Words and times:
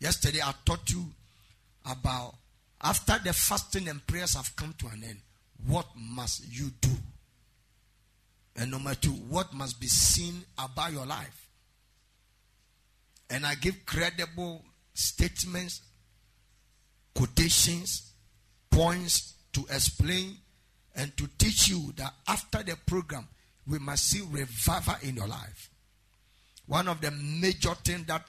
Yesterday 0.00 0.40
I 0.42 0.54
taught 0.64 0.90
you 0.90 1.04
about 1.84 2.34
after 2.82 3.18
the 3.22 3.32
fasting 3.32 3.88
and 3.88 4.04
prayers 4.06 4.34
have 4.34 4.56
come 4.56 4.74
to 4.78 4.86
an 4.86 5.04
end, 5.06 5.20
what 5.66 5.86
must 5.94 6.42
you 6.50 6.70
do? 6.80 6.90
And 8.56 8.70
number 8.70 8.94
two, 8.94 9.10
what 9.10 9.52
must 9.52 9.78
be 9.78 9.86
seen 9.86 10.42
about 10.58 10.92
your 10.92 11.06
life? 11.06 11.48
And 13.28 13.44
I 13.46 13.54
give 13.54 13.86
credible 13.86 14.64
statements, 14.94 15.82
quotations, 17.14 18.12
points 18.70 19.34
to 19.52 19.60
explain 19.70 20.36
and 20.96 21.14
to 21.16 21.28
teach 21.38 21.68
you 21.68 21.92
that 21.96 22.12
after 22.26 22.62
the 22.62 22.76
program, 22.86 23.28
we 23.66 23.78
must 23.78 24.08
see 24.08 24.22
revival 24.30 24.94
in 25.02 25.16
your 25.16 25.28
life. 25.28 25.70
One 26.66 26.88
of 26.88 27.00
the 27.00 27.10
major 27.10 27.74
things 27.84 28.06
that 28.06 28.24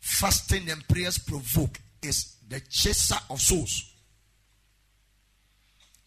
fasting 0.00 0.68
and 0.70 0.86
prayers 0.88 1.18
provoke 1.18 1.78
is 2.02 2.36
the 2.48 2.60
chaser 2.60 3.16
of 3.28 3.40
souls. 3.40 3.92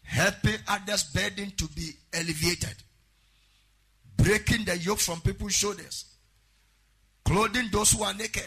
Helping 0.02 0.56
others' 0.68 1.04
burden 1.04 1.52
to 1.56 1.66
be 1.68 1.90
alleviated. 2.12 2.74
Breaking 4.16 4.64
the 4.64 4.76
yoke 4.76 4.98
from 4.98 5.20
people's 5.20 5.54
shoulders. 5.54 6.04
Clothing 7.24 7.68
those 7.72 7.92
who 7.92 8.02
are 8.02 8.14
naked. 8.14 8.42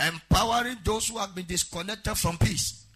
Empowering 0.00 0.78
those 0.84 1.08
who 1.08 1.18
have 1.18 1.34
been 1.34 1.44
disconnected 1.46 2.16
from 2.16 2.38
peace. 2.38 2.86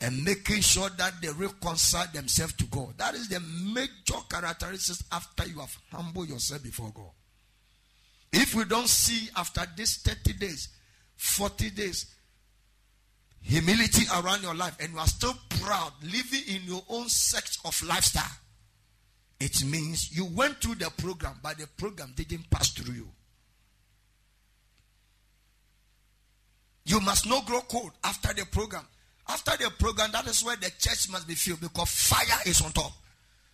And 0.00 0.24
making 0.24 0.62
sure 0.62 0.88
that 0.90 1.14
they 1.20 1.28
reconcile 1.28 2.06
themselves 2.14 2.54
to 2.54 2.64
God. 2.66 2.96
That 2.96 3.14
is 3.14 3.28
the 3.28 3.40
major 3.40 4.22
characteristics 4.28 5.04
after 5.12 5.46
you 5.46 5.58
have 5.58 5.76
humbled 5.92 6.28
yourself 6.28 6.62
before 6.62 6.90
God. 6.94 7.10
If 8.32 8.54
we 8.54 8.64
don't 8.64 8.88
see 8.88 9.28
after 9.36 9.62
these 9.76 9.96
30 9.98 10.34
days, 10.34 10.68
40 11.16 11.70
days, 11.70 12.06
humility 13.42 14.06
around 14.14 14.42
your 14.42 14.54
life, 14.54 14.76
and 14.80 14.92
you 14.92 14.98
are 14.98 15.06
still 15.06 15.34
proud, 15.60 15.92
living 16.02 16.42
in 16.54 16.62
your 16.62 16.82
own 16.88 17.08
sex 17.08 17.58
of 17.64 17.82
lifestyle, 17.82 18.36
it 19.40 19.64
means 19.64 20.16
you 20.16 20.26
went 20.26 20.60
through 20.60 20.76
the 20.76 20.90
program, 20.98 21.34
but 21.42 21.58
the 21.58 21.66
program 21.66 22.12
didn't 22.14 22.48
pass 22.50 22.70
through 22.70 22.94
you. 22.94 23.08
You 26.84 27.00
must 27.00 27.26
not 27.28 27.46
grow 27.46 27.60
cold 27.62 27.92
after 28.04 28.32
the 28.34 28.46
program. 28.46 28.84
After 29.28 29.56
the 29.62 29.70
program, 29.70 30.10
that 30.12 30.26
is 30.26 30.42
where 30.42 30.56
the 30.56 30.70
church 30.78 31.08
must 31.10 31.26
be 31.28 31.34
filled 31.34 31.60
because 31.60 31.88
fire 31.88 32.40
is 32.46 32.60
on 32.62 32.72
top. 32.72 32.92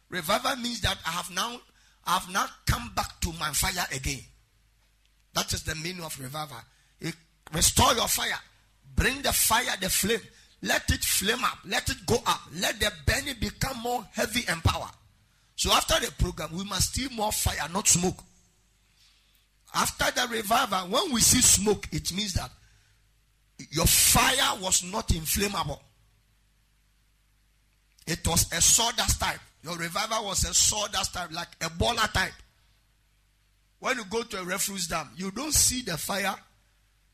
Revival 0.08 0.56
means 0.56 0.80
that 0.80 0.96
I 1.06 1.10
have 1.10 1.30
now 1.30 1.60
I 2.06 2.18
have 2.18 2.30
now 2.30 2.46
come 2.66 2.92
back 2.94 3.20
to 3.20 3.32
my 3.32 3.50
fire 3.50 3.84
again. 3.92 4.20
That 5.36 5.52
is 5.52 5.64
the 5.64 5.74
meaning 5.74 6.02
of 6.02 6.18
revival. 6.18 6.56
It 6.98 7.14
restore 7.52 7.92
your 7.92 8.08
fire. 8.08 8.40
Bring 8.94 9.20
the 9.20 9.34
fire, 9.34 9.76
the 9.78 9.90
flame. 9.90 10.18
Let 10.62 10.90
it 10.90 11.04
flame 11.04 11.44
up. 11.44 11.58
Let 11.66 11.90
it 11.90 12.06
go 12.06 12.16
up. 12.26 12.40
Let 12.58 12.80
the 12.80 12.90
burning 13.06 13.34
become 13.38 13.82
more 13.82 14.02
heavy 14.14 14.44
and 14.48 14.64
power. 14.64 14.88
So 15.54 15.70
after 15.72 16.00
the 16.00 16.10
program, 16.12 16.56
we 16.56 16.64
must 16.64 16.94
see 16.94 17.14
more 17.14 17.32
fire, 17.32 17.68
not 17.70 17.86
smoke. 17.86 18.16
After 19.74 20.06
the 20.18 20.26
revival, 20.28 20.88
when 20.88 21.12
we 21.12 21.20
see 21.20 21.42
smoke, 21.42 21.86
it 21.92 22.14
means 22.14 22.32
that 22.32 22.50
your 23.70 23.84
fire 23.84 24.58
was 24.62 24.84
not 24.84 25.14
inflammable. 25.14 25.82
It 28.06 28.26
was 28.26 28.50
a 28.52 28.60
sawdust 28.62 29.20
type. 29.20 29.40
Your 29.62 29.76
revival 29.76 30.24
was 30.24 30.44
a 30.44 30.54
sawdust 30.54 31.12
type, 31.12 31.30
like 31.30 31.48
a 31.60 31.68
baller 31.68 32.10
type. 32.10 32.32
When 33.78 33.98
you 33.98 34.04
go 34.06 34.22
to 34.22 34.40
a 34.40 34.44
refuse 34.44 34.86
dam, 34.86 35.08
you 35.16 35.30
don't 35.30 35.52
see 35.52 35.82
the 35.82 35.96
fire 35.96 36.34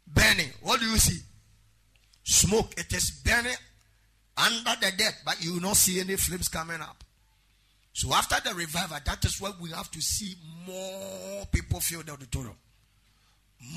burning. 0.06 0.50
What 0.62 0.80
do 0.80 0.86
you 0.86 0.98
see? 0.98 1.20
Smoke. 2.22 2.74
It 2.76 2.92
is 2.92 3.10
burning 3.24 3.56
under 4.36 4.72
the 4.80 4.92
deck, 4.96 5.14
but 5.24 5.42
you 5.44 5.54
will 5.54 5.60
not 5.60 5.76
see 5.76 6.00
any 6.00 6.16
flames 6.16 6.48
coming 6.48 6.80
up. 6.80 7.02
So 7.92 8.12
after 8.14 8.36
the 8.48 8.54
revival, 8.54 8.98
that 9.04 9.24
is 9.24 9.40
where 9.40 9.52
we 9.60 9.70
have 9.70 9.90
to 9.90 10.00
see 10.00 10.34
more 10.66 11.44
people 11.46 11.80
fill 11.80 12.02
the 12.02 12.12
auditorium. 12.12 12.56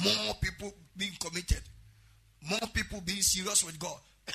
More 0.03 0.33
people 0.41 0.73
being 0.95 1.11
committed. 1.19 1.61
More 2.49 2.67
people 2.73 3.01
being 3.01 3.21
serious 3.21 3.63
with 3.63 3.77
God. 3.77 3.97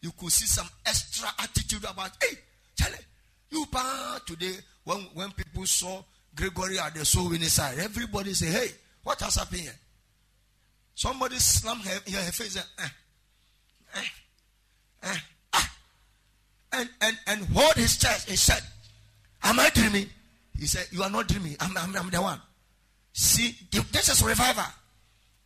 you 0.00 0.10
could 0.18 0.32
see 0.32 0.46
some 0.46 0.68
extra 0.84 1.28
attitude 1.38 1.84
about, 1.84 2.10
hey, 2.20 2.36
Charlie, 2.76 2.98
you 3.50 3.66
pa 3.70 4.20
today 4.26 4.54
when, 4.84 4.98
when 5.14 5.30
people 5.32 5.64
saw 5.66 6.02
Gregory 6.34 6.78
at 6.78 6.94
the 6.94 7.04
soul 7.04 7.28
winning 7.30 7.48
side. 7.48 7.78
Everybody 7.78 8.34
say, 8.34 8.46
hey, 8.46 8.68
what 9.02 9.20
has 9.20 9.36
happened 9.36 9.62
here? 9.62 9.74
Somebody 10.94 11.36
slammed 11.36 11.82
her, 11.82 11.94
her, 11.94 12.32
face 12.32 12.56
and, 12.56 12.66
eh, 12.78 12.88
eh, 13.94 14.00
eh, 15.04 15.16
ah, 15.54 15.72
and, 16.72 16.88
and, 17.00 17.18
and 17.26 17.44
hold 17.56 17.74
his 17.74 17.96
chest. 17.96 18.28
He 18.28 18.36
said, 18.36 18.60
Am 19.42 19.58
I 19.58 19.70
dreaming? 19.70 20.06
He 20.58 20.66
said, 20.66 20.86
You 20.90 21.02
are 21.02 21.08
not 21.08 21.26
dreaming. 21.26 21.56
I'm, 21.58 21.76
I'm, 21.78 21.96
I'm 21.96 22.10
the 22.10 22.20
one. 22.20 22.38
See, 23.14 23.56
this 23.70 24.10
is 24.10 24.22
revival. 24.22 24.64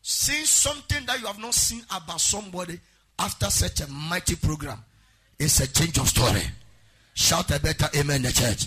Seeing 0.03 0.45
something 0.45 1.07
that 1.07 1.21
you 1.21 1.27
have 1.27 1.39
not 1.39 1.55
seen 1.55 1.83
about 1.95 2.21
somebody 2.21 2.81
after 3.19 3.47
such 3.47 3.81
a 3.81 3.87
mighty 3.89 4.37
program 4.37 4.85
is 5.39 5.61
a 5.61 5.73
change 5.73 5.99
of 5.99 6.09
story. 6.09 6.43
Shout 7.15 7.51
a 7.53 7.61
better 7.61 7.87
amen 7.97 8.23
the 8.23 8.33
church. 8.33 8.67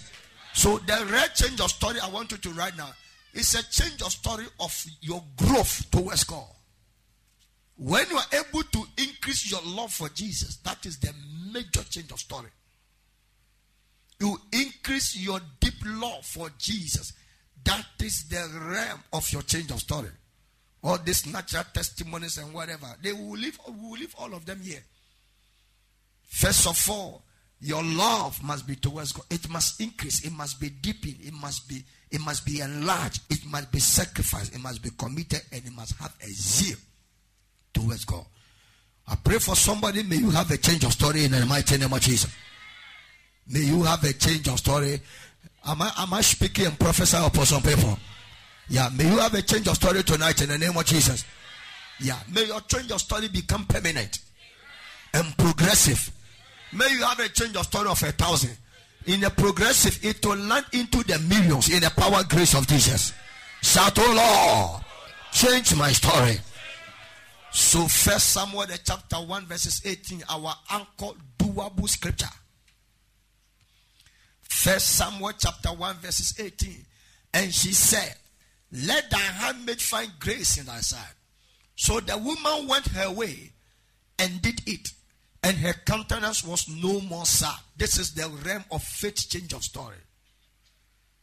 So 0.57 0.79
the 0.79 1.07
red 1.11 1.35
change 1.35 1.61
of 1.61 1.69
story 1.69 1.99
I 1.99 2.09
want 2.09 2.31
you 2.31 2.37
to 2.39 2.49
write 2.49 2.75
now 2.75 2.89
is 3.31 3.53
a 3.53 3.61
change 3.61 4.01
of 4.01 4.11
story 4.11 4.45
of 4.59 4.85
your 5.01 5.23
growth 5.35 5.85
towards 5.91 6.23
God. 6.23 6.47
When 7.77 8.09
you 8.09 8.17
are 8.17 8.25
able 8.33 8.63
to 8.63 8.83
increase 8.97 9.51
your 9.51 9.61
love 9.63 9.93
for 9.93 10.09
Jesus, 10.09 10.55
that 10.63 10.83
is 10.87 10.97
the 10.97 11.13
major 11.53 11.83
change 11.83 12.11
of 12.11 12.19
story. 12.19 12.49
You 14.19 14.35
increase 14.51 15.15
your 15.17 15.39
deep 15.59 15.75
love 15.85 16.25
for 16.25 16.49
Jesus. 16.57 17.13
That 17.63 17.85
is 18.01 18.27
the 18.27 18.49
realm 18.59 19.03
of 19.13 19.31
your 19.31 19.43
change 19.43 19.69
of 19.69 19.79
story. 19.79 20.09
All 20.83 20.97
these 20.97 21.27
natural 21.27 21.65
testimonies 21.71 22.39
and 22.39 22.51
whatever, 22.51 22.95
they 23.03 23.13
will 23.13 23.37
leave, 23.37 23.59
we 23.67 23.89
will 23.89 23.99
leave 23.99 24.15
all 24.17 24.33
of 24.33 24.47
them 24.47 24.59
here. 24.61 24.83
First 26.23 26.65
of 26.65 26.89
all, 26.89 27.21
your 27.59 27.83
love 27.83 28.41
must 28.43 28.67
be 28.67 28.75
towards 28.75 29.11
God. 29.11 29.25
It 29.31 29.49
must 29.49 29.81
increase. 29.81 30.23
It 30.25 30.31
must 30.31 30.59
be 30.59 30.69
deepened. 30.69 31.17
It 31.21 31.33
must 31.33 31.67
be 31.67 31.83
it 32.09 32.21
must 32.21 32.45
be 32.45 32.61
enlarged. 32.61 33.21
It 33.29 33.45
must 33.45 33.71
be 33.71 33.79
sacrificed. 33.79 34.55
It 34.55 34.61
must 34.61 34.81
be 34.81 34.89
committed, 34.97 35.41
and 35.51 35.65
it 35.65 35.73
must 35.73 35.97
have 35.97 36.15
a 36.21 36.27
zeal 36.27 36.77
towards 37.73 38.05
God. 38.05 38.25
I 39.07 39.15
pray 39.15 39.39
for 39.39 39.55
somebody. 39.55 40.03
May 40.03 40.17
you 40.17 40.29
have 40.31 40.49
a 40.51 40.57
change 40.57 40.83
of 40.83 40.93
story 40.93 41.25
in 41.25 41.31
the 41.31 41.45
mighty 41.45 41.77
name 41.77 41.91
of 41.91 41.99
Jesus. 41.99 42.33
May 43.49 43.61
you 43.61 43.83
have 43.83 44.03
a 44.03 44.13
change 44.13 44.47
of 44.47 44.59
story. 44.59 44.99
Am 45.65 45.81
I 45.81 45.91
am 45.97 46.13
I 46.13 46.21
speaking 46.21 46.65
and 46.67 46.79
prophesy 46.79 47.17
upon 47.17 47.45
some 47.45 47.63
people? 47.63 47.97
Yeah. 48.69 48.89
May 48.95 49.05
you 49.09 49.17
have 49.17 49.33
a 49.33 49.41
change 49.41 49.67
of 49.67 49.75
story 49.75 50.03
tonight 50.03 50.41
in 50.41 50.49
the 50.49 50.57
name 50.57 50.77
of 50.77 50.85
Jesus. 50.85 51.25
Yeah. 51.99 52.19
May 52.31 52.45
your 52.45 52.61
change 52.61 52.91
of 52.91 53.01
story 53.01 53.29
become 53.29 53.65
permanent 53.65 54.19
and 55.13 55.35
progressive 55.37 56.11
May 56.73 56.89
you 56.91 57.03
have 57.03 57.19
a 57.19 57.29
change 57.29 57.55
of 57.55 57.65
story 57.65 57.89
of 57.89 58.01
a 58.03 58.11
thousand. 58.11 58.57
In 59.05 59.23
a 59.23 59.29
progressive, 59.29 60.03
it 60.03 60.25
will 60.25 60.35
land 60.35 60.65
into 60.73 61.03
the 61.03 61.17
millions 61.19 61.69
in 61.69 61.81
the 61.81 61.89
power 61.89 62.23
grace 62.27 62.53
of 62.53 62.67
Jesus. 62.67 63.13
Shout, 63.61 63.97
oh 63.97 64.73
Lord, 64.73 64.83
change 65.31 65.75
my 65.75 65.91
story. 65.91 66.37
So, 67.51 67.87
First 67.87 68.33
Samuel 68.33 68.67
chapter 68.83 69.15
1, 69.15 69.45
verses 69.45 69.81
18, 69.85 70.23
our 70.29 70.53
anchor 70.69 71.17
doable 71.39 71.87
scripture. 71.87 72.27
First 74.41 74.97
Samuel 74.97 75.31
chapter 75.37 75.69
1, 75.69 75.95
verses 75.97 76.37
18. 76.37 76.85
And 77.33 77.53
she 77.53 77.73
said, 77.73 78.15
Let 78.71 79.09
thy 79.09 79.17
handmaid 79.17 79.81
find 79.81 80.11
grace 80.19 80.57
in 80.57 80.65
thy 80.65 80.79
sight. 80.81 81.13
So 81.75 81.99
the 81.99 82.17
woman 82.17 82.67
went 82.67 82.87
her 82.89 83.11
way 83.11 83.51
and 84.19 84.41
did 84.41 84.61
it 84.65 84.89
and 85.43 85.57
her 85.57 85.73
countenance 85.85 86.43
was 86.43 86.67
no 86.67 86.99
more 87.01 87.25
sad. 87.25 87.57
This 87.75 87.97
is 87.99 88.13
the 88.13 88.27
realm 88.45 88.63
of 88.71 88.83
faith 88.83 89.29
change 89.29 89.53
of 89.53 89.63
story. 89.63 89.95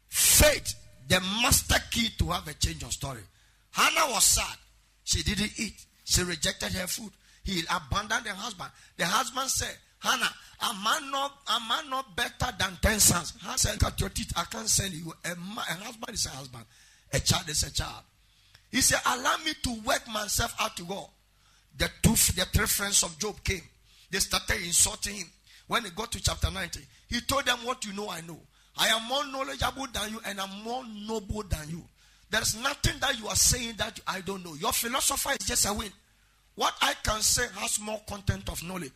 Faith, 0.08 0.74
the 1.08 1.20
master 1.42 1.76
key 1.90 2.08
to 2.18 2.26
have 2.26 2.46
a 2.48 2.54
change 2.54 2.82
of 2.82 2.92
story. 2.92 3.20
Hannah 3.72 4.12
was 4.12 4.24
sad. 4.24 4.56
She 5.02 5.22
didn't 5.22 5.52
eat. 5.58 5.84
She 6.04 6.22
rejected 6.22 6.72
her 6.72 6.86
food. 6.86 7.10
He 7.42 7.62
abandoned 7.62 8.26
her 8.26 8.34
husband. 8.34 8.70
The 8.96 9.04
husband 9.04 9.50
said, 9.50 9.76
Hannah, 9.98 10.30
am 10.62 10.76
I 10.86 11.00
not, 11.10 11.32
am 11.48 11.62
I 11.70 11.82
not 11.90 12.14
better 12.16 12.54
than 12.58 12.78
10 12.80 13.00
sons? 13.00 13.34
Hannah 13.42 13.58
said, 13.58 13.80
Cut 13.80 14.00
your 14.00 14.10
teeth. 14.10 14.32
I 14.36 14.44
can't 14.44 14.68
send 14.68 14.94
you. 14.94 15.12
A, 15.24 15.32
a 15.32 15.34
husband 15.34 16.14
is 16.14 16.26
a 16.26 16.30
husband. 16.30 16.64
A 17.12 17.20
child 17.20 17.48
is 17.48 17.62
a 17.64 17.72
child. 17.72 18.02
He 18.70 18.80
said, 18.80 19.00
Allow 19.06 19.36
me 19.44 19.52
to 19.62 19.80
work 19.84 20.06
myself 20.08 20.54
out 20.60 20.76
to 20.76 20.84
God. 20.84 21.08
The 21.76 21.90
two, 22.02 22.10
the 22.10 22.46
three 22.52 22.66
friends 22.66 23.02
of 23.02 23.18
Job 23.18 23.42
came. 23.42 23.62
They 24.14 24.20
started 24.20 24.62
insulting 24.62 25.16
him. 25.16 25.26
When 25.66 25.82
he 25.82 25.90
got 25.90 26.12
to 26.12 26.22
chapter 26.22 26.48
90, 26.48 26.78
he 27.08 27.20
told 27.22 27.46
them, 27.46 27.58
What 27.64 27.84
you 27.84 27.92
know, 27.94 28.08
I 28.08 28.20
know. 28.20 28.38
I 28.78 28.86
am 28.86 29.08
more 29.08 29.26
knowledgeable 29.26 29.88
than 29.92 30.12
you 30.12 30.20
and 30.24 30.40
I'm 30.40 30.62
more 30.62 30.84
noble 30.86 31.42
than 31.42 31.68
you. 31.68 31.82
There's 32.30 32.54
nothing 32.62 32.94
that 33.00 33.18
you 33.18 33.26
are 33.26 33.34
saying 33.34 33.74
that 33.78 33.98
I 34.06 34.20
don't 34.20 34.44
know. 34.44 34.54
Your 34.54 34.70
philosopher 34.70 35.30
is 35.32 35.44
just 35.44 35.68
a 35.68 35.72
win. 35.72 35.90
What 36.54 36.74
I 36.80 36.94
can 37.02 37.22
say 37.22 37.42
has 37.56 37.80
more 37.80 38.00
content 38.06 38.48
of 38.50 38.62
knowledge. 38.62 38.92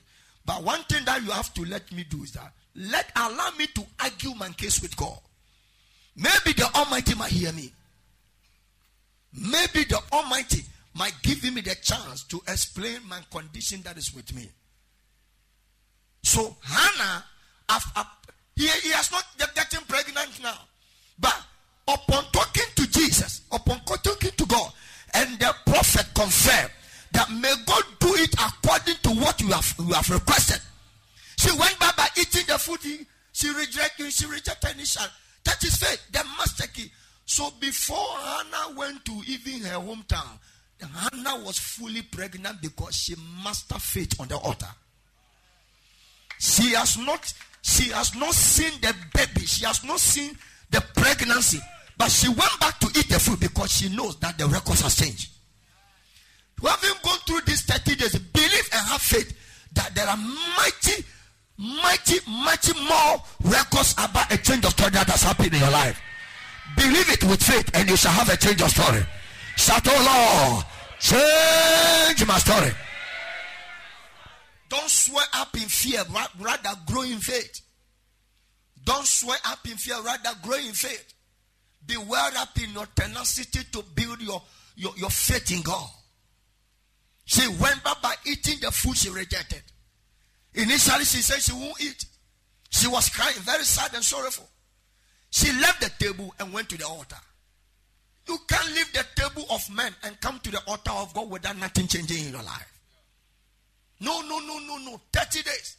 But 0.47 0.63
one 0.63 0.85
thing 0.85 1.05
that 1.07 1.21
you 1.25 1.33
have 1.33 1.53
to 1.55 1.65
let 1.65 1.91
me 1.91 2.05
do 2.09 2.23
is 2.23 2.31
that 2.35 2.53
let 2.77 3.11
allow 3.17 3.51
me 3.59 3.67
to 3.75 3.85
argue 4.01 4.35
my 4.37 4.51
case 4.51 4.81
with 4.81 4.97
God. 4.97 5.19
Maybe 6.15 6.53
the 6.57 6.71
Almighty 6.77 7.17
might 7.17 7.33
hear 7.33 7.53
me. 7.53 7.73
Maybe 9.33 9.83
the 9.83 10.01
Almighty 10.13 10.63
might 10.95 11.15
give 11.23 11.43
me 11.43 11.61
the 11.61 11.75
chance 11.83 12.23
to 12.29 12.41
explain 12.47 13.01
my 13.09 13.19
condition 13.33 13.83
that 13.83 13.99
is 13.99 14.15
with 14.15 14.33
me. 14.33 14.49
So 16.23 16.57
Hannah, 16.63 17.25
he, 18.57 18.67
he 18.67 18.91
has 18.91 19.11
not 19.11 19.25
getting 19.55 19.81
pregnant 19.87 20.43
now. 20.43 20.59
But 21.19 21.41
upon 21.87 22.25
talking 22.33 22.65
to 22.77 22.91
Jesus, 22.91 23.43
upon 23.53 23.81
talking 23.81 24.31
to 24.37 24.47
God, 24.47 24.73
and 25.15 25.39
the 25.39 25.55
prophet 25.67 26.07
confirmed 26.15 26.71
that 27.13 27.31
may 27.31 27.55
God 27.67 27.83
do 27.99 28.15
it 28.15 28.35
according 28.35 28.97
to 29.03 29.11
what 29.21 29.41
you 29.41 29.49
have 29.49 29.75
you 29.79 29.93
have 29.93 30.09
requested. 30.11 30.61
She 31.39 31.51
went 31.57 31.79
back 31.79 31.97
by 31.97 32.09
eating 32.19 32.45
the 32.47 32.59
food. 32.59 32.81
He, 32.83 33.07
she 33.33 33.49
rejected. 33.51 34.13
She 34.13 34.27
rejected 34.27 34.73
initial. 34.75 35.07
That 35.45 35.63
is 35.65 35.77
faith. 35.77 36.03
The 36.13 36.25
master 36.37 36.67
key. 36.67 36.91
So 37.25 37.51
before 37.61 37.97
Hannah 37.97 38.77
went 38.77 39.05
to 39.05 39.23
even 39.27 39.61
her 39.63 39.79
hometown, 39.79 40.39
Hannah 40.81 41.45
was 41.45 41.59
fully 41.59 42.03
pregnant 42.03 42.61
because 42.61 42.95
she 42.97 43.15
mastered 43.45 43.81
faith 43.81 44.21
on 44.21 44.29
the 44.29 44.37
altar. 44.37 44.69
She 46.39 46.75
has 46.75 46.99
not. 46.99 47.33
She 47.63 47.91
has 47.91 48.15
not 48.15 48.33
seen 48.33 48.73
the 48.81 48.95
baby. 49.15 49.47
She 49.47 49.65
has 49.67 49.85
not 49.85 50.01
seen 50.01 50.37
the 50.71 50.81
pregnancy. 50.95 51.61
But 51.97 52.11
she 52.11 52.29
went 52.29 52.61
back 52.61 52.79
to 52.79 52.87
eat 52.99 53.09
the 53.09 53.19
food 53.19 53.41
because 53.41 53.73
she 53.73 53.95
knows 53.95 54.17
that 54.21 54.39
the 54.39 54.47
records 54.47 54.83
has 54.83 54.95
changed. 54.95 55.31
Having 56.63 56.91
gone 57.03 57.19
through 57.27 57.41
these 57.43 57.63
30 57.63 57.97
days, 57.97 58.19
believe 58.19 58.69
and 58.73 58.87
have 58.89 59.03
faith 59.03 59.37
that 59.73 59.95
there 59.95 60.07
are 60.07 60.17
mighty, 60.17 61.05
mighty, 61.57 62.19
mighty 62.29 62.73
more 62.81 63.23
records 63.45 63.93
about 63.95 64.33
a 64.33 64.39
change 64.39 64.65
of 64.65 64.71
story 64.71 64.91
that 64.91 65.09
has 65.09 65.23
happened 65.23 65.53
in 65.53 65.61
your 65.61 65.71
life. 65.71 66.01
Believe 66.77 67.11
it 67.11 67.25
with 67.25 67.43
faith 67.43 67.71
and 67.75 67.89
you 67.89 67.97
shall 67.97 68.13
have 68.13 68.29
a 68.29 68.37
change 68.37 68.63
of 68.63 68.71
story. 68.71 69.03
Shout, 69.57 69.83
oh 69.87 70.55
Lord, 70.55 70.65
change 71.01 72.27
my 72.27 72.39
story. 72.39 72.71
Don't 74.69 74.89
swear 74.91 75.25
up 75.35 75.55
in 75.55 75.69
fear, 75.69 76.03
rather 76.39 76.71
grow 76.87 77.03
in 77.03 77.19
faith. 77.19 77.63
Don't 78.85 79.07
swear 79.07 79.39
up 79.47 79.67
in 79.67 79.77
fear, 79.77 80.01
rather 80.03 80.31
grow 80.43 80.57
in 80.57 80.73
faith. 80.73 81.15
Be 81.87 81.97
well 81.97 82.31
up 82.37 82.59
in 82.63 82.73
your 82.73 82.87
tenacity 82.95 83.61
to 83.73 83.83
build 83.95 84.21
your, 84.21 84.43
your, 84.77 84.93
your 84.97 85.11
faith 85.11 85.51
in 85.51 85.63
God. 85.63 85.89
She 87.25 87.47
went 87.49 87.83
back 87.83 88.01
by 88.03 88.15
eating 88.27 88.59
the 88.61 88.71
food 88.71 88.97
she 88.97 89.11
rejected. 89.11 89.63
Initially, 90.55 91.05
she 91.05 91.23
said 91.23 91.41
she 91.41 91.53
won't 91.53 91.81
eat. 91.81 92.05
She 92.71 92.89
was 92.89 93.09
crying, 93.09 93.37
very 93.41 93.65
sad 93.65 93.95
and 93.95 94.05
sorrowful. 94.05 94.49
She 95.31 95.53
left 95.53 95.81
the 95.81 96.05
table 96.05 96.35
and 96.39 96.53
went 96.53 96.69
to 96.71 96.79
the 96.79 96.87
altar. 96.87 97.17
You 98.27 98.39
can't 98.47 98.75
leave 98.75 98.93
the 98.93 99.05
table 99.15 99.47
of 99.51 99.69
men 99.75 99.95
and 100.05 100.21
come 100.21 100.41
to 100.41 100.51
the 100.51 100.61
altar 100.67 100.91
of 100.91 101.15
God 101.15 101.31
without 101.31 101.57
nothing 101.59 101.87
changing 101.87 102.27
in 102.27 102.33
your 102.33 102.43
life. 102.43 102.78
No, 104.01 104.21
no, 104.23 104.39
no, 104.39 104.59
no, 104.59 104.79
no. 104.79 105.01
30 105.13 105.43
days. 105.43 105.77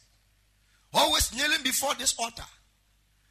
Always 0.92 1.34
kneeling 1.34 1.62
before 1.62 1.94
this 1.94 2.14
altar. 2.18 2.44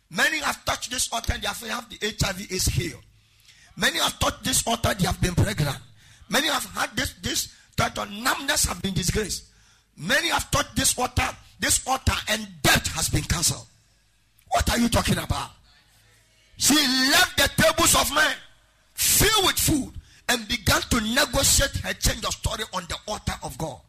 Many 0.09 0.39
have 0.39 0.63
touched 0.65 0.91
this 0.91 1.11
altar 1.11 1.33
and 1.33 1.43
they 1.43 1.47
have 1.47 1.89
the 1.89 1.97
HIV 2.01 2.51
is 2.51 2.65
healed. 2.65 3.03
Many 3.77 3.99
have 3.99 4.17
touched 4.19 4.43
this 4.43 4.65
altar, 4.67 4.93
they 4.93 5.05
have 5.05 5.21
been 5.21 5.35
pregnant. 5.35 5.77
Many 6.29 6.47
have 6.47 6.65
had 6.65 6.95
this, 6.95 7.13
this 7.21 7.53
on 7.97 8.23
numbness 8.23 8.65
have 8.65 8.81
been 8.81 8.93
disgraced. 8.93 9.45
Many 9.95 10.29
have 10.29 10.49
touched 10.51 10.75
this 10.75 10.97
altar, 10.97 11.29
this 11.59 11.85
altar, 11.87 12.13
and 12.29 12.47
death 12.61 12.87
has 12.87 13.09
been 13.09 13.23
cancelled. 13.23 13.67
What 14.49 14.69
are 14.69 14.77
you 14.77 14.89
talking 14.89 15.17
about? 15.17 15.51
She 16.57 16.75
left 16.75 17.37
the 17.37 17.49
tables 17.61 17.95
of 17.95 18.13
men 18.13 18.35
filled 18.93 19.45
with 19.45 19.57
food 19.57 19.93
and 20.27 20.47
began 20.47 20.81
to 20.81 21.01
negotiate 21.01 21.77
her 21.77 21.93
change 21.93 22.25
of 22.25 22.33
story 22.33 22.63
on 22.73 22.83
the 22.89 22.97
altar 23.07 23.33
of 23.43 23.57
God. 23.57 23.79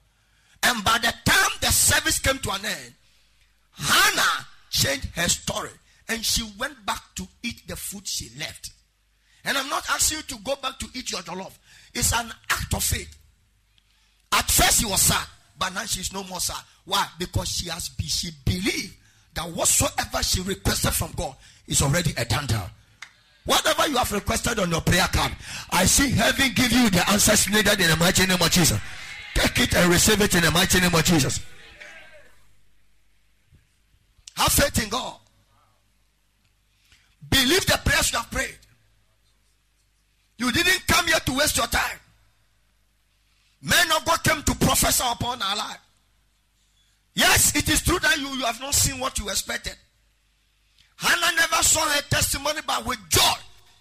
And 0.63 0.85
by 0.85 0.99
the 0.99 1.13
time 1.25 1.51
the 1.61 1.69
service 1.69 2.19
came 2.19 2.39
to 2.39 2.51
an 2.51 2.65
end, 2.65 2.95
Hannah 3.73 4.47
changed 4.71 5.09
her 5.17 5.29
story 5.29 5.71
and 6.09 6.25
she 6.25 6.43
went 6.59 6.85
back 6.85 7.03
to 7.17 7.27
eat 7.43 7.67
the 7.67 7.77
food 7.77 8.07
she 8.07 8.29
left. 8.39 8.71
And 9.45 9.57
I'm 9.57 9.69
not 9.69 9.89
asking 9.91 10.19
you 10.19 10.23
to 10.37 10.43
go 10.45 10.57
back 10.57 10.79
to 10.79 10.87
eat 10.95 11.11
your 11.11 11.23
jollof. 11.23 11.57
It's 11.95 12.13
an 12.13 12.31
act 12.51 12.75
of 12.75 12.85
faith. 12.85 13.17
At 14.33 14.51
first, 14.51 14.81
she 14.81 14.87
was 14.87 15.01
sad, 15.01 15.27
but 15.59 15.73
now 15.73 15.85
she's 15.85 16.13
no 16.13 16.23
more 16.25 16.41
sad. 16.41 16.63
Why? 16.85 17.07
Because 17.19 17.49
she 17.49 17.69
has 17.69 17.89
be, 17.89 18.05
she 18.05 18.31
believed 18.45 18.95
that 19.35 19.49
whatsoever 19.49 20.23
she 20.23 20.43
requested 20.43 20.93
from 20.93 21.13
God 21.17 21.35
is 21.67 21.83
already 21.83 22.13
a 22.17 22.25
done 22.25 22.49
Whatever 23.47 23.89
you 23.89 23.97
have 23.97 24.13
requested 24.13 24.59
on 24.59 24.71
your 24.71 24.83
prayer 24.83 25.09
card, 25.13 25.33
I 25.71 25.85
see 25.87 26.11
heaven 26.11 26.53
give 26.55 26.71
you 26.71 26.91
the 26.91 27.09
answers 27.11 27.49
needed 27.49 27.81
in 27.81 27.89
the 27.89 27.97
mighty 27.97 28.27
name 28.27 28.41
of 28.41 28.51
Jesus. 28.51 28.79
Take 29.35 29.61
it 29.61 29.75
and 29.75 29.91
receive 29.91 30.21
it 30.21 30.35
in 30.35 30.43
the 30.43 30.51
mighty 30.51 30.81
name 30.81 30.95
of 30.95 31.05
Jesus. 31.05 31.41
Have 34.37 34.53
faith 34.53 34.83
in 34.83 34.89
God. 34.89 35.17
Believe 37.29 37.67
the 37.67 37.79
prayers 37.85 38.13
you 38.13 38.19
have 38.19 38.31
prayed. 38.31 38.59
You 40.39 40.51
didn't 40.51 40.87
come 40.87 41.07
here 41.07 41.19
to 41.19 41.33
waste 41.37 41.57
your 41.59 41.67
time. 41.67 41.99
Men 43.63 43.93
of 43.95 44.05
God 44.05 44.25
came 44.25 44.43
to 44.43 44.55
prophesy 44.55 45.05
upon 45.11 45.43
our 45.43 45.57
life. 45.57 45.81
Yes, 47.15 47.55
it 47.55 47.69
is 47.69 47.83
true 47.83 47.99
that 47.99 48.19
you, 48.19 48.29
you 48.29 48.45
have 48.45 48.61
not 48.61 48.75
seen 48.75 48.99
what 48.99 49.19
you 49.19 49.29
expected. 49.29 49.77
Hannah 50.97 51.37
never 51.37 51.63
saw 51.63 51.81
her 51.81 52.03
testimony, 52.09 52.61
but 52.67 52.87
with 52.87 52.99
joy, 53.11 53.21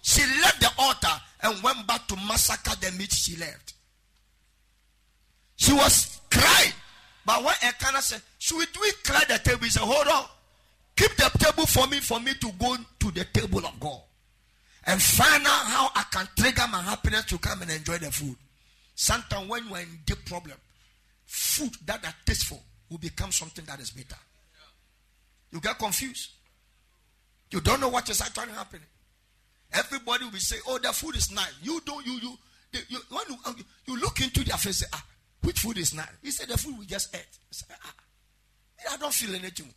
she 0.02 0.22
left 0.42 0.60
the 0.60 0.70
altar 0.78 1.20
and 1.42 1.62
went 1.62 1.86
back 1.86 2.06
to 2.08 2.16
massacre 2.16 2.72
the 2.80 2.92
meat 2.98 3.12
she 3.12 3.36
left. 3.36 3.74
She 5.60 5.74
was 5.74 6.20
crying. 6.30 6.72
But 7.26 7.44
when 7.44 7.54
Elkanah 7.62 8.00
said, 8.00 8.22
Should 8.38 8.56
we 8.80 8.92
clear 9.04 9.20
the 9.28 9.38
table? 9.44 9.64
He 9.64 9.70
said, 9.70 9.82
Hold 9.82 10.08
on. 10.08 10.24
Keep 10.96 11.16
the 11.16 11.30
table 11.38 11.66
for 11.66 11.86
me, 11.86 12.00
for 12.00 12.18
me 12.18 12.32
to 12.32 12.50
go 12.58 12.76
to 12.98 13.10
the 13.10 13.24
table 13.26 13.58
of 13.66 13.78
God. 13.78 14.00
And 14.86 15.00
find 15.00 15.46
out 15.46 15.66
how 15.66 15.90
I 15.94 16.04
can 16.10 16.26
trigger 16.34 16.64
my 16.72 16.80
happiness 16.80 17.26
to 17.26 17.38
come 17.38 17.60
and 17.60 17.70
enjoy 17.70 17.98
the 17.98 18.10
food. 18.10 18.36
Sometimes 18.94 19.48
when 19.50 19.68
you 19.68 19.74
are 19.74 19.80
in 19.80 19.98
deep 20.06 20.24
problem, 20.24 20.56
food 21.26 21.72
that 21.84 22.04
are 22.06 22.14
tasteful 22.24 22.62
will 22.88 22.98
become 22.98 23.30
something 23.30 23.64
that 23.66 23.80
is 23.80 23.90
bitter. 23.90 24.16
You 25.52 25.60
get 25.60 25.78
confused. 25.78 26.30
You 27.50 27.60
don't 27.60 27.80
know 27.80 27.88
what 27.88 28.08
is 28.08 28.22
actually 28.22 28.52
happening. 28.52 28.86
Everybody 29.72 30.24
will 30.24 30.38
say, 30.38 30.56
"Oh, 30.66 30.78
the 30.78 30.92
food 30.92 31.16
is 31.16 31.30
nice." 31.30 31.52
You 31.62 31.80
don't. 31.84 32.04
You 32.06 32.14
you, 32.14 32.38
you 32.88 32.98
when 33.10 33.22
you, 33.28 33.64
you 33.86 34.00
look 34.00 34.20
into 34.20 34.42
their 34.44 34.56
face, 34.56 34.78
say, 34.78 34.86
"Ah, 34.92 35.04
which 35.42 35.60
food 35.60 35.78
is 35.78 35.94
nice?" 35.94 36.06
He 36.22 36.30
said, 36.30 36.48
"The 36.48 36.58
food 36.58 36.78
we 36.78 36.86
just 36.86 37.14
ate." 37.14 37.20
I, 37.20 37.52
say, 37.52 37.66
ah, 37.84 37.94
I 38.92 38.96
don't 38.96 39.14
feel 39.14 39.34
anything. 39.34 39.72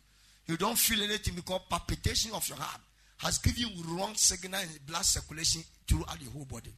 You 0.46 0.56
don't 0.56 0.78
feel 0.78 1.02
anything 1.02 1.34
because 1.34 1.60
palpitation 1.68 2.32
of 2.32 2.46
your 2.48 2.58
heart 2.58 2.80
has 3.18 3.38
given 3.38 3.68
you 3.68 3.84
wrong 3.96 4.14
signal 4.14 4.60
in 4.60 4.68
blood 4.86 5.04
circulation 5.04 5.62
throughout 5.86 6.18
the 6.18 6.30
whole 6.30 6.44
body. 6.44 6.72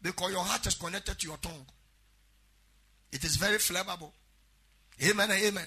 Because 0.00 0.30
your 0.30 0.42
heart 0.42 0.66
is 0.66 0.74
connected 0.74 1.18
to 1.18 1.26
your 1.26 1.36
tongue. 1.38 1.66
It 3.12 3.24
is 3.24 3.36
very 3.36 3.56
flammable. 3.56 4.12
Amen 5.02 5.30
and 5.30 5.42
amen. 5.42 5.66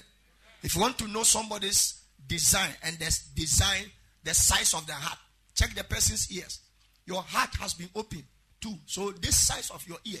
If 0.62 0.74
you 0.74 0.80
want 0.80 0.98
to 0.98 1.08
know 1.08 1.22
somebody's 1.22 2.00
design 2.26 2.70
and 2.84 2.98
the 2.98 3.18
design, 3.34 3.84
the 4.22 4.34
size 4.34 4.74
of 4.74 4.86
the 4.86 4.92
heart, 4.92 5.18
check 5.54 5.74
the 5.74 5.84
person's 5.84 6.30
ears. 6.32 6.60
Your 7.06 7.22
heart 7.22 7.54
has 7.60 7.74
been 7.74 7.88
opened 7.94 8.24
too. 8.60 8.74
So 8.86 9.10
this 9.10 9.36
size 9.36 9.70
of 9.70 9.86
your 9.88 9.98
ear 10.04 10.20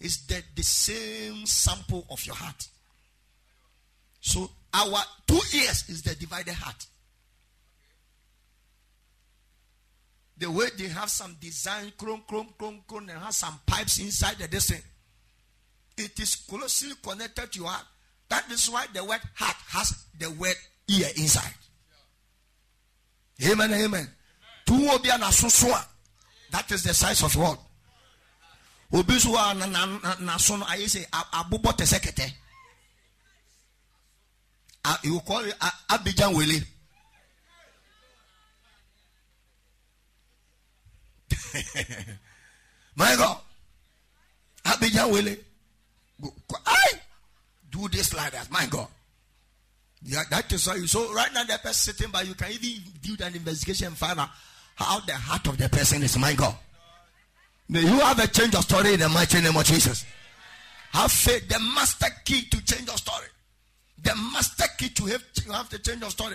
is 0.00 0.26
the, 0.26 0.42
the 0.56 0.62
same 0.62 1.46
sample 1.46 2.06
of 2.10 2.24
your 2.24 2.36
heart. 2.36 2.68
So 4.20 4.50
our 4.72 5.00
two 5.26 5.40
ears 5.54 5.88
is 5.88 6.02
the 6.02 6.14
divided 6.14 6.54
heart. 6.54 6.86
the 10.40 10.50
way 10.50 10.66
they 10.78 10.88
have 10.88 11.10
some 11.10 11.36
design, 11.38 11.92
chrome, 11.98 12.22
chrome, 12.26 12.48
chrome, 12.58 12.80
chrome, 12.88 13.10
and 13.10 13.18
have 13.18 13.34
some 13.34 13.60
pipes 13.66 13.98
inside 13.98 14.38
the 14.38 14.48
this 14.48 14.72
it 15.98 16.18
is 16.18 16.34
closely 16.34 16.94
connected 17.02 17.52
to 17.52 17.58
your 17.58 17.68
heart. 17.68 17.84
That 18.30 18.50
is 18.50 18.70
why 18.70 18.86
the 18.92 19.04
word 19.04 19.20
heart 19.34 19.56
has 19.68 20.06
the 20.18 20.30
word 20.30 20.54
ear 20.88 21.08
inside. 21.16 21.52
Amen. 23.44 23.72
Amen. 23.72 24.08
That 26.50 26.70
is 26.70 26.84
the 26.84 26.94
size 26.94 27.22
of 27.22 27.36
what? 27.36 27.58
Obi 28.92 29.14
nso 29.14 29.36
a 29.36 29.54
n'aso 29.54 30.58
no 30.58 30.64
ayɛ 30.66 30.86
sɛ 30.88 31.06
abobɔ 31.10 31.76
te 31.76 31.84
sɛ 31.84 32.00
kɛtɛ 32.00 32.32
call 35.26 35.44
it 35.44 35.54
abidjan 35.88 36.34
wele. 36.34 36.60
My 42.96 43.14
god. 43.16 43.38
Abidjan 44.64 45.12
wele. 45.12 45.36
I 46.66 46.90
do 47.70 47.88
this 47.88 48.12
like 48.14 48.32
that 48.32 48.50
my 48.50 48.66
god. 48.66 48.88
Yeah, 50.02 50.22
that 50.30 50.52
is 50.52 50.66
why 50.66 50.76
you 50.76 50.86
so 50.86 51.12
right 51.12 51.32
now 51.32 51.44
the 51.44 51.58
person 51.58 51.94
sitting 51.94 52.10
by 52.10 52.22
you 52.22 52.34
can 52.34 52.50
even 52.52 52.82
do 53.02 53.16
an 53.24 53.34
investigation 53.34 53.88
and 53.88 53.96
find 53.96 54.18
out 54.18 54.30
how 54.74 55.00
the 55.00 55.14
heart 55.14 55.46
of 55.46 55.58
the 55.58 55.68
person 55.68 56.02
is 56.02 56.16
my 56.18 56.32
god 56.32 56.56
May 57.70 57.82
you 57.82 58.00
have 58.00 58.18
a 58.18 58.26
change 58.26 58.56
of 58.56 58.62
story 58.62 58.94
in 58.94 59.00
the 59.00 59.08
mighty 59.08 59.40
name 59.40 59.56
of 59.56 59.64
Jesus. 59.64 60.04
Have 60.90 61.12
faith, 61.12 61.48
the 61.48 61.60
master 61.60 62.08
key 62.24 62.42
to 62.50 62.64
change 62.64 62.88
your 62.88 62.96
story. 62.96 63.28
The 64.02 64.12
master 64.16 64.64
key 64.76 64.88
to 64.88 65.04
have, 65.06 65.32
to 65.34 65.52
have 65.52 65.68
to 65.68 65.78
change 65.78 66.00
your 66.00 66.10
story. 66.10 66.34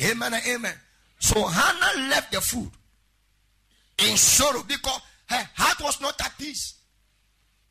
Amen 0.00 0.34
and 0.34 0.42
amen. 0.46 0.74
So 1.18 1.44
Hannah 1.44 2.08
left 2.10 2.30
the 2.30 2.40
food 2.40 2.70
in 4.06 4.16
sorrow 4.16 4.62
because 4.68 5.00
her 5.30 5.48
heart 5.54 5.80
was 5.82 6.00
not 6.00 6.20
at 6.20 6.38
peace. 6.38 6.74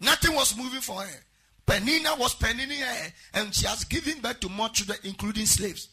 Nothing 0.01 0.35
was 0.35 0.57
moving 0.57 0.81
for 0.81 0.99
her. 1.01 1.19
Peninnah 1.65 2.17
was 2.17 2.35
penning 2.35 2.69
her, 2.69 3.07
and 3.35 3.55
she 3.55 3.65
has 3.67 3.85
given 3.85 4.19
birth 4.19 4.41
to 4.41 4.49
more 4.49 4.67
children, 4.67 4.99
including 5.05 5.45
slaves. 5.45 5.87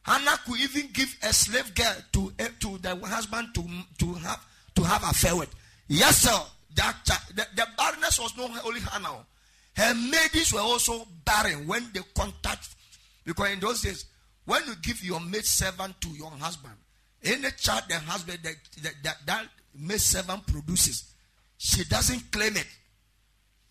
Hannah 0.00 0.38
could 0.46 0.58
even 0.58 0.88
give 0.90 1.14
a 1.22 1.34
slave 1.34 1.74
girl 1.74 1.96
to, 2.14 2.32
eh, 2.38 2.48
to 2.60 2.78
the 2.78 2.96
husband 3.04 3.48
to, 3.54 3.62
to 3.98 4.14
have 4.14 4.42
to 4.74 4.82
have 4.84 5.02
affair 5.02 5.36
with. 5.36 5.54
Yes, 5.88 6.22
sir. 6.22 6.40
That, 6.76 6.96
the, 7.34 7.46
the 7.54 7.66
barrenness 7.76 8.18
was 8.18 8.36
not 8.36 8.64
only 8.64 8.80
Hannah. 8.80 9.24
Her 9.76 9.94
maidens 9.94 10.52
were 10.52 10.60
also 10.60 11.06
barren 11.24 11.66
when 11.66 11.88
they 11.92 12.00
contact. 12.14 12.68
Because 13.24 13.50
in 13.50 13.60
those 13.60 13.82
days, 13.82 14.06
when 14.44 14.62
you 14.66 14.74
give 14.82 15.02
your 15.04 15.20
maid 15.20 15.44
servant 15.44 16.00
to 16.00 16.08
your 16.10 16.30
husband, 16.30 16.74
any 17.22 17.50
child 17.52 17.84
the 17.88 17.98
husband 17.98 18.38
that, 18.42 18.54
that, 18.82 18.94
that, 19.02 19.16
that 19.26 19.46
maid 19.74 20.00
servant 20.00 20.46
produces, 20.46 21.12
she 21.56 21.84
doesn't 21.84 22.30
claim 22.30 22.56
it. 22.56 22.66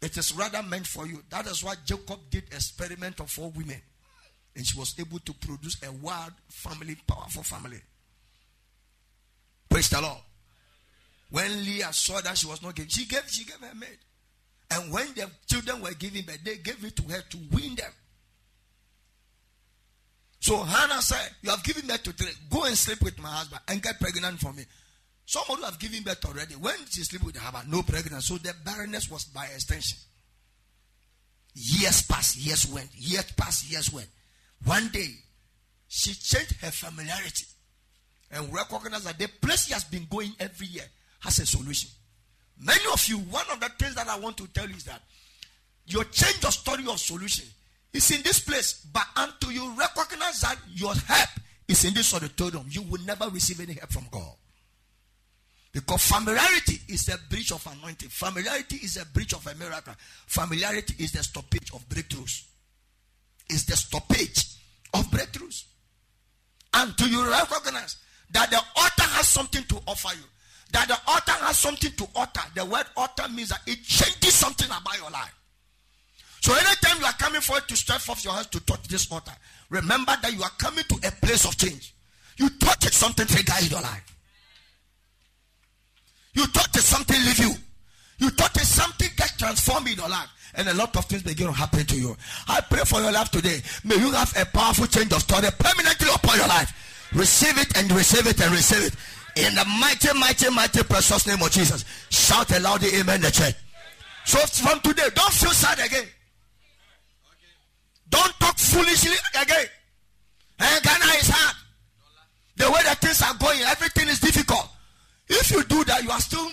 It 0.01 0.17
is 0.17 0.33
rather 0.35 0.61
meant 0.63 0.87
for 0.87 1.07
you. 1.07 1.23
That 1.29 1.47
is 1.47 1.63
why 1.63 1.75
Jacob 1.85 2.19
did 2.29 2.43
experiment 2.45 3.19
of 3.19 3.29
four 3.29 3.51
women. 3.55 3.81
And 4.55 4.65
she 4.65 4.77
was 4.77 4.95
able 4.99 5.19
to 5.19 5.33
produce 5.33 5.81
a 5.83 5.91
wild 5.91 6.33
family, 6.49 6.97
powerful 7.07 7.43
family. 7.43 7.79
Praise 9.69 9.89
the 9.89 10.01
Lord. 10.01 10.19
When 11.33 11.65
Leah 11.65 11.91
saw 11.91 12.21
that 12.21 12.37
she 12.37 12.45
was 12.45 12.61
not 12.61 12.75
giving, 12.75 12.89
she 12.89 13.07
gave, 13.07 13.23
she 13.27 13.43
gave 13.43 13.57
her 13.57 13.73
maid. 13.73 13.97
And 14.69 14.93
when 14.93 15.07
the 15.15 15.27
children 15.47 15.81
were 15.81 15.93
giving 15.93 16.21
birth, 16.21 16.43
they 16.43 16.57
gave 16.57 16.85
it 16.85 16.95
to 16.95 17.01
her 17.11 17.21
to 17.21 17.37
win 17.51 17.73
them. 17.73 17.91
So 20.39 20.57
Hannah 20.57 21.01
said, 21.01 21.31
You 21.41 21.49
have 21.49 21.63
given 21.63 21.87
birth 21.87 22.03
to 22.03 22.11
three. 22.11 22.29
Go 22.51 22.65
and 22.65 22.77
sleep 22.77 23.01
with 23.01 23.19
my 23.19 23.29
husband 23.29 23.61
and 23.67 23.81
get 23.81 23.99
pregnant 23.99 24.41
for 24.41 24.53
me. 24.53 24.63
Some 25.25 25.41
of 25.49 25.57
you 25.57 25.65
have 25.65 25.79
given 25.79 26.03
birth 26.03 26.23
already. 26.23 26.53
When 26.53 26.75
she 26.91 27.01
sleep 27.01 27.23
with 27.23 27.33
the 27.33 27.39
husband, 27.39 27.71
no 27.71 27.81
pregnancy. 27.81 28.27
So 28.31 28.37
the 28.37 28.53
barrenness 28.63 29.09
was 29.09 29.25
by 29.25 29.45
extension. 29.45 29.97
Years 31.55 32.03
passed, 32.03 32.37
years 32.37 32.71
went, 32.71 32.89
years 32.93 33.31
passed, 33.31 33.71
years 33.71 33.91
went. 33.91 34.07
One 34.65 34.89
day, 34.89 35.09
she 35.87 36.13
changed 36.13 36.61
her 36.61 36.69
familiarity 36.69 37.47
and 38.29 38.53
recognized 38.53 39.07
that 39.07 39.17
the 39.17 39.29
place 39.41 39.65
she 39.65 39.73
has 39.73 39.83
been 39.83 40.05
going 40.11 40.33
every 40.39 40.67
year 40.67 40.85
has 41.23 41.39
a 41.39 41.45
solution. 41.45 41.89
Many 42.59 42.83
of 42.91 43.05
you, 43.07 43.17
one 43.17 43.45
of 43.51 43.59
the 43.59 43.69
things 43.79 43.95
that 43.95 44.07
I 44.07 44.19
want 44.19 44.37
to 44.37 44.47
tell 44.47 44.67
you 44.67 44.75
is 44.75 44.83
that 44.85 45.01
your 45.85 46.03
change 46.05 46.43
of 46.45 46.53
story 46.53 46.85
of 46.87 46.99
solution 46.99 47.45
is 47.91 48.11
in 48.11 48.21
this 48.21 48.39
place. 48.39 48.85
But 48.91 49.05
until 49.15 49.51
you 49.51 49.73
recognize 49.77 50.41
that 50.41 50.57
your 50.73 50.93
help 50.93 51.29
is 51.67 51.83
in 51.85 51.93
this 51.93 52.13
auditorium, 52.13 52.65
you 52.69 52.83
will 52.83 53.01
never 53.05 53.27
receive 53.29 53.59
any 53.59 53.73
help 53.73 53.91
from 53.91 54.05
God. 54.11 54.33
Because 55.71 56.05
familiarity 56.05 56.79
is 56.87 57.09
a 57.09 57.17
breach 57.29 57.51
of 57.51 57.65
anointing. 57.65 58.09
Familiarity 58.09 58.75
is 58.77 58.97
a 58.97 59.05
breach 59.07 59.33
of 59.33 59.45
a 59.47 59.55
miracle. 59.55 59.93
Familiarity 60.27 61.03
is 61.03 61.11
the 61.11 61.23
stoppage 61.23 61.71
of 61.73 61.87
breakthroughs. 61.89 62.43
Is 63.49 63.65
the 63.65 63.75
stoppage 63.75 64.57
of 64.93 65.05
breakthroughs. 65.09 65.63
Until 66.73 67.07
you 67.07 67.29
recognize 67.29 67.97
that 68.31 68.51
the 68.51 68.57
altar 68.57 69.09
has 69.15 69.27
something 69.27 69.63
to 69.63 69.81
offer 69.87 70.15
you 70.15 70.23
that 70.73 70.87
the 70.87 70.97
altar 71.07 71.31
has 71.45 71.57
something 71.57 71.91
to 71.91 72.07
alter. 72.15 72.41
The 72.55 72.65
word 72.65 72.85
altar 72.97 73.29
means 73.29 73.49
that 73.49 73.61
it 73.65 73.83
changes 73.83 74.33
something 74.33 74.67
about 74.67 74.97
your 74.97 75.09
life. 75.09 75.33
So 76.41 76.53
anytime 76.53 76.99
you 76.99 77.05
are 77.05 77.13
coming 77.13 77.41
forward 77.41 77.67
to 77.69 77.75
stretch 77.77 78.01
forth 78.01 78.25
your 78.25 78.33
hands 78.33 78.47
to 78.47 78.59
touch 78.65 78.83
this 78.89 79.09
altar, 79.11 79.31
remember 79.69 80.13
that 80.21 80.33
you 80.33 80.43
are 80.43 80.51
coming 80.57 80.83
to 80.89 80.95
a 81.07 81.11
place 81.25 81.45
of 81.45 81.55
change. 81.57 81.95
You 82.37 82.49
touch 82.59 82.85
it, 82.85 82.93
something 82.93 83.25
trigger 83.25 83.53
in 83.61 83.69
your 83.69 83.81
life. 83.81 84.03
You 86.33 86.47
touch 86.47 86.75
it, 86.75 86.81
something 86.81 87.15
leave 87.23 87.39
you. 87.39 87.53
You 88.17 88.29
touch 88.31 88.57
it, 88.57 88.65
something 88.65 89.07
get 89.15 89.33
transformed 89.37 89.87
in 89.87 89.95
your 89.95 90.09
life. 90.09 90.27
And 90.55 90.67
a 90.67 90.73
lot 90.73 90.95
of 90.97 91.05
things 91.05 91.23
begin 91.23 91.47
to 91.47 91.53
happen 91.53 91.85
to 91.85 91.95
you. 91.95 92.15
I 92.47 92.61
pray 92.61 92.81
for 92.85 92.99
your 93.01 93.11
life 93.11 93.31
today. 93.31 93.61
May 93.83 93.95
you 93.95 94.11
have 94.11 94.33
a 94.37 94.45
powerful 94.45 94.87
change 94.87 95.11
of 95.13 95.21
story 95.21 95.47
permanently 95.57 96.09
upon 96.13 96.37
your 96.37 96.47
life. 96.47 97.09
Receive 97.13 97.57
it 97.57 97.77
and 97.77 97.91
receive 97.91 98.27
it 98.27 98.41
and 98.41 98.51
receive 98.51 98.85
it. 98.87 98.95
In 99.35 99.55
the 99.55 99.65
mighty, 99.79 100.13
mighty, 100.17 100.49
mighty, 100.49 100.83
precious 100.83 101.25
name 101.25 101.41
of 101.41 101.51
Jesus. 101.51 101.85
Shout 102.09 102.51
aloud 102.51 102.81
the 102.81 102.95
amen 102.99 103.21
the 103.21 103.31
church. 103.31 103.55
So 104.25 104.37
from 104.39 104.79
today, 104.81 105.09
don't 105.15 105.33
feel 105.33 105.51
sad 105.51 105.79
again. 105.79 106.05
Don't 108.09 108.33
talk 108.39 108.57
foolishly 108.57 109.15
again. 109.41 109.65
And 110.59 110.83
Ghana 110.83 111.05
is 111.19 111.29
hard. 111.29 111.55
The 112.55 112.71
way 112.71 112.79
that 112.83 112.99
things 112.99 113.21
are 113.21 113.33
going, 113.33 113.59
everything 113.61 114.07
is 114.07 114.19
difficult. 114.19 114.69
If 115.27 115.49
you 115.49 115.63
do 115.63 115.83
that, 115.85 116.03
you 116.03 116.11
are 116.11 116.19
still 116.19 116.47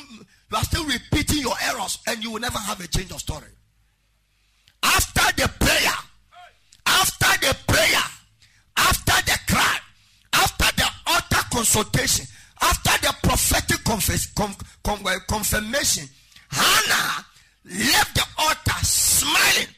you 0.51 0.57
are 0.57 0.65
still 0.65 0.85
repeating 0.85 1.43
your 1.43 1.55
errors 1.63 1.99
and 2.09 2.25
you 2.25 2.33
will 2.33 2.41
never 2.41 2.59
have 2.59 2.81
a 2.81 2.89
change 2.89 3.13
of 3.13 3.21
story. 3.21 3.47
After 4.83 5.43
the 5.43 5.49
prayer, 5.61 5.99
after 6.87 7.47
the 7.47 7.57
prayer, 7.69 8.03
after 8.77 9.31
the 9.31 9.39
cry, 9.47 9.79
after 10.33 10.77
the 10.77 10.89
altar 11.07 11.47
consultation, 11.53 12.27
after 12.63 13.07
the 13.07 13.15
prophetic 13.23 13.85
confess, 13.85 14.27
com, 14.27 14.55
com, 14.85 15.03
confirmation, 15.29 16.09
Hannah 16.51 17.25
left 17.65 18.15
the 18.15 18.25
altar 18.39 18.85
smiling. 18.85 19.69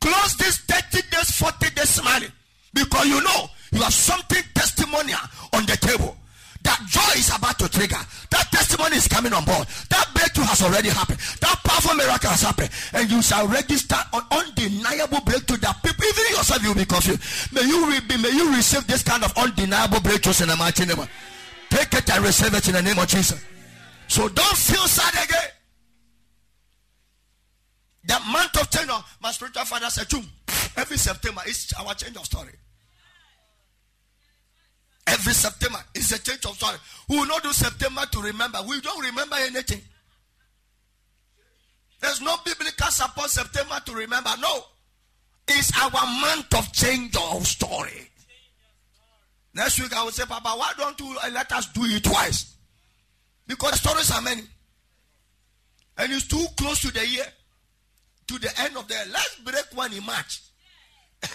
Close 0.00 0.36
this 0.36 0.58
30 0.58 1.02
days, 1.10 1.30
40 1.32 1.70
days 1.70 1.88
smiling. 1.88 2.32
Because 2.72 3.06
you 3.06 3.20
know 3.22 3.50
you 3.72 3.80
have 3.80 3.92
something 3.92 4.42
testimonial 4.54 5.18
on 5.52 5.66
the 5.66 5.76
table. 5.76 6.16
That 6.62 6.80
joy 6.86 7.18
is 7.18 7.30
about 7.34 7.58
to 7.60 7.68
trigger. 7.68 7.98
That 8.30 8.50
testimony 8.50 8.96
is 8.96 9.08
coming 9.08 9.32
on 9.32 9.44
board. 9.44 9.66
That 9.90 10.08
breakthrough 10.12 10.44
has 10.44 10.62
already 10.62 10.88
happened. 10.90 11.18
That 11.40 11.60
powerful 11.64 11.94
miracle 11.94 12.30
has 12.30 12.42
happened. 12.42 12.70
And 12.92 13.10
you 13.10 13.22
shall 13.22 13.46
register 13.46 13.96
an 14.12 14.22
undeniable 14.30 15.20
breakthrough 15.24 15.58
that 15.58 15.82
people, 15.82 16.04
even 16.04 16.36
yourself, 16.36 16.62
you 16.62 16.68
will 16.68 16.82
be 16.82 16.84
confused. 16.84 17.22
May 17.52 17.62
you, 17.62 17.86
re- 17.88 18.18
may 18.20 18.30
you 18.30 18.54
receive 18.54 18.86
this 18.86 19.02
kind 19.02 19.24
of 19.24 19.32
undeniable 19.38 19.98
breakthroughs 19.98 20.42
in 20.42 20.48
the 20.48 20.56
mighty 20.56 20.84
name. 20.84 20.98
Take 21.78 21.94
it 21.94 22.10
and 22.10 22.24
receive 22.24 22.52
it 22.54 22.66
in 22.66 22.74
the 22.74 22.82
name 22.82 22.98
of 22.98 23.06
Jesus. 23.06 23.40
So 24.08 24.28
don't 24.28 24.56
feel 24.56 24.82
sad 24.88 25.14
again. 25.24 25.50
The 28.04 28.18
month 28.32 28.60
of 28.60 28.68
change, 28.68 28.90
my 29.22 29.30
spiritual 29.30 29.64
father 29.64 29.88
said, 29.88 30.08
every 30.76 30.96
September 30.96 31.42
is 31.46 31.72
our 31.78 31.94
change 31.94 32.16
of 32.16 32.24
story. 32.24 32.54
Every 35.06 35.32
September 35.32 35.78
is 35.94 36.10
a 36.10 36.18
change 36.18 36.44
of 36.46 36.56
story. 36.56 36.78
We 37.08 37.18
will 37.18 37.26
not 37.26 37.44
do 37.44 37.52
September 37.52 38.02
to 38.10 38.22
remember. 38.22 38.58
We 38.66 38.80
don't 38.80 39.04
remember 39.04 39.36
anything. 39.38 39.82
There's 42.00 42.20
no 42.20 42.38
biblical 42.44 42.90
support 42.90 43.30
September 43.30 43.78
to 43.86 43.92
remember. 43.92 44.30
No. 44.40 44.64
It's 45.46 45.70
our 45.80 45.90
month 45.90 46.54
of 46.56 46.72
change 46.72 47.16
of 47.16 47.46
story. 47.46 48.07
Next 49.54 49.80
week 49.80 49.92
I 49.94 50.04
will 50.04 50.10
say, 50.10 50.24
Papa, 50.24 50.50
why 50.50 50.72
don't 50.76 50.98
you 51.00 51.16
uh, 51.22 51.30
let 51.32 51.50
us 51.52 51.66
do 51.72 51.84
it 51.84 52.04
twice? 52.04 52.56
Because 53.46 53.72
the 53.72 53.78
stories 53.78 54.10
are 54.10 54.22
many. 54.22 54.42
And 55.96 56.12
it's 56.12 56.26
too 56.26 56.44
close 56.56 56.80
to 56.82 56.92
the 56.92 57.06
year, 57.06 57.24
to 58.28 58.38
the 58.38 58.60
end 58.60 58.76
of 58.76 58.86
the 58.86 58.94
year. 58.94 59.04
Let's 59.10 59.36
break 59.36 59.64
one 59.74 59.92
in 59.92 60.04
March. 60.04 60.42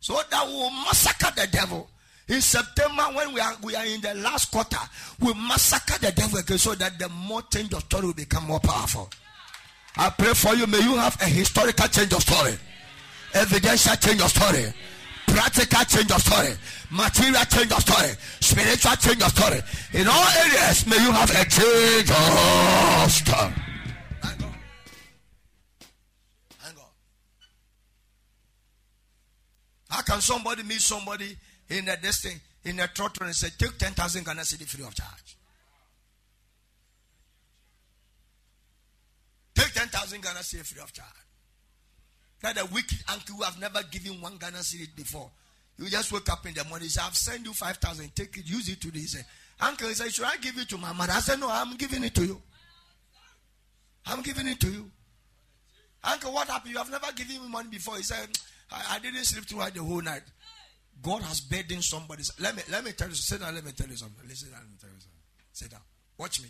so 0.00 0.20
that 0.30 0.46
we 0.46 0.52
will 0.52 0.70
massacre 0.70 1.32
the 1.36 1.46
devil. 1.48 1.88
In 2.28 2.40
September, 2.40 3.02
when 3.14 3.34
we 3.34 3.40
are 3.40 3.54
we 3.62 3.76
are 3.76 3.84
in 3.84 4.00
the 4.00 4.14
last 4.14 4.50
quarter, 4.50 4.78
we 5.20 5.34
massacre 5.34 5.98
the 5.98 6.12
devil 6.12 6.38
again 6.38 6.56
so 6.56 6.74
that 6.74 6.98
the 6.98 7.08
more 7.10 7.42
change 7.42 7.74
of 7.74 7.80
story 7.82 8.06
will 8.06 8.14
become 8.14 8.44
more 8.44 8.60
powerful. 8.60 9.10
I 9.96 10.08
pray 10.10 10.32
for 10.32 10.54
you. 10.54 10.66
May 10.66 10.80
you 10.80 10.96
have 10.96 11.20
a 11.20 11.26
historical 11.26 11.86
change 11.88 12.12
of 12.14 12.22
story, 12.22 12.54
evidential 13.34 13.96
change 13.96 14.22
of 14.22 14.30
story, 14.30 14.72
practical 15.26 15.84
change 15.84 16.10
of 16.10 16.20
story, 16.20 16.54
material 16.90 17.44
change 17.44 17.72
of 17.72 17.80
story, 17.80 18.12
spiritual 18.40 18.96
change 18.96 19.22
of 19.22 19.30
story. 19.30 19.60
In 19.92 20.06
all 20.08 20.28
areas, 20.38 20.86
may 20.86 20.96
you 20.96 21.12
have 21.12 21.30
a 21.30 21.44
change 21.44 22.10
of 22.10 23.12
story. 23.12 23.64
How 29.94 30.02
can 30.02 30.20
somebody 30.20 30.64
meet 30.64 30.80
somebody 30.80 31.36
in 31.68 31.88
a 31.88 31.96
destiny 31.96 32.34
in 32.64 32.80
a 32.80 32.88
trotro 32.88 33.26
and 33.26 33.34
say, 33.34 33.48
take 33.56 33.78
10,000 33.78 34.24
Ghana 34.24 34.40
cedi 34.40 34.66
free 34.66 34.84
of 34.84 34.92
charge? 34.92 35.36
Take 39.54 39.72
10,000 39.72 40.20
Ghana 40.20 40.40
cedi 40.40 40.66
free 40.66 40.82
of 40.82 40.92
charge. 40.92 41.23
That 42.42 42.60
a 42.60 42.66
wicked 42.66 42.98
uncle 43.10 43.36
who 43.36 43.42
have 43.42 43.58
never 43.58 43.82
given 43.90 44.20
one 44.20 44.36
Ghana 44.36 44.58
cedi 44.58 44.94
before. 44.94 45.30
You 45.78 45.88
just 45.88 46.12
wake 46.12 46.28
up 46.30 46.46
in 46.46 46.54
the 46.54 46.64
morning, 46.64 46.88
say, 46.88 47.02
I've 47.04 47.16
sent 47.16 47.44
you 47.44 47.52
5,000, 47.52 48.14
take 48.14 48.36
it, 48.36 48.48
use 48.48 48.68
it 48.68 48.80
today. 48.80 49.00
He 49.00 49.06
say, 49.06 49.24
Uncle, 49.60 49.88
he 49.88 49.94
said, 49.94 50.12
Should 50.12 50.24
I 50.24 50.36
give 50.36 50.58
it 50.58 50.68
to 50.70 50.78
my 50.78 50.92
mother? 50.92 51.12
I 51.12 51.20
said, 51.20 51.40
No, 51.40 51.48
I'm 51.50 51.76
giving 51.76 52.04
it 52.04 52.14
to 52.16 52.24
you. 52.24 52.40
I'm 54.06 54.22
giving 54.22 54.46
it 54.48 54.60
to 54.60 54.70
you. 54.70 54.90
Uncle, 56.02 56.32
what 56.32 56.48
happened? 56.48 56.72
You 56.72 56.78
have 56.78 56.90
never 56.90 57.10
given 57.12 57.42
me 57.42 57.48
money 57.48 57.68
before. 57.70 57.96
He 57.96 58.02
said, 58.02 58.28
I, 58.70 58.96
I 58.96 58.98
didn't 58.98 59.24
sleep 59.24 59.44
throughout 59.44 59.74
the 59.74 59.82
whole 59.82 60.02
night. 60.02 60.22
God 61.02 61.22
has 61.22 61.40
burdened 61.40 61.82
somebody. 61.82 62.22
Let 62.40 62.54
me 62.56 62.62
let 62.70 62.84
me 62.84 62.92
tell 62.92 63.08
you. 63.08 63.14
Sit 63.14 63.40
down. 63.40 63.54
Let 63.54 63.64
me 63.64 63.72
tell 63.72 63.88
you 63.88 63.96
something. 63.96 64.26
Listen. 64.28 64.50
Let 64.52 64.62
me 64.62 64.76
tell 64.80 64.90
you 64.90 65.00
something. 65.00 65.20
Sit 65.52 65.70
down. 65.70 65.80
Watch 66.18 66.42
me. 66.42 66.48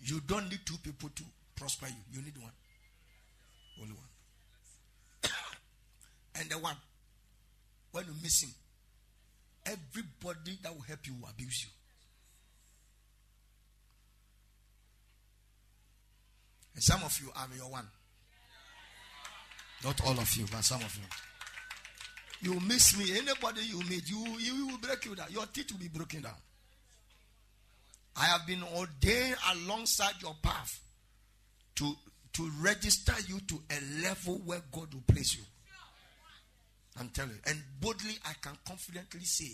You 0.00 0.20
don't 0.26 0.48
need 0.48 0.60
two 0.64 0.76
people 0.82 1.10
to 1.14 1.22
prosper 1.54 1.86
you. 1.86 2.18
You 2.18 2.24
need 2.24 2.36
one. 2.38 2.52
Only 3.80 3.94
one. 3.94 4.02
And 6.38 6.50
the 6.50 6.58
one, 6.58 6.76
when 7.92 8.04
you 8.06 8.12
miss 8.22 8.42
him, 8.42 8.50
everybody 9.64 10.58
that 10.62 10.74
will 10.74 10.82
help 10.82 11.06
you 11.06 11.14
will 11.20 11.28
abuse 11.28 11.64
you. 11.64 11.70
And 16.74 16.82
some 16.82 17.02
of 17.02 17.18
you, 17.22 17.30
I'm 17.34 17.50
your 17.56 17.70
one. 17.70 17.88
Not 19.82 20.04
all 20.06 20.18
of 20.18 20.34
you, 20.36 20.44
but 20.52 20.62
some 20.62 20.82
of 20.82 20.98
you. 22.42 22.52
You 22.52 22.60
miss 22.60 22.98
me. 22.98 23.16
Anybody 23.16 23.62
you 23.62 23.80
meet, 23.88 24.08
you, 24.08 24.24
you 24.38 24.66
will 24.66 24.78
break 24.78 25.04
you 25.06 25.14
down. 25.14 25.28
Your 25.30 25.46
teeth 25.46 25.72
will 25.72 25.78
be 25.78 25.88
broken 25.88 26.22
down. 26.22 26.34
I 28.14 28.26
have 28.26 28.46
been 28.46 28.62
ordained 28.62 29.36
alongside 29.52 30.14
your 30.20 30.34
path 30.42 30.80
to, 31.76 31.94
to 32.34 32.50
register 32.60 33.14
you 33.26 33.40
to 33.40 33.60
a 33.70 34.02
level 34.02 34.40
where 34.44 34.60
God 34.72 34.92
will 34.92 35.02
place 35.06 35.34
you. 35.34 35.44
I'm 36.98 37.08
telling 37.10 37.32
you. 37.32 37.40
And 37.46 37.62
boldly, 37.80 38.14
I 38.24 38.32
can 38.40 38.52
confidently 38.66 39.24
say, 39.24 39.52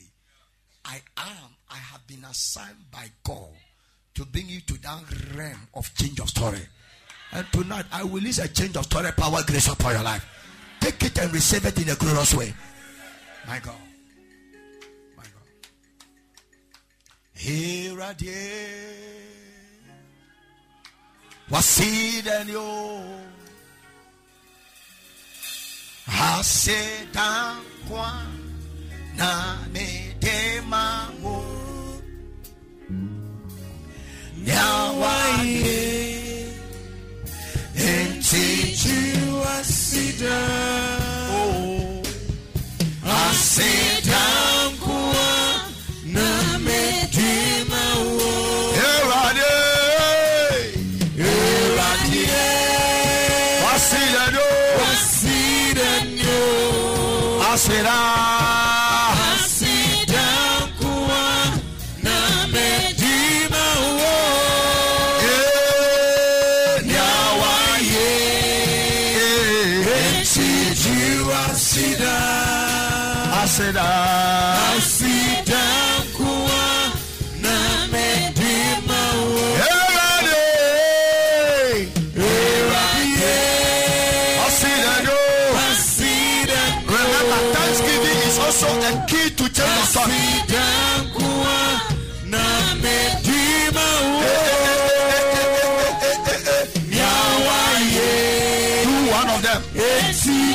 I 0.84 1.00
am, 1.16 1.56
I 1.70 1.76
have 1.76 2.06
been 2.06 2.25
assigned 2.25 2.90
by 2.90 3.06
God 3.25 3.50
to 4.14 4.25
bring 4.26 4.49
you 4.49 4.61
to 4.61 4.75
that 4.82 5.02
realm 5.34 5.68
of 5.75 5.92
change 5.94 6.20
of 6.20 6.28
story. 6.28 6.61
And 7.32 7.46
tonight, 7.52 7.87
I 7.92 8.04
will 8.04 8.11
release 8.11 8.38
a 8.38 8.49
change 8.49 8.76
of 8.76 8.84
story, 8.84 9.11
power, 9.12 9.42
grace 9.46 9.68
upon 9.68 9.92
your 9.94 10.02
life. 10.02 10.25
Take 10.80 11.02
it 11.04 11.18
and 11.18 11.32
receive 11.32 11.64
it 11.64 11.80
in 11.80 11.88
a 11.88 11.94
glorious 11.94 12.34
way. 12.34 12.52
My 13.46 13.58
God. 13.61 13.75
My 15.16 15.22
God. 15.22 15.46
Here 17.34 18.00
I 18.00 18.12
Wasidanyo 26.06 27.62
Hasetankwa 27.92 28.12
na 29.16 29.59
medema 29.72 31.09
mo. 31.22 31.44
Nyawaye 34.44 35.83
Enti 37.77 38.77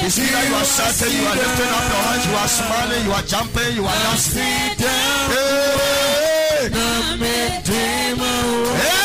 You 0.08 0.12
see 0.12 0.24
that 0.24 0.48
you 0.48 0.56
are 0.56 0.64
shouting, 0.64 1.12
you 1.20 1.28
are 1.28 1.36
lifting 1.36 1.68
up 1.68 1.84
your 1.84 2.00
hands, 2.08 2.24
you 2.24 2.32
are 2.32 2.48
smiling, 2.48 3.04
you 3.04 3.12
are 3.12 3.28
jumping, 3.28 3.76
you 3.76 3.84
are 3.84 4.00
dancing. 4.08 4.40
Hey! 8.80 8.97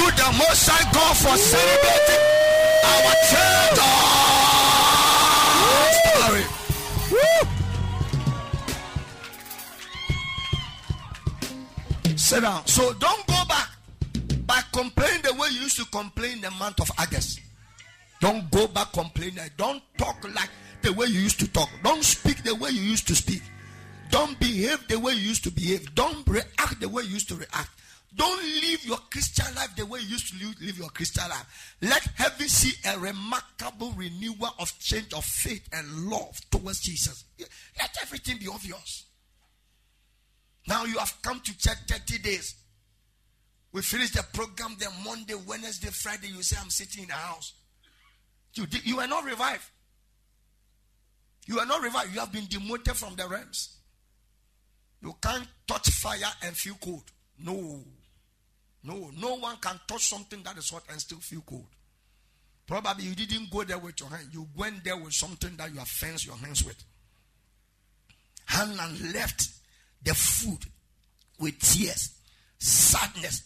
Unto 0.00 0.16
the 0.16 0.32
Most 0.38 0.68
High 0.68 0.92
God 0.92 1.16
for 1.16 1.36
celebrating 1.36 2.22
our 2.84 3.14
story. 6.20 6.44
Sit 12.16 12.42
down. 12.42 12.66
So 12.66 12.92
don't 12.94 13.26
go 13.26 13.44
back 13.48 13.68
by 14.46 14.60
complaining 14.72 15.22
the 15.22 15.34
way 15.34 15.48
you 15.50 15.60
used 15.62 15.78
to 15.78 15.84
complain 15.86 16.40
the 16.40 16.50
month 16.52 16.80
of 16.80 16.90
August. 16.98 17.40
Don't 18.20 18.50
go 18.50 18.66
back 18.68 18.92
complaining. 18.92 19.38
Don't 19.56 19.82
talk 19.96 20.22
like 20.34 20.50
the 20.82 20.92
way 20.92 21.06
you 21.06 21.20
used 21.20 21.40
to 21.40 21.48
talk. 21.50 21.68
Don't 21.82 22.04
speak 22.04 22.42
the 22.42 22.54
way 22.54 22.70
you 22.70 22.82
used 22.82 23.08
to 23.08 23.14
speak. 23.14 23.42
Don't 24.10 24.38
behave 24.38 24.86
the 24.88 24.98
way 24.98 25.12
you 25.14 25.28
used 25.28 25.44
to 25.44 25.50
behave. 25.50 25.94
Don't 25.94 26.26
react 26.28 26.80
the 26.80 26.88
way 26.88 27.02
you 27.04 27.10
used 27.10 27.28
to 27.28 27.36
react. 27.36 27.70
Don't 28.14 28.42
live 28.42 28.84
your 28.84 28.98
Christian 29.10 29.54
life 29.54 29.74
the 29.76 29.86
way 29.86 30.00
you 30.00 30.08
used 30.08 30.32
to 30.32 30.46
live, 30.64 30.78
your 30.78 30.88
Christian 30.88 31.28
life. 31.28 31.76
Let 31.80 32.02
heaven 32.16 32.48
see 32.48 32.72
a 32.88 32.98
remarkable 32.98 33.92
renewal 33.92 34.50
of 34.58 34.76
change 34.80 35.12
of 35.14 35.24
faith 35.24 35.68
and 35.72 36.06
love 36.08 36.38
towards 36.50 36.80
Jesus. 36.80 37.24
Let 37.38 37.96
everything 38.02 38.38
be 38.38 38.48
obvious. 38.48 39.04
Now 40.66 40.84
you 40.84 40.98
have 40.98 41.14
come 41.22 41.40
to 41.40 41.58
church 41.58 41.78
30 41.88 42.18
days. 42.18 42.54
We 43.72 43.82
finish 43.82 44.10
the 44.10 44.24
program 44.32 44.76
then 44.78 44.90
Monday, 45.04 45.34
Wednesday, 45.46 45.90
Friday. 45.90 46.28
You 46.28 46.42
say, 46.42 46.56
I'm 46.60 46.70
sitting 46.70 47.04
in 47.04 47.08
the 47.08 47.14
house. 47.14 47.52
You, 48.54 48.66
you 48.82 48.98
are 48.98 49.06
not 49.06 49.24
revived. 49.24 49.64
You 51.46 51.60
are 51.60 51.66
not 51.66 51.82
revived. 51.82 52.12
You 52.12 52.20
have 52.20 52.32
been 52.32 52.46
demoted 52.46 52.96
from 52.96 53.14
the 53.14 53.28
realms. 53.28 53.76
You 55.00 55.14
can't 55.22 55.46
touch 55.66 55.88
fire 55.90 56.18
and 56.42 56.56
feel 56.56 56.74
cold. 56.82 57.04
No. 57.38 57.84
No, 58.82 59.10
no 59.18 59.34
one 59.36 59.56
can 59.60 59.78
touch 59.86 60.06
something 60.08 60.42
that 60.42 60.56
is 60.56 60.70
hot 60.70 60.84
and 60.90 61.00
still 61.00 61.18
feel 61.18 61.42
cold. 61.42 61.66
Probably 62.66 63.04
you 63.04 63.14
didn't 63.14 63.50
go 63.50 63.64
there 63.64 63.78
with 63.78 64.00
your 64.00 64.08
hand. 64.08 64.28
You 64.32 64.46
went 64.56 64.84
there 64.84 64.96
with 64.96 65.12
something 65.12 65.56
that 65.56 65.72
you 65.72 65.78
have 65.78 65.88
fenced 65.88 66.26
your 66.26 66.36
hands 66.36 66.64
with. 66.64 66.82
Hannah 68.46 68.90
left 69.12 69.48
the 70.02 70.14
food 70.14 70.58
with 71.38 71.58
tears, 71.58 72.10
sadness, 72.58 73.42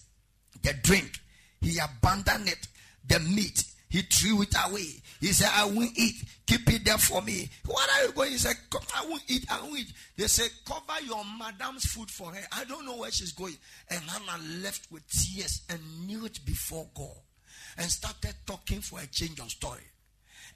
the 0.63 0.75
drink. 0.83 1.19
He 1.61 1.79
abandoned 1.79 2.49
it, 2.49 2.69
the 3.07 3.19
meat. 3.21 3.65
He 3.95 4.03
threw 4.03 4.43
it 4.43 4.53
away. 4.67 4.89
He 5.21 5.29
said, 5.29 5.51
I 5.55 5.67
won't 5.67 5.97
eat. 5.97 6.17
Keep 6.49 6.69
it 6.69 6.85
there 6.85 6.99
for 6.99 7.23
me. 7.23 7.49
What 7.65 7.89
are 7.89 8.07
you 8.07 8.13
going? 8.13 8.33
He 8.33 8.39
said, 8.39 8.57
I 8.93 9.07
won't 9.07 9.23
eat. 9.29 9.47
I 9.49 9.63
won't 9.63 9.79
eat. 9.79 9.93
They 10.17 10.27
said, 10.27 10.51
cover 10.67 11.01
your 11.07 11.23
madam's 11.39 11.85
food 11.85 12.11
for 12.11 12.35
her. 12.35 12.41
I 12.51 12.65
don't 12.65 12.87
know 12.87 12.97
where 12.97 13.13
she's 13.13 13.31
going. 13.31 13.57
And 13.89 14.01
Hannah 14.03 14.43
left 14.65 14.91
with 14.91 15.09
tears 15.09 15.63
and 15.71 15.79
knelt 16.09 16.45
before 16.45 16.89
God 16.93 17.21
and 17.79 17.89
started 17.89 18.35
talking 18.45 18.81
for 18.81 18.99
a 18.99 19.07
change 19.07 19.39
of 19.39 19.49
story. 19.49 19.87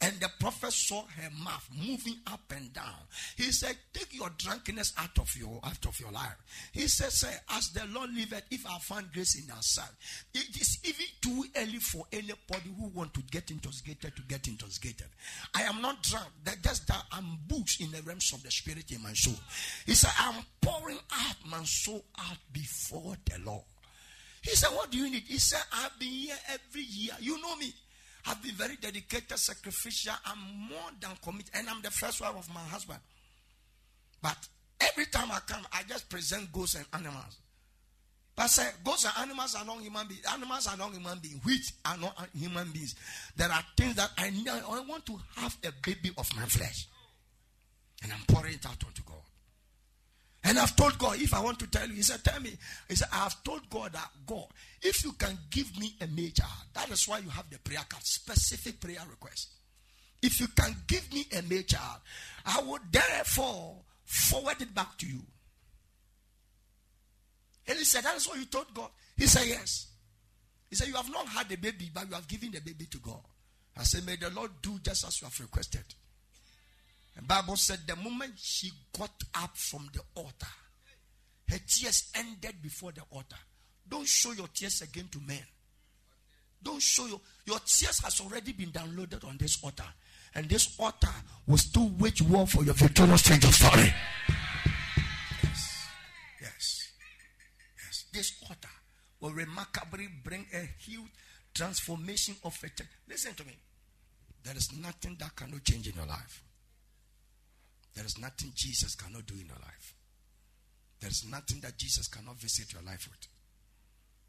And 0.00 0.14
the 0.20 0.30
prophet 0.38 0.72
saw 0.72 1.02
her 1.02 1.28
mouth 1.42 1.68
moving 1.76 2.18
up 2.28 2.52
and 2.54 2.72
down. 2.72 2.94
He 3.36 3.50
said, 3.50 3.76
Take 3.92 4.14
your 4.14 4.30
drunkenness 4.38 4.92
out 4.96 5.18
of 5.18 5.34
your 5.36 5.60
out 5.64 5.84
of 5.86 5.98
your 5.98 6.12
life. 6.12 6.36
He 6.72 6.86
said, 6.86 7.10
Say, 7.10 7.34
as 7.50 7.70
the 7.70 7.84
Lord 7.92 8.10
liveth, 8.14 8.44
if 8.50 8.64
I 8.66 8.78
find 8.78 9.12
grace 9.12 9.34
in 9.34 9.50
our 9.50 9.62
sight, 9.62 9.90
it 10.34 10.56
is 10.60 10.78
even 10.84 11.06
too 11.20 11.44
early 11.56 11.78
for 11.78 12.04
anybody 12.12 12.70
who 12.78 12.86
want 12.94 13.12
to 13.14 13.22
get 13.22 13.50
intoxicated 13.50 14.14
to 14.14 14.22
get 14.22 14.46
intoxicated. 14.46 15.08
I 15.54 15.62
am 15.62 15.82
not 15.82 16.02
drunk. 16.02 16.28
That 16.44 16.62
just 16.62 16.86
that 16.86 17.02
I'm 17.10 17.38
in 17.80 17.90
the 17.90 18.02
realms 18.04 18.32
of 18.32 18.42
the 18.42 18.50
spirit 18.50 18.90
in 18.92 19.02
my 19.02 19.12
soul. 19.12 19.34
He 19.86 19.94
said, 19.94 20.12
I'm 20.18 20.44
pouring 20.60 20.98
out 21.12 21.36
my 21.44 21.62
soul 21.64 22.04
out 22.18 22.38
before 22.52 23.16
the 23.24 23.38
Lord. 23.44 23.64
He 24.42 24.54
said, 24.54 24.68
What 24.68 24.90
do 24.90 24.98
you 24.98 25.10
need? 25.10 25.24
He 25.26 25.38
said, 25.38 25.60
I've 25.72 25.98
been 25.98 26.08
here 26.08 26.36
every 26.48 26.82
year. 26.82 27.14
You 27.20 27.40
know 27.42 27.56
me. 27.56 27.72
I've 28.28 28.42
been 28.42 28.54
very 28.54 28.76
dedicated, 28.76 29.38
sacrificial. 29.38 30.12
I'm 30.26 30.38
more 30.68 30.90
than 31.00 31.10
committed, 31.22 31.50
and 31.54 31.68
I'm 31.68 31.80
the 31.80 31.90
first 31.90 32.20
wife 32.20 32.36
of 32.36 32.52
my 32.52 32.60
husband. 32.60 32.98
But 34.22 34.36
every 34.80 35.06
time 35.06 35.30
I 35.32 35.38
come, 35.46 35.66
I 35.72 35.82
just 35.88 36.10
present 36.10 36.52
goats 36.52 36.74
and 36.74 36.84
animals. 36.92 37.38
But 38.36 38.48
say, 38.48 38.68
goats 38.84 39.04
and 39.04 39.14
animals 39.18 39.54
are 39.56 39.64
not 39.64 39.80
human 39.80 40.06
beings. 40.06 40.24
Animals 40.32 40.66
are 40.68 40.76
not 40.76 40.92
human 40.92 41.18
beings. 41.18 41.40
Which 41.42 41.72
are 41.84 41.96
not 41.96 42.14
human 42.38 42.70
beings. 42.70 42.94
There 43.34 43.50
are 43.50 43.64
things 43.76 43.96
that 43.96 44.10
I 44.18 44.30
need. 44.30 44.48
I 44.48 44.80
want 44.86 45.06
to 45.06 45.18
have 45.36 45.56
a 45.64 45.72
baby 45.82 46.12
of 46.16 46.28
my 46.36 46.44
flesh. 46.44 46.86
And 48.02 48.12
I'm 48.12 48.20
pouring 48.28 48.54
it 48.54 48.66
out 48.66 48.84
onto 48.86 49.02
God. 49.04 49.16
And 50.44 50.58
I've 50.58 50.76
told 50.76 50.98
God, 50.98 51.20
if 51.20 51.34
I 51.34 51.40
want 51.40 51.58
to 51.58 51.66
tell 51.66 51.86
you, 51.88 51.94
He 51.94 52.02
said, 52.02 52.22
Tell 52.24 52.40
me. 52.40 52.56
He 52.88 52.94
said, 52.94 53.08
I 53.12 53.24
have 53.24 53.42
told 53.42 53.68
God 53.68 53.92
that, 53.92 54.08
God, 54.26 54.46
if 54.82 55.04
you 55.04 55.12
can 55.12 55.36
give 55.50 55.78
me 55.78 55.94
a 56.00 56.06
major, 56.06 56.44
that 56.74 56.88
is 56.90 57.06
why 57.08 57.18
you 57.18 57.28
have 57.30 57.50
the 57.50 57.58
prayer 57.58 57.84
card, 57.88 58.04
specific 58.04 58.80
prayer 58.80 59.02
request. 59.10 59.48
If 60.22 60.40
you 60.40 60.48
can 60.48 60.74
give 60.86 61.12
me 61.12 61.26
a 61.36 61.42
major, 61.42 61.78
I 62.46 62.60
will 62.62 62.78
therefore 62.90 63.76
forward 64.04 64.60
it 64.60 64.74
back 64.74 64.96
to 64.98 65.06
you. 65.06 65.20
And 67.66 67.78
he 67.78 67.84
said, 67.84 68.04
That 68.04 68.16
is 68.16 68.26
what 68.26 68.38
you 68.38 68.46
told 68.46 68.72
God. 68.72 68.90
He 69.16 69.26
said, 69.26 69.46
Yes. 69.46 69.88
He 70.70 70.76
said, 70.76 70.88
You 70.88 70.94
have 70.94 71.10
not 71.10 71.26
had 71.26 71.50
a 71.52 71.56
baby, 71.56 71.90
but 71.92 72.08
you 72.08 72.14
have 72.14 72.28
given 72.28 72.50
the 72.50 72.60
baby 72.60 72.86
to 72.86 72.98
God. 72.98 73.20
I 73.76 73.82
said, 73.82 74.06
May 74.06 74.16
the 74.16 74.30
Lord 74.30 74.50
do 74.62 74.78
just 74.82 75.06
as 75.06 75.20
you 75.20 75.26
have 75.26 75.38
requested. 75.40 75.84
Bible 77.26 77.56
said 77.56 77.80
the 77.86 77.96
moment 77.96 78.34
she 78.36 78.70
got 78.96 79.10
up 79.34 79.56
from 79.56 79.88
the 79.92 80.00
altar, 80.14 80.46
her 81.48 81.58
tears 81.66 82.10
ended 82.14 82.62
before 82.62 82.92
the 82.92 83.02
altar. 83.10 83.36
Don't 83.88 84.06
show 84.06 84.32
your 84.32 84.48
tears 84.48 84.82
again 84.82 85.08
to 85.10 85.20
men. 85.20 85.42
Don't 86.62 86.82
show 86.82 87.06
your 87.06 87.20
your 87.46 87.58
tears 87.60 88.00
has 88.04 88.20
already 88.20 88.52
been 88.52 88.70
downloaded 88.70 89.24
on 89.26 89.36
this 89.38 89.62
altar. 89.64 89.84
And 90.34 90.48
this 90.48 90.78
altar 90.78 91.08
will 91.46 91.56
still 91.56 91.90
wage 91.98 92.20
war 92.22 92.46
for 92.46 92.64
your 92.64 92.74
victorious 92.74 93.22
change 93.22 93.44
of 93.44 93.54
story. 93.54 93.92
Yes. 95.42 95.86
Yes. 96.40 96.88
Yes. 97.82 98.04
This 98.12 98.42
altar 98.42 98.68
will 99.20 99.32
remarkably 99.32 100.08
bring 100.22 100.46
a 100.52 100.68
huge 100.78 101.10
transformation 101.54 102.36
of 102.44 102.56
a 102.62 102.68
church. 102.68 102.88
Listen 103.08 103.34
to 103.34 103.44
me. 103.44 103.56
There 104.44 104.56
is 104.56 104.72
nothing 104.78 105.16
that 105.18 105.34
cannot 105.34 105.64
change 105.64 105.88
in 105.88 105.94
your 105.94 106.06
life. 106.06 106.42
There 107.94 108.04
is 108.04 108.18
nothing 108.18 108.52
Jesus 108.54 108.94
cannot 108.94 109.26
do 109.26 109.34
in 109.34 109.46
your 109.46 109.56
life. 109.56 109.94
There 111.00 111.10
is 111.10 111.24
nothing 111.30 111.60
that 111.60 111.76
Jesus 111.76 112.08
cannot 112.08 112.36
visit 112.36 112.72
your 112.72 112.82
life 112.82 113.08
with. 113.10 113.28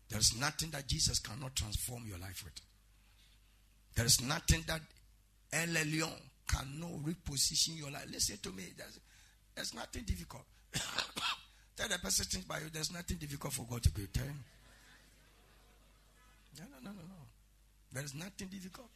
There 0.10 0.20
is 0.20 0.36
nothing 0.40 0.70
that 0.72 0.88
Jesus 0.88 1.20
cannot 1.20 1.56
transform 1.56 2.04
your 2.08 2.18
life 2.18 2.44
with. 2.44 2.54
There 3.96 4.06
is 4.06 4.22
nothing 4.22 4.64
that 4.68 4.82
El 5.52 5.68
Elyon 5.68 6.12
cannot 6.48 6.92
reposition 7.04 7.78
your 7.78 7.92
life. 7.92 8.06
Listen 8.12 8.38
to 8.42 8.52
me. 8.52 8.64
There's, 8.78 9.00
there's 9.56 9.74
nothing 9.74 10.04
difficult. 10.04 10.44
Tell 11.76 11.88
the 11.88 11.98
person 12.00 12.26
sitting 12.26 12.46
by 12.48 12.60
you, 12.60 12.66
there's 12.72 12.92
nothing 12.92 13.18
difficult 13.18 13.54
for 13.54 13.66
God 13.70 13.82
to 13.84 13.92
do. 13.92 14.06
Tell 14.08 14.26
him. 14.26 14.44
No, 16.60 16.66
no, 16.66 16.90
no, 16.90 16.92
no, 16.92 17.02
no. 17.02 17.16
There 17.94 18.04
is 18.04 18.14
nothing 18.14 18.48
difficult. 18.48 18.88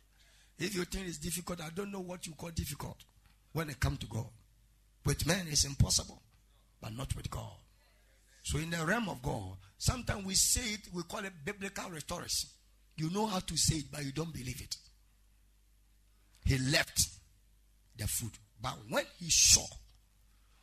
If 0.60 0.76
you 0.76 0.84
think 0.86 1.08
it's 1.08 1.18
difficult, 1.18 1.62
I 1.62 1.70
don't 1.74 1.92
know 1.92 2.02
what 2.02 2.28
you 2.28 2.34
call 2.34 2.50
difficult 2.50 2.98
when 3.54 3.70
it 3.70 3.80
comes 3.80 4.00
to 4.00 4.08
God. 4.08 4.28
With 5.06 5.26
men, 5.26 5.48
is 5.48 5.66
impossible, 5.66 6.22
but 6.82 6.96
not 6.96 7.16
with 7.16 7.30
God. 7.30 7.52
So, 8.44 8.58
in 8.58 8.70
the 8.70 8.86
realm 8.86 9.10
of 9.10 9.22
God, 9.22 9.58
sometimes 9.78 10.26
we 10.26 10.36
say 10.36 10.74
it, 10.74 10.82
we 10.94 11.04
call 11.04 11.24
it 11.26 11.34
biblical 11.44 11.90
rhetorics. 11.90 12.46
You 12.96 13.10
know 13.10 13.26
how 13.26 13.40
to 13.40 13.58
say 13.58 13.78
it, 13.78 13.86
but 13.92 14.04
you 14.06 14.12
don't 14.12 14.34
believe 14.34 14.62
it. 14.62 14.78
He 16.46 16.58
left 16.58 17.08
the 17.98 18.08
food. 18.08 18.32
But 18.62 18.78
when 18.90 19.06
he 19.20 19.30
saw, 19.30 19.66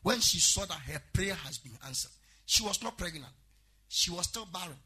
when 0.02 0.20
she 0.20 0.38
saw 0.38 0.64
that 0.66 0.78
her 0.92 1.02
prayer 1.12 1.34
has 1.34 1.58
been 1.58 1.76
answered, 1.86 2.12
she 2.46 2.62
was 2.62 2.82
not 2.82 2.96
pregnant. 2.96 3.32
She 3.88 4.10
was 4.10 4.26
still 4.26 4.46
barren. 4.46 4.76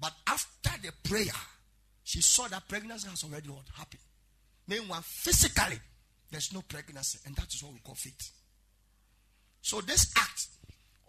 But 0.00 0.12
after 0.26 0.70
the 0.82 0.92
prayer, 1.08 1.34
she 2.04 2.20
saw 2.22 2.48
that 2.48 2.68
pregnancy 2.68 3.08
has 3.08 3.24
already 3.24 3.50
happened. 3.74 4.00
Meanwhile, 4.66 5.02
physically, 5.02 5.78
there's 6.30 6.52
no 6.52 6.62
pregnancy, 6.62 7.18
and 7.26 7.34
that 7.36 7.52
is 7.52 7.62
what 7.62 7.72
we 7.72 7.80
call 7.80 7.94
faith. 7.94 8.32
So 9.68 9.82
this 9.82 10.10
act 10.16 10.46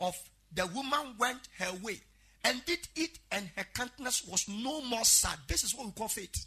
of 0.01 0.17
the 0.53 0.67
woman 0.67 1.15
went 1.17 1.39
her 1.59 1.71
way 1.81 1.95
and 2.43 2.61
did 2.65 2.79
it, 2.97 3.17
and 3.31 3.49
her 3.55 3.63
countenance 3.73 4.27
was 4.27 4.49
no 4.49 4.81
more 4.81 5.05
sad. 5.05 5.37
This 5.47 5.63
is 5.63 5.73
what 5.73 5.85
we 5.85 5.93
call 5.93 6.09
faith. 6.09 6.45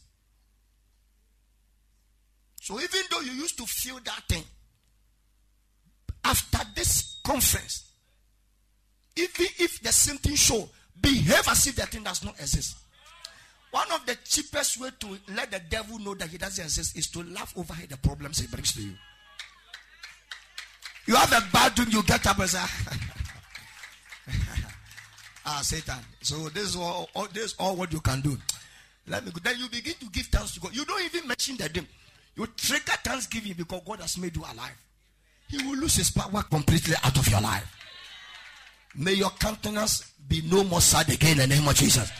So 2.60 2.78
even 2.78 3.00
though 3.10 3.20
you 3.20 3.32
used 3.32 3.56
to 3.56 3.64
feel 3.64 3.98
that 4.04 4.24
thing, 4.28 4.44
after 6.22 6.58
this 6.76 7.18
conference, 7.24 7.90
even 9.16 9.46
if 9.58 9.80
the 9.80 9.92
same 9.92 10.18
thing 10.18 10.34
show, 10.34 10.68
behave 11.00 11.48
as 11.48 11.66
if 11.66 11.76
that 11.76 11.88
thing 11.88 12.02
does 12.02 12.22
not 12.22 12.38
exist. 12.38 12.76
One 13.70 13.90
of 13.90 14.04
the 14.04 14.18
cheapest 14.22 14.78
way 14.78 14.90
to 15.00 15.18
let 15.34 15.50
the 15.50 15.62
devil 15.70 15.98
know 15.98 16.14
that 16.16 16.28
he 16.28 16.36
doesn't 16.36 16.62
exist 16.62 16.94
is 16.94 17.06
to 17.12 17.22
laugh 17.22 17.54
over 17.56 17.72
the 17.88 17.96
problems 17.96 18.38
he 18.38 18.48
brings 18.48 18.74
to 18.74 18.82
you. 18.82 18.92
You 21.06 21.16
have 21.16 21.32
a 21.32 21.42
bad 21.52 21.74
dream, 21.74 21.88
you 21.90 22.02
get 22.04 22.26
up 22.26 22.38
and 22.38 22.48
say, 22.48 22.58
Ah, 25.44 25.60
Satan. 25.62 25.98
So 26.20 26.48
this 26.50 26.70
is 26.70 26.76
all, 26.76 27.08
all 27.14 27.26
this 27.32 27.46
is 27.46 27.54
all 27.58 27.74
what 27.74 27.92
you 27.92 28.00
can 28.00 28.20
do. 28.20 28.38
Let 29.08 29.24
me 29.24 29.32
go. 29.32 29.40
Then 29.42 29.58
you 29.58 29.68
begin 29.68 29.94
to 29.94 30.06
give 30.10 30.26
thanks 30.26 30.54
to 30.54 30.60
God. 30.60 30.74
You 30.74 30.84
don't 30.84 31.04
even 31.04 31.26
mention 31.26 31.56
the 31.56 31.68
name. 31.68 31.88
You 32.36 32.46
trigger 32.56 32.92
thanksgiving 33.02 33.54
because 33.56 33.82
God 33.84 34.00
has 34.00 34.16
made 34.18 34.36
you 34.36 34.42
alive. 34.42 34.76
He 35.48 35.58
will 35.66 35.76
lose 35.76 35.96
his 35.96 36.10
power 36.10 36.42
completely 36.44 36.94
out 37.02 37.18
of 37.18 37.28
your 37.28 37.40
life. 37.40 37.66
May 38.94 39.14
your 39.14 39.30
countenance 39.30 40.12
be 40.28 40.42
no 40.50 40.64
more 40.64 40.80
sad 40.80 41.10
again 41.10 41.40
in 41.40 41.48
the 41.48 41.56
name 41.56 41.66
of 41.66 41.74
Jesus. 41.74 42.10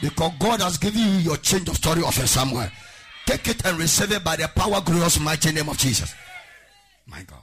Because 0.00 0.32
God 0.38 0.60
has 0.60 0.78
given 0.78 1.00
you 1.00 1.18
your 1.18 1.36
change 1.38 1.68
of 1.68 1.76
story 1.76 2.02
of 2.02 2.16
a 2.18 2.26
somewhere. 2.26 2.70
Take 3.26 3.48
it 3.48 3.64
and 3.64 3.78
receive 3.78 4.12
it 4.12 4.22
by 4.22 4.36
the 4.36 4.48
power, 4.48 4.80
glorious, 4.80 5.18
mighty 5.18 5.50
name 5.52 5.68
of 5.68 5.78
Jesus. 5.78 6.14
My 7.06 7.22
God. 7.22 7.42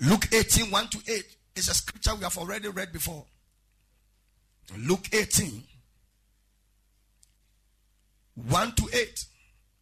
Luke 0.00 0.28
18, 0.32 0.70
1 0.70 0.88
to 0.88 0.98
8 1.06 1.24
is 1.56 1.68
a 1.68 1.74
scripture 1.74 2.14
we 2.14 2.22
have 2.22 2.38
already 2.38 2.68
read 2.68 2.92
before. 2.92 3.24
Luke 4.76 5.08
18, 5.12 5.62
1 8.34 8.72
to 8.72 8.88
8 8.92 9.24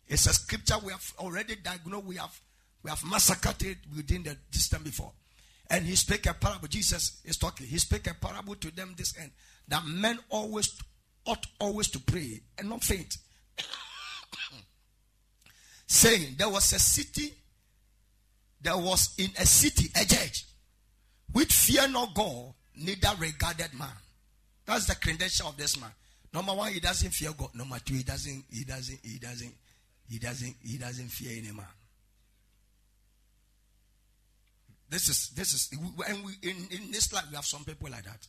is 0.08 0.26
a 0.26 0.32
scripture 0.32 0.76
we 0.84 0.92
have 0.92 1.12
already 1.18 1.56
diagnosed. 1.56 2.06
We 2.06 2.16
have 2.16 2.40
we 2.82 2.90
have 2.90 3.04
massacred 3.04 3.62
it 3.64 3.78
within 3.94 4.22
the 4.22 4.36
distance 4.50 4.82
before. 4.84 5.12
And 5.68 5.84
he 5.84 5.96
spake 5.96 6.26
a 6.26 6.34
parable. 6.34 6.68
Jesus 6.68 7.20
is 7.24 7.36
talking. 7.36 7.66
He 7.66 7.78
spake 7.78 8.06
a 8.06 8.14
parable 8.14 8.54
to 8.54 8.70
them 8.74 8.94
this 8.96 9.18
end 9.18 9.32
that 9.68 9.84
men 9.84 10.18
always 10.30 10.78
ought 11.24 11.44
always 11.60 11.88
to 11.90 11.98
pray 11.98 12.40
and 12.56 12.68
not 12.68 12.84
faint. 12.84 13.18
Saying 15.86 16.36
there 16.38 16.48
was 16.48 16.72
a 16.72 16.78
city, 16.78 17.34
there 18.60 18.76
was 18.76 19.14
in 19.18 19.30
a 19.38 19.46
city 19.46 19.88
a 20.00 20.04
judge 20.04 20.46
which 21.32 21.52
fear 21.52 21.86
not 21.88 22.14
God, 22.14 22.54
neither 22.76 23.10
regarded 23.18 23.74
man. 23.78 23.88
That's 24.64 24.86
the 24.86 24.94
credential 24.94 25.48
of 25.48 25.56
this 25.56 25.78
man. 25.80 25.90
Number 26.32 26.54
one, 26.54 26.72
he 26.72 26.80
doesn't 26.80 27.10
fear 27.10 27.30
God. 27.36 27.54
Number 27.54 27.78
two, 27.84 27.94
he 27.94 28.02
doesn't, 28.02 28.44
he 28.50 28.64
doesn't, 28.64 28.98
he 29.02 29.18
doesn't, 29.18 29.54
he 30.08 30.18
doesn't, 30.18 30.56
he 30.62 30.78
doesn't 30.78 31.08
fear 31.08 31.32
any 31.38 31.52
man. 31.52 31.66
This 34.88 35.08
is 35.08 35.30
this 35.30 35.52
is 35.52 35.70
and 36.08 36.24
we 36.24 36.32
in, 36.42 36.56
in 36.70 36.90
this 36.92 37.12
life 37.12 37.24
we 37.28 37.36
have 37.36 37.44
some 37.44 37.64
people 37.64 37.90
like 37.90 38.04
that. 38.04 38.26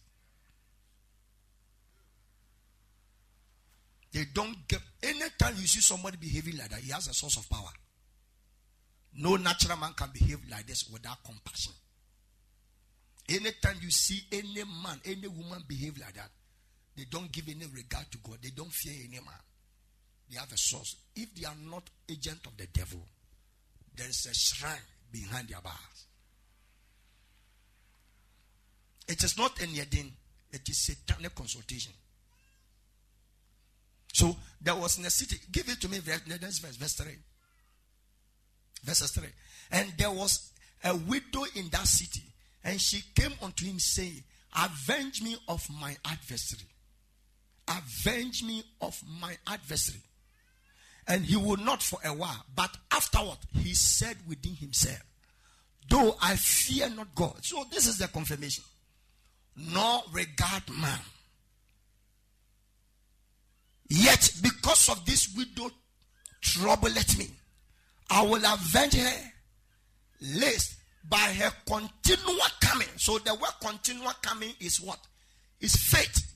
They 4.11 4.23
don't 4.33 4.67
get 4.67 4.79
anytime 5.03 5.53
you 5.57 5.67
see 5.67 5.81
somebody 5.81 6.17
behaving 6.17 6.57
like 6.57 6.69
that, 6.69 6.79
he 6.79 6.91
has 6.91 7.07
a 7.07 7.13
source 7.13 7.37
of 7.37 7.47
power. 7.49 7.69
No 9.17 9.36
natural 9.36 9.77
man 9.77 9.93
can 9.95 10.10
behave 10.13 10.39
like 10.49 10.67
this 10.67 10.89
without 10.91 11.23
compassion. 11.23 11.73
Anytime 13.30 13.77
you 13.82 13.89
see 13.89 14.21
any 14.32 14.63
man, 14.84 15.01
any 15.03 15.27
woman 15.27 15.63
behave 15.67 15.97
like 15.97 16.13
that, 16.13 16.30
they 16.95 17.06
don't 17.10 17.32
give 17.32 17.45
any 17.49 17.65
regard 17.65 18.10
to 18.12 18.17
God. 18.19 18.38
They 18.41 18.51
don't 18.56 18.71
fear 18.71 18.93
any 19.06 19.17
man. 19.17 19.41
They 20.32 20.39
have 20.39 20.51
a 20.51 20.58
source. 20.58 20.95
If 21.15 21.34
they 21.36 21.45
are 21.45 21.56
not 21.69 21.84
agent 22.10 22.45
of 22.45 22.56
the 22.58 22.67
devil, 22.67 22.99
there 23.95 24.08
is 24.08 24.25
a 24.30 24.34
shrine 24.34 24.77
behind 25.12 25.49
their 25.49 25.62
bars. 25.62 26.06
It 29.08 29.23
is 29.23 29.38
not 29.38 29.60
any 29.62 29.73
Yedin, 29.73 30.12
it 30.51 30.69
is 30.69 30.86
satanic 30.86 31.34
consultation. 31.34 31.93
So 34.13 34.36
there 34.62 34.75
was 34.75 34.97
in 34.97 35.06
a 35.06 35.10
city, 35.10 35.38
give 35.51 35.69
it 35.69 35.80
to 35.82 35.89
me, 35.89 35.99
verse, 35.99 36.60
verse 36.60 36.93
3. 36.93 37.12
Verse 38.83 39.11
3. 39.11 39.27
And 39.71 39.93
there 39.97 40.11
was 40.11 40.51
a 40.83 40.95
widow 40.95 41.43
in 41.55 41.69
that 41.69 41.87
city, 41.87 42.23
and 42.63 42.79
she 42.79 43.03
came 43.15 43.33
unto 43.41 43.65
him 43.65 43.79
saying, 43.79 44.23
Avenge 44.55 45.21
me 45.21 45.35
of 45.47 45.67
my 45.79 45.95
adversary. 46.05 46.67
Avenge 47.67 48.43
me 48.43 48.63
of 48.81 49.01
my 49.21 49.35
adversary. 49.45 50.01
And 51.07 51.25
he 51.25 51.35
would 51.35 51.61
not 51.61 51.81
for 51.81 51.99
a 52.03 52.13
while, 52.13 52.45
but 52.55 52.75
afterward 52.91 53.37
he 53.53 53.73
said 53.73 54.17
within 54.27 54.55
himself, 54.55 55.03
Though 55.89 56.17
I 56.21 56.35
fear 56.35 56.89
not 56.89 57.15
God. 57.15 57.43
So 57.43 57.65
this 57.71 57.87
is 57.87 57.97
the 57.97 58.07
confirmation 58.07 58.63
nor 59.57 60.03
regard 60.11 60.63
man. 60.69 60.99
Yet, 63.89 64.31
because 64.41 64.89
of 64.89 65.05
this 65.05 65.33
widow 65.35 65.71
troubleth 66.41 67.17
me, 67.17 67.29
I 68.10 68.22
will 68.22 68.43
avenge 68.46 68.96
her, 68.96 69.32
lest 70.36 70.76
by 71.10 71.17
her 71.17 71.52
continual 71.65 72.39
coming. 72.62 72.88
So 72.98 73.17
the 73.20 73.34
word 73.34 73.54
continual 73.62 74.13
coming 74.22 74.54
is 74.60 74.80
what? 74.80 75.00
Is 75.60 75.76
faith. 75.76 76.34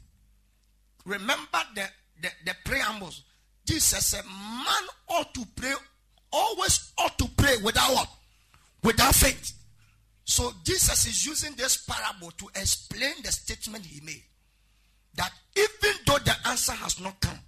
Remember 1.06 1.62
the, 1.76 1.88
the, 2.22 2.30
the 2.46 2.56
preambles. 2.66 3.24
Jesus 3.66 4.06
said, 4.08 4.26
man 4.26 4.84
ought 5.10 5.34
to 5.34 5.46
pray, 5.56 5.74
always 6.32 6.92
ought 6.98 7.18
to 7.18 7.28
pray 7.38 7.58
without 7.64 7.94
what? 7.94 8.10
Without 8.84 9.16
faith. 9.16 9.54
So 10.24 10.52
Jesus 10.64 11.06
is 11.08 11.26
using 11.26 11.54
this 11.56 11.78
parable 11.86 12.32
to 12.32 12.48
explain 12.56 13.14
the 13.24 13.32
statement 13.32 13.86
he 13.86 14.04
made. 14.06 14.24
That 15.16 15.32
even 15.56 15.96
though 16.06 16.20
the 16.20 16.36
answer 16.46 16.72
has 16.72 17.00
not 17.00 17.20
come, 17.20 17.40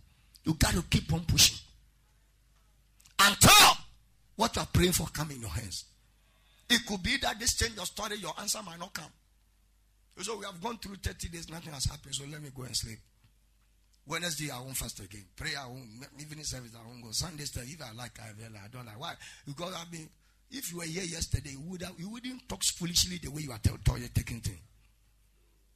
you 0.44 0.54
got 0.56 0.74
to 0.74 0.82
keep 0.84 1.12
on 1.14 1.22
pushing. 1.22 1.58
Until 3.20 3.78
what 4.36 4.56
you 4.56 4.62
are 4.62 4.68
praying 4.72 4.94
for 4.94 5.08
come 5.08 5.32
in 5.32 5.42
your 5.42 5.50
hands. 5.50 5.86
It 6.70 6.86
could 6.86 7.04
be 7.04 7.18
that 7.18 7.40
this 7.40 7.56
change 7.56 7.76
your 7.76 7.86
story, 7.86 8.18
your 8.18 8.34
answer 8.40 8.60
might 8.66 8.80
not 8.80 8.94
come. 8.94 9.12
So 10.22 10.38
we 10.38 10.46
have 10.46 10.62
gone 10.62 10.78
through 10.78 10.96
30 10.96 11.30
days, 11.30 11.50
nothing 11.50 11.74
has 11.74 11.86
happened. 11.86 12.16
So 12.16 12.24
let 12.30 12.42
me 12.42 12.50
go 12.56 12.64
and 12.64 12.76
sleep. 12.76 13.00
Wednesday, 14.06 14.52
I 14.52 14.60
won't 14.60 14.76
fast 14.76 15.00
again. 15.00 15.26
Pray, 15.36 15.52
I 15.58 15.66
won't. 15.66 15.88
Evening 16.20 16.44
service, 16.44 16.72
I 16.76 16.86
won't 16.88 17.04
go. 17.04 17.12
Sunday, 17.12 17.44
if 17.44 17.82
I 17.82 17.94
like, 17.96 18.20
I 18.20 18.32
will. 18.38 18.58
I 18.58 18.68
don't 18.68 18.86
like. 18.86 19.00
Why? 19.00 19.14
Because 19.46 19.74
I've 19.76 19.90
been 19.90 20.10
if 20.54 20.72
you 20.72 20.78
were 20.78 20.84
here 20.84 21.04
yesterday, 21.04 21.50
you, 21.52 21.62
would 21.62 21.82
have, 21.82 21.94
you 21.98 22.10
wouldn't 22.10 22.48
talk 22.48 22.64
foolishly 22.64 23.18
the 23.18 23.30
way 23.30 23.42
you 23.42 23.52
are 23.52 23.58
telling 23.58 24.08
taking 24.14 24.40
things. 24.40 24.60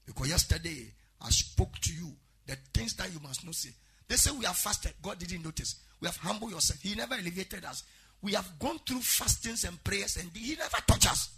Because 0.06 0.30
yesterday, 0.30 0.94
I 1.20 1.30
spoke 1.30 1.74
to 1.82 1.94
you 1.94 2.12
the 2.46 2.56
things 2.74 2.94
that 2.96 3.12
you 3.12 3.20
must 3.20 3.44
not 3.44 3.56
say. 3.56 3.72
They 4.08 4.16
say 4.16 4.32
we 4.32 4.46
have 4.46 4.56
fasted. 4.56 4.94
God 5.02 5.18
didn't 5.18 5.44
notice. 5.44 5.76
We 6.00 6.06
have 6.08 6.16
humbled 6.18 6.52
yourself. 6.52 6.80
He 6.82 6.94
never 6.94 7.16
elevated 7.16 7.66
us. 7.66 7.84
We 8.22 8.34
have 8.34 8.60
gone 8.60 8.80
through 8.86 9.02
fastings 9.02 9.64
and 9.64 9.82
prayers, 9.84 10.18
and 10.18 10.30
He 10.34 10.56
never 10.56 10.78
touched 10.88 11.12
us. 11.12 11.30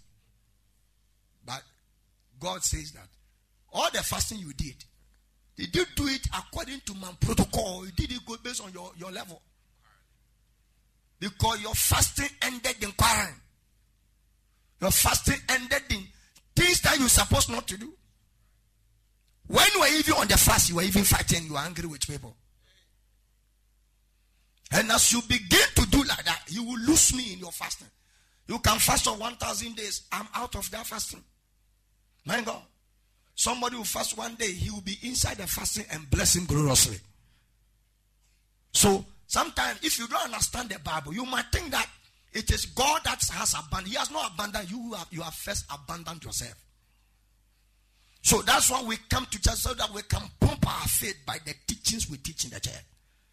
But 1.46 1.62
God 2.40 2.64
says 2.64 2.92
that 2.94 3.08
all 3.72 3.90
the 3.92 4.00
fasting 4.00 4.40
you 4.40 4.54
did, 4.54 4.76
did 5.58 5.76
you 5.76 5.86
do 5.96 6.08
it 6.08 6.26
according 6.28 6.82
to 6.86 6.94
my 6.96 7.10
protocol? 7.20 7.86
You 7.86 7.92
did 7.92 8.12
it 8.12 8.26
go 8.26 8.38
based 8.42 8.64
on 8.64 8.72
your, 8.72 8.92
your 8.98 9.12
level. 9.12 9.42
Because 11.20 11.62
your 11.62 11.74
fasting 11.74 12.30
ended 12.42 12.82
in 12.82 12.92
quarrel. 12.94 13.34
Your 14.82 14.92
fasting 14.92 15.36
ended 15.50 15.84
in 15.90 16.08
things 16.56 16.80
that 16.82 16.98
you're 16.98 17.10
supposed 17.10 17.50
not 17.50 17.68
to 17.68 17.78
do. 17.78 17.94
When 19.48 19.68
you 19.74 19.80
were 19.82 19.88
even 19.88 20.14
on 20.14 20.28
the 20.28 20.38
fast, 20.38 20.70
you 20.70 20.76
were 20.76 20.84
even 20.84 21.04
fighting, 21.04 21.46
you 21.46 21.54
were 21.54 21.60
angry 21.60 21.88
with 21.88 22.08
people. 22.08 22.36
And 24.72 24.92
as 24.92 25.12
you 25.12 25.22
begin 25.24 25.68
to 25.76 25.86
do 25.90 26.04
like 26.04 26.24
that, 26.26 26.44
you 26.48 26.64
will 26.64 26.80
lose 26.80 27.16
me 27.16 27.34
in 27.34 27.40
your 27.40 27.52
fasting. 27.52 27.88
You 28.48 28.60
can 28.60 28.80
fast 28.80 29.06
for 29.06 29.16
1,000 29.16 29.76
days. 29.76 30.04
I'm 30.12 30.28
out 30.36 30.56
of 30.56 30.70
that 30.72 30.86
fasting. 30.86 31.24
My 32.26 32.42
God. 32.42 32.62
Somebody 33.36 33.78
will 33.78 33.84
fast 33.84 34.18
one 34.18 34.36
day, 34.36 34.52
he 34.52 34.70
will 34.70 34.82
be 34.82 34.98
inside 35.02 35.38
the 35.38 35.48
fasting 35.48 35.86
and 35.92 36.10
bless 36.10 36.36
him 36.36 36.46
gloriously. 36.46 36.98
So 38.74 39.06
Sometimes, 39.30 39.78
if 39.84 40.00
you 40.00 40.08
don't 40.08 40.26
understand 40.26 40.70
the 40.70 40.80
Bible, 40.80 41.14
you 41.14 41.24
might 41.24 41.46
think 41.52 41.70
that 41.70 41.88
it 42.34 42.52
is 42.52 42.66
God 42.66 43.02
that 43.06 43.24
has 43.34 43.54
abandoned. 43.54 43.90
He 43.90 43.96
has 43.96 44.10
not 44.10 44.34
abandoned 44.34 44.72
you. 44.72 44.94
Have, 44.94 45.08
you 45.12 45.22
have 45.22 45.36
first 45.36 45.66
abandoned 45.72 46.24
yourself. 46.24 46.56
So 48.24 48.42
that's 48.42 48.72
why 48.72 48.82
we 48.82 48.98
come 49.08 49.28
to 49.30 49.40
church 49.40 49.58
so 49.58 49.76
that 49.76 49.94
we 49.94 50.02
can 50.02 50.24
pump 50.40 50.68
our 50.68 50.88
faith 50.88 51.16
by 51.28 51.38
the 51.46 51.54
teachings 51.68 52.10
we 52.10 52.18
teach 52.18 52.46
in 52.46 52.50
the 52.50 52.60
church, 52.60 52.74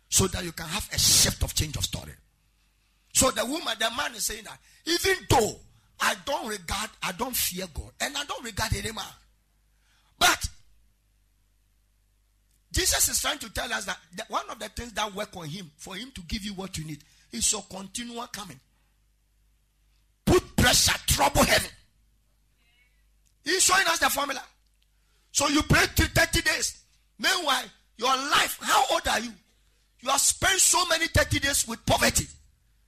so 0.08 0.26
that 0.28 0.44
you 0.44 0.52
can 0.52 0.66
have 0.66 0.88
a 0.92 0.98
shift 0.98 1.42
of 1.42 1.54
change 1.54 1.76
of 1.76 1.84
story. 1.84 2.12
So 3.12 3.30
the 3.30 3.44
woman, 3.44 3.74
the 3.78 3.90
man 3.96 4.14
is 4.14 4.26
saying 4.26 4.44
that 4.44 4.58
even 4.86 5.16
though 5.28 5.56
I 6.00 6.14
don't 6.24 6.48
regard, 6.48 6.90
I 7.02 7.12
don't 7.12 7.34
fear 7.34 7.66
God, 7.72 7.90
and 8.00 8.16
I 8.16 8.24
don't 8.24 8.44
regard 8.44 8.74
any 8.74 8.92
man, 8.92 9.04
but 10.18 10.48
Jesus 12.72 13.08
is 13.08 13.20
trying 13.20 13.38
to 13.38 13.48
tell 13.50 13.72
us 13.72 13.86
that, 13.86 13.98
one 14.28 14.44
of 14.50 14.58
the 14.58 14.68
things 14.68 14.92
that 14.92 15.14
work 15.14 15.34
on 15.34 15.48
him 15.48 15.70
for 15.78 15.94
him 15.94 16.10
to 16.14 16.20
give 16.28 16.44
you 16.44 16.52
what 16.52 16.76
you 16.76 16.84
need 16.84 17.02
is 17.32 17.50
your 17.50 17.64
continual 17.70 18.26
coming. 18.26 18.60
Put 20.26 20.56
pressure, 20.56 20.98
trouble 21.06 21.42
heaven. 21.44 21.70
He's 23.44 23.64
showing 23.64 23.86
us 23.86 23.98
the 23.98 24.10
formula. 24.10 24.42
So 25.32 25.48
you 25.48 25.62
pray 25.62 25.86
30 25.86 26.42
days. 26.42 26.82
Meanwhile, 27.18 27.64
your 27.96 28.14
life, 28.14 28.58
how 28.60 28.84
old 28.92 29.08
are 29.08 29.20
you? 29.20 29.32
You 30.06 30.12
have 30.12 30.20
spent 30.20 30.60
so 30.60 30.86
many 30.86 31.08
30 31.08 31.40
days 31.40 31.66
with 31.66 31.84
poverty. 31.84 32.28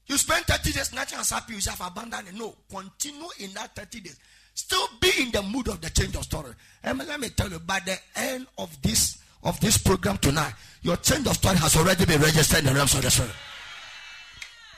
You 0.07 0.17
spend 0.17 0.45
30 0.45 0.71
days, 0.71 0.95
nothing 0.95 1.19
has 1.19 1.31
happened, 1.31 1.67
you 1.67 1.71
have 1.73 1.81
abandoned. 1.85 2.39
No, 2.39 2.55
continue 2.71 3.27
in 3.41 3.53
that 3.55 3.75
30 3.75 4.01
days. 4.03 4.21
Still 4.55 4.89
be 5.01 5.11
in 5.19 5.33
the 5.33 5.43
mood 5.43 5.67
of 5.67 5.81
the 5.81 5.91
change 5.91 6.15
of 6.15 6.23
story. 6.23 6.53
And 6.85 6.97
let 6.97 7.19
me 7.19 7.31
tell 7.31 7.51
you, 7.51 7.59
by 7.59 7.81
the 7.85 7.99
end 8.15 8.47
of 8.57 8.81
this 8.83 9.19
of 9.43 9.59
this 9.59 9.79
program 9.79 10.19
tonight, 10.19 10.53
your 10.83 10.95
change 10.99 11.27
of 11.27 11.35
story 11.35 11.57
has 11.57 11.77
already 11.77 12.05
been 12.05 12.21
registered 12.21 12.61
in 12.61 12.67
the 12.67 12.75
realms 12.75 12.95
of 12.95 13.03
the 13.03 13.11
spirit. 13.11 13.33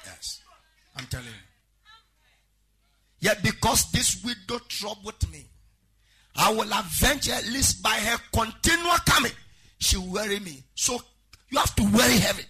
Yes, 0.06 0.40
I'm 0.96 1.04
telling 1.08 1.26
you. 1.26 1.32
Yet 3.18 3.42
because 3.42 3.92
this 3.92 4.24
widow 4.24 4.64
troubled 4.66 5.30
me, 5.30 5.44
I 6.36 6.54
will 6.54 6.72
avenge 6.72 7.28
at 7.28 7.44
least 7.48 7.82
by 7.82 7.96
her 7.96 8.16
continual 8.32 8.96
coming. 9.04 9.32
She 9.78 9.98
will 9.98 10.12
worry 10.12 10.40
me. 10.40 10.62
So 10.74 11.00
you 11.50 11.58
have 11.58 11.74
to 11.76 11.82
worry 11.84 12.18
heavy. 12.18 12.44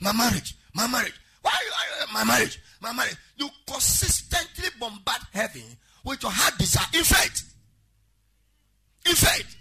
My 0.00 0.12
marriage, 0.12 0.56
my 0.74 0.86
marriage. 0.86 1.14
Why 1.42 1.52
you, 1.64 2.12
my 2.12 2.24
marriage? 2.24 2.60
My 2.80 2.92
marriage. 2.92 3.16
You 3.36 3.48
consistently 3.66 4.68
bombard 4.78 5.20
heaven 5.32 5.62
with 6.04 6.22
your 6.22 6.32
heart 6.32 6.58
desire. 6.58 6.86
In 6.94 7.04
faith. 7.04 7.54
In 9.08 9.14
faith. 9.14 9.56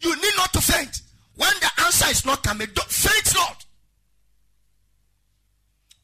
You 0.00 0.14
need 0.16 0.32
not 0.36 0.52
to 0.52 0.60
faint. 0.60 1.00
When 1.36 1.52
the 1.60 1.84
answer 1.84 2.06
is 2.10 2.24
not 2.24 2.42
coming, 2.42 2.68
don't 2.74 2.90
faint 2.90 3.34
not. 3.34 3.64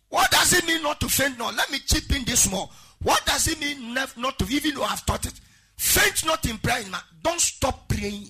What 0.08 0.30
does 0.30 0.52
it 0.52 0.66
mean 0.66 0.82
not 0.82 1.00
to 1.00 1.08
faint 1.08 1.38
not? 1.38 1.54
Let 1.54 1.70
me 1.70 1.78
chip 1.86 2.10
in 2.14 2.24
this 2.24 2.50
more. 2.50 2.68
What 3.02 3.24
does 3.24 3.48
it 3.48 3.60
mean 3.60 3.94
not 3.94 4.38
to, 4.38 4.46
even 4.50 4.74
though 4.74 4.82
I've 4.84 5.06
taught 5.06 5.24
it? 5.24 5.40
Faint 5.76 6.26
not 6.26 6.44
in 6.48 6.58
prayer. 6.58 6.82
Don't 7.22 7.40
stop 7.40 7.88
praying. 7.88 8.28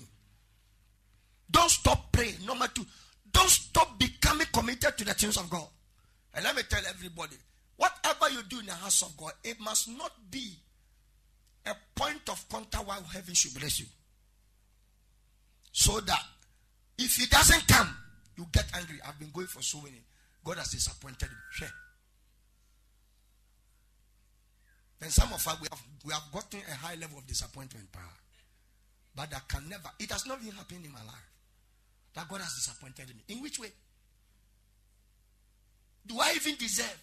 Don't 1.50 1.70
stop 1.70 2.12
praying. 2.12 2.36
Number 2.46 2.68
two, 2.68 2.84
don't 3.32 3.48
stop 3.48 3.98
becoming 3.98 4.46
committed 4.52 4.96
to 4.98 5.04
the 5.04 5.14
things 5.14 5.36
of 5.36 5.48
God. 5.50 5.66
And 6.34 6.44
let 6.44 6.56
me 6.56 6.62
tell 6.68 6.82
everybody, 6.88 7.36
whatever 7.76 8.30
you 8.30 8.42
do 8.48 8.60
in 8.60 8.66
the 8.66 8.72
house 8.72 9.02
of 9.02 9.16
God, 9.16 9.32
it 9.44 9.58
must 9.60 9.88
not 9.88 10.12
be 10.30 10.52
a 11.66 11.74
point 11.94 12.28
of 12.28 12.48
contact 12.48 12.86
while 12.86 13.02
heaven 13.02 13.34
should 13.34 13.58
bless 13.58 13.80
you. 13.80 13.86
So 15.72 16.00
that 16.00 16.22
if 16.98 17.22
it 17.22 17.30
doesn't 17.30 17.66
come, 17.68 17.96
you 18.36 18.46
get 18.52 18.66
angry. 18.74 18.98
I've 19.06 19.18
been 19.18 19.30
going 19.32 19.46
for 19.46 19.62
so 19.62 19.78
many. 19.78 20.02
God 20.44 20.58
has 20.58 20.68
disappointed 20.68 21.28
me. 21.28 21.36
Sure. 21.50 21.68
Then 25.00 25.10
some 25.10 25.32
of 25.32 25.46
us 25.46 25.60
we 25.60 25.68
have, 25.70 25.82
we 26.04 26.12
have 26.12 26.22
gotten 26.32 26.60
a 26.70 26.74
high 26.74 26.94
level 26.94 27.18
of 27.18 27.26
disappointment 27.26 27.90
power. 27.92 28.02
But 29.14 29.30
that 29.30 29.48
can 29.48 29.68
never, 29.68 29.90
it 29.98 30.10
has 30.12 30.26
not 30.26 30.38
even 30.40 30.54
happened 30.54 30.84
in 30.84 30.92
my 30.92 31.02
life. 31.02 31.29
That 32.14 32.28
God 32.28 32.40
has 32.40 32.52
disappointed 32.54 33.08
me. 33.08 33.22
In 33.28 33.42
which 33.42 33.58
way? 33.58 33.70
Do 36.06 36.18
I 36.18 36.32
even 36.34 36.56
deserve 36.56 37.00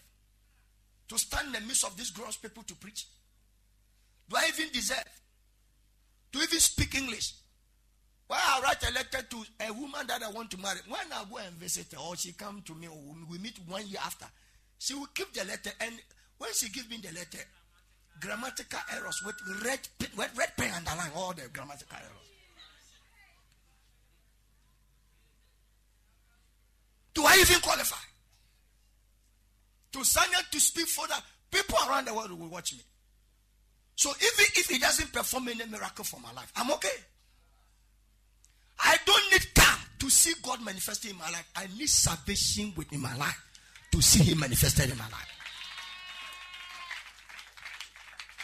to 1.08 1.18
stand 1.18 1.48
in 1.48 1.54
the 1.54 1.62
midst 1.62 1.86
of 1.86 1.96
these 1.96 2.12
gross 2.12 2.36
people 2.36 2.64
to 2.64 2.76
preach? 2.76 3.08
Do 4.30 4.36
I 4.36 4.50
even 4.50 4.70
deserve 4.72 5.22
to 6.34 6.40
even 6.40 6.60
speak 6.60 6.96
English? 6.96 7.34
Why 8.28 8.38
I 8.38 8.62
write 8.62 8.84
a 8.90 8.94
letter 8.94 9.26
to 9.30 9.46
a 9.66 9.72
woman 9.72 10.06
that 10.08 10.22
I 10.22 10.30
want 10.30 10.52
to 10.52 10.58
marry, 10.58 10.80
when 10.90 11.00
I 11.14 11.24
go 11.30 11.38
and 11.38 11.56
visit 11.56 11.94
her, 11.94 12.00
or 12.00 12.18
she 12.18 12.34
come 12.34 12.62
to 12.66 12.76
me, 12.76 12.88
or 12.88 13.00
we 13.30 13.38
meet 13.38 13.58
one 13.66 13.88
year 13.88 14.02
after, 14.04 14.26
she 14.78 14.94
will 14.94 15.08
keep 15.16 15.32
the 15.34 15.46
letter, 15.46 15.72
and 15.80 15.94
when 16.38 16.52
she 16.54 16.68
give 16.70 16.90
me 16.90 16.98
the 16.98 17.14
letter, 17.14 17.40
grammatical 18.20 18.80
errors 18.94 19.22
with 19.26 19.36
red 19.64 19.80
red 20.18 20.58
pen 20.58 20.74
underline 20.76 21.12
all 21.16 21.32
the 21.34 21.48
grammatical 21.54 21.96
errors. 21.96 22.27
Do 27.18 27.26
I 27.26 27.36
even 27.42 27.60
qualify? 27.62 27.98
To 29.94 30.04
stand 30.04 30.30
up 30.38 30.52
to 30.52 30.60
speak 30.60 30.86
for 30.86 31.08
that, 31.08 31.24
people 31.50 31.76
around 31.90 32.06
the 32.06 32.14
world 32.14 32.32
will 32.32 32.48
watch 32.48 32.74
me. 32.74 32.82
So 33.96 34.12
even 34.12 34.46
if 34.56 34.70
he 34.70 34.78
doesn't 34.78 35.12
perform 35.12 35.48
any 35.48 35.66
miracle 35.66 36.06
for 36.06 36.20
my 36.20 36.32
life, 36.34 36.52
I'm 36.56 36.70
okay. 36.74 36.96
I 38.82 38.98
don't 39.04 39.32
need 39.32 39.52
car 39.56 39.80
to 39.98 40.10
see 40.12 40.34
God 40.44 40.64
manifested 40.64 41.10
in 41.10 41.18
my 41.18 41.28
life. 41.32 41.50
I 41.56 41.66
need 41.76 41.90
salvation 41.90 42.72
within 42.78 43.02
my 43.02 43.18
life 43.18 43.42
to 43.94 44.00
see 44.00 44.24
Him 44.24 44.42
manifested 44.42 44.92
in 44.92 44.98
my 45.00 45.06
life. 45.06 45.32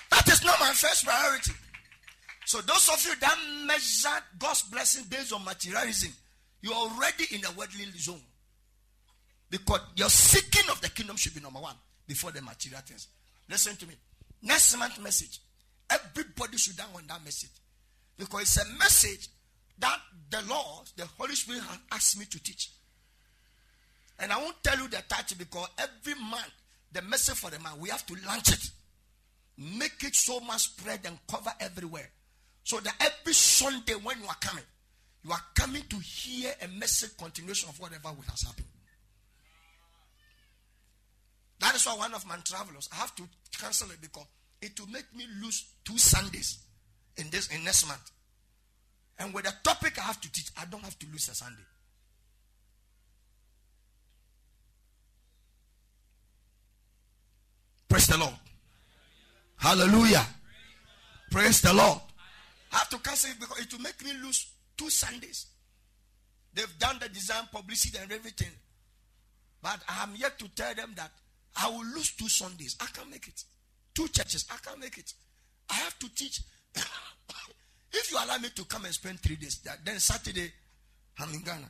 That 0.09 0.27
is 0.29 0.43
not 0.43 0.59
my 0.59 0.71
first 0.71 1.05
priority. 1.05 1.51
So 2.45 2.59
those 2.61 2.89
of 2.89 3.05
you 3.05 3.13
that 3.19 3.37
measure 3.67 4.09
God's 4.39 4.63
blessing 4.63 5.03
based 5.11 5.31
on 5.31 5.45
materialism, 5.45 6.11
you're 6.63 6.73
already 6.73 7.25
in 7.29 7.45
a 7.45 7.51
worldly 7.51 7.85
zone. 7.99 8.19
Because 9.53 9.81
your 9.95 10.09
seeking 10.09 10.67
of 10.71 10.81
the 10.81 10.89
kingdom 10.89 11.15
should 11.15 11.35
be 11.35 11.39
number 11.39 11.59
one 11.59 11.75
before 12.07 12.31
the 12.31 12.41
material 12.41 12.81
things. 12.83 13.05
Listen 13.47 13.75
to 13.75 13.85
me. 13.85 13.93
Next 14.41 14.75
month 14.79 14.99
message. 14.99 15.41
Everybody 15.91 16.57
should 16.57 16.75
down 16.75 16.87
on 16.95 17.03
that 17.07 17.23
message. 17.23 17.51
Because 18.17 18.41
it's 18.41 18.57
a 18.57 18.79
message 18.79 19.27
that 19.77 19.99
the 20.31 20.41
Lord, 20.49 20.89
the 20.97 21.05
Holy 21.19 21.35
Spirit 21.35 21.61
has 21.61 21.77
asked 21.91 22.17
me 22.17 22.25
to 22.25 22.41
teach. 22.41 22.71
And 24.17 24.31
I 24.31 24.41
won't 24.41 24.55
tell 24.63 24.75
you 24.75 24.87
the 24.87 25.03
title 25.07 25.37
because 25.37 25.67
every 25.77 26.19
month, 26.19 26.49
the 26.91 27.03
message 27.03 27.35
for 27.35 27.51
the 27.51 27.59
man, 27.59 27.73
we 27.79 27.89
have 27.89 28.07
to 28.07 28.15
launch 28.25 28.53
it. 28.53 28.71
Make 29.59 30.03
it 30.03 30.15
so 30.15 30.39
much 30.39 30.61
spread 30.61 31.01
and 31.05 31.19
cover 31.29 31.51
everywhere. 31.59 32.09
So 32.63 32.79
that 32.79 32.95
every 32.99 33.33
Sunday 33.33 33.93
when 34.01 34.17
you 34.19 34.25
are 34.25 34.35
coming, 34.41 34.63
you 35.23 35.31
are 35.31 35.43
coming 35.53 35.83
to 35.89 35.97
hear 35.97 36.53
a 36.59 36.67
message 36.69 37.15
continuation 37.19 37.69
of 37.69 37.79
whatever 37.79 38.07
has 38.31 38.41
happened. 38.41 38.65
That 41.63 41.75
is 41.75 41.85
why 41.85 41.95
one 41.95 42.13
of 42.13 42.27
my 42.27 42.35
travelers, 42.43 42.89
I 42.91 42.97
have 42.97 43.15
to 43.15 43.23
cancel 43.57 43.89
it 43.91 44.01
because 44.01 44.25
it 44.61 44.77
will 44.77 44.89
make 44.89 45.05
me 45.15 45.25
lose 45.41 45.65
two 45.85 45.97
Sundays 45.97 46.57
in 47.15 47.29
this 47.29 47.47
in 47.55 47.63
next 47.63 47.87
month. 47.87 48.11
And 49.17 49.33
with 49.33 49.45
the 49.45 49.53
topic 49.63 49.97
I 49.97 50.01
have 50.01 50.19
to 50.19 50.29
teach, 50.29 50.49
I 50.57 50.65
don't 50.65 50.83
have 50.83 50.99
to 50.99 51.05
lose 51.09 51.29
a 51.29 51.35
Sunday. 51.35 51.63
Praise 57.87 58.07
the 58.07 58.17
Lord. 58.17 58.33
Hallelujah. 59.55 60.25
Praise 61.31 61.61
the 61.61 61.73
Lord. 61.73 62.01
I 62.73 62.79
have 62.79 62.89
to 62.89 62.97
cancel 62.97 63.31
it 63.31 63.39
because 63.39 63.61
it 63.61 63.71
will 63.71 63.83
make 63.83 64.03
me 64.03 64.11
lose 64.21 64.51
two 64.75 64.89
Sundays. 64.89 65.45
They've 66.53 66.77
done 66.77 66.97
the 66.99 67.07
design, 67.07 67.47
publicity, 67.53 67.99
and 68.01 68.11
everything. 68.11 68.51
But 69.61 69.79
I 69.87 70.03
am 70.03 70.09
yet 70.17 70.37
to 70.39 70.49
tell 70.49 70.75
them 70.75 70.91
that 70.97 71.11
I 71.55 71.69
will 71.69 71.85
lose 71.85 72.11
two 72.15 72.27
Sundays. 72.27 72.75
I 72.79 72.85
can't 72.87 73.09
make 73.09 73.27
it. 73.27 73.43
Two 73.93 74.07
churches. 74.07 74.45
I 74.51 74.57
can't 74.57 74.79
make 74.79 74.97
it. 74.97 75.13
I 75.69 75.75
have 75.75 75.97
to 75.99 76.13
teach. 76.13 76.41
if 77.93 78.11
you 78.11 78.17
allow 78.17 78.37
me 78.37 78.49
to 78.55 78.65
come 78.65 78.85
and 78.85 78.93
spend 78.93 79.19
three 79.19 79.35
days, 79.35 79.61
then 79.83 79.99
Saturday, 79.99 80.51
I'm 81.19 81.33
in 81.33 81.41
Ghana. 81.41 81.69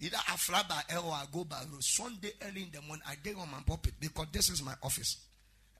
Either 0.00 0.18
I 0.28 0.36
fly 0.36 0.62
by 0.68 0.82
air 0.90 0.98
or 0.98 1.12
I 1.12 1.24
go 1.32 1.44
by 1.44 1.62
road. 1.70 1.82
Sunday 1.82 2.32
early 2.42 2.62
in 2.62 2.70
the 2.72 2.82
morning, 2.82 3.04
I 3.08 3.14
get 3.22 3.36
on 3.36 3.48
my 3.50 3.60
pulpit 3.64 3.94
because 4.00 4.26
this 4.32 4.50
is 4.50 4.62
my 4.62 4.74
office. 4.82 5.18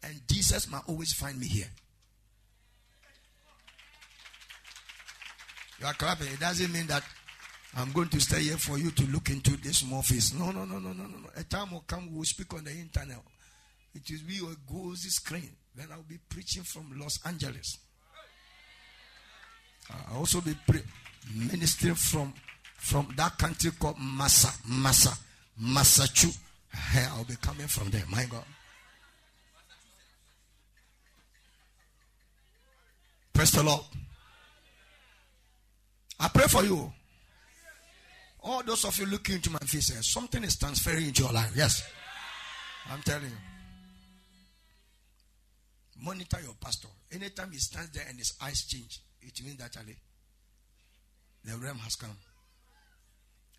And 0.05 0.21
Jesus 0.29 0.71
might 0.71 0.83
always 0.87 1.13
find 1.13 1.39
me 1.39 1.47
here. 1.47 1.71
You 5.81 5.87
are 5.87 5.95
clapping. 5.95 6.29
It 6.29 6.39
doesn't 6.39 6.73
mean 6.73 6.87
that 6.87 7.03
I'm 7.75 7.91
going 7.93 8.09
to 8.09 8.21
stay 8.21 8.43
here 8.43 8.59
for 8.59 8.79
you 8.79 8.91
to 8.91 9.05
look 9.05 9.31
into 9.31 9.57
this 9.57 9.79
small 9.79 10.03
face. 10.03 10.35
No, 10.35 10.51
no, 10.51 10.65
no, 10.65 10.79
no, 10.79 10.93
no, 10.93 11.05
no. 11.05 11.31
A 11.37 11.43
time 11.45 11.71
will 11.71 11.85
come, 11.87 12.15
we'll 12.15 12.25
speak 12.25 12.53
on 12.53 12.65
the 12.65 12.71
internet. 12.71 13.19
It 13.95 14.03
will 14.11 14.29
be 14.29 14.39
a 14.39 14.73
gozy 14.73 15.09
screen. 15.09 15.51
Then 15.75 15.87
I'll 15.91 16.03
be 16.03 16.19
preaching 16.29 16.65
from 16.65 16.99
Los 16.99 17.19
Angeles. 17.25 17.79
I'll 20.11 20.19
also 20.19 20.41
be 20.41 20.55
pre- 20.67 20.83
ministering 21.35 21.95
from 21.95 22.33
from 22.77 23.09
that 23.17 23.39
country 23.39 23.71
called 23.79 23.97
Massa, 23.99 24.53
Massa, 24.69 25.17
Massachusetts. 25.57 26.39
I'll 27.17 27.25
be 27.25 27.37
coming 27.37 27.69
from 27.69 27.91
there. 27.91 28.03
My 28.11 28.25
God. 28.25 28.45
Praise 33.33 33.53
the 33.53 33.63
Lord. 33.63 33.83
I 36.19 36.29
pray 36.29 36.47
for 36.49 36.65
you. 36.65 36.93
All 38.45 38.63
those 38.65 38.85
of 38.85 38.99
you 38.99 39.07
looking 39.07 39.37
into 39.37 39.51
my 39.51 39.59
face, 39.61 39.97
eh, 39.97 40.01
something 40.01 40.43
is 40.43 40.57
transferring 40.57 41.07
into 41.07 41.23
your 41.23 41.33
life. 41.33 41.53
Yes. 41.55 41.83
I'm 42.91 43.01
telling 43.03 43.25
you. 43.25 43.37
Monitor 46.05 46.39
your 46.43 46.55
pastor. 46.61 46.89
Anytime 47.13 47.53
he 47.53 47.59
stands 47.59 47.91
there 47.91 48.05
and 48.09 48.19
his 48.19 48.35
eyes 48.43 48.65
change, 48.67 49.01
it 49.21 49.41
means 49.45 49.59
that 49.59 49.77
Ali, 49.77 49.97
the 51.45 51.57
realm 51.59 51.79
has 51.79 51.95
come. 51.95 52.17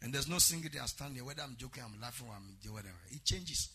And 0.02 0.14
there's 0.14 0.28
no 0.28 0.38
single 0.40 0.70
day 0.70 0.80
I 0.84 0.86
stand 0.88 1.16
here, 1.16 1.24
whether 1.24 1.42
I'm 1.42 1.56
joking, 1.58 1.84
I'm 1.86 2.02
laughing, 2.02 2.28
or 2.28 2.36
I'm 2.36 2.74
whatever. 2.74 2.98
It 3.12 3.24
changes. 3.24 3.70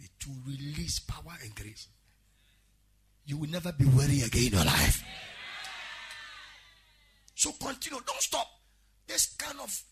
It 0.00 0.10
will 0.26 0.42
release 0.44 0.98
power 0.98 1.36
and 1.40 1.54
grace. 1.54 1.86
You 3.26 3.38
will 3.38 3.48
never 3.48 3.70
be 3.70 3.84
worried 3.84 4.24
again 4.24 4.46
in 4.46 4.52
your 4.54 4.64
life. 4.64 5.04
So 7.36 7.52
continue. 7.52 8.00
Don't 8.04 8.20
stop. 8.20 8.48
This 9.06 9.26
kind 9.34 9.58
of 9.62 9.82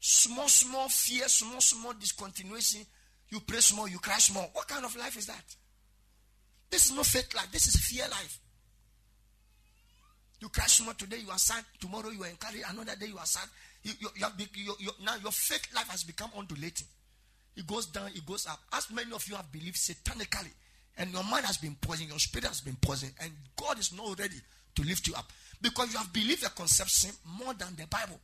small, 0.00 0.48
small 0.48 0.88
fear, 0.88 1.28
small, 1.28 1.60
small 1.60 1.92
discontinuation. 1.94 2.84
You 3.30 3.40
pray 3.40 3.60
small, 3.60 3.88
you 3.88 3.98
cry 3.98 4.18
small. 4.18 4.48
What 4.52 4.68
kind 4.68 4.84
of 4.84 4.94
life 4.96 5.16
is 5.16 5.26
that? 5.26 5.44
This 6.70 6.86
is 6.86 6.96
not 6.96 7.06
faith 7.06 7.34
life. 7.34 7.50
This 7.50 7.66
is 7.68 7.76
fear 7.76 8.04
life. 8.10 8.38
You 10.40 10.48
cry 10.48 10.66
small 10.66 10.94
today, 10.94 11.18
you 11.24 11.30
are 11.30 11.38
sad. 11.38 11.64
Tomorrow 11.80 12.10
you 12.10 12.22
are 12.22 12.28
encouraged. 12.28 12.64
Another 12.68 12.96
day 12.96 13.06
you 13.06 13.18
are 13.18 13.26
sad. 13.26 13.48
You, 13.82 13.92
you, 13.98 14.08
you 14.16 14.24
have, 14.24 14.34
you, 14.54 14.90
now 15.04 15.14
your 15.22 15.32
faith 15.32 15.66
life 15.74 15.88
has 15.88 16.04
become 16.04 16.30
undulating. 16.36 16.86
It 17.56 17.66
goes 17.66 17.86
down, 17.86 18.08
it 18.14 18.26
goes 18.26 18.46
up. 18.46 18.58
As 18.72 18.90
many 18.90 19.12
of 19.12 19.26
you 19.28 19.36
have 19.36 19.50
believed 19.52 19.76
satanically, 19.76 20.50
and 20.98 21.12
your 21.12 21.24
mind 21.24 21.44
has 21.46 21.56
been 21.56 21.76
poisoned, 21.80 22.10
your 22.10 22.18
spirit 22.18 22.46
has 22.46 22.60
been 22.60 22.76
poisoned, 22.80 23.12
and 23.20 23.30
God 23.56 23.78
is 23.78 23.92
not 23.92 24.18
ready 24.18 24.36
to 24.74 24.82
lift 24.82 25.06
you 25.06 25.14
up 25.14 25.32
because 25.64 25.94
you 25.94 25.98
have 25.98 26.12
believed 26.12 26.44
a 26.44 26.50
conception 26.50 27.10
more 27.24 27.54
than 27.54 27.74
the 27.74 27.86
Bible. 27.86 28.20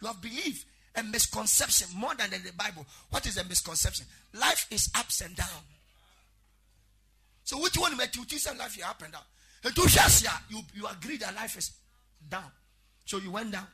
You 0.00 0.06
have 0.06 0.22
believed 0.22 0.64
a 0.94 1.02
misconception 1.02 1.88
more 1.96 2.14
than 2.14 2.30
the 2.30 2.52
Bible. 2.56 2.86
What 3.10 3.26
is 3.26 3.36
a 3.38 3.44
misconception? 3.44 4.06
Life 4.32 4.68
is 4.70 4.88
ups 4.94 5.20
and 5.22 5.34
down. 5.34 5.48
So 7.42 7.60
which 7.60 7.76
one 7.76 7.96
make 7.96 8.14
you 8.14 8.24
teach 8.24 8.46
life 8.56 8.78
is 8.78 8.84
up 8.84 9.02
and 9.02 9.12
down? 9.12 9.22
Yeah, 10.22 10.30
you 10.48 10.60
you 10.74 10.86
agree 10.86 11.16
that 11.16 11.34
life 11.34 11.58
is 11.58 11.72
down. 12.30 12.52
So 13.04 13.18
you 13.18 13.32
went 13.32 13.50
down. 13.50 13.66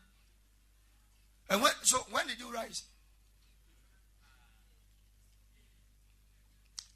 And 1.50 1.60
when 1.60 1.72
so 1.82 1.98
when 2.10 2.26
did 2.28 2.38
you 2.38 2.50
rise? 2.50 2.84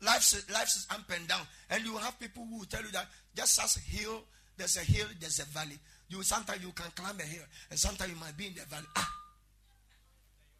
Life 0.00 0.50
life 0.50 0.68
is 0.68 0.86
up 0.90 1.10
and 1.14 1.28
down, 1.28 1.42
and 1.68 1.84
you 1.84 1.94
have 1.98 2.18
people 2.18 2.46
who 2.48 2.60
will 2.60 2.64
tell 2.64 2.82
you 2.82 2.90
that 2.92 3.06
just 3.36 3.62
as 3.62 3.74
hill, 3.76 4.22
there's 4.56 4.76
a 4.76 4.80
hill, 4.80 5.06
there's 5.20 5.40
a 5.40 5.44
valley. 5.46 5.78
You 6.08 6.22
sometimes 6.22 6.62
you 6.62 6.72
can 6.72 6.90
climb 6.94 7.18
a 7.18 7.22
hill, 7.22 7.44
and 7.70 7.78
sometimes 7.78 8.10
you 8.12 8.18
might 8.20 8.36
be 8.36 8.46
in 8.46 8.54
the 8.54 8.64
valley. 8.66 8.86
Ah, 8.96 9.10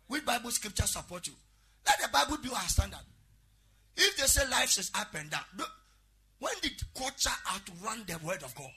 which 0.09 0.25
Bible 0.25 0.51
scripture 0.51 0.87
support 0.87 1.27
you? 1.27 1.35
Let 1.87 2.01
the 2.01 2.09
Bible 2.09 2.39
be 2.43 2.51
our 2.51 2.69
standard. 2.69 2.99
If 3.97 4.17
they 4.17 4.25
say 4.25 4.49
life 4.51 4.79
is 4.79 4.91
up 4.95 5.15
and 5.15 5.31
down, 5.31 5.43
when 6.39 6.55
did 6.63 6.73
culture 6.97 7.31
outrun 7.55 8.05
the 8.07 8.19
word 8.27 8.43
of 8.43 8.55
God? 8.55 8.71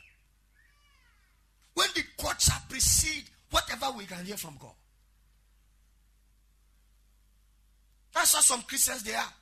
When 1.73 1.87
did 1.93 2.05
culture 2.17 2.53
precede 2.69 3.25
whatever 3.49 3.91
we 3.97 4.05
can 4.05 4.25
hear 4.25 4.37
from 4.37 4.57
God? 4.59 4.73
That's 8.13 8.33
how 8.33 8.41
some 8.41 8.61
Christians 8.63 9.03
they 9.03 9.13
are. 9.13 9.33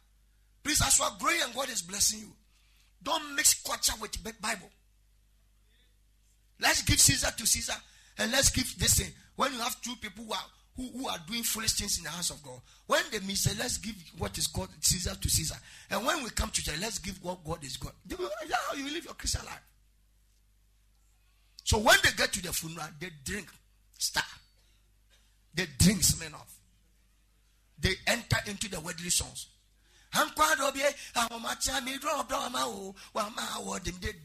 Please, 0.63 0.81
as 0.81 0.97
you 0.99 1.05
are 1.05 1.15
growing 1.19 1.39
and 1.43 1.53
God 1.53 1.69
is 1.69 1.81
blessing 1.81 2.21
you, 2.21 2.33
don't 3.03 3.35
mix 3.35 3.53
culture 3.61 3.93
with 4.01 4.11
Bible. 4.41 4.69
Let's 6.59 6.81
give 6.83 6.99
Caesar 6.99 7.31
to 7.37 7.45
Caesar 7.45 7.73
and 8.17 8.31
let's 8.31 8.49
give 8.49 8.77
this 8.79 8.95
thing. 8.99 9.11
When 9.35 9.51
you 9.53 9.59
have 9.59 9.81
two 9.81 9.95
people 10.01 10.25
who 10.25 10.33
are 10.33 10.45
who, 10.75 10.89
who 10.97 11.07
are 11.07 11.17
doing 11.27 11.43
foolish 11.43 11.71
things 11.73 11.97
in 11.97 12.03
the 12.03 12.09
house 12.09 12.31
of 12.31 12.43
God, 12.43 12.59
when 12.87 13.01
they 13.11 13.19
say, 13.33 13.51
let's 13.57 13.77
give 13.77 13.95
what 14.17 14.37
is 14.37 14.47
called 14.47 14.67
Caesar 14.81 15.15
to 15.15 15.29
Caesar. 15.29 15.55
And 15.89 16.05
when 16.05 16.21
we 16.23 16.29
come 16.31 16.49
to 16.49 16.61
church, 16.61 16.75
let's 16.81 16.99
give 16.99 17.17
what 17.23 17.43
God 17.45 17.63
is 17.63 17.77
God. 17.77 17.93
That's 18.05 18.21
how 18.69 18.75
you 18.75 18.91
live 18.91 19.05
your 19.05 19.13
Christian 19.13 19.45
life. 19.45 19.63
So 21.63 21.77
when 21.77 21.95
they 22.03 22.09
get 22.17 22.33
to 22.33 22.41
the 22.43 22.51
funeral, 22.51 22.87
they 22.99 23.09
drink 23.23 23.47
star. 23.97 24.23
They 25.53 25.65
drink 25.79 26.01
Smirnoff. 26.01 26.51
They 27.79 27.93
enter 28.07 28.37
into 28.47 28.69
the 28.69 28.81
worldly 28.81 29.09
songs. 29.09 29.47
They 30.13 30.19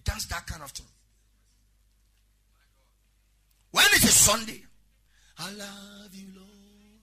dance 0.04 0.26
that 0.26 0.46
kind 0.46 0.62
of 0.62 0.70
thing. 0.72 0.86
When 3.70 3.84
it 3.92 4.04
is 4.04 4.14
Sunday, 4.14 4.62
I 5.38 5.52
love 5.52 6.12
you, 6.12 6.26
Lord, 6.34 7.00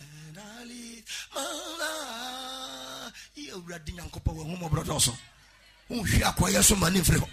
and 0.00 0.38
I 0.38 0.64
live 0.64 1.28
my 1.34 1.76
life. 1.80 3.30
You 3.34 3.54
already 3.54 3.92
know 3.92 4.04
Kopa 4.04 4.34
wa 4.34 4.44
homo 4.44 4.68
brother 4.68 4.92
also. 4.92 5.12
Who 5.88 6.04
kwa 6.36 6.50
yesu 6.50 6.76
mani 6.78 7.00
free 7.00 7.18
ho. 7.18 7.26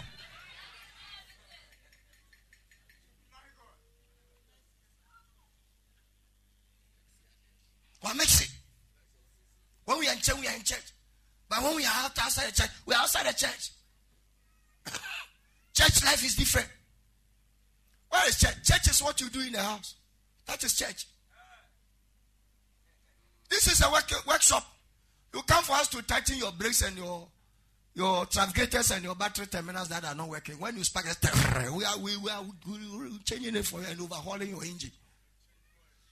What 8.00 8.16
makes 8.16 8.40
it? 8.40 8.50
When 9.84 9.98
we 9.98 10.08
are 10.08 10.12
in 10.14 10.18
church, 10.20 10.40
we 10.40 10.46
are 10.48 10.54
in 10.56 10.62
church. 10.62 10.92
But 11.48 11.62
when 11.62 11.76
we 11.76 11.84
are 11.84 12.04
outside 12.04 12.48
the 12.48 12.52
church, 12.62 12.70
we 12.86 12.94
are 12.94 13.02
outside 13.02 13.26
the 13.26 13.34
church. 13.34 13.70
church 15.74 16.04
life 16.04 16.24
is 16.24 16.34
different. 16.34 16.68
Where 18.10 18.28
is 18.28 18.38
church? 18.38 18.62
Church 18.64 18.88
is 18.88 19.02
what 19.02 19.20
you 19.20 19.30
do 19.30 19.40
in 19.40 19.52
the 19.52 19.62
house. 19.62 19.94
That 20.46 20.62
is 20.62 20.76
church. 20.76 21.06
This 23.48 23.66
is 23.66 23.84
a 23.84 23.90
work, 23.90 24.10
workshop. 24.26 24.64
You 25.34 25.42
come 25.42 25.62
for 25.64 25.72
us 25.74 25.88
to 25.88 26.02
tighten 26.02 26.38
your 26.38 26.52
brakes 26.52 26.82
and 26.82 26.96
your 26.96 27.26
your 27.94 28.26
navigators 28.36 28.92
and 28.92 29.02
your 29.04 29.14
battery 29.16 29.46
terminals 29.46 29.88
that 29.88 30.04
are 30.04 30.14
not 30.14 30.28
working. 30.28 30.54
When 30.56 30.76
you 30.76 30.84
spark, 30.84 31.06
it, 31.06 31.72
we 31.76 31.84
are 31.84 31.98
we, 31.98 32.16
we 32.16 32.30
are 32.30 32.44
changing 33.24 33.56
it 33.56 33.64
for 33.64 33.80
you 33.80 33.86
and 33.88 34.00
overhauling 34.00 34.50
your 34.50 34.64
engine. 34.64 34.92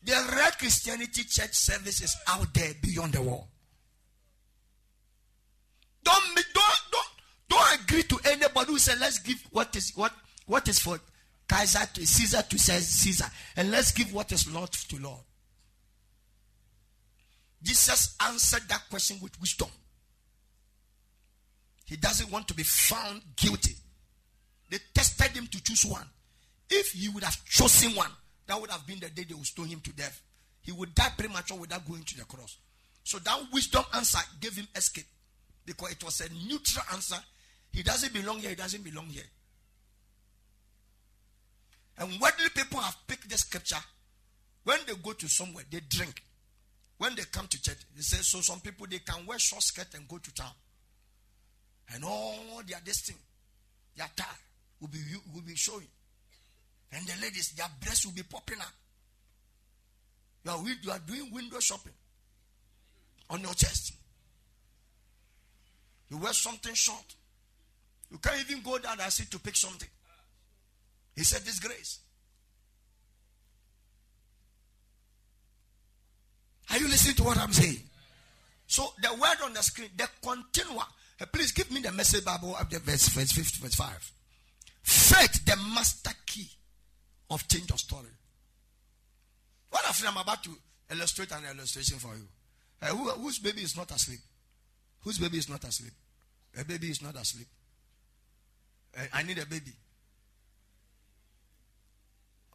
The 0.04 0.12
real 0.12 0.50
Christianity 0.58 1.24
church 1.24 1.54
service 1.54 2.02
is 2.02 2.16
out 2.28 2.52
there 2.54 2.72
beyond 2.82 3.12
the 3.12 3.22
wall. 3.22 3.48
Don't 6.04 6.34
don't 6.34 6.80
don't 6.92 7.06
don't 7.48 7.80
agree 7.80 8.02
to 8.02 8.18
anybody 8.30 8.72
who 8.72 8.78
says 8.78 8.98
let's 9.00 9.18
give 9.20 9.42
what 9.50 9.74
is 9.76 9.92
what 9.94 10.12
what 10.46 10.66
is 10.68 10.78
for 10.78 10.98
Kaiser 11.48 11.86
to 11.94 12.06
Caesar 12.06 12.42
to 12.42 12.58
Caesar, 12.58 13.30
and 13.56 13.70
let's 13.70 13.92
give 13.92 14.12
what 14.12 14.30
is 14.32 14.52
Lord 14.52 14.70
to 14.70 14.98
Lord. 14.98 15.20
Jesus 17.62 18.16
answered 18.24 18.68
that 18.68 18.82
question 18.90 19.18
with 19.20 19.40
wisdom. 19.40 19.68
He 21.86 21.96
doesn't 21.96 22.30
want 22.30 22.46
to 22.48 22.54
be 22.54 22.62
found 22.62 23.22
guilty. 23.34 23.74
They 24.70 24.78
tested 24.94 25.30
him 25.36 25.46
to 25.46 25.62
choose 25.62 25.86
one. 25.86 26.06
If 26.68 26.92
he 26.92 27.08
would 27.08 27.24
have 27.24 27.42
chosen 27.46 27.96
one, 27.96 28.10
that 28.46 28.60
would 28.60 28.70
have 28.70 28.86
been 28.86 29.00
the 29.00 29.08
day 29.08 29.24
they 29.26 29.34
would 29.34 29.46
stone 29.46 29.68
him 29.68 29.80
to 29.80 29.92
death. 29.92 30.20
He 30.60 30.70
would 30.70 30.94
die 30.94 31.08
premature 31.16 31.56
without 31.56 31.88
going 31.88 32.02
to 32.02 32.16
the 32.18 32.24
cross. 32.24 32.58
So 33.04 33.18
that 33.20 33.40
wisdom 33.52 33.84
answer 33.94 34.18
gave 34.38 34.54
him 34.54 34.68
escape 34.76 35.06
because 35.64 35.92
it 35.92 36.04
was 36.04 36.20
a 36.20 36.28
neutral 36.46 36.84
answer. 36.92 37.16
He 37.72 37.82
doesn't 37.82 38.12
belong 38.12 38.40
here, 38.40 38.50
he 38.50 38.56
doesn't 38.56 38.84
belong 38.84 39.06
here. 39.06 39.24
And 41.98 42.20
worldly 42.20 42.48
people 42.54 42.80
have 42.80 42.96
picked 43.06 43.28
the 43.28 43.36
scripture. 43.36 43.76
When 44.64 44.78
they 44.86 44.94
go 44.94 45.12
to 45.12 45.28
somewhere, 45.28 45.64
they 45.70 45.80
drink. 45.80 46.22
When 46.98 47.14
they 47.14 47.22
come 47.30 47.46
to 47.46 47.62
church, 47.62 47.78
they 47.94 48.02
say, 48.02 48.18
so 48.18 48.40
some 48.40 48.60
people 48.60 48.86
they 48.88 48.98
can 48.98 49.26
wear 49.26 49.38
short 49.38 49.62
skirt 49.62 49.88
and 49.94 50.06
go 50.08 50.18
to 50.18 50.34
town. 50.34 50.52
And 51.94 52.04
all 52.04 52.62
their 52.66 52.80
this 52.84 53.00
thing, 53.00 53.16
their 53.96 54.08
tie 54.14 54.24
will 54.80 54.88
be 54.88 54.98
will 55.32 55.42
be 55.42 55.54
showing. 55.54 55.86
And 56.92 57.06
the 57.06 57.14
ladies, 57.22 57.50
their 57.50 57.68
breasts 57.80 58.04
will 58.04 58.12
be 58.12 58.22
popping 58.22 58.58
up. 58.60 58.72
You 60.44 60.50
are, 60.50 60.76
you 60.82 60.90
are 60.90 60.98
doing 60.98 61.32
window 61.32 61.60
shopping 61.60 61.92
on 63.30 63.40
your 63.40 63.54
chest. 63.54 63.94
You 66.10 66.18
wear 66.18 66.32
something 66.32 66.74
short. 66.74 67.14
You 68.10 68.18
can't 68.18 68.40
even 68.40 68.62
go 68.62 68.78
down 68.78 68.98
and 69.00 69.12
see 69.12 69.24
to 69.26 69.38
pick 69.38 69.56
something. 69.56 69.88
He 71.18 71.24
said, 71.24 71.44
Disgrace. 71.44 71.98
Are 76.70 76.78
you 76.78 76.86
listening 76.86 77.16
to 77.16 77.24
what 77.24 77.38
I'm 77.38 77.52
saying? 77.52 77.80
So 78.68 78.92
the 79.02 79.12
word 79.14 79.36
on 79.42 79.52
the 79.52 79.60
screen, 79.62 79.88
the 79.96 80.08
continua. 80.22 80.86
Uh, 81.20 81.26
please 81.32 81.50
give 81.50 81.72
me 81.72 81.80
the 81.80 81.90
message 81.90 82.24
Bible 82.24 82.56
the 82.70 82.78
verse, 82.78 83.08
verse 83.08 83.32
50, 83.32 83.60
verse 83.60 83.74
5. 83.74 84.12
Faith, 84.82 85.44
the 85.44 85.56
master 85.74 86.12
key 86.24 86.48
of 87.30 87.48
change 87.48 87.68
of 87.72 87.80
story. 87.80 88.14
What 89.70 89.82
if 89.90 90.08
I'm 90.08 90.16
about 90.16 90.44
to 90.44 90.50
illustrate 90.92 91.32
an 91.32 91.42
illustration 91.50 91.98
for 91.98 92.14
you? 92.14 92.28
Uh, 92.80 92.94
who, 92.94 93.10
whose 93.22 93.40
baby 93.40 93.62
is 93.62 93.76
not 93.76 93.90
asleep? 93.90 94.20
Whose 95.00 95.18
baby 95.18 95.38
is 95.38 95.48
not 95.48 95.64
asleep? 95.64 95.92
A 96.60 96.64
baby 96.64 96.90
is 96.90 97.02
not 97.02 97.16
asleep. 97.16 97.48
Uh, 98.96 99.02
I 99.12 99.24
need 99.24 99.38
a 99.38 99.46
baby. 99.46 99.72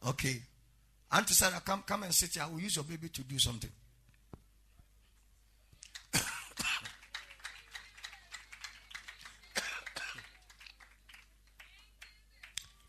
Okay. 0.06 0.42
Auntie 1.12 1.34
Sarah, 1.34 1.62
come, 1.64 1.82
come 1.86 2.02
and 2.02 2.12
sit 2.14 2.34
here. 2.34 2.42
I 2.42 2.46
will 2.46 2.60
use 2.60 2.76
your 2.76 2.84
baby 2.84 3.08
to 3.08 3.22
do 3.22 3.38
something. 3.38 3.70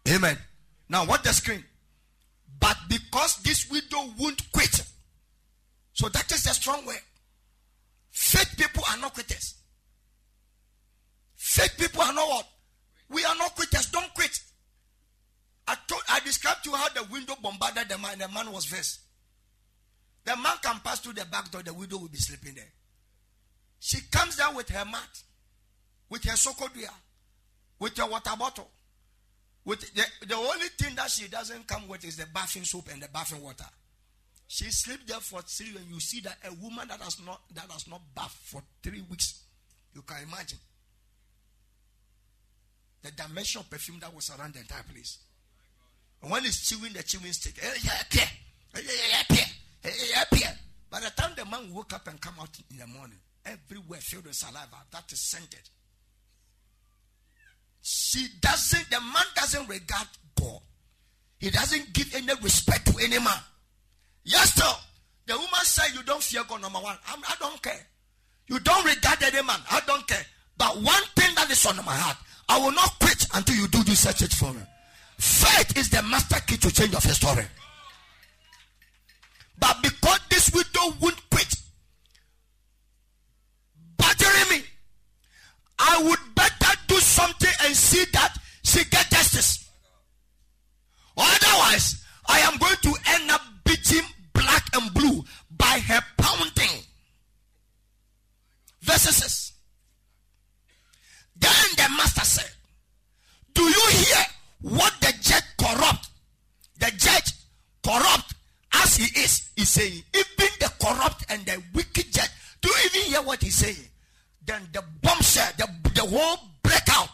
Amen. 0.09 0.37
Now, 0.89 1.05
what 1.05 1.23
the 1.23 1.33
screen? 1.33 1.63
But 2.59 2.77
because 2.89 3.37
this 3.37 3.69
widow 3.69 4.11
won't 4.17 4.51
quit, 4.51 4.81
so 5.93 6.09
that 6.09 6.31
is 6.31 6.43
the 6.43 6.49
strong 6.49 6.85
word. 6.85 6.99
Faith 8.11 8.55
people 8.57 8.83
are 8.91 8.97
not 8.97 9.13
quitters. 9.13 9.55
Faith 11.35 11.75
people 11.77 12.01
are 12.01 12.13
not 12.13 12.27
what? 12.27 12.47
We 13.09 13.23
are 13.23 13.35
not 13.35 13.55
quitters. 13.55 13.85
Don't 13.91 14.11
quit. 14.13 14.39
I 15.67 15.75
told, 15.87 16.01
I 16.09 16.19
described 16.19 16.63
to 16.63 16.69
you 16.71 16.75
how 16.75 16.89
the 16.89 17.03
window 17.11 17.33
bombarded 17.41 17.89
the 17.89 17.97
man. 17.97 18.19
The 18.19 18.27
man 18.27 18.51
was 18.51 18.65
vexed. 18.65 18.99
The 20.23 20.35
man 20.35 20.57
can 20.61 20.79
pass 20.83 20.99
through 20.99 21.13
the 21.13 21.25
back 21.25 21.51
door. 21.51 21.63
The 21.63 21.73
widow 21.73 21.97
will 21.97 22.07
be 22.07 22.17
sleeping 22.17 22.55
there. 22.55 22.71
She 23.79 24.01
comes 24.11 24.37
down 24.37 24.55
with 24.55 24.69
her 24.69 24.85
mat, 24.85 25.21
with 26.09 26.23
her 26.23 26.35
sokodia, 26.35 26.89
with 27.79 27.97
her 27.97 28.07
water 28.07 28.31
bottle. 28.37 28.69
With 29.63 29.81
the, 29.93 30.03
the 30.27 30.35
only 30.35 30.67
thing 30.77 30.95
that 30.95 31.09
she 31.09 31.27
doesn't 31.27 31.67
come 31.67 31.87
with 31.87 32.05
is 32.05 32.17
the 32.17 32.25
bathing 32.33 32.63
soap 32.63 32.89
and 32.91 33.01
the 33.01 33.07
bathing 33.13 33.41
water. 33.41 33.65
She 34.47 34.65
sleeps 34.65 35.05
there 35.05 35.19
for 35.19 35.41
three, 35.41 35.75
and 35.75 35.87
you 35.91 35.99
see 35.99 36.21
that 36.21 36.37
a 36.47 36.53
woman 36.53 36.87
that 36.87 37.01
has 37.01 37.19
not 37.25 37.41
that 37.55 37.69
has 37.71 37.87
not 37.87 38.01
bathed 38.15 38.31
for 38.31 38.61
three 38.83 39.03
weeks. 39.09 39.41
You 39.93 40.03
can 40.03 40.17
imagine 40.23 40.59
the 43.01 43.11
dimension 43.11 43.61
of 43.61 43.69
perfume 43.69 43.99
that 44.01 44.13
was 44.13 44.29
around 44.31 44.53
the 44.53 44.59
entire 44.59 44.83
place. 44.83 45.19
One 46.27 46.45
is 46.45 46.61
chewing 46.61 46.93
the 46.93 47.03
chewing 47.03 47.31
stick, 47.33 47.55
by 50.89 50.99
the 50.99 51.09
time 51.15 51.31
the 51.35 51.45
man 51.45 51.73
woke 51.73 51.93
up 51.93 52.07
and 52.07 52.19
come 52.19 52.33
out 52.41 52.49
in 52.71 52.77
the 52.77 52.87
morning, 52.87 53.17
everywhere 53.45 53.99
filled 54.01 54.25
with 54.25 54.35
saliva 54.35 54.77
that 54.91 55.11
is 55.11 55.19
scented. 55.19 55.69
She 57.81 58.27
doesn't, 58.41 58.89
the 58.89 58.99
man 59.01 59.25
doesn't 59.35 59.69
regard 59.69 60.07
God. 60.39 60.61
He 61.37 61.51
doesn't 61.51 61.93
give 61.93 62.15
any 62.15 62.33
respect 62.41 62.87
to 62.87 63.03
any 63.03 63.19
man. 63.19 63.39
Yes, 64.23 64.55
sir. 64.55 64.73
The 65.27 65.33
woman 65.33 65.49
said, 65.63 65.93
You 65.93 66.01
don't 66.03 66.23
fear 66.23 66.43
God, 66.47 66.61
number 66.61 66.79
one. 66.79 66.97
I'm, 67.07 67.19
I 67.23 67.35
do 67.39 67.45
not 67.45 67.61
care. 67.61 67.85
You 68.47 68.59
don't 68.59 68.83
regard 68.83 69.21
any 69.21 69.43
man. 69.45 69.59
I 69.69 69.81
don't 69.85 70.07
care. 70.07 70.25
But 70.57 70.77
one 70.77 71.03
thing 71.15 71.35
that 71.35 71.49
is 71.51 71.63
on 71.67 71.75
my 71.77 71.93
heart, 71.93 72.17
I 72.49 72.57
will 72.59 72.71
not 72.71 72.97
quit 72.99 73.27
until 73.35 73.55
you 73.55 73.67
do 73.67 73.83
this 73.83 73.99
search 73.99 74.33
for 74.33 74.51
me. 74.53 74.61
Faith 75.17 75.77
is 75.77 75.89
the 75.89 76.01
master 76.03 76.39
key 76.45 76.57
to 76.57 76.71
change 76.71 76.93
of 76.93 77.05
your 77.05 77.13
story. 77.13 77.45
But 79.57 79.77
because 79.81 80.19
this 80.29 80.51
widow 80.53 80.95
won't 81.01 81.29
quit, 81.29 81.55
badgering 83.97 84.49
me, 84.49 84.65
I 85.79 86.03
would 86.03 86.19
better 86.35 86.77
do 86.87 86.95
something 86.95 87.51
and 87.63 87.75
see 87.75 88.05
that 88.13 88.37
she 88.63 88.83
get 88.85 89.09
justice. 89.09 89.69
Otherwise, 91.17 92.03
I 92.27 92.39
am 92.39 92.57
going 92.57 92.75
to 92.83 92.93
end 93.07 93.31
up 93.31 93.41
beating 93.63 94.03
black 94.33 94.65
and 94.75 94.93
blue 94.93 95.23
by 95.57 95.79
her 95.87 96.01
pounding. 96.17 96.83
Verses. 98.81 99.53
Then 101.37 101.51
the 101.77 101.89
master 101.97 102.25
said, 102.25 102.51
Do 103.53 103.63
you 103.63 103.87
hear 103.89 104.25
what 104.61 104.93
the 105.01 105.13
judge 105.21 105.43
corrupt? 105.57 106.09
The 106.79 106.91
judge 106.97 107.33
corrupt 107.83 108.33
as 108.73 108.97
he 108.97 109.19
is, 109.19 109.49
is 109.57 109.64
saying, 109.75 110.03
even 110.13 110.51
the 110.59 110.71
corrupt 110.79 111.25
and 111.29 111.45
the 111.45 111.61
wicked 111.73 112.05
do 112.65 112.71
you 112.71 112.75
even 112.85 113.11
hear 113.11 113.21
what 113.21 113.43
he's 113.43 113.55
saying? 113.55 113.87
Then 114.43 114.61
the 114.73 114.83
bombshell, 115.03 115.51
the, 115.57 115.67
the 115.93 116.01
whole 116.01 116.37
breakout 116.63 117.09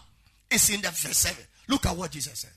is 0.49 0.69
in 0.69 0.79
the 0.81 0.87
verse 0.87 1.17
7. 1.17 1.43
Look 1.67 1.85
at 1.85 1.95
what 1.95 2.11
Jesus 2.11 2.39
said. 2.39 2.51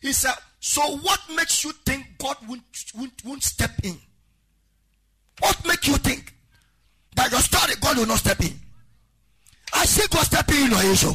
He 0.00 0.14
said, 0.14 0.32
So 0.58 0.80
what 0.98 1.20
makes 1.36 1.64
you 1.64 1.72
think 1.84 2.06
God 2.18 2.36
won't, 2.48 2.62
won't, 2.96 3.12
won't 3.26 3.42
step 3.42 3.72
in? 3.82 3.98
What 5.40 5.66
makes 5.66 5.86
you 5.86 5.96
think 5.96 6.34
that 7.16 7.30
your 7.30 7.40
story, 7.40 7.74
God 7.78 7.98
will 7.98 8.06
not 8.06 8.18
step 8.18 8.40
in? 8.40 8.58
I 9.74 9.84
see 9.84 10.06
God 10.10 10.24
stepping 10.24 10.64
in 10.64 10.70
your 10.70 10.92
issue. 10.92 11.12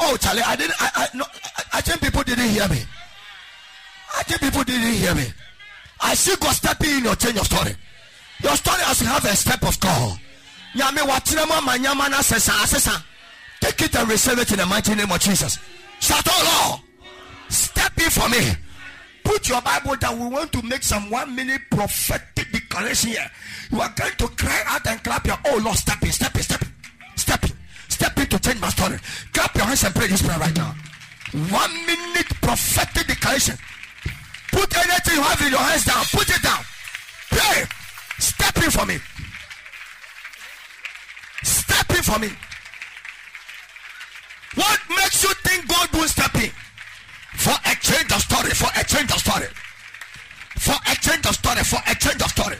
Oh, 0.00 0.16
Charlie, 0.18 0.42
I 0.42 0.56
didn't. 0.56 0.74
I, 0.78 0.90
I, 0.94 1.16
no, 1.16 1.24
I, 1.24 1.62
I 1.74 1.80
think 1.80 2.02
people 2.02 2.22
didn't 2.22 2.50
hear 2.50 2.68
me. 2.68 2.82
I 4.16 4.22
think 4.24 4.40
people 4.42 4.62
didn't 4.62 4.92
hear 4.92 5.14
me. 5.14 5.24
I 6.00 6.14
see 6.14 6.34
God 6.36 6.54
stepping 6.54 6.90
in 6.90 7.04
your 7.04 7.16
change 7.16 7.38
of 7.38 7.46
story. 7.46 7.74
Your 8.42 8.56
story 8.56 8.82
has 8.82 8.98
to 8.98 9.06
have 9.06 9.24
a 9.24 9.36
step 9.36 9.62
of 9.62 9.78
God. 9.80 10.18
Nyame 10.74 11.00
watrema 11.02 11.60
manyama 11.60 12.08
na 12.08 12.18
sesa 12.22 12.52
asesa. 12.62 13.02
Take 13.60 13.82
it 13.82 13.96
and 13.96 14.08
receive 14.08 14.38
it 14.38 14.50
in 14.52 14.58
the 14.58 14.66
mighty 14.66 14.94
name 14.94 15.10
of 15.10 15.18
Jesus. 15.20 15.58
Shout 16.00 16.24
oh 16.28 16.68
Lord. 16.68 16.80
Step 17.48 17.92
in 17.98 18.10
for 18.10 18.28
me. 18.28 18.52
Put 19.24 19.48
your 19.48 19.60
Bible 19.60 19.96
down. 19.96 20.18
We 20.20 20.26
want 20.26 20.52
to 20.52 20.62
make 20.62 20.82
some 20.82 21.10
one 21.10 21.34
minute 21.34 21.62
prophetic 21.70 22.50
declaration 22.52 23.10
here. 23.10 23.30
You 23.70 23.80
are 23.80 23.92
going 23.94 24.12
to 24.18 24.28
cry 24.28 24.62
out 24.66 24.86
and 24.86 25.02
clap 25.02 25.26
your 25.26 25.36
oh 25.46 25.60
Lord, 25.62 25.76
step 25.76 26.02
in, 26.02 26.12
step 26.12 26.34
in, 26.34 26.42
step 26.42 26.62
in, 26.62 26.68
step 27.16 27.44
in, 27.44 27.50
step 27.88 28.18
in 28.18 28.26
to 28.26 28.38
change 28.38 28.60
my 28.60 28.68
story. 28.68 28.98
Clap 29.32 29.54
your 29.56 29.64
hands 29.64 29.84
and 29.84 29.94
pray 29.94 30.06
this 30.06 30.22
prayer 30.22 30.38
right 30.38 30.56
now. 30.56 30.74
One 31.50 31.86
minute 31.86 32.28
prophetic 32.40 33.06
declaration. 33.06 33.56
Put 34.52 34.76
anything 34.76 35.14
you 35.14 35.22
have 35.22 35.40
in 35.42 35.50
your 35.50 35.60
hands 35.60 35.84
down. 35.84 36.04
Put 36.12 36.28
it 36.28 36.42
down. 36.42 36.64
Pray. 37.30 37.64
Step 38.18 38.56
in 38.58 38.70
for 38.70 38.86
me. 38.86 38.98
Step 41.42 41.90
in 41.90 42.02
for 42.02 42.18
me. 42.18 42.30
What 44.54 44.80
makes 44.88 45.22
you 45.22 45.32
think 45.44 45.68
God 45.68 45.88
will 45.92 46.08
step 46.08 46.34
in? 46.36 46.50
For 47.36 47.54
a 47.54 47.74
change 47.80 48.10
of 48.12 48.20
story. 48.22 48.50
For 48.50 48.70
a 48.74 48.84
change 48.84 49.12
of 49.12 49.20
story. 49.20 49.48
For 50.56 50.74
a 50.74 50.94
change 50.96 51.26
of 51.26 51.34
story. 51.34 51.62
For 51.62 51.80
a 51.86 51.94
change 51.94 52.20
of 52.20 52.30
story. 52.30 52.58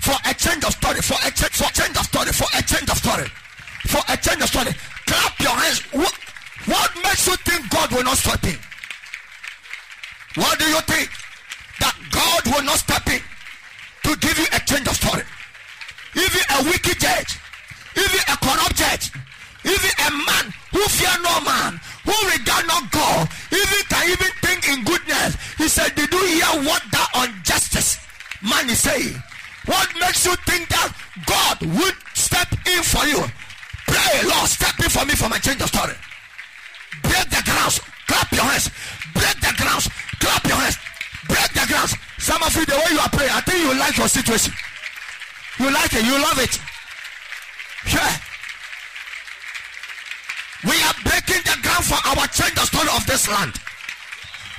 For 0.00 0.16
a 0.26 0.34
change 0.34 0.64
of 0.64 0.72
story. 0.72 1.00
For 1.00 1.18
a 1.22 1.30
change. 1.30 1.54
For 1.54 1.68
a 1.68 1.72
change 1.72 1.96
of 1.96 2.04
story. 2.06 2.32
For 2.32 2.48
a 2.56 2.62
change 2.62 2.90
of 2.90 2.98
story. 2.98 3.26
For 3.86 4.02
a 4.08 4.16
change 4.16 4.42
of 4.42 4.48
story. 4.48 4.72
Clap 5.06 5.40
your 5.40 5.50
hands. 5.52 5.80
What, 5.92 6.14
what 6.66 6.90
makes 7.02 7.26
you 7.26 7.36
think 7.36 7.70
God 7.70 7.92
will 7.92 8.04
not 8.04 8.16
step 8.16 8.42
in? 8.44 8.58
What 10.34 10.58
do 10.58 10.64
you 10.64 10.80
think? 10.82 11.10
That 11.80 11.96
God 12.10 12.42
will 12.48 12.64
not 12.64 12.78
step 12.78 13.06
in 13.08 13.20
to 14.04 14.16
give 14.18 14.38
you 14.38 14.46
a 14.52 14.60
change 14.64 14.86
of 14.88 14.96
story. 14.96 15.24
Even 16.16 16.42
a 16.56 16.58
wicked 16.64 17.00
judge, 17.00 17.38
even 17.96 18.20
a 18.28 18.36
corrupt 18.40 18.76
judge, 18.76 19.12
even 19.64 19.92
a 20.06 20.10
man 20.10 20.44
who 20.72 20.82
fear 20.88 21.12
no 21.22 21.34
man, 21.44 21.80
who 22.04 22.16
regard 22.32 22.66
not 22.66 22.90
God, 22.90 23.28
even 23.52 23.80
can 23.88 24.04
even 24.08 24.32
think 24.40 24.60
in 24.68 24.84
goodness. 24.84 25.36
He 25.56 25.68
said, 25.68 25.94
Did 25.94 26.12
you 26.12 26.24
hear 26.26 26.64
what 26.64 26.82
that 26.92 27.08
unjustice 27.14 27.98
man 28.42 28.68
is 28.68 28.80
saying? 28.80 29.16
What 29.66 29.88
makes 30.00 30.26
you 30.26 30.34
think 30.48 30.68
that 30.68 30.90
God 31.26 31.60
would 31.62 31.94
step 32.14 32.50
in 32.66 32.82
for 32.82 33.06
you? 33.06 33.22
Pray, 33.86 34.28
Lord, 34.28 34.48
step 34.48 34.78
in 34.80 34.90
for 34.90 35.04
me 35.04 35.14
for 35.14 35.28
my 35.28 35.38
change 35.38 35.60
of 35.60 35.68
story. 35.68 35.94
Break 37.02 37.28
the 37.30 37.42
grounds. 37.44 37.80
Clap 38.08 38.32
your 38.32 38.42
hands. 38.42 38.70
Break 39.14 39.38
the 39.40 39.54
grounds. 39.56 39.88
Clap 40.22 40.46
your 40.46 40.54
hands. 40.54 40.78
Break 41.26 41.50
the 41.50 41.66
grounds. 41.66 41.98
Some 42.18 42.42
of 42.46 42.54
you, 42.54 42.64
the 42.64 42.78
way 42.78 42.90
you 42.94 43.00
are 43.02 43.10
praying, 43.10 43.34
I 43.34 43.40
think 43.42 43.58
you 43.58 43.74
like 43.74 43.98
your 43.98 44.06
situation. 44.06 44.54
You 45.58 45.66
like 45.74 45.90
it. 45.92 46.06
You 46.06 46.14
love 46.14 46.38
it. 46.38 46.54
Yeah. 47.90 48.12
We 50.62 50.78
are 50.78 50.94
breaking 51.02 51.42
the 51.42 51.58
ground 51.58 51.84
for 51.90 51.98
our 52.06 52.26
change 52.30 52.54
the 52.54 52.62
story 52.70 52.86
of 52.94 53.02
this 53.04 53.26
land. 53.26 53.58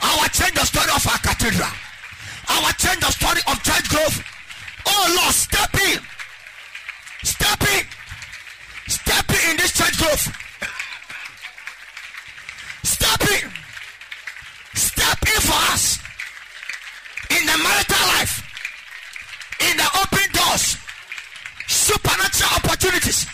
Our 0.03 0.27
change 0.35 0.51
the 0.51 0.67
story 0.67 0.91
of 0.91 1.03
our 1.07 1.19
cathedral. 1.23 1.71
Our 2.51 2.71
change 2.75 2.99
the 2.99 3.11
story 3.15 3.39
of 3.47 3.55
church 3.63 3.87
growth. 3.87 4.19
Oh 4.85 5.15
Lord, 5.15 5.31
step 5.31 5.71
in. 5.79 5.99
Step 7.23 7.61
in. 7.71 7.83
Step 8.91 9.29
in 9.31 9.51
in 9.51 9.55
this 9.55 9.71
church 9.71 9.95
growth. 9.95 10.27
Step 12.83 13.21
in. 13.31 13.62
Step 14.73 15.17
in 15.23 15.41
for 15.41 15.73
us. 15.73 15.99
In 17.29 17.45
the 17.45 17.57
marital 17.57 18.07
life. 18.17 18.43
In 19.61 19.77
the 19.77 19.87
open 20.01 20.31
doors. 20.33 20.77
Supernatural 21.67 22.49
opportunities. 22.57 23.27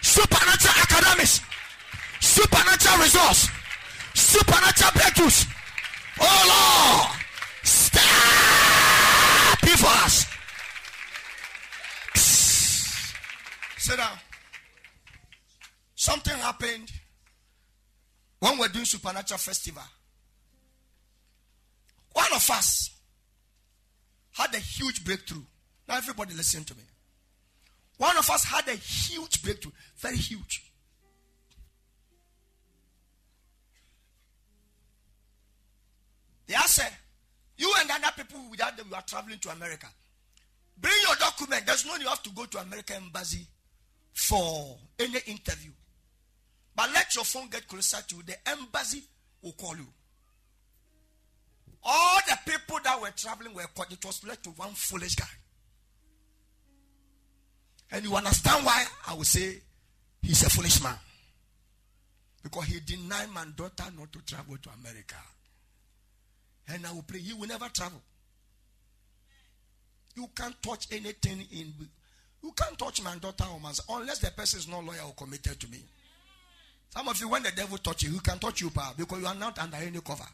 Supernatural 0.00 0.74
academics. 0.82 1.40
Supernatural 2.20 2.98
resource. 2.98 3.48
Supernatural 4.14 4.90
breakthroughs. 4.92 5.46
Oh 6.20 6.42
Lord. 6.52 7.10
Step 7.62 8.02
in 9.62 9.76
for 9.76 9.94
us. 10.04 10.26
Sit 13.78 13.96
down. 13.96 14.18
Something 15.94 16.38
happened 16.38 16.90
when 18.40 18.58
we're 18.58 18.68
doing 18.68 18.84
supernatural 18.84 19.38
festival. 19.38 19.82
One 22.12 22.32
of 22.34 22.50
us 22.50 22.90
had 24.32 24.54
a 24.54 24.58
huge 24.58 25.04
breakthrough. 25.04 25.42
Now, 25.88 25.96
everybody, 25.96 26.34
listen 26.34 26.64
to 26.64 26.74
me. 26.76 26.82
One 27.96 28.16
of 28.16 28.28
us 28.30 28.44
had 28.44 28.66
a 28.68 28.76
huge 28.76 29.42
breakthrough, 29.42 29.72
very 29.96 30.16
huge. 30.16 30.70
They 36.46 36.54
said, 36.66 36.86
eh, 36.86 36.94
You 37.58 37.72
and 37.78 37.90
other 37.90 38.12
people 38.16 38.40
without 38.50 38.76
them, 38.76 38.86
you 38.90 38.96
are 38.96 39.02
traveling 39.02 39.38
to 39.38 39.50
America. 39.50 39.86
Bring 40.80 40.94
your 41.06 41.16
document. 41.16 41.64
There's 41.66 41.86
no 41.86 41.94
you 41.96 42.08
have 42.08 42.22
to 42.22 42.30
go 42.30 42.44
to 42.46 42.58
American 42.58 42.96
embassy 43.04 43.46
for 44.12 44.78
any 44.98 45.18
interview. 45.26 45.70
But 46.74 46.90
let 46.92 47.14
your 47.14 47.24
phone 47.24 47.48
get 47.50 47.68
closer 47.68 47.98
to 48.08 48.16
you. 48.16 48.22
The 48.22 48.48
embassy 48.48 49.02
will 49.42 49.52
call 49.52 49.76
you. 49.76 49.86
All 51.82 52.18
the 52.28 52.38
people 52.50 52.78
that 52.84 53.00
were 53.00 53.10
traveling 53.16 53.54
were 53.54 53.66
caught. 53.74 53.92
It 53.92 54.04
was 54.04 54.24
led 54.24 54.42
to 54.44 54.50
one 54.50 54.70
foolish 54.70 55.14
guy. 55.14 55.24
And 57.92 58.04
you 58.04 58.14
understand 58.14 58.64
why 58.64 58.84
I 59.08 59.14
would 59.14 59.26
say 59.26 59.60
he's 60.22 60.44
a 60.44 60.50
foolish 60.50 60.82
man. 60.82 60.96
Because 62.42 62.64
he 62.64 62.80
denied 62.80 63.30
my 63.30 63.44
daughter 63.56 63.84
not 63.98 64.12
to 64.12 64.24
travel 64.24 64.56
to 64.62 64.70
America. 64.80 65.16
And 66.68 66.86
I 66.86 66.92
will 66.92 67.02
pray, 67.02 67.18
he 67.18 67.34
will 67.34 67.48
never 67.48 67.68
travel. 67.68 68.00
You 70.14 70.28
can't 70.34 70.60
touch 70.62 70.86
anything 70.92 71.46
in. 71.52 71.72
You 72.42 72.52
can't 72.52 72.78
touch 72.78 73.02
my 73.02 73.16
daughter 73.16 73.44
or 73.52 73.60
my 73.60 73.72
son 73.72 74.00
unless 74.00 74.18
the 74.18 74.30
person 74.30 74.60
is 74.60 74.68
not 74.68 74.84
loyal 74.84 75.08
or 75.08 75.14
committed 75.14 75.58
to 75.60 75.68
me. 75.68 75.82
Some 76.90 77.08
of 77.08 77.20
you, 77.20 77.28
when 77.28 77.42
the 77.42 77.52
devil 77.52 77.78
touch 77.78 78.02
you, 78.02 78.10
he 78.10 78.18
can 78.18 78.38
touch 78.38 78.60
you, 78.60 78.70
power 78.70 78.92
because 78.96 79.20
you 79.20 79.26
are 79.26 79.34
not 79.34 79.58
under 79.58 79.76
any 79.76 80.00
cover. 80.00 80.24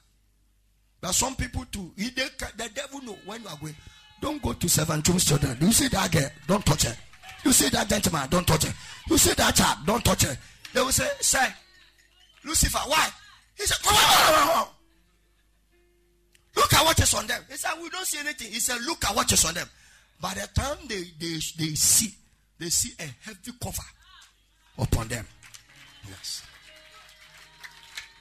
But 1.01 1.13
some 1.13 1.37
people 1.37 1.65
too, 1.71 1.93
he, 1.97 2.11
they, 2.11 2.27
the 2.57 2.71
devil 2.75 3.03
know 3.03 3.19
when 3.25 3.43
you 3.43 3.49
are 3.49 3.57
going. 3.57 3.77
Don't 4.21 4.41
go 4.43 4.53
to 4.55 4.69
seven 4.69 5.03
children. 5.03 5.57
You 5.61 5.73
see 5.73 5.89
that 5.89 6.11
girl, 6.11 6.29
don't 6.47 6.65
touch 6.65 6.85
her. 6.85 6.97
You 7.45 7.53
see 7.53 7.69
that 7.69 7.89
gentleman, 7.89 8.29
don't 8.31 8.47
touch 8.47 8.65
her. 8.65 8.75
You 9.09 9.19
see 9.19 9.35
that 9.35 9.55
child, 9.55 9.79
don't 9.87 10.05
touch 10.05 10.23
her. 10.25 10.37
They 10.73 10.81
will 10.81 10.91
say, 10.91 11.09
say, 11.21 11.47
Lucifer, 12.45 12.79
why? 12.87 13.09
He 13.57 13.67
said, 13.67 13.79
"Wah, 13.85 13.93
wah, 13.93 14.31
wah, 14.31 14.47
wah, 14.47 14.63
wah." 14.63 14.69
Look 16.57 16.73
at 16.73 16.85
what 16.85 16.99
is 16.99 17.15
on 17.15 17.27
them. 17.27 17.43
He 17.51 17.57
said, 17.57 17.73
We 17.83 17.91
don't 17.91 18.07
see 18.07 18.19
anything. 18.19 18.51
He 18.51 18.61
said, 18.61 18.81
Look 18.83 19.05
at 19.05 19.15
what 19.15 19.31
is 19.31 19.45
on 19.45 19.55
them. 19.55 19.69
By 20.21 20.35
the 20.35 20.49
time 20.55 20.79
they, 20.89 21.05
they, 21.19 21.35
they 21.59 21.75
see, 21.75 22.15
they 22.59 22.71
see 22.71 22.93
a 22.99 23.09
heavy 23.25 23.53
cover 23.63 23.83
upon 24.79 25.09
them. 25.09 25.27
Yes. 26.09 26.43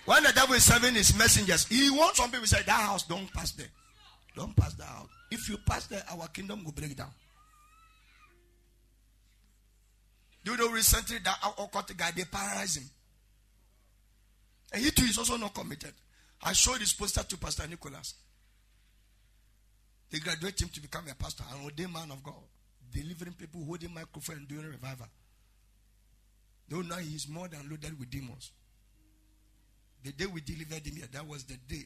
When 0.06 0.24
the 0.24 0.32
devil 0.34 0.56
is 0.56 0.64
serving 0.64 0.94
his 0.94 1.18
messengers, 1.18 1.66
he 1.66 1.90
wants 1.90 2.18
some 2.18 2.30
people 2.30 2.44
to 2.44 2.48
say, 2.48 2.62
That 2.64 2.82
house, 2.82 3.04
don't 3.04 3.32
pass 3.34 3.52
there. 3.52 3.68
Don't 4.36 4.56
pass 4.56 4.74
that 4.76 4.88
house. 4.88 5.10
If 5.32 5.50
you 5.50 5.58
pass 5.58 5.88
there, 5.88 6.04
our 6.12 6.28
kingdom 6.28 6.64
will 6.64 6.72
break 6.72 6.96
down. 6.96 7.12
Do 10.44 10.52
you 10.52 10.58
know 10.58 10.70
recently 10.70 11.18
that 11.24 11.38
occult 11.58 11.92
guy, 11.98 12.12
they 12.16 12.24
paralyzed 12.26 12.78
him? 12.78 12.90
And 14.74 14.84
he 14.84 14.92
too 14.92 15.06
is 15.06 15.18
also 15.18 15.38
not 15.38 15.56
committed. 15.56 15.94
I 16.44 16.54
showed 16.54 16.80
this 16.80 16.94
poster 16.94 17.24
to 17.24 17.38
Pastor 17.38 17.68
Nicholas. 17.68 18.14
They 20.12 20.20
graduate 20.20 20.62
him 20.62 20.70
to 20.70 20.82
become 20.82 21.06
a 21.10 21.16
pastor, 21.16 21.44
an 21.52 21.64
ordained 21.64 21.94
man 21.94 22.12
of 22.12 22.22
God, 22.24 22.36
delivering 22.94 23.34
people, 23.34 23.66
holding 23.66 23.94
microphone, 23.94 24.38
and 24.38 24.48
doing 24.48 24.70
revival. 24.70 25.08
Though 26.70 26.82
now 26.82 26.98
he 26.98 27.16
is 27.16 27.28
more 27.28 27.48
than 27.48 27.68
loaded 27.70 27.98
with 28.00 28.12
demons. 28.12 28.52
The 30.06 30.12
day 30.12 30.28
we 30.28 30.40
delivered 30.42 30.86
him 30.86 30.98
here, 30.98 31.08
that 31.12 31.28
was 31.28 31.46
the 31.46 31.58
day. 31.68 31.84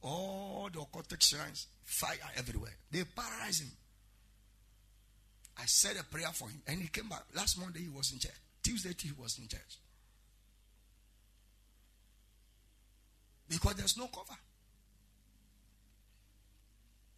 All 0.00 0.70
the 0.72 0.78
occultic 0.78 1.22
shrines, 1.22 1.66
fire 1.84 2.16
everywhere. 2.34 2.74
They 2.90 3.04
paralyzed 3.04 3.64
him. 3.64 3.70
I 5.58 5.66
said 5.66 5.96
a 6.00 6.04
prayer 6.04 6.30
for 6.32 6.48
him, 6.48 6.62
and 6.66 6.80
he 6.80 6.88
came 6.88 7.10
back. 7.10 7.22
Last 7.36 7.60
Monday, 7.60 7.80
he 7.80 7.90
was 7.90 8.12
in 8.12 8.18
church. 8.18 8.32
Tuesday, 8.62 8.94
he 8.98 9.12
was 9.12 9.38
in 9.38 9.46
church. 9.46 9.78
Because 13.46 13.74
there's 13.74 13.98
no 13.98 14.06
cover. 14.06 14.38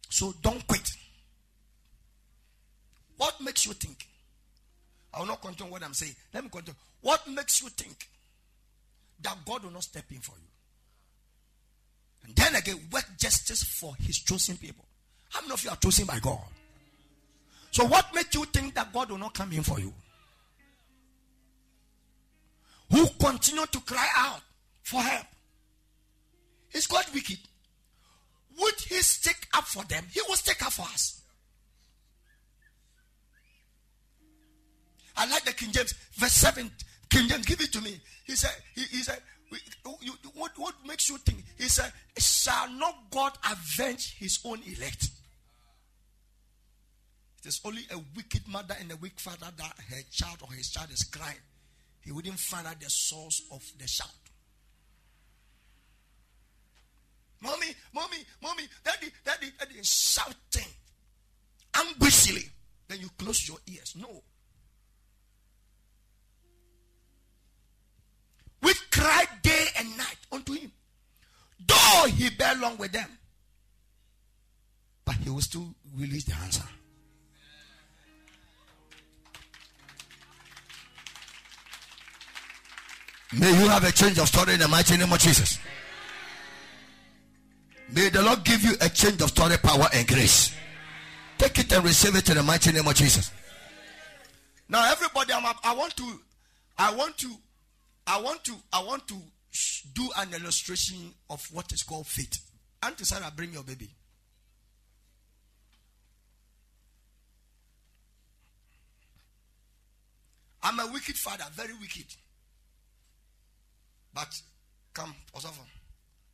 So 0.09 0.33
don't 0.41 0.67
quit. 0.67 0.89
What 3.15 3.39
makes 3.39 3.65
you 3.65 3.71
think? 3.73 4.05
I 5.13 5.19
will 5.21 5.27
not 5.27 5.41
continue 5.41 5.71
what 5.71 5.83
I'm 5.83 5.93
saying. 5.93 6.15
Let 6.33 6.43
me 6.43 6.49
continue. 6.49 6.75
What 6.99 7.25
makes 7.29 7.61
you 7.61 7.69
think 7.69 8.09
that 9.21 9.37
God 9.45 9.63
will 9.63 9.71
not 9.71 9.83
step 9.83 10.05
in 10.11 10.19
for 10.19 10.35
you? 10.35 10.47
And 12.25 12.35
then 12.35 12.55
again, 12.55 12.79
work 12.91 13.05
justice 13.17 13.63
for 13.63 13.93
his 13.99 14.19
chosen 14.19 14.57
people. 14.57 14.85
How 15.29 15.41
many 15.41 15.53
of 15.53 15.63
you 15.63 15.69
are 15.69 15.75
chosen 15.77 16.05
by 16.05 16.19
God? 16.19 16.39
So, 17.71 17.85
what 17.85 18.13
makes 18.13 18.35
you 18.35 18.45
think 18.45 18.75
that 18.75 18.93
God 18.93 19.09
will 19.09 19.17
not 19.17 19.33
come 19.33 19.51
in 19.51 19.63
for 19.63 19.79
you? 19.79 19.93
Who 22.91 23.07
continue 23.19 23.65
to 23.65 23.79
cry 23.79 24.07
out 24.15 24.41
for 24.83 25.01
help? 25.01 25.25
Is 26.71 26.85
God 26.87 27.05
wicked? 27.13 27.39
Would 28.59 28.75
he 28.87 28.95
stick 29.01 29.47
up 29.53 29.63
for 29.63 29.83
them? 29.85 30.05
He 30.11 30.21
will 30.27 30.35
stick 30.35 30.63
up 30.63 30.71
for 30.71 30.83
us. 30.83 31.21
I 35.15 35.27
like 35.29 35.43
the 35.43 35.53
King 35.53 35.71
James, 35.71 35.93
verse 36.13 36.33
7. 36.33 36.71
King 37.13 37.27
James, 37.27 37.45
give 37.45 37.61
it 37.61 37.71
to 37.71 37.81
me. 37.81 37.99
He 38.25 38.35
said, 38.35 38.55
he, 38.73 38.81
he 38.85 39.03
said, 39.03 39.19
you, 40.01 40.13
what, 40.33 40.51
what 40.57 40.73
makes 40.83 41.09
you 41.09 41.17
think? 41.19 41.43
He 41.59 41.67
said, 41.69 41.91
Shall 42.17 42.71
not 42.71 42.95
God 43.11 43.33
avenge 43.51 44.15
his 44.17 44.39
own 44.43 44.59
elect? 44.65 45.09
It 47.39 47.47
is 47.47 47.61
only 47.63 47.83
a 47.91 47.99
wicked 48.15 48.47
mother 48.47 48.75
and 48.79 48.91
a 48.91 48.95
wicked 48.95 49.19
father 49.19 49.51
that 49.55 49.73
her 49.89 50.01
child 50.11 50.37
or 50.41 50.53
his 50.53 50.69
child 50.69 50.89
is 50.91 51.03
crying. 51.03 51.37
He 52.01 52.11
wouldn't 52.11 52.39
find 52.39 52.65
out 52.65 52.79
the 52.79 52.89
source 52.89 53.43
of 53.51 53.61
the 53.77 53.87
shout. 53.87 54.09
Mommy, 57.41 57.67
mommy, 57.93 58.17
mommy, 58.41 58.63
daddy, 58.83 59.11
daddy, 59.23 59.51
daddy, 59.59 59.75
shouting 59.83 60.71
anguishingly. 61.73 62.49
Then 62.87 63.01
you 63.01 63.09
close 63.19 63.47
your 63.47 63.57
ears. 63.67 63.93
No. 63.99 64.23
We 68.63 68.73
cried 69.03 69.27
day 69.41 69.65
and 69.79 69.97
night 69.97 70.17
unto 70.31 70.53
him. 70.53 70.71
Though 71.67 72.05
he 72.07 72.29
bear 72.29 72.55
long 72.55 72.77
with 72.77 72.93
them, 72.93 73.09
but 75.03 75.15
he 75.15 75.29
will 75.29 75.41
still 75.41 75.75
release 75.93 76.23
the 76.23 76.35
answer. 76.35 76.63
May 83.33 83.49
you 83.49 83.67
have 83.67 83.83
a 83.83 83.91
change 83.91 84.19
of 84.19 84.27
story 84.27 84.53
in 84.53 84.59
the 84.59 84.67
mighty 84.69 84.95
name 84.95 85.11
of 85.11 85.19
Jesus. 85.19 85.59
May 87.91 88.09
the 88.09 88.21
Lord 88.21 88.43
give 88.45 88.63
you 88.63 88.73
a 88.79 88.87
change 88.87 89.21
of 89.21 89.29
story, 89.29 89.57
power, 89.57 89.87
and 89.93 90.07
grace. 90.07 90.55
Take 91.37 91.59
it 91.59 91.73
and 91.73 91.83
receive 91.83 92.15
it 92.15 92.29
in 92.29 92.37
the 92.37 92.43
mighty 92.43 92.71
name 92.71 92.87
of 92.87 92.95
Jesus. 92.95 93.31
Now, 94.69 94.89
everybody, 94.89 95.33
I'm, 95.33 95.43
I 95.63 95.73
want 95.73 95.95
to, 95.97 96.19
I 96.77 96.93
want 96.95 97.17
to, 97.17 97.35
I 98.05 98.21
want 98.21 98.43
to, 98.45 98.53
I 98.71 98.83
want 98.83 99.07
to 99.07 99.15
do 99.93 100.09
an 100.17 100.33
illustration 100.33 101.13
of 101.29 101.45
what 101.51 101.71
is 101.71 101.83
called 101.83 102.07
faith. 102.07 102.37
Auntie 102.81 103.05
Sarah, 103.05 103.31
bring 103.35 103.53
your 103.53 103.63
baby. 103.63 103.89
I'm 110.63 110.79
a 110.79 110.87
wicked 110.87 111.15
father, 111.17 111.43
very 111.53 111.73
wicked. 111.73 112.05
But 114.13 114.29
come, 114.93 115.13
Osofo. 115.35 115.59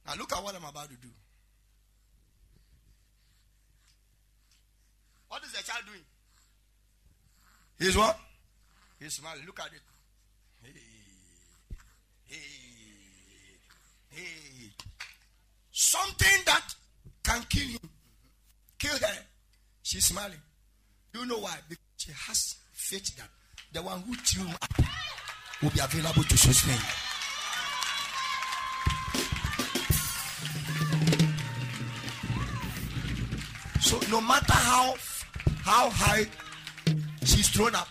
Now 0.05 0.13
look 0.17 0.31
at 0.33 0.43
what 0.43 0.55
I'm 0.55 0.63
about 0.63 0.89
to 0.89 0.95
do. 0.95 1.07
What 5.29 5.43
is 5.43 5.51
the 5.51 5.63
child 5.63 5.85
doing? 5.85 6.01
He's 7.79 7.95
what? 7.95 8.17
He's 8.99 9.13
smiling. 9.13 9.45
Look 9.45 9.59
at 9.59 9.67
it. 9.67 9.81
Hey, 12.29 12.37
hey. 14.11 14.69
Something 15.71 16.43
that 16.45 16.75
can 17.23 17.41
kill 17.49 17.67
him. 17.67 17.89
Kill 18.77 18.97
her. 18.97 19.17
She's 19.81 20.05
smiling. 20.05 20.37
You 21.15 21.25
know 21.25 21.39
why? 21.39 21.57
Because 21.67 21.83
she 21.97 22.11
has 22.11 22.55
faith 22.71 23.15
that 23.17 23.29
the 23.73 23.81
one 23.81 24.01
who 24.01 24.13
him 24.13 24.51
up 24.51 24.85
will 25.63 25.71
be 25.71 25.79
available 25.79 26.23
to 26.23 26.37
sustain. 26.37 26.77
So 33.81 33.99
no 34.11 34.21
matter 34.21 34.53
how 34.53 34.93
how 35.63 35.89
high 35.89 36.27
she's 37.23 37.49
thrown 37.49 37.73
up, 37.73 37.87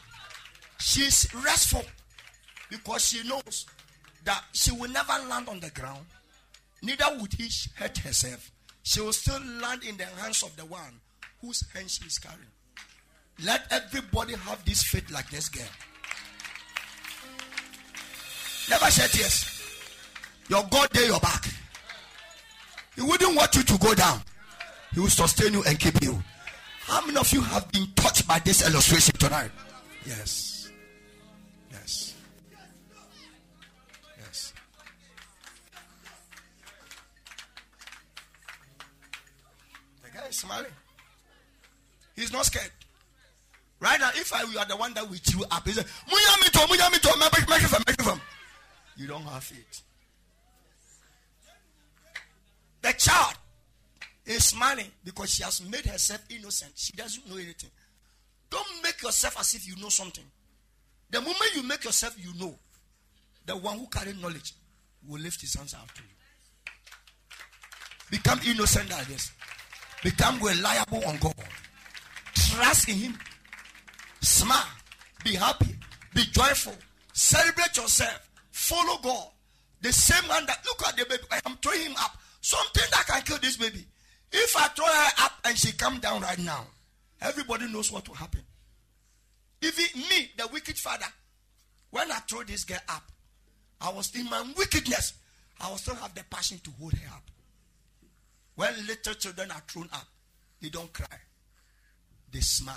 she's 0.78 1.26
restful 1.44 1.82
because 2.70 3.08
she 3.08 3.28
knows 3.28 3.66
that 4.28 4.44
she 4.52 4.70
will 4.72 4.90
never 4.90 5.14
land 5.26 5.48
on 5.48 5.58
the 5.58 5.70
ground. 5.70 6.04
Neither 6.82 7.06
would 7.18 7.32
he 7.32 7.48
hurt 7.76 7.96
herself. 7.96 8.52
She 8.82 9.00
will 9.00 9.14
still 9.14 9.40
land 9.62 9.84
in 9.84 9.96
the 9.96 10.04
hands 10.04 10.42
of 10.42 10.54
the 10.54 10.66
one 10.66 11.00
whose 11.40 11.64
hand 11.72 11.90
she 11.90 12.04
is 12.04 12.18
carrying. 12.18 12.52
Let 13.42 13.62
everybody 13.70 14.34
have 14.34 14.62
this 14.66 14.82
faith 14.82 15.10
like 15.10 15.30
this 15.30 15.48
girl. 15.48 15.64
Never 18.68 18.90
shed 18.90 19.08
tears. 19.08 19.62
Your 20.50 20.62
God 20.70 20.90
there, 20.92 21.06
your 21.06 21.20
back. 21.20 21.48
He 22.96 23.00
wouldn't 23.00 23.34
want 23.34 23.54
you 23.54 23.62
to 23.62 23.78
go 23.78 23.94
down. 23.94 24.20
He 24.92 25.00
will 25.00 25.08
sustain 25.08 25.54
you 25.54 25.64
and 25.66 25.80
keep 25.80 26.02
you. 26.02 26.22
How 26.80 27.00
many 27.06 27.16
of 27.16 27.32
you 27.32 27.40
have 27.40 27.72
been 27.72 27.86
touched 27.96 28.28
by 28.28 28.40
this 28.40 28.68
illustration 28.68 29.14
tonight? 29.16 29.52
Yes. 30.04 30.57
Smiling. 40.30 40.72
He's 42.16 42.32
not 42.32 42.46
scared. 42.46 42.70
Right 43.80 44.00
now, 44.00 44.10
if 44.14 44.32
I 44.32 44.44
were 44.44 44.64
the 44.68 44.76
one 44.76 44.92
that 44.94 45.08
would 45.08 45.22
chew 45.22 45.44
up, 45.50 45.64
he 45.66 45.72
said, 45.72 45.86
You 48.96 49.06
don't 49.06 49.22
have 49.22 49.52
it. 49.56 49.82
The 52.82 52.92
child 52.92 53.34
is 54.26 54.46
smiling 54.46 54.90
because 55.04 55.34
she 55.34 55.42
has 55.42 55.62
made 55.62 55.86
herself 55.86 56.20
innocent. 56.28 56.72
She 56.74 56.92
doesn't 56.94 57.28
know 57.28 57.36
anything. 57.36 57.70
Don't 58.50 58.82
make 58.82 59.02
yourself 59.02 59.38
as 59.38 59.54
if 59.54 59.68
you 59.68 59.76
know 59.76 59.88
something. 59.88 60.24
The 61.10 61.20
moment 61.20 61.54
you 61.54 61.62
make 61.62 61.84
yourself 61.84 62.16
you 62.18 62.38
know, 62.38 62.58
the 63.46 63.56
one 63.56 63.78
who 63.78 63.86
carries 63.86 64.20
knowledge 64.20 64.54
will 65.06 65.20
lift 65.20 65.40
his 65.40 65.54
hands 65.54 65.74
out 65.74 65.88
to 65.94 66.02
you. 66.02 66.08
Become 68.10 68.40
innocent 68.46 68.90
like 68.90 69.06
this. 69.06 69.32
Become 70.02 70.40
reliable 70.40 71.04
on 71.06 71.16
God. 71.18 71.34
Trust 72.34 72.88
in 72.88 72.94
Him. 72.94 73.18
Smile. 74.20 74.64
Be 75.24 75.34
happy. 75.34 75.76
Be 76.14 76.24
joyful. 76.32 76.74
Celebrate 77.12 77.76
yourself. 77.76 78.28
Follow 78.50 78.98
God. 79.02 79.28
The 79.80 79.92
same 79.92 80.28
one 80.28 80.46
that 80.46 80.58
look 80.64 80.86
at 80.86 80.96
the 80.96 81.04
baby. 81.04 81.22
I 81.30 81.40
am 81.46 81.56
throwing 81.62 81.80
him 81.82 81.96
up. 81.98 82.16
Something 82.40 82.84
that 82.90 83.06
can 83.06 83.22
kill 83.22 83.38
this 83.38 83.56
baby. 83.56 83.84
If 84.32 84.56
I 84.56 84.68
throw 84.68 84.86
her 84.86 85.10
up 85.24 85.32
and 85.44 85.56
she 85.56 85.72
come 85.72 85.98
down 86.00 86.22
right 86.22 86.38
now, 86.38 86.66
everybody 87.20 87.70
knows 87.70 87.90
what 87.90 88.08
will 88.08 88.16
happen. 88.16 88.42
Even 89.62 89.84
me, 90.08 90.30
the 90.36 90.48
wicked 90.52 90.76
father, 90.78 91.06
when 91.90 92.10
I 92.10 92.16
throw 92.28 92.42
this 92.42 92.64
girl 92.64 92.78
up, 92.88 93.02
I 93.80 93.90
was 93.90 94.14
in 94.14 94.24
my 94.28 94.44
wickedness. 94.56 95.14
I 95.60 95.70
will 95.70 95.78
still 95.78 95.96
have 95.96 96.14
the 96.14 96.24
passion 96.30 96.60
to 96.64 96.70
hold 96.78 96.92
her 96.92 97.14
up. 97.14 97.22
When 98.58 98.74
little 98.88 99.14
children 99.14 99.52
are 99.52 99.62
thrown 99.68 99.88
up, 99.92 100.04
they 100.60 100.68
don't 100.68 100.92
cry. 100.92 101.06
They 102.32 102.40
smile. 102.40 102.74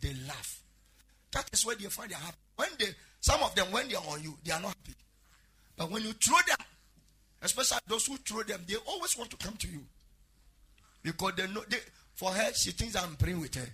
They 0.00 0.14
laugh. 0.26 0.62
That 1.32 1.50
is 1.52 1.66
where 1.66 1.76
they 1.76 1.84
find 1.84 2.10
their 2.10 2.16
happy. 2.18 2.38
When 2.56 2.70
they, 2.78 2.86
some 3.20 3.42
of 3.42 3.54
them, 3.54 3.66
when 3.72 3.88
they 3.88 3.94
are 3.94 4.04
on 4.08 4.22
you, 4.22 4.34
they 4.42 4.52
are 4.52 4.60
not 4.60 4.68
happy. 4.68 4.96
But 5.76 5.90
when 5.90 6.02
you 6.02 6.12
throw 6.14 6.38
them, 6.46 6.66
especially 7.42 7.76
those 7.86 8.06
who 8.06 8.16
throw 8.16 8.42
them, 8.42 8.62
they 8.66 8.76
always 8.88 9.18
want 9.18 9.28
to 9.32 9.36
come 9.36 9.54
to 9.58 9.68
you. 9.68 9.82
Because 11.02 11.34
they 11.36 11.46
know, 11.48 11.62
they, 11.68 11.76
for 12.14 12.30
her, 12.30 12.54
she 12.54 12.70
thinks 12.70 12.96
I'm 12.96 13.16
praying 13.16 13.42
with 13.42 13.54
her. 13.54 13.68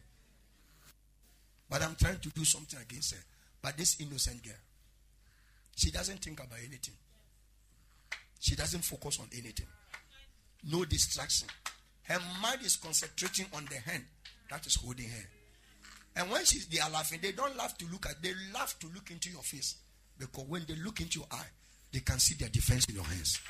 But 1.71 1.83
I'm 1.83 1.95
trying 1.95 2.19
to 2.19 2.31
do 2.31 2.45
something 2.45 2.81
against 2.81 3.15
her. 3.15 3.23
But 3.63 3.77
this 3.77 4.01
innocent 4.01 4.43
girl, 4.43 4.55
she 5.77 5.93
doesn't 5.93 6.19
think 6.19 6.41
about 6.41 6.59
anything. 6.59 6.95
She 8.41 8.57
doesn't 8.57 8.83
focus 8.83 9.21
on 9.21 9.29
anything. 9.33 9.69
No 10.71 10.85
distraction. 10.85 11.49
Her 12.05 12.19
mind 12.41 12.61
is 12.65 12.77
concentrating 12.77 13.47
on 13.55 13.67
the 13.67 13.77
hand 13.77 14.05
that 14.51 14.67
is 14.67 14.77
holding 14.77 15.09
her. 15.09 15.29
And 16.17 16.31
when 16.31 16.45
she's 16.45 16.67
they 16.67 16.79
are 16.79 16.91
laughing, 16.91 17.21
they 17.23 17.33
don't 17.33 17.57
laugh 17.57 17.77
to 17.79 17.87
look 17.87 18.07
at, 18.07 18.23
they 18.23 18.33
laugh 18.53 18.79
to 18.81 18.87
look 18.89 19.11
into 19.11 19.31
your 19.31 19.43
face. 19.43 19.77
Because 20.19 20.45
when 20.47 20.65
they 20.69 20.75
look 20.75 21.01
into 21.01 21.21
your 21.21 21.29
eye, 21.31 21.47
they 21.93 22.01
can 22.01 22.19
see 22.19 22.35
their 22.35 22.49
defense 22.49 22.85
in 22.87 22.95
your 22.95 23.05
hands. 23.05 23.41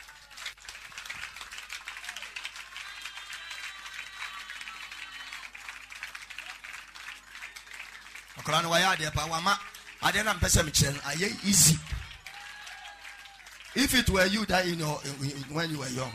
easy 11.45 11.79
if 13.75 13.95
it 13.95 14.11
were 14.11 14.27
you 14.27 14.45
that 14.47 14.67
in, 14.67 14.81
in, 14.81 15.55
when 15.55 15.71
you 15.71 15.79
were 15.79 15.89
young 15.89 16.13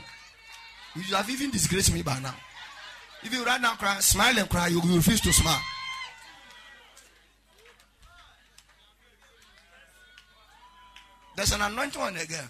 you 0.98 1.04
should 1.04 1.16
have 1.16 1.30
even 1.30 1.52
disgraced 1.52 1.94
me 1.94 2.02
by 2.02 2.20
now. 2.20 2.36
If 3.24 3.34
you 3.34 3.44
right 3.46 3.62
now 3.62 3.74
cry 3.74 4.00
smile 4.00 4.38
and 4.38 4.50
cry 4.50 4.68
you 4.68 4.82
refuse 4.82 5.22
to 5.22 5.34
smile. 5.34 5.62
There's 11.36 11.52
an 11.52 11.62
anointing 11.62 12.02
on 12.02 12.16
the 12.16 12.26
girl. 12.26 12.50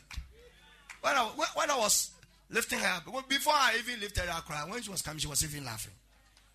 When 1.01 1.13
I, 1.13 1.23
when 1.55 1.69
I 1.69 1.77
was 1.77 2.11
lifting 2.49 2.79
her 2.79 3.01
up 3.05 3.29
before 3.29 3.53
I 3.53 3.75
even 3.79 3.99
lifted 3.99 4.23
her 4.23 4.41
cry 4.41 4.63
when 4.67 4.81
she 4.81 4.89
was 4.89 5.01
coming 5.01 5.19
she 5.19 5.27
was 5.27 5.43
even 5.43 5.65
laughing. 5.65 5.93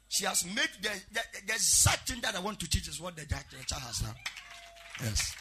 She 0.08 0.24
has 0.26 0.44
made 0.44 0.68
the, 0.80 0.90
the, 1.12 1.20
the 1.46 1.52
exact 1.54 2.08
thing 2.08 2.20
that 2.22 2.34
I 2.34 2.40
want 2.40 2.60
to 2.60 2.68
teach 2.68 2.88
is 2.88 3.00
what 3.00 3.16
the, 3.16 3.22
the 3.22 3.64
child 3.66 3.82
has 3.82 4.02
now. 4.02 4.14
Yes. 5.02 5.36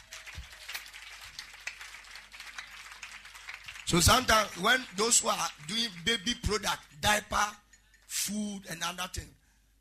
So 3.91 3.99
sometimes 3.99 4.47
when 4.61 4.79
those 4.95 5.19
who 5.19 5.27
are 5.27 5.49
doing 5.67 5.89
baby 6.05 6.33
product, 6.41 6.79
diaper, 7.01 7.45
food, 8.07 8.61
and 8.69 8.81
other 8.81 9.09
thing, 9.13 9.27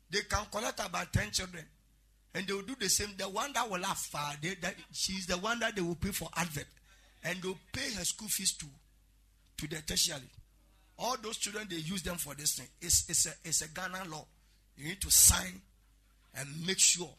they 0.09 0.19
can 0.29 0.45
collect 0.51 0.85
about 0.85 1.13
10 1.13 1.31
children. 1.31 1.63
And 2.35 2.45
they 2.45 2.51
will 2.51 2.63
do 2.63 2.75
the 2.77 2.89
same. 2.89 3.11
The 3.17 3.29
one 3.29 3.53
that 3.53 3.69
will 3.69 3.79
laugh, 3.79 4.09
uh, 4.13 4.33
they, 4.41 4.55
that, 4.55 4.75
she's 4.91 5.27
the 5.27 5.37
one 5.37 5.59
that 5.59 5.77
they 5.77 5.81
will 5.81 5.95
pay 5.95 6.09
for 6.09 6.27
advert. 6.35 6.65
And 7.23 7.41
they'll 7.41 7.57
pay 7.71 7.89
her 7.93 8.03
school 8.03 8.27
fees 8.27 8.51
to, 8.57 8.65
to 9.59 9.73
the 9.73 9.81
tertiary. 9.81 10.29
All 10.99 11.15
those 11.23 11.37
children, 11.37 11.67
they 11.69 11.77
use 11.77 12.03
them 12.03 12.17
for 12.17 12.35
this 12.35 12.55
thing. 12.55 12.67
It's, 12.81 13.09
it's, 13.09 13.27
a, 13.27 13.31
it's 13.45 13.61
a 13.61 13.69
Ghana 13.69 14.09
law. 14.09 14.25
You 14.75 14.89
need 14.89 14.99
to 15.03 15.09
sign 15.09 15.61
and 16.35 16.49
make 16.67 16.79
sure 16.79 17.11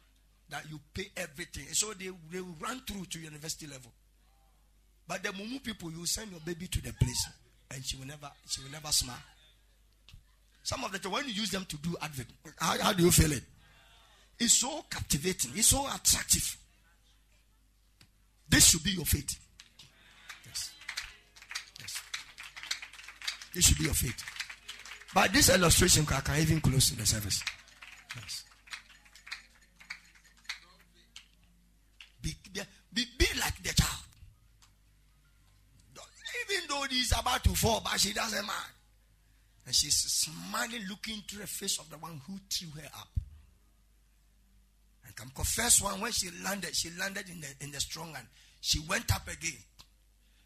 that 0.51 0.65
you 0.71 0.79
pay 0.93 1.07
everything. 1.17 1.73
So 1.73 1.95
they, 1.95 2.11
they 2.31 2.43
will 2.43 2.57
run 2.61 2.83
through 2.87 3.07
to 3.07 3.19
university 3.19 3.67
level. 3.67 3.93
But 5.07 5.23
the 5.23 5.31
Mumu 5.31 5.63
people, 5.63 5.91
you 5.91 6.07
send 6.07 6.31
your 6.31 6.41
baby 6.41 6.69
to 6.69 6.81
the 6.83 6.93
place 6.93 7.29
and 7.71 7.85
she 7.85 7.97
will 7.97 8.07
never 8.07 8.31
she 8.47 8.63
will 8.63 8.71
never 8.71 8.89
smile. 8.89 9.17
Some 10.63 10.85
of 10.85 10.93
the 10.93 11.11
when 11.11 11.27
you 11.27 11.33
use 11.33 11.51
them 11.51 11.65
to 11.69 11.77
do 11.79 11.97
advert, 12.01 12.27
how, 12.59 12.79
how 12.79 12.93
do 12.93 13.05
you 13.05 13.11
feel 13.11 13.33
it? 13.33 13.43
It's 14.39 14.55
so 14.55 14.85
captivating, 14.91 15.53
it's 15.55 15.69
so 15.69 15.87
attractive. 15.87 16.57
This 18.49 18.69
should 18.71 18.85
be 18.85 18.91
your 18.91 19.05
faith. 19.05 19.39
Yes. 20.47 20.73
Yes. 21.81 22.03
This 23.55 23.67
should 23.67 23.79
be 23.79 23.85
your 23.85 23.95
faith. 23.95 24.23
But 25.15 25.33
this 25.33 25.49
illustration 25.49 26.07
I 26.11 26.21
can 26.21 26.41
even 26.41 26.61
close 26.61 26.91
the 26.91 27.07
service. 27.07 27.43
Yes. 28.17 28.45
Be, 32.21 32.35
be, 32.93 33.05
be 33.19 33.27
like 33.41 33.63
the 33.63 33.73
child. 33.75 34.05
Though 36.73 36.87
he's 36.89 37.13
about 37.13 37.45
to 37.45 37.51
fall, 37.51 37.83
but 37.85 38.01
she 38.01 38.15
doesn't 38.15 38.47
mind. 38.47 38.73
And 39.67 39.75
she's 39.75 39.95
smiling, 39.95 40.83
looking 40.89 41.17
into 41.17 41.37
the 41.37 41.47
face 41.47 41.79
of 41.79 41.91
the 41.91 41.99
one 41.99 42.21
who 42.27 42.35
threw 42.51 42.81
her 42.81 42.89
up. 42.99 43.09
And 45.07 45.15
come 45.15 45.31
first 45.45 45.83
one, 45.83 46.01
when 46.01 46.13
she 46.13 46.31
landed, 46.43 46.75
she 46.75 46.89
landed 46.99 47.29
in 47.29 47.41
the 47.43 47.49
in 47.61 47.71
the 47.73 47.81
strong 47.81 48.15
hand. 48.15 48.27
She 48.61 48.81
went 48.89 49.15
up 49.15 49.29
again. 49.29 49.59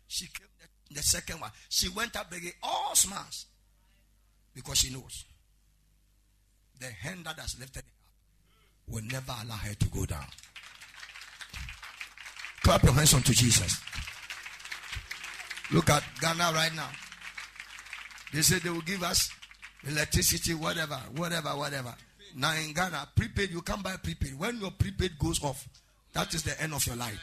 She 0.09 0.27
came 0.27 0.49
the, 0.59 0.95
the 0.97 1.03
second 1.03 1.41
one. 1.41 1.51
She 1.68 1.89
went 1.91 2.16
up 2.16 2.33
again. 2.33 2.53
All 2.62 2.95
smiles. 2.95 3.47
Because 4.53 4.79
she 4.79 4.93
knows 4.93 5.24
the 6.81 6.87
hand 6.87 7.24
that 7.24 7.39
has 7.39 7.57
lifted 7.59 7.85
her 7.85 7.89
up 7.89 8.95
will 8.95 9.05
never 9.05 9.33
allow 9.45 9.57
her 9.57 9.74
to 9.74 9.89
go 9.89 10.05
down. 10.05 10.27
Clap 12.62 12.83
your 12.83 12.93
hands 12.95 13.14
unto 13.14 13.33
Jesus. 13.33 13.81
Look 15.73 15.91
at 15.91 16.03
Ghana 16.21 16.53
right 16.55 16.75
now. 16.75 16.89
They 18.33 18.43
say 18.43 18.59
they 18.59 18.71
will 18.71 18.81
give 18.83 19.03
us 19.03 19.31
electricity, 19.87 20.55
whatever, 20.55 20.97
whatever, 21.17 21.51
whatever. 21.51 21.95
Now 22.37 22.55
in 22.55 22.73
Ghana, 22.73 23.09
prepaid, 23.14 23.51
you 23.51 23.62
can't 23.62 23.83
buy 23.83 23.97
prepaid. 23.97 24.39
When 24.39 24.61
your 24.61 24.71
prepaid 24.73 25.19
goes 25.19 25.43
off, 25.43 25.67
that 26.12 26.33
is 26.35 26.43
the 26.43 26.61
end 26.61 26.73
of 26.75 26.87
your 26.87 26.97
life. 26.97 27.21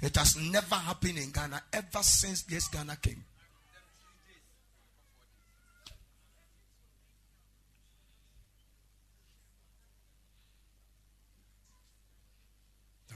It 0.00 0.16
has 0.16 0.36
never 0.36 0.74
happened 0.74 1.18
in 1.18 1.30
Ghana 1.30 1.62
ever 1.72 2.02
since 2.02 2.42
this 2.42 2.68
Ghana 2.68 2.96
came. 2.96 3.24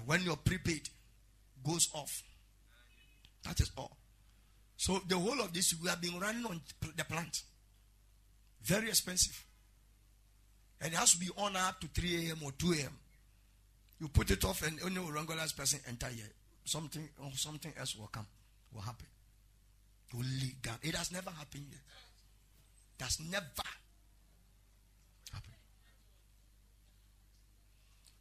when 0.09 0.22
your 0.22 0.37
prepaid 0.37 0.89
goes 1.62 1.91
off. 1.93 2.22
That 3.45 3.61
is 3.61 3.70
all. 3.76 3.95
So 4.79 5.03
the 5.07 5.18
whole 5.18 5.41
of 5.41 5.53
this 5.53 5.74
we 5.83 5.89
have 5.89 6.01
been 6.01 6.18
running 6.18 6.47
on 6.47 6.61
the 6.97 7.05
plant. 7.05 7.43
Very 8.62 8.89
expensive. 8.89 9.45
And 10.81 10.93
it 10.93 10.97
has 10.97 11.12
to 11.12 11.18
be 11.18 11.29
on 11.37 11.57
up 11.57 11.81
to 11.81 11.89
3 11.89 12.29
a.m. 12.29 12.39
or 12.45 12.53
2 12.53 12.72
a.m. 12.74 12.97
You 14.01 14.07
put 14.09 14.31
it 14.31 14.45
off 14.45 14.64
and 14.64 14.79
only 14.85 14.97
a 14.97 15.12
regular 15.12 15.43
person 15.57 15.81
enter 15.89 16.07
here. 16.07 16.31
Something 16.64 17.09
or 17.20 17.33
something 17.35 17.72
else 17.76 17.97
will 17.97 18.07
come, 18.07 18.26
will 18.72 18.83
happen. 18.83 19.07
Only 20.14 20.55
God. 20.62 20.79
It 20.83 20.95
has 20.95 21.11
never 21.11 21.31
happened 21.31 21.66
yet. 21.70 21.81
It 23.01 23.03
has 23.03 23.18
never 23.20 23.45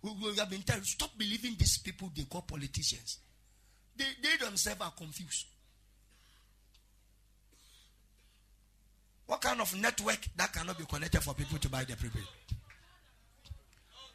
we, 0.03 0.35
have 0.37 0.49
been 0.49 0.61
told 0.61 0.85
stop 0.85 1.11
believing 1.17 1.55
these 1.57 1.77
people 1.79 2.11
they 2.15 2.23
call 2.23 2.41
politicians. 2.41 3.19
They, 3.95 4.05
they 4.21 4.43
themselves 4.43 4.81
are 4.81 4.91
confused. 4.91 5.45
What 9.27 9.41
kind 9.41 9.61
of 9.61 9.75
network 9.75 10.19
that 10.37 10.53
cannot 10.53 10.77
be 10.77 10.85
connected 10.85 11.21
for 11.21 11.33
people 11.33 11.57
to 11.59 11.69
buy 11.69 11.83
the 11.83 11.95
prepaid? 11.95 12.23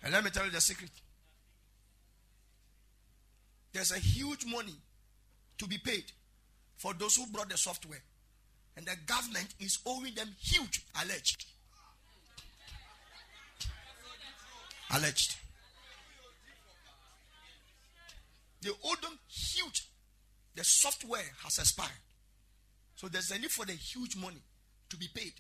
And 0.03 0.13
let 0.13 0.25
me 0.25 0.31
tell 0.31 0.45
you 0.45 0.51
the 0.51 0.61
secret. 0.61 0.91
There's 3.73 3.93
a 3.93 3.99
huge 3.99 4.45
money 4.47 4.75
to 5.59 5.67
be 5.67 5.79
paid 5.79 6.05
for 6.77 6.93
those 6.95 7.17
who 7.17 7.27
brought 7.27 7.49
the 7.49 7.57
software 7.57 8.03
And 8.77 8.87
the 8.87 8.97
government 9.07 9.55
is 9.61 9.79
owing 9.85 10.15
them 10.15 10.35
huge, 10.41 10.85
alleged. 11.03 11.45
Alleged. 14.95 15.37
They 18.61 18.71
owe 18.71 18.95
them 19.03 19.19
huge. 19.29 19.89
The 20.55 20.65
software 20.65 21.25
has 21.43 21.59
expired. 21.59 21.91
So 22.95 23.09
there's 23.09 23.31
a 23.31 23.39
need 23.39 23.51
for 23.51 23.65
the 23.65 23.73
huge 23.73 24.17
money 24.17 24.43
to 24.93 24.97
be 24.99 25.09
paid 25.09 25.33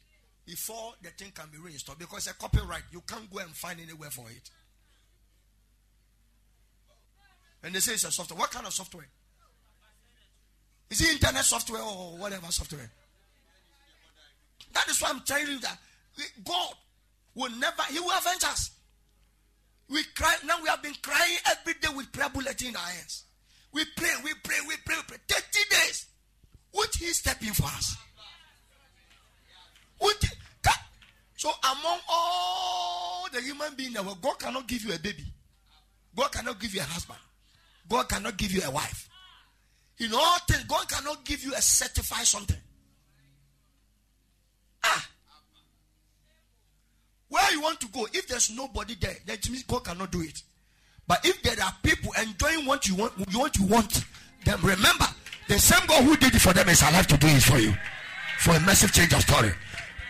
before 0.47 0.95
the 1.03 1.11
thing 1.11 1.31
can 1.35 1.47
be 1.53 1.59
reinstalled 1.59 1.99
because 1.99 2.27
a 2.27 2.35
copyright 2.35 2.83
you 2.91 3.03
can't 3.07 3.31
go 3.31 3.39
and 3.39 3.51
find 3.51 3.79
anywhere 3.81 4.11
for 4.11 4.29
it. 4.31 4.51
And 7.63 7.75
they 7.75 7.81
say 7.81 7.93
it's 7.93 8.05
a 8.05 8.11
software. 8.11 8.41
What 8.41 8.51
kind 8.51 8.67
of 8.67 8.73
software? 8.73 9.07
Is 10.91 11.01
it 11.01 11.13
internet 11.13 11.45
software 11.45 11.83
or 11.83 12.17
whatever 12.19 12.47
software? 12.47 12.91
That 14.73 14.89
is 14.89 15.01
why 15.01 15.11
I'm 15.11 15.21
telling 15.21 15.47
you 15.47 15.61
that 15.61 15.79
God 16.45 16.75
will 17.35 17.51
never, 17.51 17.83
He 17.91 18.01
will 18.01 18.11
avenge 18.11 18.45
us. 18.45 18.71
We 19.89 20.03
cry, 20.17 20.35
now 20.47 20.63
we 20.63 20.69
have 20.69 20.83
been 20.83 20.95
crying 21.03 21.37
every 21.51 21.75
day 21.75 21.89
with 21.95 22.11
prayer 22.11 22.31
bulletin 22.31 22.69
in 22.69 22.77
our 22.77 22.83
hands. 22.83 23.25
We 23.73 23.85
pray, 23.97 24.11
we 24.25 24.33
pray, 24.43 24.57
we 24.67 24.75
pray, 24.85 24.97
we 24.97 25.03
pray. 25.07 25.19
30 25.29 25.43
days. 25.71 26.07
Would 26.75 26.89
He 26.99 27.07
step 27.09 27.43
in 27.43 27.53
for 27.53 27.65
us? 27.65 27.97
So 31.43 31.51
among 31.65 31.99
all 32.09 33.27
the 33.33 33.41
human 33.41 33.75
beings 33.75 33.99
in 33.99 34.07
God 34.23 34.39
cannot 34.39 34.69
give 34.69 34.85
you 34.85 34.95
a 34.95 34.99
baby. 35.01 35.25
God 36.15 36.31
cannot 36.31 36.61
give 36.61 36.73
you 36.73 36.81
a 36.81 36.85
husband. 36.85 37.19
God 37.89 38.09
cannot 38.09 38.37
give 38.37 38.53
you 38.53 38.63
a 38.65 38.71
wife. 38.71 39.09
In 39.99 40.15
all 40.15 40.39
things, 40.47 40.63
God 40.69 40.89
cannot 40.89 41.25
give 41.25 41.43
you 41.43 41.53
a 41.53 41.61
certified 41.61 42.29
something. 42.29 42.57
Ah. 44.85 45.09
Where 47.29 47.51
you 47.51 47.61
want 47.61 47.81
to 47.81 47.89
go, 47.89 48.07
if 48.13 48.29
there's 48.29 48.57
nobody 48.57 48.95
there, 49.01 49.17
that 49.27 49.51
means 49.51 49.65
God 49.65 49.83
cannot 49.83 50.13
do 50.13 50.21
it. 50.21 50.41
But 51.09 51.27
if 51.27 51.43
there 51.43 51.61
are 51.61 51.75
people 51.83 52.13
enjoying 52.23 52.67
what 52.67 52.87
you 52.87 52.95
want, 52.95 53.15
you 53.19 53.41
want, 53.41 53.57
you 53.57 53.67
want, 53.67 54.05
then 54.45 54.61
remember, 54.63 55.07
the 55.49 55.59
same 55.59 55.85
God 55.89 56.05
who 56.05 56.17
did 56.17 56.37
it 56.37 56.41
for 56.41 56.53
them 56.53 56.69
is 56.69 56.83
alive 56.83 57.09
to 57.09 57.17
do 57.17 57.27
it 57.27 57.43
for 57.43 57.59
you. 57.59 57.75
For 58.39 58.53
a 58.55 58.61
massive 58.61 58.93
change 58.93 59.13
of 59.13 59.23
story. 59.23 59.53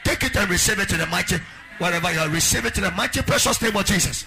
Take 0.04 0.24
it 0.24 0.36
and 0.36 0.50
receive 0.50 0.78
it 0.78 0.92
in 0.92 0.98
the 0.98 1.06
mighty, 1.06 1.36
whatever 1.78 2.12
you 2.12 2.18
are, 2.20 2.28
receive 2.28 2.64
it 2.66 2.76
in 2.76 2.84
the 2.84 2.90
mighty 2.92 3.22
precious 3.22 3.60
name 3.62 3.76
of 3.76 3.84
Jesus. 3.84 4.24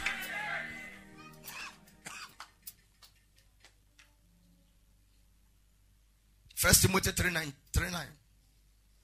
First 6.55 6.81
Timothy 6.81 7.11
3 7.11 7.31
9, 7.31 7.53
3 7.73 7.91
9. 7.91 8.01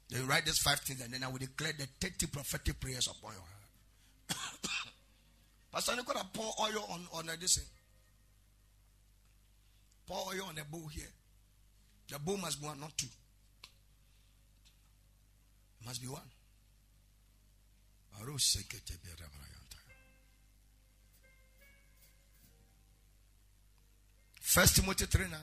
They 0.09 0.19
write 0.21 0.45
these 0.45 0.57
five 0.57 0.79
things 0.79 1.01
and 1.01 1.13
then 1.13 1.23
I 1.23 1.27
will 1.27 1.37
declare 1.37 1.73
the 1.77 1.87
30 1.99 2.27
prophetic 2.27 2.79
prayers 2.79 3.07
upon 3.07 3.33
your 3.33 3.43
head. 3.43 4.37
Pastor, 5.71 5.95
you 5.95 6.03
gotta 6.03 6.25
pour 6.33 6.53
oil 6.59 6.85
on, 6.89 7.07
on 7.13 7.27
this 7.39 7.55
thing. 7.55 7.65
Pour 10.07 10.17
oil 10.33 10.47
on 10.49 10.55
the 10.55 10.63
bowl 10.63 10.87
here. 10.87 11.07
The 12.09 12.19
bowl 12.19 12.37
must 12.37 12.59
be 12.59 12.67
one, 12.67 12.79
not 12.79 12.97
two. 12.97 13.07
It 15.81 15.87
must 15.87 16.01
be 16.01 16.07
one. 16.07 16.21
First 24.41 24.75
Timothy 24.75 25.05
3 25.05 25.25
9 25.29 25.39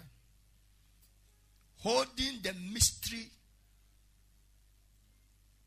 holding 1.81 2.41
the 2.43 2.53
mystery 2.73 3.31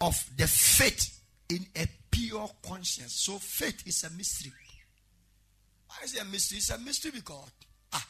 of 0.01 0.15
the 0.37 0.47
faith 0.47 1.19
in 1.49 1.65
a 1.75 1.87
pure 2.09 2.49
conscience. 2.67 3.13
So 3.13 3.37
faith 3.37 3.87
is 3.87 4.03
a 4.03 4.09
mystery. 4.11 4.51
Why 5.87 5.95
is 6.03 6.15
it 6.15 6.21
a 6.21 6.25
mystery? 6.25 6.57
It's 6.57 6.69
a 6.69 6.77
mystery 6.79 7.11
because 7.11 7.49
ah, 7.93 8.07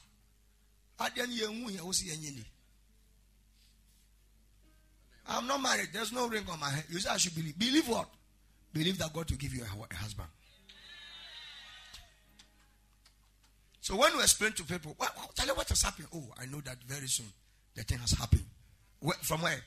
I'm 5.28 5.48
not 5.48 5.62
married. 5.62 5.90
There's 5.94 6.12
no 6.12 6.28
ring 6.28 6.44
on 6.52 6.60
my 6.60 6.70
head. 6.70 6.86
You 6.90 7.00
say 7.00 7.10
I 7.10 7.18
should 7.18 7.36
believe. 7.36 7.58
Believe 7.58 7.88
what? 7.88 8.08
Believe 8.74 8.98
that 9.00 9.14
God 9.14 9.30
will 9.30 9.38
give 9.38 9.54
you 9.54 9.64
a, 9.64 9.96
husband. 9.96 10.30
So 13.82 13.96
when 13.98 14.16
we 14.16 14.22
explain 14.22 14.54
to 14.54 14.64
people, 14.64 14.96
well, 15.00 15.10
tell 15.36 15.48
you 15.48 15.56
what 15.56 15.68
has 15.70 15.82
happened. 15.82 16.08
Oh, 16.16 16.24
I 16.40 16.46
know 16.46 16.62
that 16.62 16.78
very 16.88 17.08
soon 17.08 17.26
the 17.76 17.84
thing 17.84 17.98
has 18.00 18.12
happened. 18.12 18.46
Where, 19.00 19.18
from 19.22 19.42
where? 19.42 19.60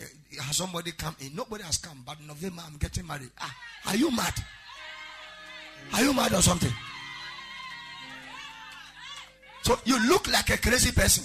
Uh, 0.00 0.42
has 0.42 0.56
somebody 0.56 0.90
come 0.92 1.14
in? 1.20 1.34
Nobody 1.34 1.62
has 1.62 1.78
come, 1.78 2.02
but 2.04 2.16
November 2.26 2.62
I'm 2.66 2.76
getting 2.76 3.06
married. 3.06 3.30
Ah, 3.40 3.54
are 3.86 3.96
you 3.96 4.10
mad? 4.10 4.34
Are 5.92 6.02
you 6.02 6.12
mad 6.12 6.32
or 6.32 6.42
something? 6.42 6.72
So 9.62 9.78
you 9.84 10.08
look 10.08 10.30
like 10.30 10.50
a 10.50 10.58
crazy 10.58 10.92
person. 10.92 11.24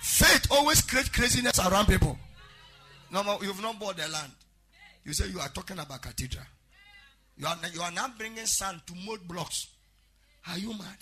Faith 0.00 0.48
always 0.50 0.80
creates 0.82 1.10
craziness 1.10 1.60
around 1.60 1.86
people. 1.86 2.18
No, 3.12 3.38
you've 3.42 3.62
not 3.62 3.78
bought 3.78 3.96
the 3.96 4.08
land. 4.08 4.32
You 5.10 5.14
say 5.14 5.26
you 5.26 5.40
are 5.40 5.48
talking 5.48 5.76
about 5.76 6.00
cathedral. 6.02 6.44
You 7.36 7.44
are, 7.44 7.56
you 7.74 7.82
are 7.82 7.90
now 7.90 8.12
bringing 8.16 8.46
sand 8.46 8.80
to 8.86 8.94
mold 8.94 9.26
blocks. 9.26 9.66
Are 10.48 10.56
you 10.56 10.68
mad? 10.68 10.98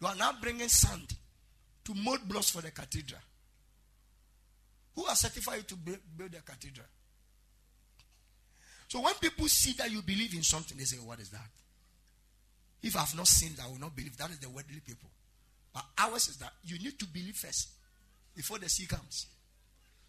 You 0.00 0.06
are 0.06 0.14
now 0.14 0.32
bringing 0.40 0.68
sand 0.68 1.06
to 1.84 1.94
mold 1.94 2.26
blocks 2.26 2.48
for 2.48 2.62
the 2.62 2.70
cathedral. 2.70 3.20
Who 4.94 5.04
has 5.04 5.20
certified 5.20 5.58
you 5.58 5.62
to 5.64 5.74
build 5.76 6.32
the 6.32 6.40
cathedral? 6.40 6.86
So 8.88 9.02
when 9.02 9.12
people 9.16 9.48
see 9.48 9.74
that 9.74 9.90
you 9.90 10.00
believe 10.00 10.32
in 10.34 10.42
something, 10.42 10.78
they 10.78 10.84
say, 10.84 10.96
What 10.96 11.20
is 11.20 11.28
that? 11.28 11.50
If 12.82 12.96
I 12.96 13.00
have 13.00 13.14
not 13.14 13.28
seen 13.28 13.54
that, 13.56 13.66
I 13.66 13.68
will 13.68 13.78
not 13.78 13.94
believe. 13.94 14.16
That 14.16 14.30
is 14.30 14.38
the 14.38 14.48
worldly 14.48 14.80
people. 14.80 15.10
But 15.74 15.84
ours 15.98 16.28
is 16.28 16.38
that 16.38 16.54
you 16.64 16.78
need 16.78 16.98
to 16.98 17.04
believe 17.04 17.36
first 17.36 17.68
before 18.34 18.58
the 18.58 18.70
sea 18.70 18.86
comes. 18.86 19.26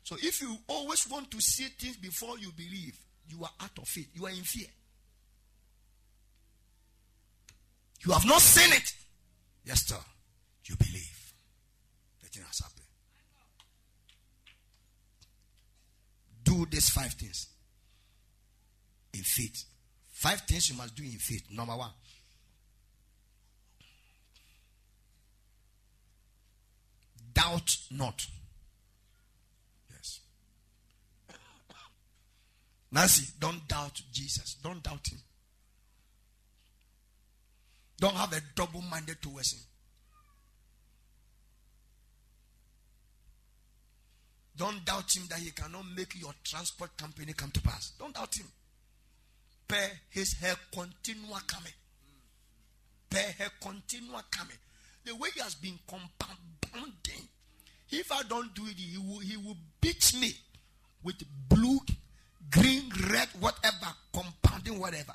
So 0.09 0.15
if 0.23 0.41
you 0.41 0.57
always 0.67 1.07
want 1.07 1.29
to 1.29 1.39
see 1.39 1.65
things 1.65 1.95
before 1.95 2.39
you 2.39 2.51
believe, 2.57 2.97
you 3.27 3.43
are 3.43 3.51
out 3.61 3.77
of 3.77 3.87
faith. 3.87 4.09
You 4.15 4.25
are 4.25 4.31
in 4.31 4.41
fear. 4.41 4.65
You 8.03 8.13
have 8.13 8.25
not 8.25 8.41
seen 8.41 8.73
it. 8.73 8.91
Yes, 9.63 9.85
sir. 9.85 9.99
You 10.65 10.75
believe. 10.77 11.33
The 12.23 12.27
thing 12.29 12.43
has 12.43 12.57
happened. 12.57 12.87
Do 16.43 16.65
these 16.65 16.89
five 16.89 17.13
things 17.13 17.45
in 19.13 19.21
faith. 19.21 19.63
Five 20.11 20.41
things 20.41 20.71
you 20.71 20.75
must 20.75 20.95
do 20.95 21.03
in 21.03 21.19
faith. 21.19 21.43
Number 21.51 21.75
one. 21.75 21.91
Doubt 27.31 27.77
not. 27.91 28.25
Yes. 29.91 30.19
Nancy, 32.91 33.33
don't 33.39 33.67
doubt 33.67 34.01
Jesus. 34.11 34.55
Don't 34.63 34.81
doubt 34.81 35.07
him. 35.11 35.19
Don't 37.99 38.15
have 38.15 38.33
a 38.33 38.41
double 38.55 38.81
minded 38.81 39.21
towards 39.21 39.53
him. 39.53 39.59
Don't 44.59 44.83
doubt 44.83 45.15
him 45.15 45.23
that 45.29 45.39
he 45.39 45.51
cannot 45.51 45.85
make 45.95 46.19
your 46.19 46.33
transport 46.43 46.95
company 46.97 47.33
come 47.33 47.51
to 47.51 47.61
pass. 47.61 47.93
Don't 47.97 48.13
doubt 48.13 48.35
him. 48.35 48.47
Pay 49.67 49.87
his 50.09 50.33
hair 50.33 50.55
continua 50.73 51.39
coming. 51.47 51.71
Pay 53.09 53.35
her 53.37 53.49
continua 53.61 54.23
coming. 54.31 54.57
The 55.05 55.15
way 55.15 55.29
he 55.33 55.39
has 55.41 55.55
been 55.55 55.79
compounding. 55.87 57.27
If 57.89 58.11
I 58.11 58.21
don't 58.23 58.53
do 58.53 58.65
it, 58.65 58.77
he 58.77 58.97
will, 58.97 59.19
he 59.19 59.37
will 59.37 59.57
beat 59.79 60.13
me 60.19 60.33
with 61.03 61.23
blue, 61.47 61.79
green, 62.49 62.91
red, 63.11 63.27
whatever, 63.39 63.87
compounding 64.13 64.79
whatever. 64.79 65.13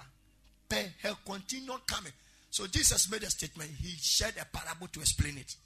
Pay 0.68 0.93
her 1.03 1.16
continua 1.25 1.81
coming. 1.87 2.12
So 2.51 2.66
Jesus 2.66 3.11
made 3.11 3.22
a 3.22 3.31
statement. 3.31 3.70
He 3.81 3.97
shared 4.01 4.35
a 4.41 4.45
parable 4.57 4.87
to 4.89 5.01
explain 5.01 5.39
it. 5.39 5.57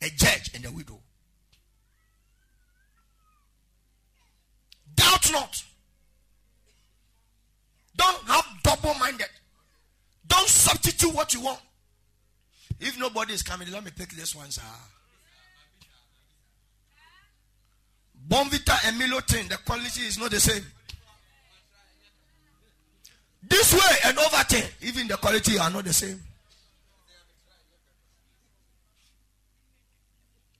A 0.00 0.08
judge 0.10 0.50
and 0.54 0.64
a 0.66 0.70
widow. 0.70 0.98
Doubt 4.94 5.32
not. 5.32 5.62
Don't 7.96 8.22
have 8.28 8.44
double 8.62 8.94
minded. 8.94 9.28
Don't 10.26 10.48
substitute 10.48 11.14
what 11.14 11.34
you 11.34 11.42
want. 11.42 11.60
If 12.80 12.98
nobody 12.98 13.34
is 13.34 13.42
coming, 13.42 13.70
let 13.70 13.84
me 13.84 13.90
pick 13.96 14.10
this 14.10 14.34
one, 14.34 14.50
sir. 14.50 14.62
Bournvita 18.28 18.88
and 18.88 18.98
Milo 18.98 19.20
Milotin, 19.20 19.48
the 19.48 19.56
quality 19.58 20.02
is 20.02 20.18
not 20.18 20.30
the 20.30 20.40
same. 20.40 20.64
This 23.42 23.74
way 23.74 23.96
and 24.06 24.18
over 24.18 24.44
there, 24.48 24.68
even 24.82 25.08
the 25.08 25.16
quality 25.16 25.58
are 25.58 25.70
not 25.70 25.84
the 25.84 25.92
same. 25.92 26.20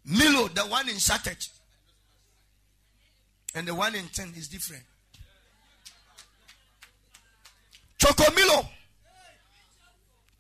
Milo, 0.05 0.49
the 0.49 0.63
one 0.63 0.89
in 0.89 0.97
sachet, 0.99 1.49
and 3.55 3.69
the 3.69 3.75
one 3.75 3.95
in 3.95 4.07
Ten 4.09 4.33
is 4.37 4.49
different. 4.49 4.83
Choco 7.99 8.25
Milo, 8.35 8.67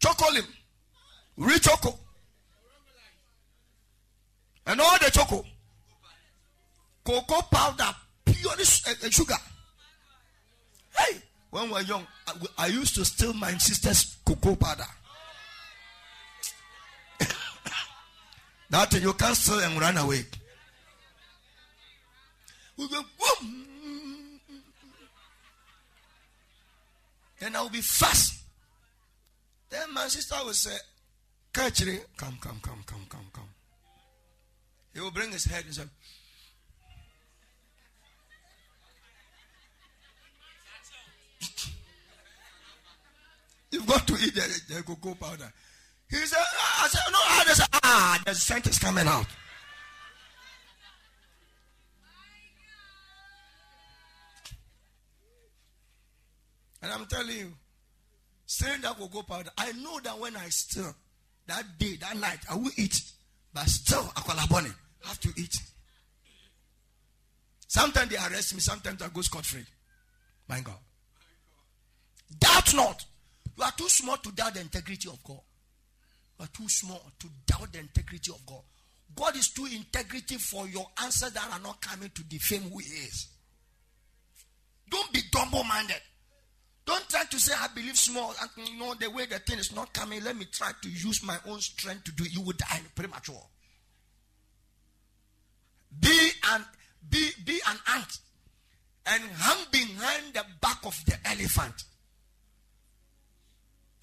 Chocolim, 0.00 0.46
Richoco, 1.38 1.96
and 4.66 4.80
all 4.80 4.98
the 4.98 5.10
choco, 5.10 5.44
cocoa 7.04 7.42
powder, 7.50 7.94
pure 8.24 8.52
uh, 8.52 9.10
sugar. 9.10 9.34
Hey, 10.96 11.18
when 11.50 11.66
we 11.66 11.72
were 11.72 11.80
young, 11.82 12.06
I, 12.26 12.32
I 12.58 12.66
used 12.68 12.94
to 12.96 13.04
steal 13.04 13.32
my 13.34 13.52
sister's 13.52 14.16
cocoa 14.24 14.56
powder. 14.56 14.86
that 18.70 18.92
you 19.00 19.12
can't 19.14 19.36
steal 19.36 19.60
and 19.60 19.80
run 19.80 19.96
away. 19.96 20.24
We 22.76 22.88
go, 22.88 23.02
boom. 23.18 23.66
Then 27.38 27.56
I'll 27.56 27.68
be 27.68 27.80
fast. 27.80 28.40
Then 29.68 29.92
my 29.92 30.06
sister 30.08 30.36
will 30.44 30.52
say, 30.52 30.76
Catch 31.52 31.82
it. 31.82 32.06
Come, 32.16 32.38
come, 32.40 32.60
come, 32.62 32.82
come, 32.86 33.04
come, 33.08 33.26
come. 33.32 33.48
He 34.94 35.00
will 35.00 35.10
bring 35.10 35.32
his 35.32 35.44
head 35.44 35.64
and 35.64 35.74
say, 35.74 35.82
You've 43.72 43.86
got 43.86 44.06
to 44.06 44.12
eat 44.14 44.34
the, 44.34 44.62
the 44.68 44.82
cocoa 44.82 45.14
powder. 45.14 45.50
He 46.10 46.16
said, 46.18 46.38
ah, 46.38 46.84
I 46.84 46.88
said, 46.88 47.00
no, 47.10 47.18
I 47.22 47.54
said, 47.54 47.66
ah, 47.82 48.22
the 48.26 48.34
scent 48.34 48.66
is 48.66 48.78
coming 48.78 49.06
out. 49.08 49.26
And 56.82 56.92
I'm 56.92 57.06
telling 57.06 57.34
you, 57.34 57.52
stirring 58.44 58.82
that 58.82 58.98
cocoa 58.98 59.22
powder, 59.22 59.50
I 59.56 59.72
know 59.72 59.98
that 60.00 60.18
when 60.18 60.36
I 60.36 60.50
stir, 60.50 60.94
that 61.46 61.64
day, 61.78 61.96
that 61.96 62.16
night, 62.18 62.40
I 62.50 62.56
will 62.56 62.70
eat. 62.76 63.00
But 63.54 63.66
still, 63.68 64.12
I 64.14 64.20
have 65.04 65.20
to 65.20 65.32
eat. 65.36 65.56
Sometimes 67.68 68.10
they 68.10 68.16
arrest 68.16 68.54
me, 68.54 68.60
sometimes 68.60 69.00
I 69.00 69.08
go 69.08 69.22
scot 69.22 69.46
free. 69.46 69.64
My 70.46 70.60
God. 70.60 70.76
Doubt 72.38 72.74
not. 72.74 73.04
You 73.56 73.64
are 73.64 73.72
too 73.72 73.88
small 73.88 74.16
to 74.16 74.32
doubt 74.32 74.54
the 74.54 74.60
integrity 74.60 75.08
of 75.08 75.22
God. 75.24 75.40
You 76.38 76.44
are 76.44 76.48
too 76.48 76.68
small 76.68 77.02
to 77.18 77.26
doubt 77.46 77.72
the 77.72 77.80
integrity 77.80 78.32
of 78.32 78.44
God. 78.46 78.62
God 79.14 79.36
is 79.36 79.50
too 79.50 79.66
integrity 79.66 80.36
for 80.36 80.66
your 80.66 80.86
answers 81.02 81.32
that 81.32 81.48
are 81.52 81.60
not 81.60 81.80
coming 81.80 82.10
to 82.14 82.24
defame 82.24 82.62
who 82.62 82.78
He 82.78 82.86
is. 82.86 83.28
Don't 84.90 85.12
be 85.12 85.20
double 85.30 85.64
minded. 85.64 86.00
Don't 86.84 87.08
try 87.08 87.24
to 87.24 87.38
say, 87.38 87.54
I 87.58 87.68
believe 87.74 87.96
small. 87.96 88.34
And 88.40 88.68
you 88.68 88.78
know, 88.78 88.94
the 88.94 89.10
way 89.10 89.26
the 89.26 89.38
thing 89.38 89.58
is 89.58 89.74
not 89.74 89.92
coming, 89.92 90.22
let 90.24 90.36
me 90.36 90.46
try 90.50 90.70
to 90.82 90.88
use 90.88 91.22
my 91.24 91.36
own 91.46 91.60
strength 91.60 92.04
to 92.04 92.12
do 92.12 92.24
it. 92.24 92.32
You 92.34 92.40
will 92.40 92.54
die 92.56 92.80
premature. 92.94 93.42
Be 96.00 96.30
an, 96.52 96.64
be, 97.08 97.30
be 97.44 97.60
an 97.68 97.76
ant 97.94 98.18
and 99.06 99.22
hang 99.22 99.66
behind 99.70 100.34
the 100.34 100.44
back 100.60 100.78
of 100.84 100.98
the 101.06 101.16
elephant. 101.24 101.84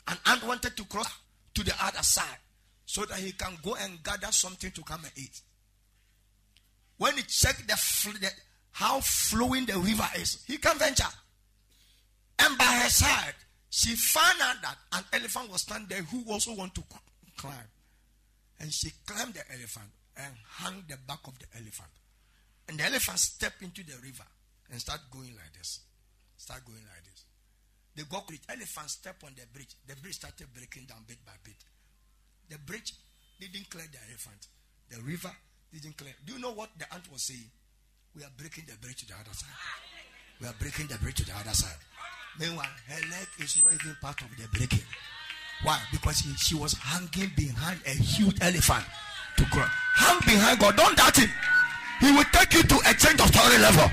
An 0.10 0.18
ant 0.26 0.44
wanted 0.44 0.76
to 0.76 0.84
cross 0.86 1.08
to 1.54 1.64
the 1.64 1.74
other 1.82 2.02
side 2.02 2.40
so 2.86 3.06
that 3.06 3.20
he 3.20 3.32
can 3.32 3.58
go 3.64 3.76
and 3.80 4.04
gather 4.04 4.32
something 4.32 4.72
to 4.72 4.82
come 4.82 5.04
and 5.04 5.14
eat. 5.16 5.42
When 6.98 7.16
he 7.16 7.22
checked 7.24 7.68
the, 7.68 7.76
the 8.20 8.30
how 8.72 9.00
flowing 9.02 9.66
the 9.66 9.78
river 9.78 10.08
is, 10.16 10.44
he 10.48 10.58
can 10.58 10.78
venture. 10.78 11.06
And 12.40 12.58
by 12.58 12.66
her 12.66 12.90
side, 12.90 13.36
she 13.70 13.96
found 13.96 14.42
out 14.42 14.56
that 14.64 14.78
an 14.94 15.04
elephant 15.14 15.52
was 15.52 15.62
standing 15.62 15.88
there 15.90 16.02
who 16.02 16.24
also 16.32 16.56
want 16.56 16.74
to 16.76 16.84
climb. 17.38 17.54
And 18.60 18.74
she 18.74 18.92
climbed 19.06 19.36
the 19.36 19.44
elephant 19.54 19.90
and 20.18 20.34
hung 20.46 20.84
the 20.88 20.98
back 21.08 21.20
of 21.28 21.38
the 21.40 21.46
elephant. 21.56 21.90
And 22.68 22.80
the 22.80 22.86
elephant 22.86 23.20
stepped 23.20 23.62
into 23.62 23.84
the 23.84 23.96
river 24.04 24.26
and 24.72 24.80
start 24.80 25.02
going 25.12 25.36
like 25.36 25.54
this. 25.58 25.82
Start 26.38 26.66
going 26.66 26.82
like 26.82 27.04
this. 27.04 27.26
They 28.00 28.06
got 28.08 28.26
the 28.30 28.40
elephant 28.48 28.90
stepped 28.90 29.26
on 29.26 29.36
the 29.36 29.44
bridge. 29.52 29.76
The 29.86 29.94
bridge 30.00 30.16
started 30.16 30.48
breaking 30.56 30.88
down 30.88 31.04
bit 31.06 31.20
by 31.26 31.36
bit. 31.44 31.60
The 32.48 32.56
bridge 32.64 32.96
didn't 33.42 33.70
clear 33.70 33.84
the 33.92 34.00
elephant. 34.08 34.48
The 34.88 35.04
river 35.04 35.36
didn't 35.74 35.98
clear. 35.98 36.16
Do 36.24 36.32
you 36.32 36.40
know 36.40 36.56
what 36.56 36.70
the 36.80 36.88
ant 36.96 37.12
was 37.12 37.28
saying? 37.28 37.52
We 38.16 38.24
are 38.24 38.32
breaking 38.38 38.72
the 38.72 38.80
bridge 38.80 39.04
to 39.04 39.08
the 39.12 39.20
other 39.20 39.36
side. 39.36 39.52
We 40.40 40.48
are 40.48 40.56
breaking 40.58 40.88
the 40.88 40.96
bridge 41.04 41.20
to 41.20 41.26
the 41.26 41.36
other 41.44 41.52
side. 41.52 41.76
Meanwhile, 42.40 42.72
her 42.88 43.04
leg 43.12 43.28
is 43.44 43.60
not 43.60 43.74
even 43.76 43.98
part 44.00 44.22
of 44.24 44.32
the 44.32 44.48
breaking. 44.56 44.88
Why? 45.64 45.84
Because 45.92 46.20
he, 46.24 46.32
she 46.40 46.56
was 46.56 46.80
hanging 46.80 47.36
behind 47.36 47.84
a 47.84 47.92
huge 48.00 48.40
elephant 48.40 48.86
to 49.36 49.44
grow. 49.52 49.68
Hang 50.00 50.24
behind 50.24 50.56
God. 50.64 50.78
Don't 50.78 50.96
doubt 50.96 51.20
him. 51.20 51.28
He 52.00 52.16
will 52.16 52.32
take 52.32 52.54
you 52.54 52.64
to 52.64 52.76
a 52.88 52.96
change 52.96 53.20
of 53.20 53.28
story 53.28 53.60
level. 53.60 53.92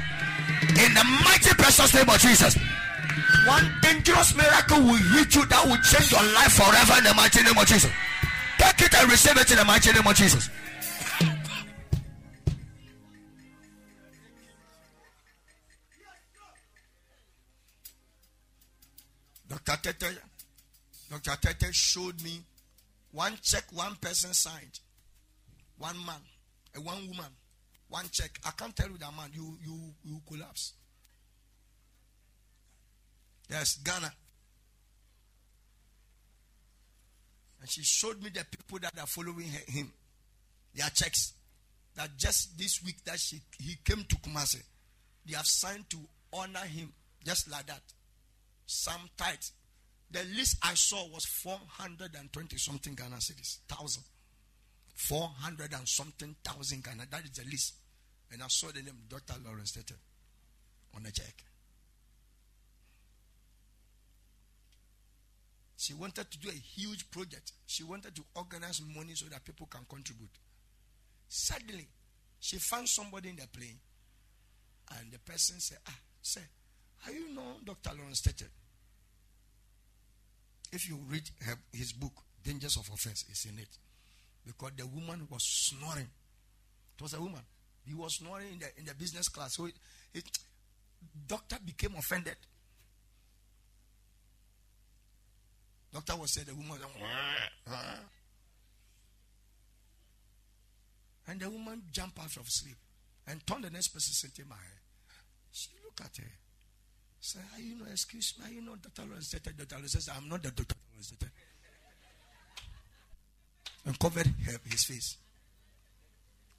In 0.79 0.95
the 0.95 1.03
mighty 1.27 1.51
precious 1.59 1.91
name 1.91 2.07
of 2.09 2.23
Jesus. 2.23 2.55
One 3.47 3.73
dangerous 3.81 4.35
miracle 4.37 4.81
will 4.83 4.97
hit 5.17 5.35
you 5.35 5.47
that 5.47 5.64
will 5.64 5.81
change 5.83 6.12
your 6.12 6.23
life 6.35 6.53
forever 6.53 6.99
in 6.99 7.05
the 7.05 7.14
mighty 7.14 7.43
name 7.43 7.57
of 7.57 7.67
Jesus. 7.67 7.91
Take 8.59 8.83
it 8.83 8.95
and 8.95 9.11
receive 9.11 9.37
it 9.37 9.51
in 9.51 9.57
the 9.57 9.64
mighty 9.64 9.93
name 9.93 10.07
of 10.07 10.14
Jesus. 10.14 10.51
Dr. 19.49 19.93
Tetteh, 19.93 20.19
Dr. 21.11 21.31
Tetteh 21.49 21.73
showed 21.73 22.23
me 22.23 22.43
one 23.12 23.39
check 23.43 23.64
one 23.73 23.95
person 23.97 24.35
signed. 24.35 24.81
One 25.79 25.97
man, 26.05 26.21
a 26.75 26.81
one 26.81 27.09
woman, 27.09 27.33
one 27.89 28.07
check. 28.11 28.39
I 28.45 28.51
can't 28.51 28.75
tell 28.75 28.89
you 28.89 28.99
that 28.99 29.14
man, 29.17 29.31
you 29.33 29.57
you 29.64 29.95
you 30.05 30.21
collapse. 30.29 30.75
Yes, 33.49 33.76
Ghana. 33.76 34.12
And 37.61 37.70
she 37.70 37.82
showed 37.82 38.22
me 38.22 38.30
the 38.30 38.44
people 38.44 38.78
that 38.80 38.99
are 38.99 39.07
following 39.07 39.49
her, 39.49 39.72
him, 39.72 39.92
their 40.74 40.88
checks. 40.90 41.32
That 41.94 42.11
just 42.18 42.59
this 42.59 42.82
week 42.84 43.03
that 43.05 43.18
she 43.18 43.40
he 43.59 43.76
came 43.82 44.05
to 44.05 44.16
Kumasi, 44.16 44.62
they 45.24 45.34
have 45.34 45.47
signed 45.47 45.88
to 45.90 45.97
honor 46.32 46.66
him 46.66 46.92
just 47.24 47.51
like 47.51 47.66
that. 47.66 47.80
Some 48.66 49.09
tithe. 49.16 49.36
The 50.11 50.22
list 50.36 50.59
I 50.62 50.74
saw 50.74 51.09
was 51.09 51.24
420 51.24 52.57
something 52.59 52.94
Ghana 52.94 53.16
cedis, 53.16 53.59
thousand. 53.66 54.05
400 54.94 55.72
and 55.72 55.88
something 55.88 56.36
thousand 56.44 56.84
Ghana. 56.84 57.05
That 57.11 57.24
is 57.24 57.30
the 57.30 57.44
list. 57.51 57.74
And 58.32 58.42
I 58.42 58.47
saw 58.49 58.68
the 58.68 58.82
name 58.82 58.99
Dr. 59.09 59.34
Lawrence 59.44 59.72
Tetteh 59.72 59.97
on 60.94 61.03
the 61.03 61.12
check. 61.12 61.42
She 65.77 65.93
wanted 65.95 66.31
to 66.31 66.39
do 66.39 66.49
a 66.49 66.53
huge 66.53 67.11
project. 67.11 67.53
She 67.66 67.85
wanted 67.85 68.16
to 68.16 68.22
organize 68.35 68.81
money 68.95 69.14
so 69.14 69.27
that 69.27 69.45
people 69.45 69.66
can 69.66 69.83
contribute. 69.89 70.31
Suddenly, 71.29 71.87
she 72.41 72.57
found 72.57 72.89
somebody 72.89 73.31
in 73.31 73.37
the 73.37 73.47
plane, 73.49 73.79
and 74.99 75.12
the 75.12 75.18
person 75.18 75.61
said, 75.61 75.79
Ah, 75.87 75.99
say, 76.22 76.41
are 77.07 77.12
you 77.12 77.35
know 77.35 77.57
Dr. 77.64 77.91
Lawrence 77.99 78.22
Tetteh? 78.22 78.49
If 80.72 80.89
you 80.89 80.99
read 81.09 81.29
her, 81.45 81.55
his 81.72 81.93
book, 81.93 82.12
Dangers 82.43 82.77
of 82.77 82.89
Offense, 82.93 83.24
it's 83.29 83.45
in 83.45 83.59
it. 83.59 83.68
Because 84.45 84.72
the 84.77 84.87
woman 84.87 85.27
was 85.31 85.43
snoring. 85.43 86.09
It 86.97 87.03
was 87.03 87.14
a 87.14 87.20
woman. 87.20 87.41
He 87.85 87.95
was 87.95 88.14
snoring 88.14 88.53
in 88.53 88.59
the, 88.59 88.66
in 88.79 88.85
the 88.85 88.95
business 88.95 89.29
class. 89.29 89.57
So 89.57 89.66
it, 89.66 89.74
it, 90.14 90.24
doctor 91.27 91.57
became 91.64 91.95
offended. 91.97 92.37
Doctor 95.97 96.20
was 96.20 96.30
saying 96.32 96.47
the 96.47 96.55
woman 96.55 96.78
and 101.26 101.40
the 101.40 101.49
woman 101.49 101.82
jumped 101.90 102.18
out 102.18 102.36
of 102.36 102.51
sleep 102.51 102.76
and 103.26 103.44
turned 103.47 103.64
the 103.64 103.70
next 103.70 103.88
person 103.88 104.12
sitting 104.12 104.44
her. 104.51 104.57
She 105.51 105.70
looked 105.82 106.03
at 106.03 106.14
her. 106.18 106.30
Say, 107.18 107.38
are 107.55 107.61
you 107.61 107.76
know, 107.76 107.86
excuse 107.90 108.34
me, 108.38 108.44
are 108.44 108.53
you 108.53 108.61
know 108.61 108.76
Dr. 108.76 109.09
Lawrence? 109.09 109.30
Dr. 109.30 109.55
Lawrence 109.72 109.92
says, 109.92 110.11
I'm 110.14 110.28
not 110.28 110.42
the 110.42 110.51
Dr. 110.51 110.74
Lawrence 110.92 111.14
And 113.86 113.99
covered 113.99 114.26
her, 114.26 114.59
his 114.68 114.84
face. 114.84 115.16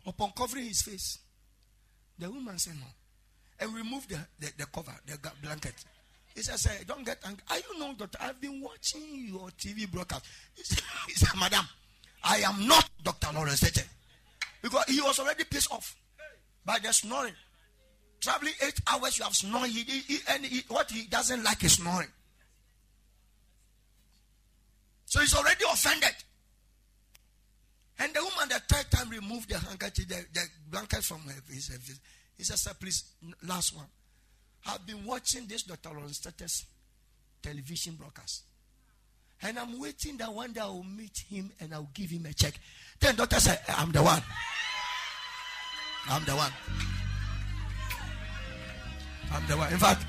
Upon 0.04 0.32
covering 0.36 0.66
his 0.66 0.82
face, 0.82 1.20
the 2.18 2.32
woman 2.32 2.58
said 2.58 2.74
no. 2.74 2.88
And 3.60 3.76
removed 3.76 4.10
the, 4.10 4.18
the, 4.40 4.52
the 4.58 4.66
cover, 4.66 4.96
the 5.06 5.20
blanket. 5.44 5.76
He 6.38 6.44
says, 6.44 6.68
eh, 6.68 6.84
Don't 6.86 7.04
get 7.04 7.18
angry. 7.26 7.42
Are 7.50 7.58
you 7.58 7.80
know, 7.80 7.96
doctor? 7.98 8.20
I've 8.22 8.40
been 8.40 8.62
watching 8.62 9.26
your 9.28 9.50
TV 9.58 9.90
broadcast. 9.92 10.24
He 10.56 10.64
said, 10.64 10.84
he 11.08 11.14
said 11.14 11.32
Madam, 11.40 11.66
I 12.24 12.38
am 12.38 12.68
not 12.68 12.88
Dr. 13.04 13.30
Lawrence 13.34 13.62
Tetteh. 13.62 13.88
Because 14.62 14.84
he 14.88 15.02
was 15.02 15.18
already 15.18 15.46
pissed 15.46 15.72
off 15.72 15.96
by 16.64 16.78
the 16.78 16.94
snoring. 16.94 17.34
Traveling 18.22 18.54
eight 18.62 18.80
hours, 18.88 19.18
you 19.18 19.24
have 19.24 19.36
snoring. 19.36 19.72
He, 19.72 19.82
he, 19.82 20.18
and 20.30 20.46
he, 20.46 20.62
what 20.68 20.92
he 20.92 21.08
doesn't 21.08 21.44
like 21.44 21.64
is 21.64 21.74
snoring. 21.74 22.10
So 25.06 25.20
he's 25.22 25.36
already 25.36 25.66
offended. 25.74 26.16
And 27.98 28.14
the 28.14 28.20
woman 28.22 28.50
the 28.50 28.62
third 28.72 28.92
time 28.92 29.10
removed 29.10 29.50
the 29.50 29.58
handkerchief, 29.58 30.08
the, 30.08 30.24
the 30.32 30.42
blanket 30.70 31.04
from 31.04 31.22
her 31.22 31.42
face. 31.48 31.72
He 32.38 32.44
said, 32.44 32.60
Sir, 32.60 32.74
please, 32.80 33.06
last 33.42 33.76
one. 33.76 33.88
I've 34.66 34.86
been 34.86 35.06
watching 35.06 35.46
this 35.48 35.64
Dr. 35.64 35.90
Lawrence 35.90 36.20
Tetteh's 36.20 36.66
television 37.42 37.96
broadcast. 37.96 38.44
And 39.42 39.60
I'm 39.60 39.80
waiting 39.80 40.18
that 40.18 40.34
one 40.34 40.52
day 40.52 40.62
I 40.62 40.66
will 40.66 40.84
meet 40.84 41.18
him 41.30 41.52
and 41.60 41.74
I'll 41.74 41.90
give 41.94 42.10
him 42.10 42.26
a 42.26 42.34
check. 42.34 42.60
Then 43.00 43.16
doctor 43.16 43.40
said, 43.40 43.60
eh, 43.68 43.74
I'm 43.78 43.92
the 43.92 44.02
one. 44.02 44.22
I'm 46.10 46.24
the 46.26 46.36
one. 46.36 46.52
I'm 49.32 49.48
the 49.48 49.58
one. 49.58 49.72
In 49.72 49.78
fact, 49.78 50.06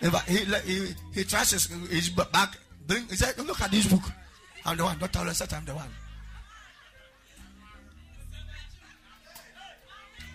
in 0.00 0.10
fact 0.10 0.28
he, 0.28 0.44
he, 0.44 0.94
he 1.12 1.24
tries 1.24 1.50
his, 1.50 1.66
his 1.90 2.08
back. 2.10 2.56
Bring, 2.86 3.06
he 3.08 3.16
said, 3.16 3.36
look 3.38 3.60
at 3.60 3.70
this 3.70 3.86
book. 3.86 4.02
I'm 4.64 4.76
the 4.76 4.84
one. 4.84 4.98
Dr. 4.98 5.18
Lawrence 5.18 5.38
said, 5.38 5.52
I'm 5.52 5.64
the 5.64 5.74
one. 5.74 5.88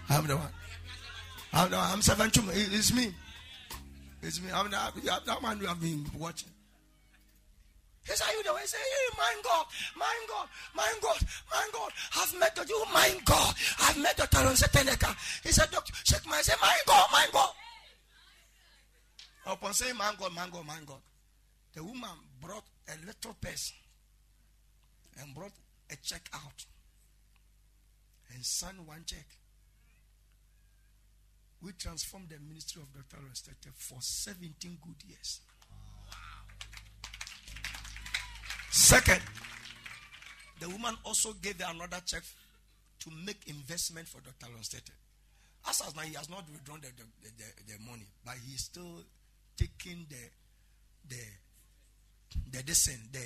I'm 0.10 0.28
the 0.28 0.38
one. 0.38 0.50
I'm 1.54 1.70
the 1.72 1.78
one. 1.78 1.90
I'm 1.92 2.02
seven. 2.02 2.30
It's 2.34 2.94
me. 2.94 3.14
It's 4.22 4.42
me. 4.42 4.50
I'm 4.54 4.68
I'm 4.68 4.92
the 5.02 5.34
one 5.40 5.58
who 5.58 5.66
have 5.66 5.82
been 5.82 6.06
watching. 6.18 6.50
He 8.08 8.14
said, 8.14 8.28
you 8.36 8.44
the 8.44 8.52
one. 8.52 8.62
He 8.62 8.68
said, 8.68 8.80
hey, 8.80 9.16
my 9.18 9.42
God, 9.44 9.66
my 9.96 10.26
God, 10.28 10.48
my 10.76 10.94
God, 11.02 11.18
my 11.52 11.70
God. 11.72 11.92
I've 12.18 12.40
met 12.40 12.58
you, 12.68 12.84
my 12.94 13.16
God. 13.26 13.56
I've 13.80 13.98
met 13.98 14.18
the 14.18 14.28
Lawrence 14.34 14.64
Teneka. 14.64 15.16
He 15.44 15.52
said, 15.52 15.70
doctor, 15.72 15.94
shake 16.04 16.26
my, 16.28 16.38
I 16.38 16.42
said, 16.42 16.56
my 16.62 16.76
God, 16.88 17.08
my 17.12 17.28
God. 17.32 17.50
Upon 19.46 19.74
saying, 19.74 19.96
my 19.98 20.14
God, 20.18 20.34
my 20.36 20.48
God, 20.52 20.66
my 20.66 20.78
God, 20.86 21.02
the 21.74 21.84
woman 21.84 22.10
brought 22.40 22.64
a 22.88 23.06
little 23.06 23.36
purse 23.40 23.74
and 25.20 25.34
brought 25.36 25.52
a 25.92 25.96
check 25.98 26.30
out 26.34 26.66
and 28.34 28.44
signed 28.44 28.86
one 28.86 29.04
check. 29.06 29.26
We 31.64 31.74
transformed 31.74 32.30
the 32.30 32.40
ministry 32.40 32.82
of 32.82 32.92
Dr. 32.94 33.22
Lawrence 33.22 33.44
for 33.76 33.98
17 34.00 34.78
good 34.82 35.10
years. 35.10 35.42
Second, 38.72 39.22
the 40.60 40.70
woman 40.70 40.96
also 41.04 41.34
gave 41.34 41.62
another 41.62 42.02
check 42.06 42.24
to 43.00 43.12
make 43.26 43.48
investment 43.48 44.08
for 44.08 44.22
Dr. 44.22 44.48
Lawrence 44.50 44.70
Tetteh. 44.70 44.92
As 45.70 45.82
of 45.82 45.96
now, 45.96 46.02
he 46.02 46.16
has 46.16 46.30
not 46.30 46.46
withdrawn 46.52 46.80
the, 46.82 46.88
the, 46.98 47.30
the, 47.38 47.74
the 47.74 47.90
money, 47.90 48.08
but 48.26 48.36
he's 48.46 48.62
still 48.62 49.04
taking 49.58 50.06
the 50.10 50.30
the 51.08 51.22
the 52.52 52.64
this 52.64 52.86
the 52.86 53.20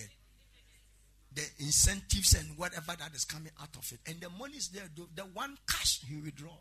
the 1.33 1.43
incentives 1.59 2.33
and 2.35 2.57
whatever 2.57 2.93
that 2.97 3.13
is 3.13 3.25
coming 3.25 3.51
out 3.61 3.75
of 3.77 3.89
it. 3.91 3.99
And 4.09 4.19
the 4.19 4.29
money 4.29 4.55
is 4.57 4.69
there. 4.69 4.89
The, 4.95 5.05
the 5.15 5.21
one 5.23 5.57
cash 5.69 6.01
he 6.07 6.15
withdraw 6.15 6.57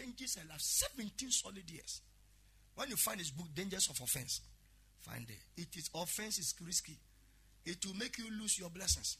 changes 0.00 0.36
a 0.36 0.48
life. 0.48 0.60
17 0.60 1.30
solid 1.30 1.70
years. 1.70 2.00
When 2.74 2.88
you 2.88 2.96
find 2.96 3.18
his 3.18 3.30
book, 3.30 3.48
Dangers 3.54 3.88
of 3.90 4.00
Offense, 4.00 4.40
find 5.00 5.26
it. 5.28 5.60
It 5.60 5.76
is 5.76 5.90
offense 5.94 6.38
is 6.38 6.54
risky. 6.64 6.96
It 7.66 7.84
will 7.84 7.94
make 7.94 8.16
you 8.18 8.24
lose 8.40 8.58
your 8.58 8.70
blessings. 8.70 9.18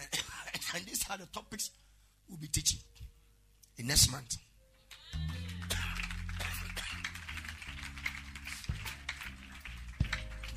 And, 0.54 0.62
and 0.76 0.86
these 0.86 1.04
are 1.10 1.18
the 1.18 1.26
topics 1.26 1.70
we'll 2.26 2.38
be 2.38 2.46
teaching 2.46 2.78
in 3.76 3.86
next 3.86 4.10
month. 4.10 4.36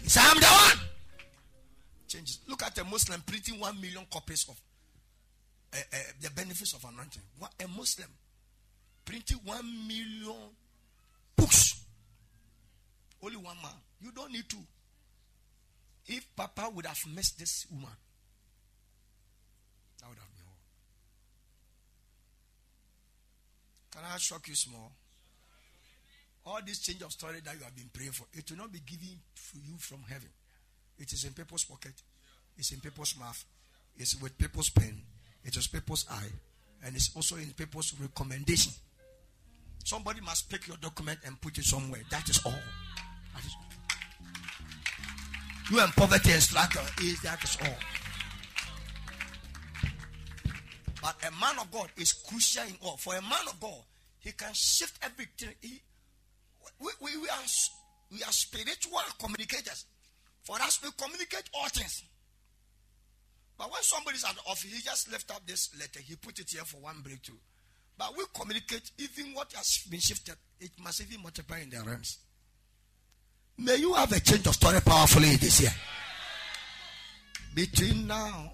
He 0.01 0.09
I'm 0.17 0.39
the 0.39 0.45
one. 0.45 0.87
Changes. 2.07 2.39
Look 2.47 2.63
at 2.63 2.77
a 2.77 2.85
Muslim 2.85 3.21
printing 3.25 3.59
one 3.59 3.81
million 3.81 4.05
copies 4.09 4.47
of 4.47 4.55
uh, 5.73 5.77
uh, 5.77 5.97
the 6.21 6.29
benefits 6.31 6.73
of 6.73 6.85
anointing. 6.85 7.23
What, 7.37 7.51
A 7.61 7.67
Muslim 7.67 8.07
printing 9.11 9.39
one 9.43 9.87
million 9.87 10.39
books. 11.35 11.83
Only 13.21 13.35
one 13.35 13.57
man. 13.61 13.71
You 13.99 14.11
don't 14.13 14.31
need 14.31 14.47
to. 14.49 14.55
If 16.07 16.25
Papa 16.33 16.71
would 16.73 16.85
have 16.85 16.97
missed 17.13 17.37
this 17.37 17.67
woman, 17.69 17.89
that 19.99 20.07
would 20.07 20.17
have 20.17 20.31
been 20.31 20.45
all. 20.47 20.55
Can 23.91 24.03
I 24.13 24.17
shock 24.17 24.47
you 24.47 24.55
small? 24.55 24.93
All 26.45 26.59
this 26.65 26.79
change 26.79 27.01
of 27.01 27.11
story 27.11 27.41
that 27.43 27.53
you 27.53 27.63
have 27.65 27.75
been 27.75 27.89
praying 27.91 28.13
for, 28.13 28.25
it 28.31 28.49
will 28.49 28.59
not 28.59 28.71
be 28.71 28.79
given 28.79 29.19
to 29.35 29.59
you 29.59 29.77
from 29.77 29.99
heaven. 30.07 30.29
It 30.97 31.11
is 31.11 31.25
in 31.25 31.33
people's 31.33 31.65
pocket. 31.65 31.93
It's 32.57 32.71
in 32.71 32.79
people's 32.79 33.17
mouth. 33.19 33.43
It's 33.97 34.19
with 34.21 34.37
people's 34.37 34.69
pen. 34.69 35.01
It 35.43 35.57
is 35.57 35.67
people's 35.67 36.05
eye. 36.09 36.31
And 36.85 36.95
it's 36.95 37.11
also 37.13 37.35
in 37.35 37.51
people's 37.51 37.93
recommendation. 37.99 38.71
Somebody 39.83 40.21
must 40.21 40.49
pick 40.49 40.67
your 40.67 40.77
document 40.77 41.19
and 41.25 41.39
put 41.41 41.57
it 41.57 41.65
somewhere. 41.65 42.01
That 42.09 42.29
is 42.29 42.39
all. 42.45 42.51
That 42.51 43.45
is 43.45 43.55
all. 43.57 43.65
You 45.71 45.79
and 45.81 45.91
poverty 45.93 46.31
and 46.31 46.41
struggle 46.41 46.83
is 47.01 47.21
that 47.21 47.43
is 47.43 47.57
all. 47.61 47.77
But 51.01 51.15
a 51.27 51.31
man 51.39 51.57
of 51.59 51.71
God 51.71 51.89
is 51.97 52.13
crucial 52.13 52.63
in 52.63 52.75
all. 52.83 52.97
For 52.97 53.15
a 53.15 53.21
man 53.21 53.47
of 53.47 53.59
God, 53.59 53.81
he 54.19 54.31
can 54.33 54.53
shift 54.53 54.99
everything. 55.01 55.55
He, 55.61 55.81
we, 56.79 56.91
we, 57.01 57.17
we, 57.17 57.27
are, 57.27 57.43
we 58.11 58.23
are 58.23 58.31
spiritual 58.31 58.99
communicators. 59.19 59.85
For 60.43 60.57
us, 60.57 60.79
we 60.83 60.89
communicate 60.97 61.49
all 61.53 61.69
things. 61.69 62.03
But 63.57 63.71
when 63.71 63.81
somebody's 63.81 64.23
at 64.23 64.35
the 64.35 64.41
office, 64.49 64.71
he 64.71 64.81
just 64.81 65.11
left 65.11 65.31
up 65.31 65.45
this 65.45 65.69
letter. 65.79 65.99
He 65.99 66.15
put 66.15 66.39
it 66.39 66.49
here 66.49 66.65
for 66.65 66.77
one 66.77 67.01
breakthrough. 67.03 67.37
But 68.01 68.17
we 68.17 68.23
communicate 68.33 68.89
even 68.97 69.31
what 69.35 69.53
has 69.53 69.85
been 69.87 69.99
shifted. 69.99 70.33
It 70.59 70.71
must 70.83 71.01
even 71.01 71.21
multiply 71.21 71.59
in 71.59 71.69
their 71.69 71.83
realms. 71.83 72.17
May 73.59 73.75
you 73.75 73.93
have 73.93 74.11
a 74.11 74.19
change 74.19 74.47
of 74.47 74.55
story 74.55 74.79
powerfully 74.81 75.35
this 75.35 75.61
year. 75.61 75.69
Between 77.53 78.07
now 78.07 78.53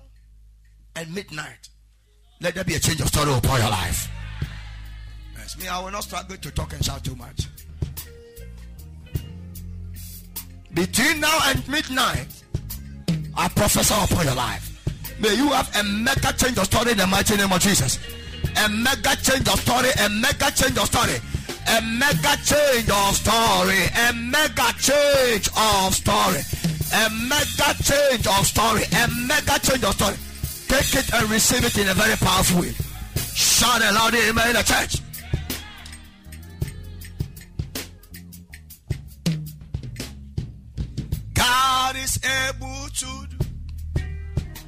and 0.97 1.15
midnight, 1.15 1.69
let 2.41 2.55
there 2.55 2.65
be 2.65 2.75
a 2.75 2.79
change 2.79 2.99
of 2.99 3.07
story 3.07 3.33
upon 3.33 3.61
your 3.61 3.69
life. 3.69 4.09
Yes, 5.37 5.57
me, 5.57 5.69
I 5.69 5.81
will 5.81 5.91
not 5.91 6.03
struggle 6.03 6.35
to 6.35 6.51
talk 6.51 6.73
and 6.73 6.83
shout 6.83 7.05
too 7.05 7.15
much. 7.15 7.47
Between 10.73 11.21
now 11.21 11.39
and 11.45 11.65
midnight, 11.69 12.27
I 13.37 13.47
prophesy 13.47 13.95
upon 13.95 14.25
your 14.25 14.35
life. 14.35 15.17
May 15.21 15.35
you 15.35 15.47
have 15.53 15.73
a 15.73 15.83
mega 15.85 16.33
change 16.33 16.57
of 16.57 16.65
story 16.65 16.91
in 16.91 16.97
the 16.97 17.07
mighty 17.07 17.37
name 17.37 17.53
of 17.53 17.61
Jesus. 17.61 17.97
A 18.57 18.69
mega 18.69 19.15
change 19.21 19.47
of 19.47 19.59
story, 19.59 19.89
a 20.03 20.09
mega 20.09 20.51
change 20.51 20.77
of 20.77 20.87
story, 20.87 21.17
a 21.67 21.81
mega 21.81 22.35
change 22.43 22.89
of 22.89 23.15
story, 23.15 23.83
a 23.95 24.13
mega 24.13 24.73
change 24.79 25.47
of 25.55 25.93
story, 25.93 26.41
a 26.93 27.09
mega 27.29 27.73
change 27.83 28.27
of 28.27 28.45
story, 28.47 28.83
a 28.91 29.07
mega 29.27 29.59
change 29.59 29.83
of 29.83 29.93
story. 29.93 30.15
Take 30.67 30.95
it 30.95 31.13
and 31.13 31.29
receive 31.29 31.63
it 31.63 31.77
in 31.77 31.87
a 31.87 31.93
very 31.93 32.15
powerful 32.17 32.61
way. 32.61 32.73
Shout 33.33 33.81
a 33.81 33.91
loud 33.91 34.15
amen 34.15 34.49
in 34.49 34.55
the 34.55 34.63
church. 34.63 35.01
God 41.33 41.95
is 41.95 42.19
able 42.47 42.87
to 42.95 43.27
do 43.27 43.37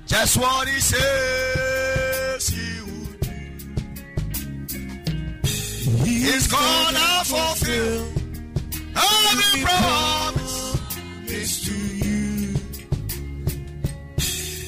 just 0.05 0.37
what 0.37 0.67
He 0.67 0.79
says 0.79 2.47
He 2.47 2.81
would 2.81 2.88
He's 5.97 6.47
gonna 6.47 7.23
fulfill 7.25 8.05
every 8.95 9.63
promise 9.63 10.77
is 11.27 11.61
to 11.65 11.75
you. 12.05 12.53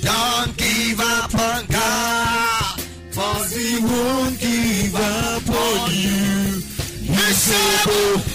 Don't 0.02 0.58
give 0.58 1.00
up 1.00 1.34
on 1.36 1.66
God, 1.68 2.80
for 3.12 3.36
He 3.56 3.80
won't 3.84 4.40
give 4.40 4.96
up 4.96 5.50
on 5.50 5.92
you. 5.92 6.62
He's 7.14 7.52
able. 7.52 8.31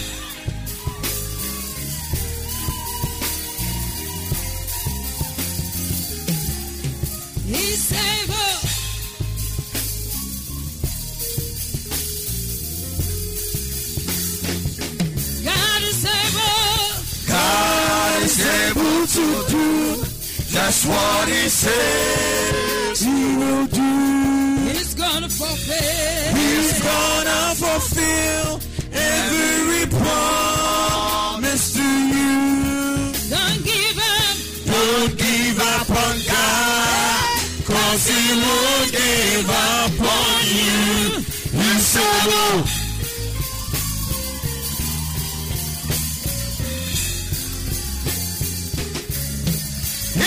To 19.06 19.44
do 19.48 20.02
just 20.50 20.86
what 20.88 21.28
He 21.28 21.48
says 21.48 23.00
He 23.00 23.36
will 23.36 23.66
do. 23.66 24.66
He's 24.72 24.94
gonna 24.94 25.28
fulfill. 25.28 26.36
He's 26.36 26.82
gonna 26.82 27.54
fulfill 27.54 28.60
every 28.92 29.86
promise 29.98 31.72
to 31.74 31.86
you. 32.14 33.12
Don't 33.30 33.62
give 33.64 33.98
up. 34.16 34.36
Don't 34.74 35.16
give 35.16 35.58
up 35.60 35.90
on 35.90 36.16
God, 36.26 37.40
cause 37.64 38.08
He 38.08 38.22
won't 38.42 38.90
give 38.90 39.50
up 39.50 40.00
on 40.00 40.42
you. 40.50 41.22
He's 41.60 41.96
able. 41.96 42.75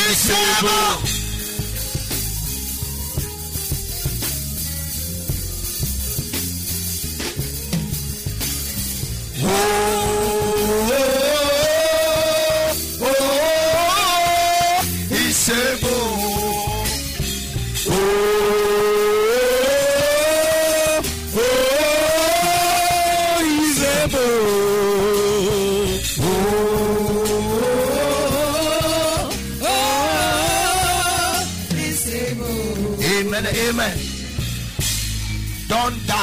He's 0.09 0.31
able. 0.31 1.19
Oh, 9.41 9.98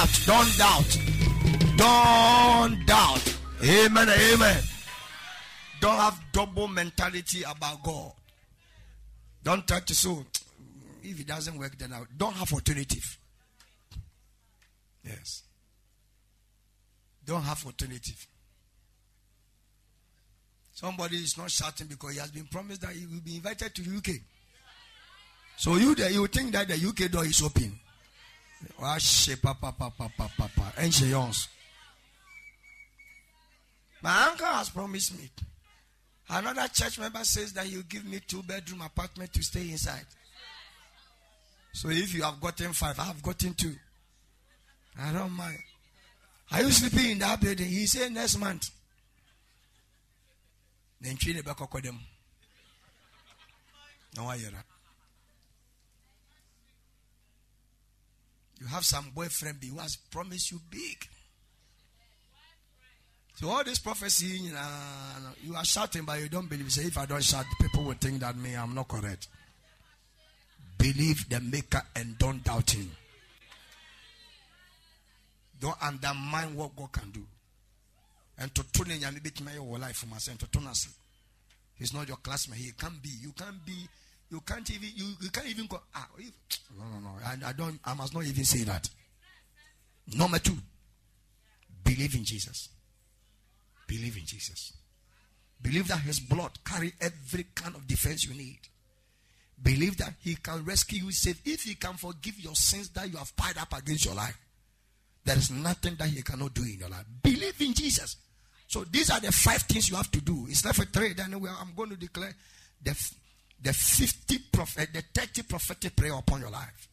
doubt. 0.07 0.27
Don't 0.27 0.59
doubt. 0.59 0.99
Don't 1.77 2.87
doubt. 2.87 3.39
Amen. 3.63 4.09
Amen. 4.09 4.63
Don't 5.81 5.97
have 5.97 6.21
double 6.33 6.69
mentality 6.69 7.43
about 7.43 7.83
God. 7.83 8.13
Don't 9.43 9.67
try 9.67 9.81
to 9.81 9.95
so. 9.95 10.25
If 11.03 11.21
it 11.21 11.27
doesn't 11.27 11.57
work, 11.59 11.79
then 11.79 11.93
I 11.93 12.03
don't 12.17 12.35
have 12.35 12.53
alternative. 12.53 13.19
Yes. 15.05 15.43
Don't 17.25 17.43
have 17.43 17.65
alternative. 17.65 18.27
Somebody 20.73 21.17
is 21.17 21.39
not 21.39 21.51
shouting 21.51 21.87
because 21.87 22.13
he 22.15 22.19
has 22.19 22.31
been 22.31 22.47
promised 22.47 22.83
that 22.83 22.91
he 22.91 23.07
will 23.07 23.21
be 23.21 23.37
invited 23.37 23.75
to 23.75 23.83
the 23.83 23.97
UK. 23.97 24.21
So 25.57 25.77
you 25.77 25.95
there, 25.95 26.11
you 26.11 26.27
think 26.27 26.53
that 26.53 26.69
the 26.69 26.75
UK 26.75 27.11
door 27.11 27.25
is 27.25 27.41
open. 27.43 27.79
Washe 28.81 29.41
papa. 29.41 29.75
And 30.77 30.93
she 30.93 31.07
yawns. 31.07 31.49
My 34.03 34.29
uncle 34.29 34.47
has 34.47 34.71
promised 34.71 35.19
me. 35.19 35.31
Another 36.29 36.69
church 36.69 36.99
member 36.99 37.23
says 37.25 37.53
that 37.53 37.67
he'll 37.67 37.83
give 37.83 38.05
me 38.05 38.21
two 38.27 38.43
bedroom 38.43 38.83
apartment 38.83 39.33
to 39.33 39.43
stay 39.43 39.71
inside. 39.71 40.07
So 41.73 41.89
if 41.91 42.15
you 42.15 42.23
have 42.23 42.41
gotten 42.41 42.73
five, 42.73 42.99
I 42.99 43.05
have 43.05 43.23
gotten 43.23 43.55
two. 43.55 43.75
I 44.99 45.13
don't 45.13 45.33
mind. 45.33 45.59
Are 46.53 46.63
you 46.63 46.71
sleeping 46.71 47.11
in 47.11 47.19
that 47.19 47.41
building? 47.41 47.67
He 47.67 47.87
said 47.87 48.13
next 48.13 48.39
month. 48.39 48.71
Back 51.45 51.83
them. 51.83 51.99
No, 54.17 54.27
I 54.27 54.39
hear 54.39 54.51
that. 54.51 54.65
You 58.61 58.67
have 58.67 58.85
some 58.85 59.11
boyfriend 59.15 59.63
who 59.63 59.79
has 59.79 59.97
promised 59.97 60.51
you 60.51 60.61
big. 60.71 61.07
So 63.35 63.51
all 63.51 63.63
this 63.65 63.79
prophecy, 63.79 64.39
you, 64.39 64.53
know, 64.53 64.61
you 65.43 65.55
are 65.55 65.65
shouting, 65.65 66.05
but 66.05 66.19
you 66.21 66.29
don't 66.31 66.49
believe. 66.49 66.73
Say, 66.73 66.85
if 66.85 66.97
I 66.97 67.05
don't 67.05 67.23
shout, 67.23 67.45
people 67.61 67.85
will 67.85 67.93
think 67.93 68.21
that 68.21 68.35
me, 68.37 68.55
I'm 68.55 68.75
not 68.75 68.89
correct. 68.89 69.29
Believe 70.79 71.29
the 71.29 71.41
maker 71.41 71.83
and 71.95 72.17
don't 72.19 72.43
doubt 72.43 72.71
him. 72.71 72.91
Don't 75.61 75.77
undermine 75.83 76.55
what 76.55 76.75
God 76.77 76.93
can 76.93 77.11
do. 77.11 77.25
And 78.39 78.55
to 78.55 78.65
tune 78.73 78.91
in 78.91 79.01
your 79.01 79.79
life 79.79 79.97
for 79.97 80.07
myself 80.07 80.39
to 80.39 80.47
tune 80.51 80.67
us. 80.67 80.89
He's 81.79 81.93
not 81.93 82.09
your 82.09 82.17
classmate. 82.19 82.59
He 82.59 82.73
can't 82.73 83.03
be. 83.03 83.11
You 83.21 83.33
can't 83.33 83.65
be. 83.67 83.87
You 84.31 84.41
can't 84.41 84.69
even. 84.71 84.89
You, 84.95 85.07
you 85.21 85.31
can't 85.31 85.47
even 85.47 85.67
go. 85.67 85.81
Ah, 85.95 86.09
no, 86.77 86.85
no, 86.85 87.01
no. 87.01 87.11
I, 87.25 87.51
I 87.51 87.53
don't. 87.53 87.79
I 87.85 87.95
must 87.95 88.15
not 88.15 88.25
even 88.25 88.45
say 88.45 88.65
that. 88.65 88.89
Number 90.15 90.39
two. 90.39 90.57
Believe 91.85 92.15
in 92.17 92.25
Jesus. 92.25 92.69
Believe 93.87 94.17
in 94.17 94.27
Jesus. 94.27 94.73
Believe 95.63 95.89
that 95.89 96.01
his 96.01 96.21
blood 96.21 96.51
carry 96.65 96.93
every 97.01 97.45
kind 97.55 97.75
of 97.77 97.87
defense 97.87 98.25
you 98.25 98.35
need. 98.35 98.59
Believe 99.63 99.97
that 99.99 100.15
he 100.21 100.35
can 100.35 100.65
rescue 100.65 101.05
you 101.05 101.13
save. 101.13 101.41
If 101.45 101.63
he 101.63 101.77
can 101.77 101.95
forgive 101.95 102.39
your 102.41 102.55
sins 102.55 102.91
that 102.91 103.09
you 103.11 103.17
have 103.17 103.35
piled 103.37 103.59
up 103.59 103.73
against 103.79 104.05
your 104.05 104.15
life, 104.15 104.37
there 105.25 105.37
is 105.37 105.51
nothing 105.51 105.95
that 105.97 106.09
he 106.09 106.23
cannot 106.23 106.53
do 106.53 106.63
in 106.63 106.79
your 106.79 106.89
life. 106.89 107.05
Believe 107.23 107.61
in 107.61 107.73
Jesus. 107.73 108.17
So 108.67 108.85
these 108.85 109.11
are 109.11 109.21
the 109.21 109.33
five 109.33 109.63
things 109.63 109.89
you 109.89 109.97
have 109.97 110.11
to 110.11 110.21
do. 110.21 110.47
It's 110.49 110.65
left 110.65 110.81
with 110.81 110.93
three. 110.93 111.15
Then 111.15 111.33
I'm 111.35 111.75
going 111.75 111.91
to 111.91 111.97
declare 111.97 112.35
the 112.83 112.95
the 113.61 113.73
50 113.73 114.39
prophet, 114.53 114.91
the 114.93 115.03
30 115.15 115.43
prophetic 115.43 115.97
prayer 115.97 116.15
upon 116.15 116.41
your 116.41 116.51
life. 116.51 116.89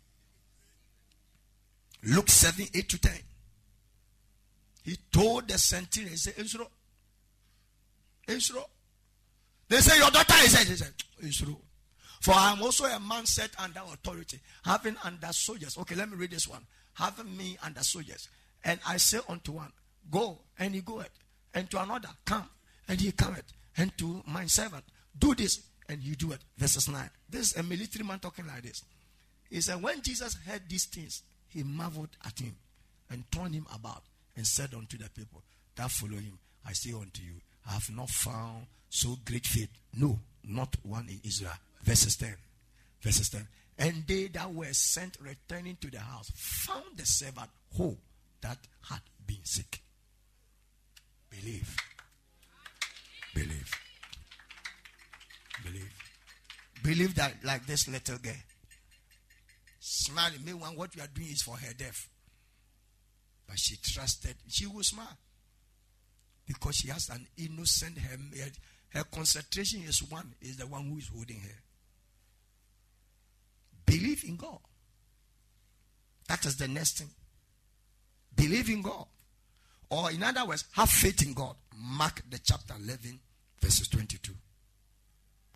Luke 2.05 2.29
7, 2.29 2.65
8 2.73 2.89
to 2.89 2.97
10. 2.99 3.11
He 4.83 4.97
told 5.11 5.47
the 5.47 5.57
centurion, 5.57 6.11
he 6.11 6.17
said, 6.17 6.33
Israel, 6.37 6.69
Israel. 8.27 8.69
They 9.69 9.77
say, 9.77 9.97
Your 9.97 10.11
daughter 10.11 10.35
is 10.43 10.53
dead. 10.53 10.67
He 10.67 10.75
said, 10.75 10.93
Israel. 11.21 11.61
For 12.21 12.33
I 12.33 12.51
am 12.51 12.61
also 12.61 12.85
a 12.85 12.99
man 12.99 13.25
set 13.25 13.51
under 13.59 13.81
authority, 13.81 14.39
having 14.63 14.95
under 15.03 15.27
soldiers. 15.31 15.77
Okay, 15.77 15.95
let 15.95 16.09
me 16.09 16.15
read 16.15 16.31
this 16.31 16.47
one. 16.47 16.65
Having 16.93 17.35
me 17.35 17.57
under 17.63 17.81
soldiers. 17.81 18.29
And 18.63 18.79
I 18.87 18.97
say 18.97 19.19
unto 19.27 19.53
one, 19.53 19.71
Go, 20.09 20.39
and 20.59 20.73
he 20.73 20.81
goeth. 20.81 21.09
And 21.53 21.69
to 21.71 21.81
another, 21.81 22.09
Come, 22.25 22.49
and 22.87 22.99
he 22.99 23.11
cometh. 23.11 23.51
And 23.77 23.97
to 23.97 24.21
my 24.27 24.45
servant, 24.45 24.83
Do 25.17 25.33
this, 25.33 25.61
and 25.93 26.03
you 26.03 26.15
do 26.15 26.31
it. 26.31 26.39
Verses 26.57 26.89
9. 26.89 27.09
This 27.29 27.51
is 27.51 27.57
a 27.57 27.63
military 27.63 28.03
man 28.03 28.19
talking 28.19 28.47
like 28.47 28.63
this. 28.63 28.83
He 29.49 29.61
said, 29.61 29.81
When 29.81 30.01
Jesus 30.01 30.35
heard 30.45 30.63
these 30.67 30.85
things, 30.85 31.21
he 31.47 31.63
marveled 31.63 32.09
at 32.25 32.39
him 32.39 32.55
and 33.09 33.23
turned 33.31 33.53
him 33.53 33.67
about 33.73 34.03
and 34.35 34.45
said 34.45 34.73
unto 34.73 34.97
the 34.97 35.09
people 35.11 35.43
that 35.75 35.91
follow 35.91 36.17
him, 36.17 36.39
I 36.67 36.73
say 36.73 36.91
unto 36.91 37.21
you, 37.21 37.35
I 37.67 37.73
have 37.73 37.89
not 37.95 38.09
found 38.09 38.65
so 38.89 39.15
great 39.23 39.45
faith. 39.45 39.69
No, 39.95 40.19
not 40.43 40.75
one 40.83 41.07
in 41.09 41.19
Israel. 41.23 41.53
Verses 41.83 42.15
10. 42.17 42.35
Verses 43.01 43.29
10. 43.29 43.47
And 43.77 44.03
they 44.07 44.27
that 44.27 44.53
were 44.53 44.73
sent 44.73 45.17
returning 45.21 45.77
to 45.81 45.89
the 45.89 45.99
house 45.99 46.31
found 46.35 46.97
the 46.97 47.05
servant 47.05 47.49
whole 47.75 47.97
that 48.41 48.57
had 48.89 49.01
been 49.25 49.43
sick. 49.43 49.81
Believe. 51.29 51.75
Believe. 53.33 53.71
Believe. 55.63 55.93
Believe 56.83 57.15
that, 57.15 57.35
like 57.43 57.65
this 57.65 57.87
little 57.87 58.17
girl. 58.17 58.33
Smiling. 59.79 60.43
Meanwhile, 60.45 60.73
what 60.75 60.95
we 60.95 61.01
are 61.01 61.07
doing 61.07 61.29
is 61.29 61.41
for 61.41 61.55
her 61.55 61.73
death. 61.73 62.09
But 63.47 63.57
she 63.59 63.77
trusted. 63.77 64.35
She 64.47 64.65
will 64.65 64.83
smile. 64.83 65.17
Because 66.47 66.75
she 66.75 66.89
has 66.89 67.09
an 67.09 67.25
innocent 67.37 67.97
her, 67.97 68.17
her, 68.37 68.49
her 68.89 69.03
concentration 69.05 69.81
is 69.87 70.03
one, 70.03 70.33
is 70.41 70.57
the 70.57 70.67
one 70.67 70.85
who 70.85 70.97
is 70.97 71.07
holding 71.07 71.39
her. 71.39 71.59
Believe 73.85 74.23
in 74.25 74.35
God. 74.35 74.59
That 76.27 76.45
is 76.45 76.57
the 76.57 76.67
next 76.67 76.99
thing. 76.99 77.09
Believe 78.35 78.69
in 78.69 78.81
God. 78.81 79.05
Or 79.89 80.11
in 80.11 80.23
other 80.23 80.45
words, 80.45 80.65
have 80.73 80.89
faith 80.89 81.25
in 81.25 81.33
God. 81.33 81.55
Mark 81.77 82.21
the 82.29 82.39
chapter 82.39 82.73
11, 82.81 83.19
verses 83.61 83.87
22. 83.87 84.33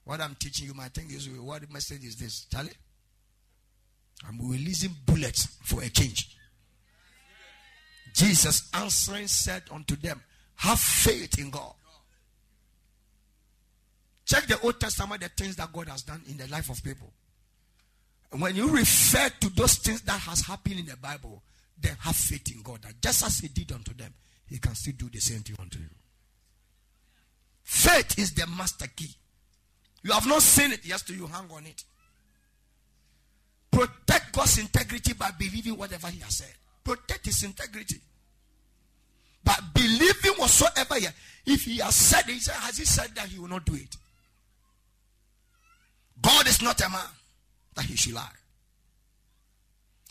What 0.07 0.21
I'm 0.21 0.35
teaching 0.35 0.67
you, 0.67 0.73
my 0.73 0.87
thing 0.87 1.07
is, 1.09 1.27
what 1.29 1.69
message 1.69 2.05
is 2.05 2.15
this? 2.15 2.45
Charlie? 2.49 2.71
I'm 4.25 4.39
releasing 4.39 4.95
bullets 5.05 5.57
for 5.63 5.83
a 5.83 5.89
change. 5.89 6.37
Jesus 8.13 8.69
answering 8.73 9.27
said 9.27 9.63
unto 9.69 9.97
them, 9.97 10.21
Have 10.55 10.79
faith 10.79 11.37
in 11.37 11.49
God. 11.49 11.73
Check 14.23 14.47
the 14.47 14.57
Old 14.61 14.79
Testament, 14.79 15.21
the 15.21 15.27
things 15.27 15.57
that 15.57 15.73
God 15.73 15.89
has 15.89 16.03
done 16.03 16.21
in 16.29 16.37
the 16.37 16.47
life 16.47 16.69
of 16.69 16.81
people. 16.81 17.11
And 18.31 18.41
when 18.41 18.55
you 18.55 18.69
refer 18.69 19.27
to 19.41 19.49
those 19.49 19.75
things 19.75 20.03
that 20.03 20.21
has 20.21 20.39
happened 20.39 20.79
in 20.79 20.85
the 20.85 20.95
Bible, 20.95 21.43
then 21.77 21.97
have 21.99 22.15
faith 22.15 22.49
in 22.55 22.63
God 22.63 22.81
that 22.83 23.01
just 23.01 23.25
as 23.25 23.39
He 23.39 23.49
did 23.49 23.73
unto 23.73 23.93
them, 23.93 24.13
He 24.45 24.57
can 24.57 24.73
still 24.73 24.93
do 24.97 25.09
the 25.09 25.19
same 25.19 25.41
thing 25.41 25.57
unto 25.59 25.79
you. 25.79 25.89
Faith 27.61 28.17
is 28.17 28.33
the 28.33 28.47
master 28.47 28.87
key. 28.95 29.13
You 30.07 30.13
have 30.13 30.25
not 30.25 30.41
seen 30.41 30.71
it, 30.71 30.85
yes, 30.85 31.01
to 31.01 31.13
you 31.13 31.27
hang 31.27 31.51
on 31.51 31.65
it. 31.65 31.83
Protect 33.69 34.31
God's 34.31 34.57
integrity 34.57 35.11
by 35.11 35.31
believing 35.37 35.77
whatever 35.77 36.07
He 36.07 36.21
has 36.21 36.37
said. 36.37 36.53
Protect 36.81 37.25
His 37.25 37.43
integrity. 37.43 37.97
But 39.43 39.59
believing 39.73 40.31
whatsoever 40.37 40.95
He 40.95 41.07
if 41.45 41.65
He 41.65 41.79
has 41.79 41.93
said, 41.93 42.21
said, 42.21 42.55
has 42.55 42.77
He 42.77 42.85
said 42.85 43.09
that 43.15 43.27
He 43.27 43.37
will 43.37 43.49
not 43.49 43.65
do 43.65 43.75
it? 43.75 43.97
God 46.21 46.47
is 46.47 46.61
not 46.61 46.79
a 46.79 46.87
man 46.89 47.01
that 47.75 47.83
He 47.83 47.97
should 47.97 48.13
lie. 48.13 48.29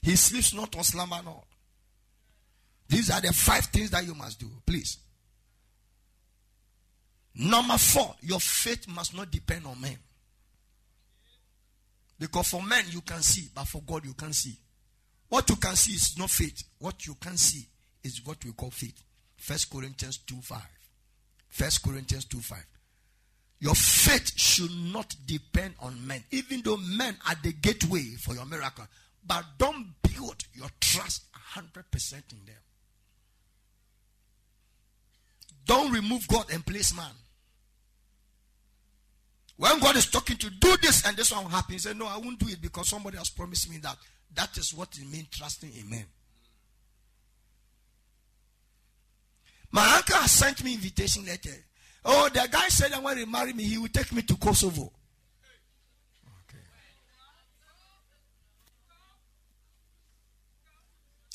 He 0.02 0.14
sleeps 0.14 0.52
not 0.52 0.76
or 0.76 0.84
slumber 0.84 1.20
not. 1.24 1.46
These 2.86 3.10
are 3.10 3.22
the 3.22 3.32
five 3.32 3.64
things 3.64 3.88
that 3.92 4.04
you 4.04 4.14
must 4.14 4.40
do. 4.40 4.50
Please. 4.66 4.98
Number 7.38 7.76
four, 7.76 8.14
your 8.22 8.40
faith 8.40 8.88
must 8.88 9.14
not 9.14 9.30
depend 9.30 9.66
on 9.66 9.80
men. 9.80 9.98
Because 12.18 12.48
for 12.48 12.62
men 12.62 12.84
you 12.90 13.02
can 13.02 13.20
see, 13.22 13.48
but 13.54 13.68
for 13.68 13.82
God 13.82 14.06
you 14.06 14.14
can't 14.14 14.34
see. 14.34 14.56
What 15.28 15.48
you 15.50 15.56
can 15.56 15.76
see 15.76 15.92
is 15.92 16.16
not 16.18 16.30
faith. 16.30 16.62
What 16.78 17.06
you 17.06 17.14
can 17.20 17.36
see 17.36 17.66
is 18.02 18.24
what 18.24 18.42
we 18.44 18.52
call 18.52 18.70
faith. 18.70 19.02
First 19.36 19.70
Corinthians 19.70 20.18
2 20.18 20.36
5. 20.36 20.60
First 21.48 21.82
Corinthians 21.82 22.24
2 22.24 22.38
5. 22.38 22.58
Your 23.60 23.74
faith 23.74 24.32
should 24.38 24.70
not 24.92 25.14
depend 25.26 25.74
on 25.80 26.06
men, 26.06 26.22
even 26.30 26.62
though 26.62 26.76
men 26.76 27.16
are 27.28 27.36
the 27.42 27.52
gateway 27.52 28.14
for 28.18 28.34
your 28.34 28.46
miracle. 28.46 28.86
But 29.26 29.44
don't 29.58 29.88
build 30.02 30.36
your 30.54 30.68
trust 30.80 31.24
100% 31.54 32.12
in 32.32 32.46
them. 32.46 32.56
Don't 35.66 35.92
remove 35.92 36.28
God 36.28 36.46
and 36.52 36.64
place 36.64 36.94
man. 36.94 37.10
When 39.56 39.78
God 39.78 39.96
is 39.96 40.10
talking 40.10 40.36
to 40.36 40.50
do 40.50 40.76
this 40.82 41.06
and 41.06 41.16
this 41.16 41.32
one 41.32 41.44
will 41.44 41.50
happen, 41.50 41.78
said, 41.78 41.96
No, 41.96 42.06
I 42.06 42.18
won't 42.18 42.38
do 42.38 42.46
it 42.48 42.60
because 42.60 42.88
somebody 42.88 43.16
has 43.16 43.30
promised 43.30 43.70
me 43.70 43.78
that. 43.78 43.96
That 44.34 44.56
is 44.58 44.74
what 44.74 44.88
it 44.98 45.10
means 45.10 45.28
trusting 45.30 45.72
in 45.72 45.88
men. 45.88 46.04
My 49.70 49.96
uncle 49.96 50.16
has 50.16 50.30
sent 50.30 50.62
me 50.62 50.74
invitation 50.74 51.24
letter. 51.24 51.50
Oh, 52.04 52.28
the 52.28 52.46
guy 52.50 52.68
said 52.68 52.92
that 52.92 53.02
when 53.02 53.18
he 53.18 53.24
marry 53.24 53.52
me, 53.52 53.64
he 53.64 53.78
will 53.78 53.88
take 53.88 54.12
me 54.12 54.22
to 54.22 54.36
Kosovo. 54.36 54.82
Okay. 54.82 56.62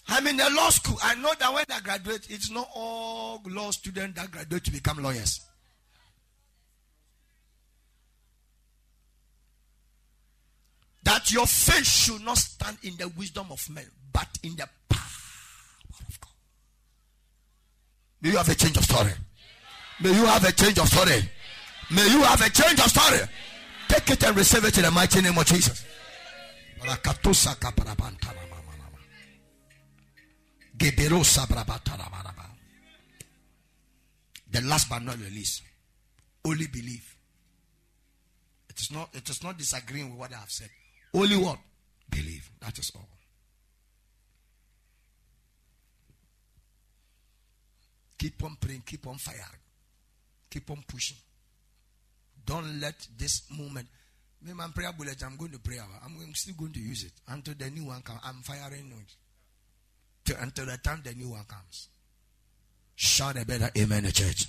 I'm 0.09 0.27
in 0.27 0.39
a 0.39 0.49
law 0.49 0.69
school. 0.69 0.97
I 1.03 1.15
know 1.15 1.33
that 1.39 1.53
when 1.53 1.65
I 1.73 1.79
graduate, 1.81 2.27
it's 2.29 2.51
not 2.51 2.69
all 2.73 3.41
law 3.47 3.71
students 3.71 4.19
that 4.19 4.31
graduate 4.31 4.63
to 4.65 4.71
become 4.71 5.03
lawyers. 5.03 5.41
That 11.11 11.29
your 11.29 11.45
faith 11.45 11.85
should 11.85 12.21
not 12.21 12.37
stand 12.37 12.77
in 12.83 12.95
the 12.95 13.09
wisdom 13.09 13.47
of 13.49 13.69
men, 13.69 13.85
but 14.13 14.29
in 14.43 14.55
the 14.55 14.65
power 14.87 15.01
of 16.07 16.21
God. 16.21 16.31
May 18.21 18.29
you 18.29 18.37
have 18.37 18.47
a 18.47 18.55
change 18.55 18.77
of 18.77 18.85
story. 18.85 19.11
May 20.01 20.13
you 20.13 20.25
have 20.25 20.45
a 20.45 20.53
change 20.53 20.79
of 20.79 20.87
story. 20.87 21.29
May 21.91 22.07
you 22.07 22.23
have 22.23 22.39
a 22.39 22.49
change 22.49 22.79
of 22.79 22.85
story. 22.85 23.19
Take 23.89 24.09
it 24.11 24.23
and 24.23 24.37
receive 24.37 24.63
it 24.63 24.77
in 24.77 24.85
the 24.85 24.91
mighty 24.91 25.21
name 25.21 25.37
of 25.37 25.45
Jesus. 25.45 25.83
The 26.79 26.87
last 34.61 34.89
but 34.89 35.03
not 35.03 35.19
the 35.19 35.29
least, 35.29 35.61
only 36.45 36.67
believe. 36.67 37.17
It 38.69 38.79
is 38.79 38.89
not, 38.91 39.09
it 39.13 39.29
is 39.29 39.43
not 39.43 39.57
disagreeing 39.57 40.11
with 40.11 40.17
what 40.17 40.33
I 40.33 40.37
have 40.37 40.49
said. 40.49 40.69
Only 41.13 41.37
what? 41.37 41.59
Believe. 42.09 42.49
That 42.61 42.77
is 42.77 42.91
all. 42.95 43.07
Keep 48.17 48.43
on 48.43 48.55
praying, 48.61 48.83
keep 48.85 49.07
on 49.07 49.17
firing, 49.17 49.41
keep 50.47 50.69
on 50.69 50.83
pushing. 50.87 51.17
Don't 52.45 52.79
let 52.79 53.07
this 53.17 53.49
moment. 53.57 53.87
Me, 54.43 54.53
my 54.53 54.67
prayer 54.67 54.93
bullet, 54.95 55.23
I'm 55.25 55.37
going 55.37 55.51
to 55.51 55.59
pray. 55.59 55.79
I'm 55.79 56.35
still 56.35 56.53
going 56.53 56.71
to 56.73 56.79
use 56.79 57.03
it 57.03 57.13
until 57.27 57.55
the 57.57 57.71
new 57.71 57.85
one 57.85 58.03
comes. 58.03 58.19
I'm 58.23 58.41
firing 58.43 58.93
it 60.27 60.35
until 60.39 60.67
the 60.67 60.77
time 60.77 61.01
the 61.03 61.15
new 61.15 61.29
one 61.29 61.43
comes. 61.45 61.87
Shout 62.95 63.37
a 63.37 63.45
better 63.45 63.71
amen, 63.75 64.03
the 64.03 64.11
church. 64.11 64.45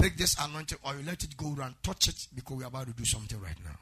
Take 0.00 0.16
this 0.16 0.34
anointing 0.40 0.78
or 0.84 0.94
you 0.94 1.02
let 1.04 1.22
it 1.22 1.36
go 1.36 1.54
around, 1.54 1.74
touch 1.82 2.08
it 2.08 2.28
because 2.34 2.56
we're 2.56 2.66
about 2.66 2.86
to 2.86 2.94
do 2.94 3.04
something 3.04 3.38
right 3.42 3.58
now. 3.62 3.76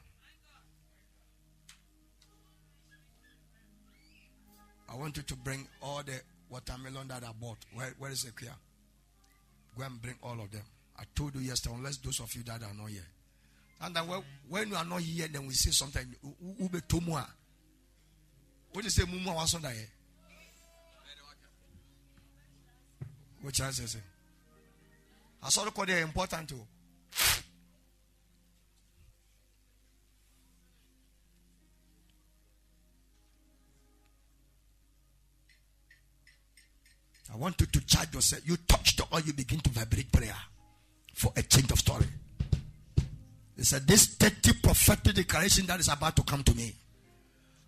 I 4.89 4.97
want 4.97 5.17
you 5.17 5.23
to 5.23 5.37
bring 5.37 5.67
all 5.83 6.03
the 6.05 6.21
watermelon 6.51 7.09
that 7.09 7.23
I 7.25 7.31
bought. 7.41 7.59
Where, 7.75 7.93
where 7.99 8.11
is 8.11 8.25
it 8.25 8.33
here? 8.41 8.51
Go 9.77 9.85
and 9.85 10.01
bring 10.01 10.15
all 10.23 10.41
of 10.41 10.51
them. 10.51 10.63
I 10.99 11.03
told 11.15 11.35
you 11.35 11.41
yesterday, 11.41 11.75
unless 11.77 11.99
those 11.99 12.21
of 12.21 12.35
you 12.35 12.43
that 12.45 12.63
are 12.63 12.75
not 12.75 12.89
here. 12.89 13.07
And 13.83 13.95
then 13.95 14.07
when, 14.07 14.23
when 14.49 14.69
you 14.69 14.77
are 14.77 14.85
not 14.85 15.01
here, 15.01 15.29
then 15.31 15.47
we 15.47 15.53
say 15.53 15.71
something. 15.71 16.07
Ube. 16.61 16.83
What 18.73 18.83
do 18.83 18.85
you 18.85 18.91
say? 18.91 19.03
Mumu 19.05 19.35
was 19.35 19.55
on 19.55 19.63
there. 19.63 19.73
Eh? 19.73 19.85
What 23.43 23.55
chance 23.55 23.79
is 23.79 23.95
it? 23.95 24.03
I 25.43 25.49
saw 25.51 25.65
the 25.65 25.71
code 25.71 25.91
important 25.91 26.49
too. 26.49 26.61
I 37.37 37.39
want 37.39 37.61
you 37.61 37.67
to 37.67 37.87
charge 37.87 38.15
yourself. 38.15 38.49
You 38.49 38.57
touch 38.67 38.97
the 38.97 39.05
oil, 39.13 39.21
you 39.21 39.35
begin 39.35 39.61
to 39.61 39.69
vibrate 39.69 40.11
prayer 40.11 40.35
for 41.13 41.31
a 41.37 41.43
change 41.43 41.71
of 41.71 41.79
story. 41.79 42.07
He 43.59 43.63
said, 43.63 43.87
This 43.87 44.07
30 44.15 44.55
prophetic 44.63 45.17
declaration 45.17 45.67
that 45.67 45.79
is 45.79 45.89
about 45.89 46.17
to 46.17 46.23
come 46.23 46.43
to 46.45 46.55
me, 46.55 46.75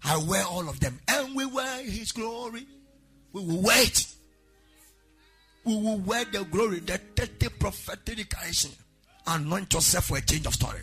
I 0.03 0.17
wear 0.27 0.43
all 0.47 0.67
of 0.71 0.81
them. 0.81 0.99
And 1.07 1.37
we 1.37 1.45
wear 1.45 1.85
his 1.85 2.13
glory. 2.13 2.67
We 3.35 3.43
will 3.43 3.61
wait. 3.61 4.07
We 5.65 5.77
will 5.77 5.99
wear 5.99 6.25
the 6.25 6.45
glory, 6.45 6.81
the 6.81 6.97
30 6.97 7.51
prophetic 7.61 8.17
declaration. 8.17 8.71
Anoint 9.27 9.75
yourself 9.75 10.07
for 10.07 10.17
a 10.17 10.23
change 10.23 10.47
of 10.47 10.55
story. 10.55 10.81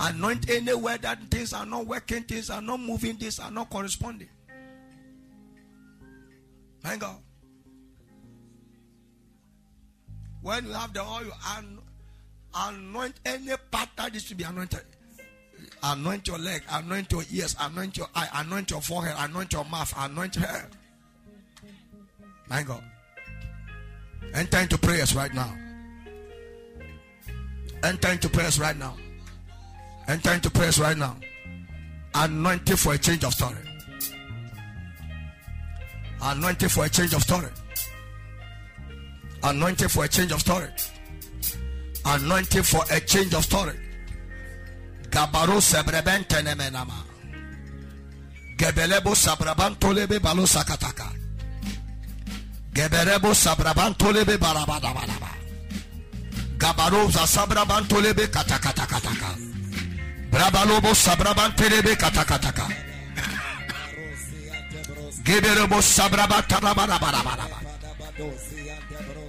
Anoint 0.00 0.50
anywhere 0.50 0.98
that 0.98 1.20
things 1.30 1.52
are 1.52 1.66
not 1.66 1.86
working, 1.86 2.24
things 2.24 2.50
are 2.50 2.62
not 2.62 2.80
moving, 2.80 3.18
things 3.18 3.38
are 3.38 3.52
not 3.52 3.70
corresponding. 3.70 4.30
My 6.82 6.96
God. 6.96 7.18
When 10.42 10.66
you 10.66 10.72
have 10.72 10.92
the 10.92 11.02
oil, 11.02 11.32
anoint 12.54 13.14
any 13.24 13.52
part 13.70 13.88
that 13.96 14.14
is 14.14 14.24
to 14.24 14.34
be 14.34 14.44
anointed. 14.44 14.82
Anoint 15.82 16.26
your 16.26 16.38
leg, 16.38 16.62
anoint 16.70 17.10
your 17.12 17.24
ears, 17.32 17.56
anoint 17.60 17.96
your 17.96 18.06
eye, 18.14 18.28
anoint 18.34 18.70
your 18.70 18.80
forehead, 18.80 19.14
anoint 19.18 19.52
your 19.52 19.64
mouth, 19.64 19.92
anoint 19.96 20.34
her. 20.36 20.68
My 22.48 22.62
God. 22.62 22.82
Enter 24.34 24.58
into 24.58 24.78
prayers 24.78 25.14
right 25.14 25.32
now. 25.34 25.56
Enter 27.82 28.08
into 28.12 28.28
prayers 28.28 28.58
right 28.58 28.76
now. 28.76 28.96
Enter 30.08 30.32
into 30.32 30.50
prayers 30.50 30.78
right 30.80 30.96
now. 30.96 31.16
Anointed 32.14 32.78
for 32.78 32.94
a 32.94 32.98
change 32.98 33.24
of 33.24 33.34
story. 33.34 33.56
Anointed 36.22 36.72
for 36.72 36.84
a 36.86 36.88
change 36.88 37.14
of 37.14 37.22
story. 37.22 37.48
Anointed 39.42 39.90
for 39.90 40.04
a 40.04 40.08
change 40.08 40.32
of 40.32 40.40
story. 40.40 40.68
Anointed 42.04 42.66
for 42.66 42.82
a 42.90 43.00
change 43.00 43.34
of 43.34 43.44
story. 43.44 43.72
Gabaro 45.10 45.60
sebrebente 45.60 46.42
nemenama. 46.42 47.04
Gebelebo 48.56 49.14
sabrabantolebe 49.14 50.18
balo 50.18 50.46
sakataka. 50.46 51.12
Geberebo 52.72 53.34
sabrabantolebe 53.34 54.36
barabadabalaba. 54.38 55.30
Gabaro 56.58 57.10
sabrabantolebe 57.10 58.28
katakatakataka. 58.28 59.48
Brabalobo 60.30 60.94
sabrabantelebe 60.94 61.96
katakataka. 61.96 62.68
Geberebo 65.24 65.80
sabrabatabarabarabara. 65.80 67.46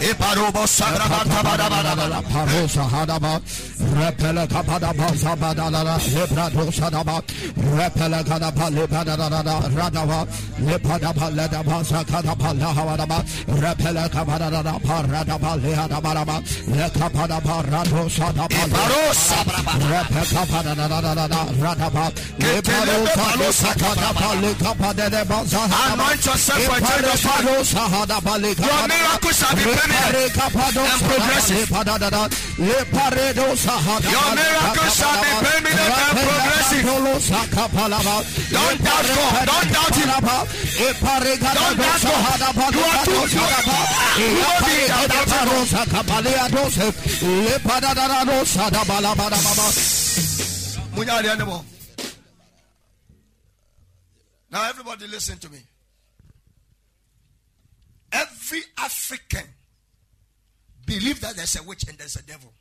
Eparobo 0.00 0.66
sabrabanta 0.66 1.42
badabadabada. 1.42 2.20
Parosa 2.32 2.82
hadaba, 2.90 3.40
repele 3.94 4.46
kapadaba 4.48 5.06
zabadala, 5.14 5.98
lebrado 6.14 6.72
sadaba, 6.72 7.22
repele 7.76 8.20
kadaba 8.24 8.70
lebadada, 8.70 9.54
radaba, 9.76 10.26
lepadaba 10.66 11.30
ledaba 11.30 11.84
zakadaba 11.84 12.50
lahavadaba, 12.60 13.18
repele 13.62 14.08
kapadada, 14.10 14.74
paradaba 14.86 15.56
lehadabaraba, 15.62 16.42
lekapadaba 16.74 17.62
rado 17.70 18.08
sadaba, 18.10 18.48
Eparosa 18.50 19.38
brabada. 19.46 19.84
repe 19.90 20.22
kapadada, 20.34 20.86
radaba, 21.62 22.04
leparosa 22.38 23.52
sakadaba 23.52 24.28
lekapadeba 24.42 25.38
zahadaba, 25.46 25.92
Anoint 25.94 26.26
yourself 26.26 26.64
for 26.64 26.80
hadaba 27.94 28.34
Your 29.64 29.83
permanent 29.88 30.36
and 30.84 31.00
progressive. 31.08 31.68
Your 34.04 34.28
miracle 34.34 34.90
shall 34.98 35.16
be 35.22 35.30
permanent 35.44 35.90
and 35.94 36.18
progressive. 36.24 36.84
Don't 38.54 38.80
doubt 38.84 39.06
God. 39.14 39.46
Don't 39.46 39.68
doubt 39.74 39.92
Him. 39.96 40.08
Don't 41.54 41.76
doubt 41.78 42.02
God. 42.02 42.74
You 42.74 42.80
are 42.80 43.04
too. 43.04 43.24
You 43.34 43.42
are 43.44 43.64
you 44.20 44.28
won't 44.44 44.62
be 44.64 44.74
doubting 44.88 45.24
God. 45.28 45.56
Munyari 50.94 51.28
anymore. 51.28 51.64
Now, 54.50 54.68
everybody, 54.70 55.06
listen 55.08 55.38
to 55.38 55.48
me. 55.50 55.58
Every 58.12 58.62
African 58.78 59.46
believe 60.86 61.20
that 61.20 61.36
there's 61.36 61.56
a 61.56 61.62
witch 61.62 61.84
and 61.88 61.98
there's 61.98 62.16
a 62.16 62.22
devil. 62.22 62.52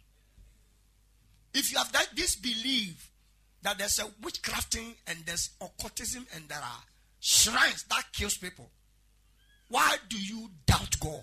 If 1.53 1.71
you 1.71 1.77
have 1.77 1.91
that 1.91 2.07
this 2.15 2.35
belief 2.35 3.09
that 3.61 3.77
there's 3.77 3.99
a 3.99 4.03
witchcrafting 4.21 4.95
and 5.07 5.19
there's 5.25 5.51
occultism 5.61 6.25
and 6.35 6.47
there 6.49 6.57
are 6.57 6.83
shrines 7.19 7.83
that 7.89 8.05
kills 8.11 8.37
people, 8.37 8.69
why 9.69 9.95
do 10.09 10.19
you 10.19 10.49
doubt 10.65 10.99
God? 10.99 11.21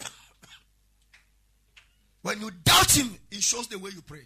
when 2.22 2.40
you 2.40 2.50
doubt 2.64 2.90
Him, 2.90 3.16
it 3.30 3.42
shows 3.42 3.68
the 3.68 3.78
way 3.78 3.90
you 3.94 4.02
pray. 4.02 4.22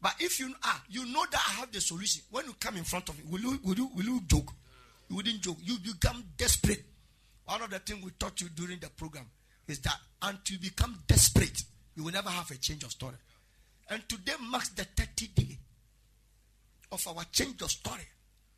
But 0.00 0.16
if 0.18 0.40
you 0.40 0.52
ah, 0.64 0.82
you 0.90 1.06
know 1.06 1.24
that 1.30 1.42
I 1.48 1.52
have 1.60 1.70
the 1.70 1.80
solution. 1.80 2.22
When 2.30 2.44
you 2.46 2.54
come 2.58 2.76
in 2.76 2.82
front 2.82 3.08
of 3.08 3.16
me, 3.16 3.24
will 3.30 3.40
you 3.40 3.60
will 3.62 3.76
you 3.76 3.88
will 3.94 4.04
you 4.04 4.20
joke? 4.26 4.52
You 5.08 5.16
wouldn't 5.16 5.40
joke. 5.40 5.58
You 5.62 5.78
become 5.78 6.24
desperate. 6.36 6.82
One 7.46 7.62
of 7.62 7.70
the 7.70 7.78
things 7.80 8.04
we 8.04 8.10
taught 8.12 8.40
you 8.40 8.48
during 8.48 8.78
the 8.78 8.88
program 8.90 9.26
is 9.66 9.80
that 9.80 9.96
until 10.22 10.56
you 10.56 10.70
become 10.70 10.98
desperate, 11.06 11.62
you 11.94 12.04
will 12.04 12.12
never 12.12 12.30
have 12.30 12.50
a 12.50 12.56
change 12.56 12.84
of 12.84 12.90
story. 12.90 13.16
And 13.90 14.08
today 14.08 14.32
marks 14.50 14.70
the 14.70 14.84
30 14.84 15.26
day 15.28 15.58
of 16.90 17.06
our 17.08 17.24
change 17.32 17.60
of 17.62 17.70
story. 17.70 18.06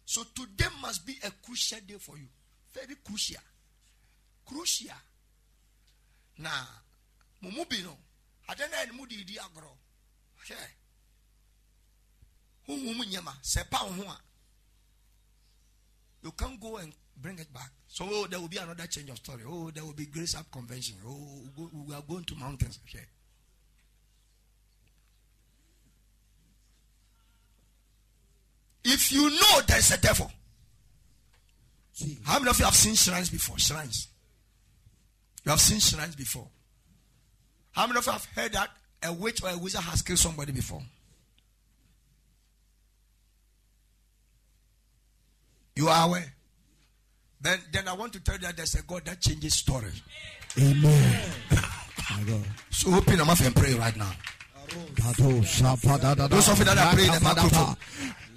So 0.05 0.23
today 0.35 0.67
must 0.83 1.07
be 1.07 1.17
a 1.25 1.31
crucial 1.45 1.79
day 1.87 1.95
for 1.99 2.17
you. 2.19 2.27
Very 2.73 2.97
crucial. 3.05 3.41
Crucial. 4.45 4.95
Now, 6.39 6.67
mumubi 7.43 7.83
no. 7.83 7.97
Adena 8.49 8.83
en 8.83 8.97
mudi 8.99 9.25
di 9.25 9.39
agro. 9.39 9.71
You 16.23 16.33
can't 16.33 16.61
go 16.61 16.77
and 16.77 16.93
bring 17.17 17.39
it 17.39 17.53
back. 17.53 17.71
So 17.95 18.05
oh, 18.11 18.27
there 18.29 18.41
will 18.41 18.49
be 18.49 18.57
another 18.57 18.89
change 18.89 19.09
of 19.09 19.19
story. 19.19 19.43
Oh, 19.49 19.71
there 19.73 19.85
will 19.85 19.93
be 19.93 20.07
Grace 20.07 20.35
Up 20.35 20.51
Convention. 20.51 20.97
Oh, 21.07 21.43
we 21.87 21.95
are 21.95 22.03
going 22.03 22.25
to 22.25 22.35
mountains. 22.35 22.81
Okay. 22.89 23.05
If 28.83 29.13
you 29.13 29.31
know 29.31 29.61
there 29.69 29.79
is 29.79 29.93
a 29.93 30.01
devil, 30.01 30.29
See. 31.93 32.19
how 32.25 32.41
many 32.41 32.51
of 32.51 32.59
you 32.59 32.65
have 32.65 32.75
seen 32.75 32.97
shrines 32.97 33.31
before? 33.31 33.61
Shrines. 33.61 34.09
You 35.45 35.51
have 35.51 35.61
seen 35.61 35.79
shrines 35.79 36.17
before. 36.17 36.49
How 37.71 37.87
many 37.87 37.99
of 37.99 38.07
you 38.07 38.13
have 38.13 38.25
heard 38.35 38.55
that 38.55 38.71
a 39.05 39.13
witch 39.13 39.41
or 39.41 39.51
a 39.51 39.57
wizard 39.57 39.83
has 39.83 40.03
killed 40.03 40.19
somebody 40.19 40.51
before? 40.51 40.83
You 45.77 45.87
are 45.87 46.09
aware. 46.09 46.34
Then, 47.45 47.59
then 47.73 47.89
I 47.89 47.93
want 47.93 48.15
to 48.15 48.21
tell 48.21 48.37
you 48.37 48.41
that 48.41 48.57
there's 48.57 48.75
a 48.75 48.83
God 48.83 49.05
that 49.05 49.21
changes 49.21 49.55
story. 49.55 49.93
Amen. 50.59 51.21
So 52.71 52.95
open 52.95 53.17
your 53.17 53.25
mouth 53.27 53.45
and 53.45 53.55
pray 53.57 53.75
right 53.75 53.97
now. 53.97 54.13
Those 55.19 55.61
Those 56.29 56.49
of 56.49 56.59
you 56.59 56.65
that 56.65 56.79
are 56.79 56.95
praying 56.95 57.11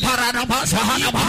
parada 0.00 0.46
paseadaba 0.46 1.24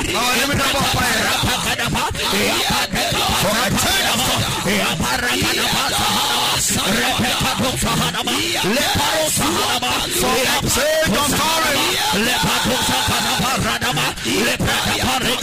di 15.19 15.35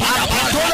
barekatoza 0.00 0.73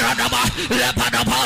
radaba, 0.00 0.42
rahapadaba, 0.70 1.40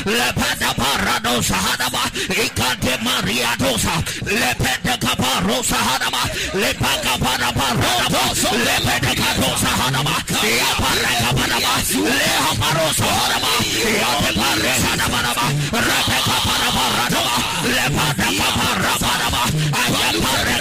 Kedelebo 0.07 1.43
sabrabanto 1.43 2.07
le 2.27 2.97
Maria 3.03 3.55
dosa, 3.57 3.93
lepede 4.25 4.97
caparosa 4.99 5.75
hadaba, 5.75 6.21
lepaka 6.53 7.13
padaba 7.19 7.67
radaba, 7.81 8.23
lepede 8.65 9.13
cadosa 9.15 9.71
hadaba, 9.79 10.15
yapareka 10.41 11.29
padaba, 11.37 11.73
leha 11.93 12.51
parosa 12.59 13.07
hadaba, 13.17 13.51
hadaba, 16.97 17.37
ayapare 17.77 18.37
capadaba, 18.37 19.43
ipandele 19.77 20.56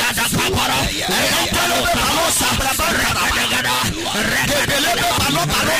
Yada 0.00 0.22
Kapara, 0.22 0.78
Kelebe 0.86 1.50
balosa 1.54 2.19
brabantara. 2.60 3.20
Regadagada, 3.26 3.76
Kebelebe 4.48 5.08
balo 5.18 5.42
balo 5.52 5.79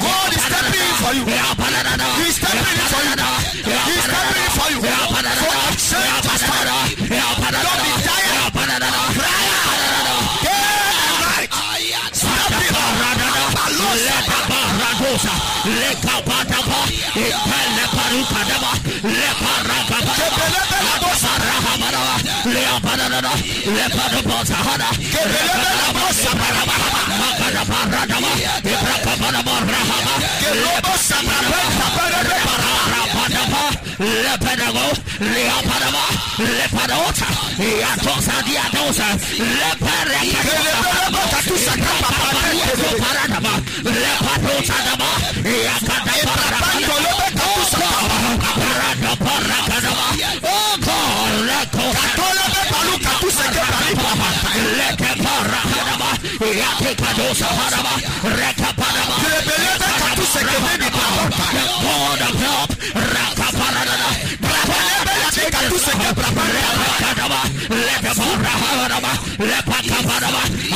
God 0.00 0.28
is 0.32 0.42
stepping 0.42 0.80
in 0.80 0.94
for 1.00 1.12
you. 1.16 1.24
He's 1.26 2.36
stepping 2.36 2.60
in 2.60 2.88
for 2.92 3.02
you. 3.04 3.14
He's 3.86 4.04
stepping 4.04 4.42
in 4.42 4.50
for 4.56 4.68
you. 4.72 4.80
For 4.80 5.56
of 6.16 6.38
story. 6.38 7.35
Kebelebe 25.12 25.70
labosa. 25.80 26.28
Kelobosa 30.40 31.18
brabanta. 31.24 31.80
Kebelebe 31.96 32.36
Lepedago, 33.96 34.86
Leopadama, 35.20 36.04
Lepadota, 36.38 37.28
Yatosa, 37.56 38.36
Diatosa, 38.44 39.08
Lepedago, 39.56 41.22
Katusa 41.32 41.74
kapa 41.80 42.08
Paradama, 43.00 43.52
Lepatosa 43.84 44.76
Dama, 44.84 45.10
Yakata 45.64 46.12
katusa 47.32 47.78
kapa. 47.78 48.16
Parada 49.16 49.65
kebalipa. 53.86 54.28
Leke 54.78 55.12
Parakadama, 55.22 56.10
Yakikadosa 56.60 57.48
Hadama, 57.58 57.94
Rekapadama, 58.38 59.16
Kebelebe 59.22 59.88
katusa 60.00 60.40
kebalipa. 60.48 61.04
God 61.82 62.20
of 62.26 62.34
help, 62.42 62.70
Rakaparadama, 63.12 64.10
Kebelebe 64.42 65.14
yate 65.22 65.44
katusa 65.54 65.92
kebalipa. 66.00 67.46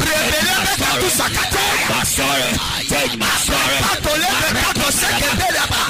Kebelebe 0.04 0.74
katusa 0.82 1.26
kebalipa. 1.34 1.98
Katolebe 3.82 4.50
katusa 4.62 5.08
kebalipa. 5.20 5.82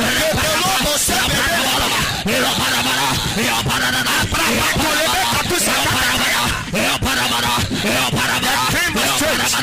Kebelobo 0.00 0.94
sebe. 0.98 1.40
Katolebe 4.60 5.22
katusa 5.32 5.72
kebalipa. 5.82 6.42
King 8.70 8.94
was 8.94 9.10
church. 9.20 9.54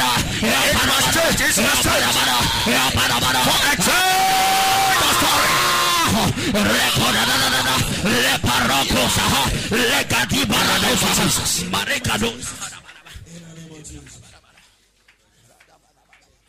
It 0.41 0.85
was 0.89 1.05
church. 1.13 1.41
It's 1.47 1.57
not 1.57 1.77
church. 1.83 2.05
For 3.45 3.59
a 3.61 3.75
change 3.85 5.03
of 5.07 5.13
story. 5.17 5.51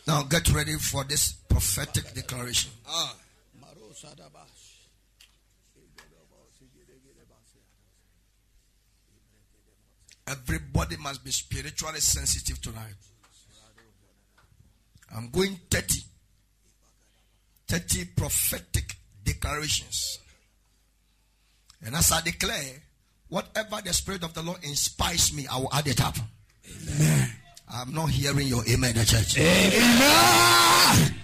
Now 0.07 0.23
get 0.23 0.49
ready 0.55 0.73
for 0.79 1.05
this 1.05 1.33
prophetic 1.49 2.15
declaration. 2.15 2.71
Everybody 10.27 10.97
must 10.97 11.25
be 11.25 11.31
spiritually 11.31 12.01
sensitive 12.01 12.61
tonight. 12.61 12.95
I'm 15.15 15.31
going 15.31 15.59
30. 15.71 16.01
30 17.69 18.05
prophetic 18.17 18.97
declarations. 19.25 20.19
And 21.85 21.95
as 21.95 22.13
I 22.13 22.21
declare, 22.23 22.83
whatever 23.29 23.81
the 23.85 23.93
Spirit 23.93 24.23
of 24.25 24.35
the 24.35 24.43
Lord 24.43 24.63
inspires 24.65 25.33
me, 25.35 25.47
I 25.47 25.59
will 25.59 25.73
add 25.73 25.87
it 25.87 26.01
up. 26.03 26.17
Amen. 26.67 27.31
I'm 27.71 27.93
not 27.93 28.11
hearing 28.11 28.47
your 28.49 28.65
amen 28.69 28.91
in 28.91 28.97
the 28.97 29.05
church. 29.05 29.39
Amen. 29.39 31.15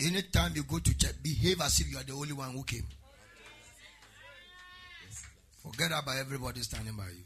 Anytime 0.00 0.52
you 0.54 0.62
go 0.64 0.78
to 0.78 0.98
church, 0.98 1.14
behave 1.22 1.60
as 1.60 1.80
if 1.80 1.90
you 1.90 1.98
are 1.98 2.04
the 2.04 2.12
only 2.12 2.32
one 2.32 2.50
who 2.52 2.62
came. 2.64 2.86
Forget 5.62 5.92
about 5.92 6.16
everybody 6.16 6.60
standing 6.60 6.94
by 6.96 7.04
you. 7.04 7.24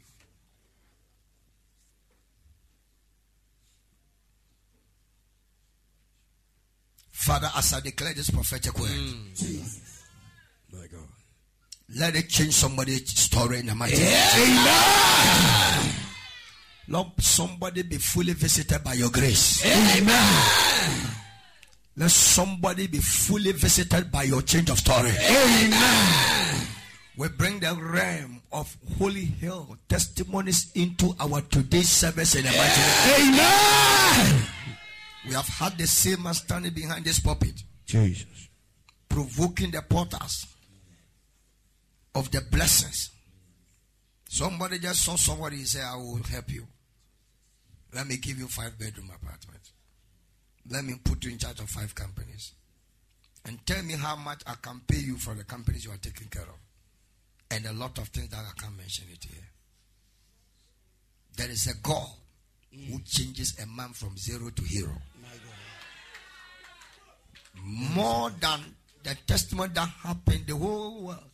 Father, 7.11 7.49
as 7.57 7.73
I 7.73 7.79
declare 7.81 8.13
this 8.13 8.29
prophetic 8.29 8.77
word, 8.79 8.89
mm. 8.89 9.79
My 10.71 10.85
God. 10.87 11.06
Let 11.95 12.15
it 12.15 12.27
change 12.29 12.53
somebody's 12.53 13.09
story 13.17 13.59
in 13.59 13.67
the 13.67 13.75
mighty 13.75 13.95
Amen. 13.95 15.93
Lord, 16.89 17.07
somebody 17.19 17.83
be 17.83 17.97
fully 17.97 18.33
visited 18.33 18.83
by 18.83 18.93
your 18.93 19.09
grace. 19.09 19.65
Amen. 19.65 21.07
Let 21.97 22.11
somebody 22.11 22.87
be 22.87 22.99
fully 22.99 23.51
visited 23.51 24.11
by 24.11 24.23
your 24.23 24.41
change 24.41 24.69
of 24.69 24.77
story. 24.79 25.09
Amen. 25.09 26.67
We 27.17 27.27
bring 27.29 27.59
the 27.59 27.73
realm 27.73 28.41
of 28.51 28.77
Holy 28.97 29.25
Hill 29.25 29.77
testimonies 29.89 30.71
into 30.75 31.13
our 31.19 31.41
today's 31.41 31.89
service 31.89 32.35
in 32.35 32.43
the 32.45 32.51
mighty 32.51 33.23
name. 33.23 33.33
Amen. 33.33 34.41
We 35.27 35.33
have 35.33 35.47
had 35.47 35.77
the 35.77 35.87
same 35.87 36.23
man 36.23 36.35
standing 36.35 36.73
behind 36.73 37.03
this 37.03 37.19
pulpit, 37.19 37.63
Jesus. 37.85 38.25
provoking 39.09 39.71
the 39.71 39.81
portals 39.81 40.45
of 42.17 42.31
the 42.31 42.41
blessings. 42.41 43.11
Somebody 44.27 44.79
just 44.79 45.05
saw 45.05 45.15
somebody 45.15 45.57
and 45.57 45.67
say, 45.67 45.81
I 45.81 45.95
will 45.95 46.19
help 46.23 46.51
you. 46.51 46.65
Let 47.93 48.07
me 48.07 48.17
give 48.17 48.39
you 48.39 48.47
five 48.47 48.77
bedroom 48.77 49.11
apartment. 49.15 49.61
Let 50.69 50.83
me 50.83 50.95
put 51.01 51.23
you 51.23 51.31
in 51.31 51.37
charge 51.37 51.59
of 51.59 51.69
five 51.69 51.93
companies. 51.93 52.53
And 53.45 53.63
tell 53.65 53.83
me 53.83 53.93
how 53.93 54.15
much 54.15 54.41
I 54.47 54.55
can 54.61 54.81
pay 54.87 54.97
you 54.97 55.17
for 55.17 55.35
the 55.35 55.43
companies 55.43 55.85
you 55.85 55.91
are 55.91 55.97
taking 55.97 56.27
care 56.27 56.41
of. 56.41 56.59
And 57.51 57.65
a 57.67 57.73
lot 57.73 57.97
of 57.99 58.07
things 58.09 58.29
that 58.29 58.39
I 58.39 58.59
can't 58.59 58.75
mention 58.75 59.05
it 59.11 59.23
here. 59.23 59.47
There 61.37 61.49
is 61.49 61.67
a 61.67 61.75
God 61.81 62.09
who 62.71 62.97
mm. 62.97 63.05
changes 63.09 63.57
a 63.61 63.67
man 63.67 63.89
from 63.93 64.17
zero 64.17 64.49
to 64.49 64.63
hero. 64.63 64.97
More 67.63 68.31
than 68.31 68.59
the 69.03 69.15
testimony 69.25 69.71
that 69.75 69.87
happened 69.87 70.45
the 70.47 70.55
whole 70.55 71.03
world. 71.03 71.29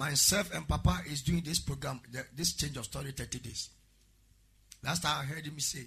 Myself 0.00 0.50
and 0.54 0.66
Papa 0.66 1.02
is 1.10 1.20
doing 1.20 1.42
this 1.44 1.58
program, 1.58 2.00
this 2.34 2.54
change 2.54 2.78
of 2.78 2.86
story 2.86 3.12
30 3.12 3.38
days. 3.40 3.68
Last 4.82 5.02
time 5.02 5.18
I 5.20 5.24
heard 5.26 5.44
him 5.44 5.60
say, 5.60 5.84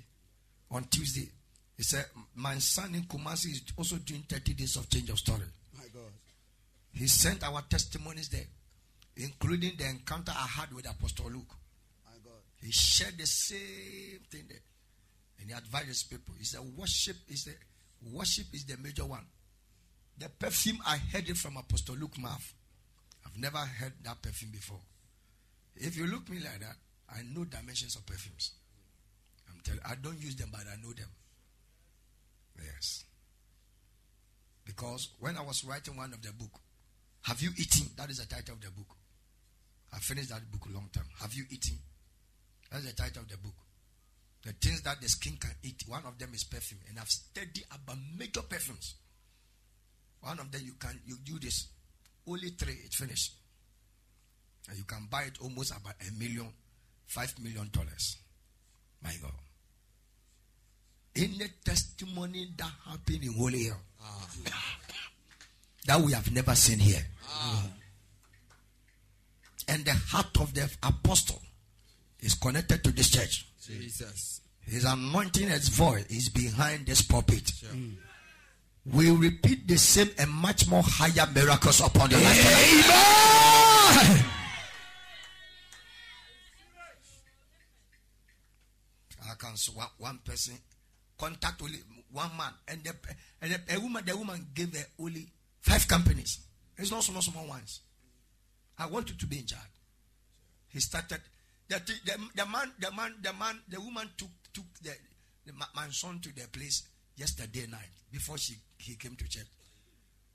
on 0.70 0.84
Tuesday. 0.84 1.28
He 1.76 1.82
said, 1.82 2.06
My 2.36 2.54
son 2.60 2.94
in 2.94 3.02
Kumasi 3.06 3.54
is 3.54 3.64
also 3.76 3.96
doing 3.96 4.24
30 4.30 4.54
days 4.54 4.76
of 4.76 4.88
change 4.88 5.10
of 5.10 5.18
story. 5.18 5.42
My 5.76 5.86
God. 5.92 6.12
He 6.92 7.08
sent 7.08 7.44
our 7.44 7.64
testimonies 7.64 8.30
there, 8.30 8.46
including 9.18 9.72
the 9.80 9.90
encounter 9.90 10.32
I 10.32 10.46
had 10.46 10.72
with 10.74 10.88
Apostle 10.88 11.32
Luke. 11.32 11.56
My 12.06 12.12
God. 12.24 12.38
He 12.62 12.72
shared 12.72 13.18
the 13.18 13.26
same 13.26 14.20
thing 14.30 14.44
there. 14.48 14.62
And 15.40 15.50
he 15.50 15.56
advised 15.56 16.12
people. 16.12 16.36
He 16.38 16.46
said, 16.46 16.60
Worship 16.78 17.16
is 17.30 17.46
the 17.46 17.54
worship 18.12 18.46
is 18.54 18.64
the 18.66 18.78
major 18.78 19.06
one. 19.06 19.26
The 20.20 20.30
perfume 20.30 20.78
I 20.86 20.98
heard 20.98 21.28
it 21.28 21.38
from 21.38 21.58
Apostle 21.58 21.96
Luke 21.96 22.20
mouth. 22.20 22.54
I've 23.34 23.42
never 23.42 23.58
heard 23.58 23.94
that 24.04 24.22
perfume 24.22 24.52
before. 24.52 24.80
If 25.76 25.98
you 25.98 26.06
look 26.06 26.30
me 26.30 26.38
like 26.38 26.60
that, 26.60 26.76
I 27.10 27.22
know 27.34 27.46
dimensions 27.46 27.96
of 27.96 28.06
perfumes. 28.06 28.52
I'm 29.50 29.60
telling 29.64 29.82
I 29.86 29.96
don't 29.96 30.22
use 30.22 30.36
them, 30.36 30.50
but 30.52 30.62
I 30.62 30.76
know 30.82 30.94
them. 30.94 31.10
Yes. 32.64 33.06
Because 34.66 35.10
when 35.20 35.36
I 35.38 35.42
was 35.42 35.66
writing 35.66 35.98
one 35.98 36.14
of 36.14 36.22
the 36.22 36.32
book, 36.32 36.60
Have 37.24 37.42
you 37.42 37.52
eaten? 37.58 37.88
That 37.98 38.10
is 38.10 38.20
the 38.20 38.26
title 38.26 38.56
of 38.56 38.62
the 38.62 38.70
book. 38.70 38.96
I 39.94 40.00
finished 40.00 40.30
that 40.30 40.50
book 40.52 40.68
a 40.70 40.74
long 40.74 40.90
time. 40.92 41.06
Have 41.22 41.34
you 41.34 41.46
eaten? 41.50 41.78
That's 42.72 42.86
the 42.86 42.94
title 42.94 43.22
of 43.22 43.30
the 43.30 43.38
book. 43.38 43.54
The 44.44 44.52
things 44.54 44.82
that 44.82 45.00
the 45.00 45.08
skin 45.08 45.38
can 45.40 45.52
eat. 45.64 45.84
One 45.88 46.04
of 46.06 46.18
them 46.18 46.32
is 46.34 46.44
perfume. 46.44 46.82
And 46.90 47.00
I've 47.00 47.10
studied 47.10 47.64
about 47.72 47.98
major 48.18 48.42
perfumes. 48.42 48.96
One 50.22 50.40
of 50.40 50.52
them 50.52 50.62
you 50.66 50.74
can 50.74 51.00
you 51.06 51.16
do 51.24 51.40
this. 51.40 51.68
Only 52.28 52.50
three, 52.52 52.74
It 52.86 52.94
finished. 52.94 53.34
And 54.70 54.78
you 54.78 54.84
can 54.86 55.08
buy 55.12 55.24
it 55.24 55.38
almost 55.42 55.72
about 55.72 55.96
a 56.08 56.12
million, 56.18 56.48
five 57.06 57.34
million 57.40 57.70
dollars. 57.72 58.18
My 59.04 59.14
God. 59.22 59.32
Any 61.16 61.48
testimony 61.64 62.54
that 62.58 62.72
happened 62.88 63.24
in 63.24 63.34
Holy 63.34 63.64
Hill 63.64 63.78
that 65.86 66.00
we 66.02 66.14
have 66.14 66.32
never 66.32 66.56
seen 66.56 66.80
here. 66.80 67.06
And 69.68 69.86
the 69.86 69.94
heart 69.94 70.36
of 70.40 70.54
the 70.54 70.70
apostle 70.82 71.42
is 72.22 72.34
connected 72.36 72.84
to 72.84 72.92
this 72.92 73.10
church. 73.10 73.46
Jesus. 73.66 74.42
His 74.62 74.86
anointing, 74.86 75.50
his 75.50 75.68
voice 75.70 76.06
is 76.10 76.30
behind 76.30 76.86
this 76.86 77.02
pulpit. 77.02 77.44
Mm. 77.66 77.96
We 78.86 79.10
repeat 79.12 79.68
the 79.68 79.78
same 79.78 80.10
and 80.18 80.30
much 80.30 80.68
more 80.68 80.84
higher 80.86 81.30
miracles 81.34 81.80
upon 81.80 82.12
your 82.12 82.20
life. 82.20 82.46
Amen. 82.46 84.26
I 89.32 89.36
can 89.38 89.56
see 89.56 89.72
one, 89.72 89.88
one 89.98 90.20
person 90.26 90.56
contact 91.18 91.62
only 91.62 91.80
one 92.12 92.30
man, 92.38 92.52
and 92.68 92.84
the 92.84 92.94
and 93.42 93.54
the, 93.54 93.76
a 93.76 93.80
woman, 93.80 94.04
the 94.06 94.18
woman 94.18 94.46
gave 94.54 94.76
her 94.76 94.86
only 95.00 95.28
five 95.62 95.88
companies. 95.88 96.40
It's 96.78 96.92
not 96.92 97.04
small, 97.04 97.22
small 97.22 97.48
ones. 97.48 97.82
I 98.78 98.88
want 98.88 99.10
you 99.10 99.16
to 99.16 99.26
be 99.28 99.40
in 99.40 99.46
charge. 99.46 99.62
He 100.68 100.80
started. 100.80 101.22
The, 101.70 101.82
the, 102.06 102.18
the 102.36 102.46
man, 102.46 102.72
the 102.80 102.92
man, 102.92 103.16
the 103.22 103.34
man, 103.34 103.60
the 103.70 103.80
woman 103.80 104.10
took 104.18 104.30
took 104.54 104.66
the, 104.82 104.92
the 105.46 105.54
my 105.54 105.88
son 105.90 106.20
to 106.20 106.36
their 106.36 106.48
place 106.48 106.84
yesterday 107.16 107.66
night 107.70 107.90
before 108.12 108.38
she 108.38 108.56
he 108.78 108.96
came 108.96 109.16
to 109.16 109.28
church. 109.28 109.48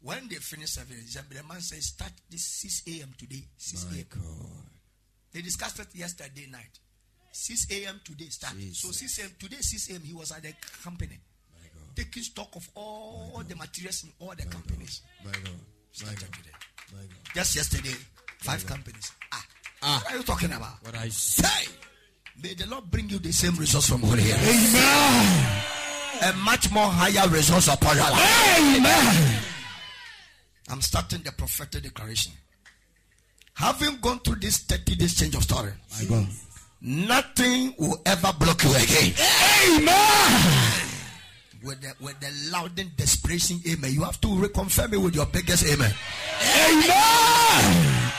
When 0.00 0.28
they 0.28 0.36
finished 0.36 0.74
service, 0.74 1.14
the 1.14 1.42
man 1.42 1.60
said, 1.60 1.82
"Start 1.82 2.12
this 2.30 2.44
6 2.44 2.82
a.m. 2.88 3.14
today. 3.18 3.42
6 3.56 3.86
a.m." 3.92 4.06
They 5.32 5.42
discussed 5.42 5.80
it 5.80 5.88
yesterday 5.94 6.46
night. 6.50 6.78
6 7.32 7.66
a.m. 7.70 8.00
today 8.04 8.26
start. 8.30 8.54
So 8.72 8.90
6 8.90 9.18
a.m. 9.18 9.30
today, 9.38 9.56
6 9.60 9.90
a.m. 9.90 10.00
he 10.02 10.14
was 10.14 10.32
at 10.32 10.42
the 10.42 10.52
company. 10.82 11.18
Taking 11.94 12.22
stock 12.22 12.54
of 12.54 12.68
all 12.76 13.42
the 13.46 13.56
materials 13.56 14.04
in 14.04 14.10
all 14.20 14.32
the 14.36 14.46
companies. 14.46 15.02
My 15.24 15.32
God. 15.32 15.42
My 15.44 15.50
Started 15.92 16.20
God. 16.20 16.32
today. 16.32 16.56
My 16.94 17.00
God. 17.02 17.34
Just 17.34 17.56
yesterday, 17.56 17.94
five 18.40 18.64
companies. 18.66 19.12
Ah, 19.32 19.44
Ah. 19.82 20.00
what 20.04 20.12
are 20.14 20.16
you 20.18 20.22
talking 20.22 20.52
about? 20.52 20.82
What 20.84 20.94
I 20.94 21.08
say. 21.08 21.68
May 22.42 22.54
the 22.54 22.66
Lord 22.68 22.88
bring 22.90 23.08
you 23.10 23.18
the 23.18 23.32
same 23.32 23.56
results 23.56 23.88
from 23.88 24.00
Holy 24.02 24.22
here. 24.22 24.36
Amen. 24.36 25.64
And 26.22 26.38
much 26.42 26.70
more 26.72 26.86
higher 26.86 27.28
results 27.28 27.68
upon 27.68 27.96
your 27.96 28.10
life. 28.10 28.58
Amen. 28.58 29.42
I'm 30.70 30.80
starting 30.80 31.20
the 31.22 31.32
prophetic 31.32 31.82
declaration. 31.84 32.32
Having 33.54 33.96
gone 34.00 34.18
through 34.20 34.36
this 34.36 34.58
30 34.58 34.96
days 34.96 35.14
change 35.18 35.34
of 35.34 35.42
story, 35.42 35.72
My 35.98 36.04
God. 36.08 36.26
nothing 36.80 37.74
will 37.78 38.00
ever 38.06 38.32
block 38.38 38.62
you 38.64 38.70
again. 38.70 39.14
Amen. 39.78 40.64
With 41.64 41.80
the, 41.80 41.92
with 42.00 42.20
the 42.20 42.30
loud 42.52 42.78
and 42.78 42.96
desperation 42.96 43.60
amen, 43.68 43.92
you 43.92 44.04
have 44.04 44.20
to 44.20 44.28
reconfirm 44.28 44.92
it 44.92 44.98
with 44.98 45.14
your 45.16 45.26
biggest 45.26 45.66
amen. 45.66 45.92
Amen. 46.70 48.12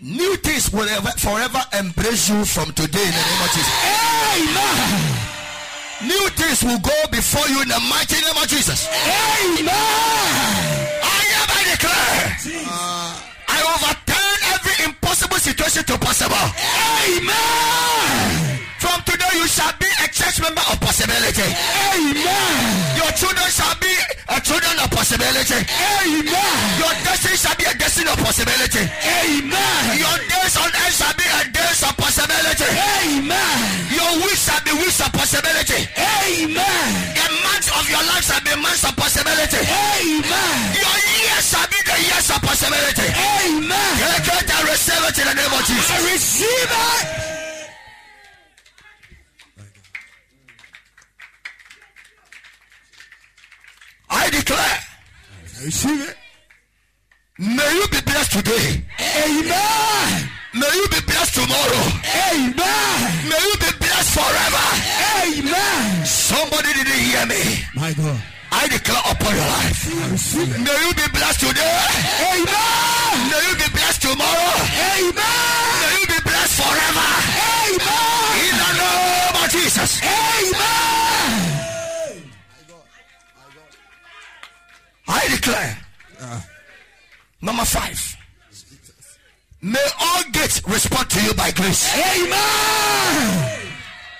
New 0.00 0.36
things 0.36 0.72
will 0.72 0.88
ever, 0.88 1.10
forever 1.18 1.60
embrace 1.78 2.30
you 2.30 2.44
from 2.46 2.72
today 2.72 3.04
in 3.04 3.10
the 3.10 3.24
name 3.24 3.42
of 3.42 3.50
Jesus. 3.52 3.74
Amen. 4.34 5.23
New 6.02 6.28
things 6.36 6.62
will 6.64 6.78
go 6.80 6.94
before 7.10 7.46
you 7.48 7.62
in 7.62 7.68
the 7.68 7.80
mighty 7.88 8.16
name 8.20 8.36
of 8.36 8.48
Jesus. 8.48 8.88
Amen. 8.88 9.70
I 9.70 11.20
hereby 11.30 11.62
declare, 11.70 12.24
I 13.48 13.58
overturn 13.72 14.38
every 14.54 14.84
impossible 14.84 15.38
situation 15.38 15.84
to 15.84 15.98
possible. 15.98 16.36
Amen. 17.06 18.43
From 18.84 19.00
today, 19.08 19.32
you 19.32 19.48
shall 19.48 19.72
be 19.80 19.88
a 20.04 20.06
church 20.12 20.44
member 20.44 20.60
of 20.68 20.76
possibility. 20.76 21.48
Amen. 21.96 22.68
Your 23.00 23.08
children 23.16 23.48
shall 23.48 23.72
be 23.80 23.88
a 24.28 24.36
children 24.44 24.76
of 24.76 24.92
possibility. 24.92 25.56
Amen. 25.64 26.60
Your 26.76 26.92
destiny 27.00 27.40
shall 27.40 27.56
be 27.56 27.64
a 27.64 27.72
destiny 27.80 28.12
of 28.12 28.20
possibility. 28.20 28.84
Amen. 28.84 29.80
Your 29.96 30.16
days 30.28 30.54
on 30.60 30.68
earth 30.68 30.92
shall 31.00 31.16
be 31.16 31.24
a 31.24 31.42
days 31.48 31.80
of 31.80 31.96
possibility. 31.96 32.68
Amen. 33.08 33.56
Your 33.88 34.12
weeks 34.20 34.44
shall 34.44 34.60
be 34.68 34.76
weeks 34.76 35.00
of 35.00 35.08
possibility. 35.16 35.80
Amen. 35.96 36.88
The 37.16 37.26
months 37.40 37.72
of 37.72 37.88
your 37.88 38.04
life 38.04 38.24
shall 38.28 38.44
be 38.44 38.52
months 38.60 38.84
of 38.84 38.92
possibility. 39.00 39.64
Amen. 39.64 40.60
Your 40.76 40.98
years 41.24 41.44
shall 41.48 41.64
be 41.72 41.80
the 41.88 41.96
years 42.04 42.28
of 42.28 42.40
possibility. 42.44 43.08
Amen. 43.16 43.96
It 43.96 44.44
and 44.44 44.64
receive 44.68 45.04
it 45.08 45.16
in 45.16 45.24
the 45.24 45.34
name 45.40 45.52
of 45.56 45.64
Jesus? 45.64 45.88
I 45.88 45.98
receive 46.12 46.68
it. 46.68 47.43
I 54.14 54.30
declare, 54.30 54.78
I 55.60 55.64
receive 55.64 56.00
it. 56.08 56.16
may 57.38 57.70
you 57.74 57.86
be 57.90 58.00
blessed 58.06 58.32
today. 58.32 58.82
Amen. 59.00 60.30
May 60.54 60.70
you 60.70 60.86
be 60.88 61.00
blessed 61.02 61.34
tomorrow. 61.34 61.84
Amen. 62.30 62.98
May 63.26 63.42
you 63.42 63.56
be 63.58 63.70
blessed 63.82 64.10
forever. 64.14 64.66
Amen. 65.26 66.06
Somebody 66.06 66.70
didn't 66.78 67.02
hear 67.10 67.26
me. 67.26 67.42
My 67.74 67.92
God. 67.92 68.22
I 68.54 68.68
declare 68.68 69.02
upon 69.10 69.34
your 69.34 69.50
life. 69.58 69.82
I 69.90 70.10
receive 70.14 70.46
it. 70.54 70.60
May 70.62 70.78
you 70.86 70.94
be 70.94 71.06
blessed 71.10 71.40
today. 71.40 71.74
Amen. 72.22 73.14
May 73.34 73.42
you 73.50 73.54
be 73.58 73.68
blessed 73.74 74.02
tomorrow. 74.02 74.54
Amen. 74.94 75.74
May 75.82 75.94
you 75.98 76.06
be 76.06 76.20
blessed 76.22 76.54
forever. 76.62 77.08
Amen. 77.34 78.30
In 78.46 78.54
the 78.62 78.70
name 78.78 79.34
of 79.42 79.50
Jesus. 79.50 79.90
Amen. 80.06 81.53
I 85.06 85.28
declare. 85.28 85.76
Number 87.40 87.64
five. 87.64 88.16
May 89.60 89.86
all 90.00 90.22
gates 90.32 90.60
respond 90.68 91.08
to 91.10 91.20
you 91.24 91.32
by 91.34 91.50
grace. 91.52 91.88
Amen. 91.96 93.60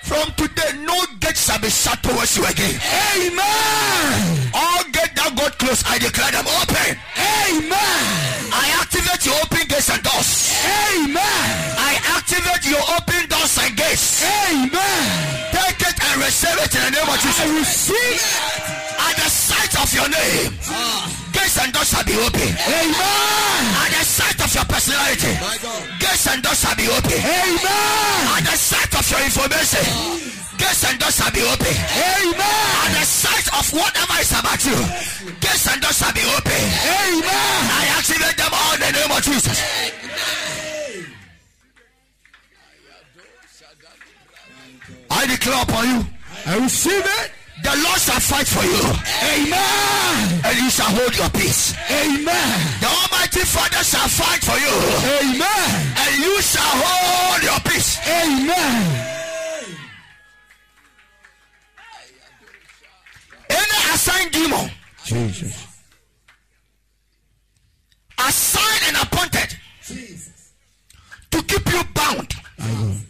From 0.01 0.29
today, 0.37 0.73
no 0.85 0.97
gate 1.19 1.37
shall 1.37 1.59
be 1.59 1.69
shut 1.69 2.01
towards 2.03 2.37
you 2.37 2.45
again. 2.45 2.77
Amen. 2.77 4.49
All 4.53 4.83
gates 4.93 5.13
that 5.17 5.33
got 5.35 5.57
closed, 5.57 5.85
I 5.89 5.97
declare 5.97 6.29
them 6.33 6.45
open. 6.45 6.93
Amen. 7.17 8.01
I 8.53 8.65
activate 8.81 9.25
your 9.25 9.37
open 9.41 9.65
gates 9.69 9.89
and 9.89 10.01
doors. 10.05 10.53
Amen. 10.61 11.45
I 11.77 11.93
activate 12.17 12.65
your 12.69 12.85
open 12.97 13.25
doors 13.29 13.57
and 13.61 13.73
gates. 13.77 14.21
Amen. 14.21 15.05
Take 15.53 15.81
it 15.89 15.97
and 15.97 16.15
receive 16.21 16.57
it 16.57 16.69
in 16.73 16.81
the 16.85 16.91
name 17.01 17.09
of 17.09 17.17
I 17.17 17.21
Jesus. 17.21 17.49
receive 17.53 18.21
it. 18.21 18.54
At 19.05 19.15
the 19.15 19.29
sight 19.29 19.73
of 19.81 19.89
your 19.93 20.09
name, 20.09 20.51
gates 21.31 21.57
and 21.61 21.71
doors 21.73 21.89
shall 21.89 22.03
be 22.03 22.15
open. 22.17 22.49
Amen. 22.57 23.61
At 23.85 23.91
the 23.93 24.03
sight 24.03 24.39
of 24.41 24.49
your 24.53 24.65
personality, 24.65 25.33
gates 26.01 26.25
and 26.27 26.41
doors 26.41 26.59
shall 26.59 26.75
be 26.75 26.87
open. 26.89 27.19
Amen. 27.21 28.19
At 28.33 28.43
the 28.49 28.57
sight 28.57 28.91
of 28.97 29.05
your 29.05 29.21
information, 29.21 29.85
gates 30.57 30.83
and 30.89 30.97
doors 30.97 31.15
shall 31.15 31.31
be 31.31 31.41
open. 31.45 31.75
Amen. 32.01 32.75
At 32.81 32.91
the 32.97 33.05
sight 33.05 33.47
of 33.53 33.65
whatever 33.77 34.15
is 34.19 34.31
about 34.33 34.61
you, 34.65 34.77
gates 35.37 35.65
and 35.69 35.79
doors 35.81 35.97
shall 36.01 36.13
be 36.13 36.25
open. 36.25 36.61
Amen. 36.89 37.61
I 37.77 37.83
activate 38.01 38.37
them 38.41 38.53
all 38.53 38.73
in 38.73 38.81
the 38.81 38.91
name 38.91 39.11
of 39.13 39.21
Jesus. 39.21 39.57
I 45.11 45.27
declare 45.27 45.61
upon 45.63 45.85
you, 45.89 46.05
I 46.45 46.57
receive 46.57 47.05
it. 47.05 47.31
The 47.63 47.71
Lord 47.83 47.99
shall 47.99 48.19
fight 48.19 48.47
for 48.47 48.63
you. 48.63 48.83
Amen. 49.33 50.41
And 50.45 50.57
you 50.59 50.69
shall 50.69 50.91
hold 50.91 51.15
your 51.17 51.29
peace. 51.29 51.73
Amen. 51.89 52.59
The 52.79 52.87
Almighty 52.87 53.41
Father 53.41 53.83
shall 53.83 54.07
fight 54.07 54.43
for 54.43 54.57
you. 54.59 54.75
Amen. 55.23 55.95
And 55.97 56.13
you 56.23 56.41
shall 56.41 56.75
hold 56.85 57.43
your 57.43 57.59
peace. 57.61 57.97
Amen. 58.05 59.11
Any 63.49 63.93
assigned 63.93 64.31
demon, 64.31 64.69
Jesus. 65.05 65.67
assigned 68.19 68.83
and 68.87 68.97
appointed 68.97 69.57
to 71.31 71.43
keep 71.43 71.71
you 71.71 71.83
bound, 71.93 72.33
God. 72.57 73.01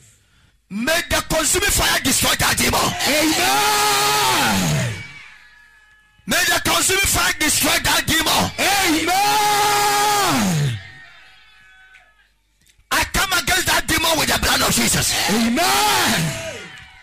May 0.70 1.02
the 1.10 1.24
consuming 1.30 1.70
fire 1.70 2.00
destroy 2.04 2.36
that 2.40 2.58
demon. 2.58 2.82
Amen. 3.08 4.94
May 6.28 6.44
the 6.50 6.60
consuming 6.66 7.06
fire 7.06 7.34
destroy 7.40 7.78
that 7.84 8.04
demon. 8.08 8.52
Amen. 8.58 9.20
I 12.92 13.04
come 13.14 13.32
against 13.34 13.68
that 13.68 13.86
demon 13.88 14.18
with 14.18 14.30
the 14.34 14.40
blood 14.42 14.62
of 14.62 14.74
Jesus. 14.74 15.14
Amen. 15.30 16.20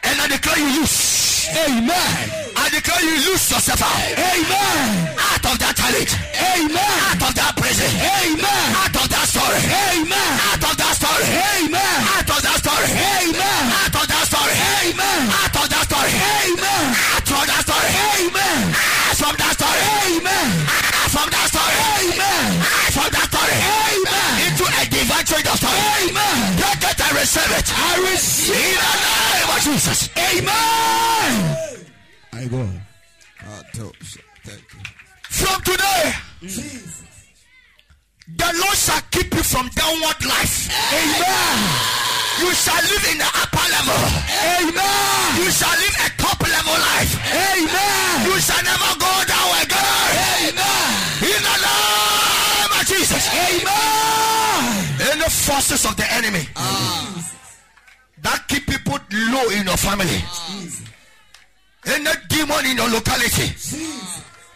And 0.05 0.21
I 0.21 0.27
declare 0.29 0.59
you 0.59 0.81
loose. 0.81 1.22
Amen. 1.51 2.15
I 2.55 2.71
declare 2.71 3.03
you 3.03 3.19
loose 3.27 3.51
yourself 3.51 3.83
out. 3.83 3.99
Amen. 4.15 5.11
Out 5.19 5.45
of 5.51 5.59
that 5.59 5.75
challenge. 5.75 6.15
Amen. 6.39 6.95
Out 7.11 7.19
of 7.19 7.35
that 7.35 7.53
prison. 7.59 7.91
Amen. 7.99 8.67
Out 8.79 8.95
of 8.95 9.07
that 9.11 9.27
story. 9.27 9.59
Amen. 9.59 10.33
Out 10.47 10.63
of 10.63 10.75
that 10.79 10.95
story. 10.95 11.27
Amen. 11.27 11.99
Out 12.15 12.31
of 12.31 12.39
that 12.39 12.59
story. 12.63 12.87
Amen. 12.95 13.65
Out 13.75 13.97
of 13.99 14.07
that 14.07 14.25
story. 14.31 14.55
Amen. 14.55 15.25
Out 15.35 15.57
of 15.59 15.67
that 15.67 15.83
story. 15.83 16.15
Amen. 16.15 16.95
Out 17.11 17.27
from 17.27 17.43
that 17.51 17.63
story. 17.67 17.91
Amen. 17.91 18.63
Out 18.71 19.17
from 19.19 19.35
that 19.35 19.53
story. 19.59 19.83
Amen. 19.83 20.49
Out 20.63 21.11
from 21.11 21.29
that 21.35 21.47
story. 21.51 21.75
Amen. 21.83 22.49
Out 22.63 22.93
from 22.95 23.11
that 23.11 23.27
story. 23.35 23.57
Amen. 23.59 24.31
Into 24.47 24.65
a 24.69 24.83
divine 24.87 25.27
change 25.27 25.49
of 25.51 25.57
story. 25.59 25.79
Amen. 26.07 26.62
Take 27.13 27.21
it 27.21 27.21
and 27.21 27.21
receive 27.21 27.53
it. 27.53 27.69
I 27.77 28.11
receive 28.11 28.57
In 28.57 28.77
the 28.81 28.95
name 29.05 29.51
of 29.53 29.61
Jesus. 29.63 30.09
Amen. 30.17 31.33
I 32.33 32.47
go. 32.49 32.69
Ah, 33.45 33.63
Thank 34.45 34.65
you. 34.73 34.81
From 35.29 35.63
today, 35.63 36.13
Jesus. 36.41 37.05
the 38.37 38.49
Lord 38.61 38.77
shall 38.77 39.01
keep 39.11 39.33
you 39.35 39.43
from 39.43 39.69
downward 39.77 40.25
life. 40.25 40.69
Amen. 40.73 41.59
You 42.41 42.55
shall 42.55 42.81
live 42.81 43.05
in 43.13 43.19
the 43.19 43.29
upper 43.29 43.67
level. 43.77 44.03
Amen. 44.57 45.37
You 45.37 45.51
shall 45.53 45.77
live 45.77 45.97
a 46.01 46.09
top 46.17 46.41
level 46.41 46.79
life. 46.81 47.13
Amen. 47.29 48.25
You 48.27 48.41
shall 48.41 48.63
never 48.65 48.93
go 48.99 49.13
down 49.29 49.51
again. 49.63 50.49
Amen. 50.49 50.82
Forces 55.53 55.85
of 55.85 55.95
the 55.97 56.07
enemy 56.17 56.45
that 58.25 58.41
keep 58.49 58.65
people 58.67 58.97
low 59.33 59.47
in 59.53 59.67
your 59.69 59.77
family. 59.77 60.21
Any 61.85 62.13
demon 62.29 62.65
in 62.73 62.77
your 62.81 62.89
locality 62.89 63.53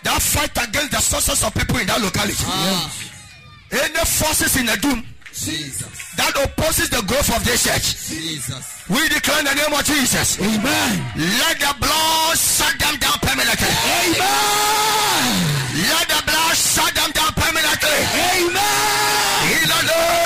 that 0.05 0.23
fight 0.23 0.57
against 0.57 0.91
the 0.93 1.01
sources 1.01 1.45
of 1.45 1.53
people 1.53 1.77
in 1.77 1.87
that 1.87 2.01
locality. 2.01 2.49
Any 3.73 4.05
forces 4.09 4.57
in 4.57 4.65
the 4.67 4.77
doom 4.81 5.05
Jesus. 5.37 6.17
that 6.17 6.33
opposes 6.33 6.89
the 6.89 7.03
growth 7.05 7.29
of 7.37 7.45
this 7.45 7.69
church. 7.69 8.09
Jesus. 8.09 8.89
We 8.89 9.05
declare 9.13 9.41
in 9.41 9.53
the 9.53 9.55
name 9.55 9.75
of 9.77 9.85
Jesus. 9.85 10.41
Amen. 10.41 10.93
Let 11.13 11.61
the 11.61 11.77
blood 11.77 12.39
shut 12.41 12.73
them 12.81 12.97
down 12.97 13.21
permanently. 13.21 13.69
Amen. 13.69 15.29
Let 15.77 16.09
the 16.09 16.21
blood 16.25 16.57
shut 16.57 16.89
them 16.95 17.11
down 17.13 17.33
permanently. 17.37 18.01
Amen. 18.17 19.37
In 19.61 19.69
the 19.69 19.81
name 19.93 20.26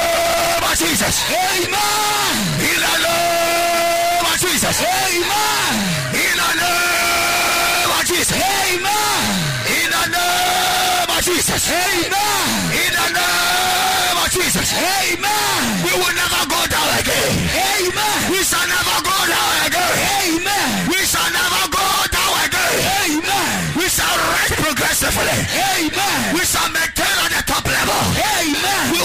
Jesus. 1.11 1.27
Amen. 1.27 2.39
In 2.63 2.79
the 2.79 2.95
name 3.03 4.27
of 4.31 4.39
Jesus. 4.39 4.79
Amen. 4.79 5.75
In 6.15 6.35
the 6.39 6.51
name 6.55 7.91
of 7.99 8.03
Jesus. 8.07 8.31
Amen. 8.31 9.19
In 9.67 9.91
the 9.91 10.05
name 10.07 11.11
of 11.11 11.19
Jesus. 11.27 11.67
Amen. 11.67 12.47
In 12.79 12.93
the 12.95 13.07
name 13.11 14.19
of 14.23 14.31
Jesus. 14.31 14.71
Amen. 14.71 15.83
We 15.83 15.93
will 15.99 16.15
never 16.15 16.43
go 16.47 16.61
down 16.71 16.91
again. 17.03 17.35
Amen. 17.59 18.19
We 18.31 18.47
shall 18.47 18.67
never 18.71 18.97
go 19.03 19.17
down 19.27 19.55
again. 19.67 19.95
Amen. 20.15 20.95
We 20.95 21.01
shall 21.11 21.27
never 21.35 21.63
go 21.75 21.87
down 22.15 22.35
again. 22.47 22.79
Amen. 23.03 23.51
We 23.75 23.91
shall 23.91 24.15
rise 24.31 24.55
progressively. 24.63 25.39
Amen. 25.59 26.39
We 26.39 26.47
shall 26.47 26.71
maintain 26.71 27.17
at 27.27 27.35
the 27.35 27.43
top 27.51 27.67
level. 27.67 27.99
Amen. 28.15 28.95
We 28.95 29.00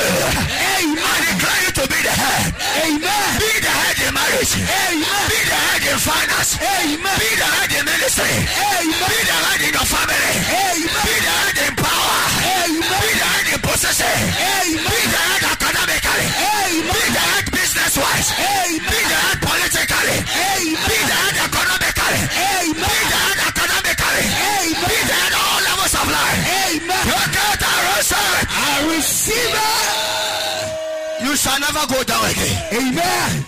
will 0.00 0.16
never 0.20 0.40
be 0.40 0.40
the 0.40 0.48
tail. 0.50 0.60
I 0.60 0.76
Amen. 0.80 1.20
declare 1.28 1.60
you 1.64 1.72
to 1.76 1.84
be 1.90 1.98
the 2.00 2.14
head. 2.14 2.44
Amen. 2.80 3.30
Be 3.40 3.52
the 3.60 3.72
head 3.80 3.96
in 4.00 4.12
marriage. 4.14 4.52
Amen. 4.56 5.24
Be 5.28 5.40
the 5.50 5.58
head 5.60 5.82
in 5.90 5.98
finance. 6.00 6.50
Amen. 6.60 7.16
Be 7.20 7.30
the 7.36 7.48
head 7.48 7.70
in 7.76 7.84
ministry. 7.84 8.34
Amen. 8.48 9.08
Be 9.10 9.18
the 9.28 9.36
head 9.44 9.60
in 9.60 9.72
your 9.76 9.88
family. 9.88 10.32
Amen. 10.48 11.04
Be 11.04 11.14
the 11.20 11.32
head 11.40 11.58
in 11.68 11.74
power. 11.76 12.20
Amen. 12.40 13.00
Be 13.04 13.10
the 13.20 13.28
head 13.28 13.48
in 13.54 13.60
possession. 13.60 14.16
Amen. 14.40 14.88
Be 14.88 15.00
the 15.10 15.20
head 15.20 15.44
academically. 15.52 16.26
Amen. 16.30 16.94
Be 16.94 17.02
the 17.12 17.24
head 17.30 17.46
business 17.52 17.92
wise. 18.00 18.28
Amen. 18.40 18.80
Be 18.80 18.98
the 19.10 19.18
head 19.24 19.38
politically. 19.44 20.18
Amen. 20.24 20.89
Shall 31.60 31.72
never 31.72 31.86
go 31.92 32.02
down 32.04 32.24
again. 32.24 32.56
Amen. 32.72 33.44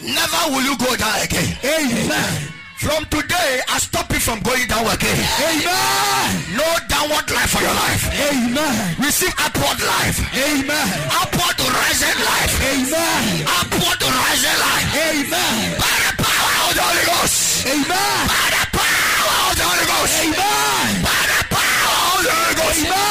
Never 0.00 0.42
will 0.50 0.62
you 0.62 0.76
go 0.78 0.96
down 0.96 1.20
again. 1.22 1.56
Amen. 1.62 2.48
From 2.78 3.04
today, 3.06 3.60
I 3.68 3.76
stop 3.78 4.10
you 4.12 4.18
from 4.18 4.40
going 4.40 4.66
down 4.66 4.86
again. 4.88 5.20
Amen. 5.44 6.56
No 6.56 6.64
downward 6.88 7.28
life 7.30 7.50
for 7.52 7.60
your 7.60 7.74
life. 7.74 8.08
Amen. 8.08 8.96
Receive 8.98 9.34
upward 9.38 9.78
life. 9.84 10.18
Amen. 10.32 10.88
Upward 11.20 11.58
rising 11.60 12.18
life. 12.24 12.54
Amen. 12.64 13.44
Upward 13.60 14.00
rising 14.00 14.58
life. 14.64 14.88
Amen. 14.96 15.76
By 15.76 15.96
the 16.08 16.12
power 16.24 16.52
of 16.64 16.72
the 16.74 16.82
Holy 16.82 17.04
Ghost. 17.04 17.66
Amen. 17.68 18.20
By 18.32 18.46
the 18.56 18.64
power 18.72 19.36
of 19.44 19.54
the 19.60 19.64
Holy 19.68 19.86
Ghost. 19.92 20.14
Amen. 20.24 20.90
By 21.04 21.22
the 21.28 21.40
power 21.52 21.94
of 22.16 22.20
the 22.24 22.32
Holy 22.32 22.54
Ghost. 22.56 22.86
Amen. 22.88 23.09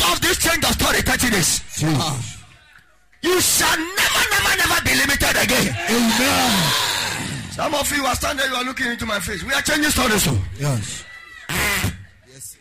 Out 0.00 0.12
of 0.14 0.20
this 0.20 0.38
change 0.38 0.64
of 0.64 0.72
story, 0.72 1.00
30 1.02 1.30
days. 1.30 1.62
Ah. 1.84 2.38
You 3.22 3.40
shall 3.40 3.76
never, 3.76 4.22
never, 4.30 4.56
never 4.56 4.78
be 4.84 4.94
limited 4.94 5.36
again. 5.42 5.74
Amen. 5.90 7.52
Some 7.52 7.74
of 7.74 7.90
you 7.96 8.04
are 8.06 8.14
standing, 8.14 8.46
you 8.48 8.54
are 8.54 8.64
looking 8.64 8.86
into 8.86 9.06
my 9.06 9.18
face. 9.18 9.42
We 9.42 9.52
are 9.52 9.62
changing 9.62 9.90
stories. 9.90 10.22
So. 10.22 10.38
Yes. 10.58 11.04
Yes. 12.30 12.56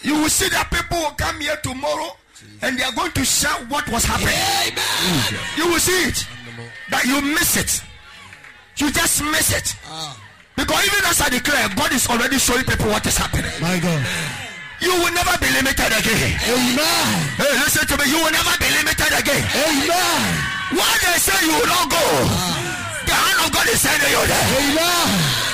You 0.00 0.14
will 0.14 0.30
see 0.30 0.48
that 0.48 0.70
people 0.70 0.98
will 0.98 1.10
come 1.10 1.38
here 1.40 1.56
tomorrow 1.62 2.16
and 2.62 2.78
they 2.78 2.84
are 2.84 2.92
going 2.92 3.12
to 3.12 3.24
share 3.24 3.52
what 3.68 3.86
was 3.90 4.04
happening. 4.04 4.32
Amen. 4.32 5.40
You 5.56 5.68
will 5.68 5.78
see 5.80 6.08
it. 6.08 6.26
That 6.90 7.04
you 7.04 7.20
miss 7.20 7.56
it. 7.56 7.82
You 8.78 8.90
just 8.90 9.22
miss 9.22 9.52
it. 9.54 9.76
Ah. 9.86 10.18
Because 10.56 10.86
even 10.86 11.04
as 11.04 11.20
I 11.20 11.28
declare, 11.28 11.68
God 11.76 11.92
is 11.92 12.06
already 12.08 12.38
showing 12.38 12.64
people 12.64 12.86
what 12.86 13.04
is 13.06 13.16
happening. 13.16 13.52
My 13.60 13.78
God. 13.78 14.06
You 14.82 14.90
will 14.98 15.14
never 15.14 15.34
be 15.38 15.48
limited 15.54 15.92
again. 15.94 16.34
Amen. 16.42 17.14
Hey, 17.38 17.52
listen 17.62 17.86
to 17.86 17.94
me. 17.96 18.04
You 18.10 18.18
will 18.18 18.34
never 18.34 18.54
be 18.58 18.68
limited 18.74 19.12
again. 19.14 19.42
Amen. 19.46 20.22
When 20.74 20.96
they 21.06 21.18
say 21.22 21.38
you 21.46 21.54
will 21.54 21.70
not 21.70 21.86
go, 21.86 22.04
the 23.06 23.14
hand 23.14 23.38
of 23.46 23.48
God 23.54 23.66
is 23.70 23.78
sending 23.78 24.10
you 24.10 24.22
there. 24.26 24.46
Amen. 24.58 25.06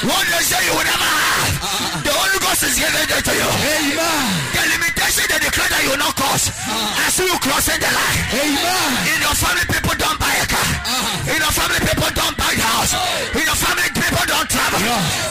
When 0.08 0.24
they 0.32 0.42
say 0.48 0.60
you 0.64 0.72
will 0.72 0.88
never 0.88 1.10
have, 1.12 1.52
the 2.08 2.12
Holy 2.14 2.38
Ghost 2.40 2.62
is 2.64 2.74
giving 2.80 3.04
it 3.04 3.20
to 3.28 3.32
you. 3.36 3.48
Amen. 3.52 4.57
The 5.48 5.56
declare 5.56 5.72
that 5.72 5.80
you 5.80 5.90
will 5.96 6.04
not 6.04 6.12
uh-huh. 6.12 6.28
cross. 6.28 6.44
I 6.52 7.08
see 7.08 7.24
you 7.24 7.38
crossing 7.40 7.80
the 7.80 7.88
line. 7.88 8.20
Amen. 8.36 8.90
In 9.08 9.18
your 9.24 9.32
family, 9.32 9.64
people 9.64 9.96
don't 9.96 10.20
buy 10.20 10.28
a 10.28 10.44
car. 10.44 10.60
Uh-huh. 10.60 11.32
In 11.32 11.40
your 11.40 11.54
family, 11.56 11.80
people 11.88 12.10
don't 12.12 12.36
buy 12.36 12.52
a 12.52 12.60
house. 12.68 12.92
Oh. 12.92 13.38
In 13.40 13.44
your 13.48 13.56
family, 13.56 13.88
people 13.96 14.24
don't 14.28 14.44
travel. 14.44 14.76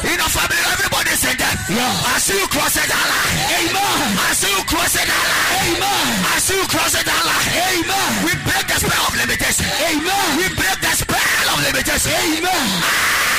In 0.10 0.18
your 0.18 0.32
family, 0.34 0.58
everybody's 0.74 1.22
in 1.22 1.38
debt. 1.38 1.54
Yeah. 1.70 1.86
I 1.86 2.18
see 2.18 2.34
you 2.34 2.50
crossing 2.50 2.90
that 2.90 3.06
line. 3.14 3.38
Amen. 3.62 4.10
I 4.18 4.32
see 4.34 4.50
you 4.50 4.64
crossing 4.66 5.06
that 5.06 5.22
line. 5.22 5.86
Amen. 5.86 6.10
I 6.34 6.38
see 6.42 6.58
you 6.58 6.66
crossing 6.66 7.06
that 7.06 7.22
line. 7.22 7.50
Amen. 7.78 8.10
We 8.26 8.34
break 8.42 8.66
the 8.66 8.78
spell 8.82 9.04
of 9.06 9.14
limitation. 9.22 9.70
Amen. 9.70 10.28
We 10.34 10.50
break 10.58 10.78
the 10.82 10.94
spell 10.98 11.46
of 11.54 11.58
limitation. 11.62 12.10
Amen. 12.10 12.66
Ah! 12.82 13.38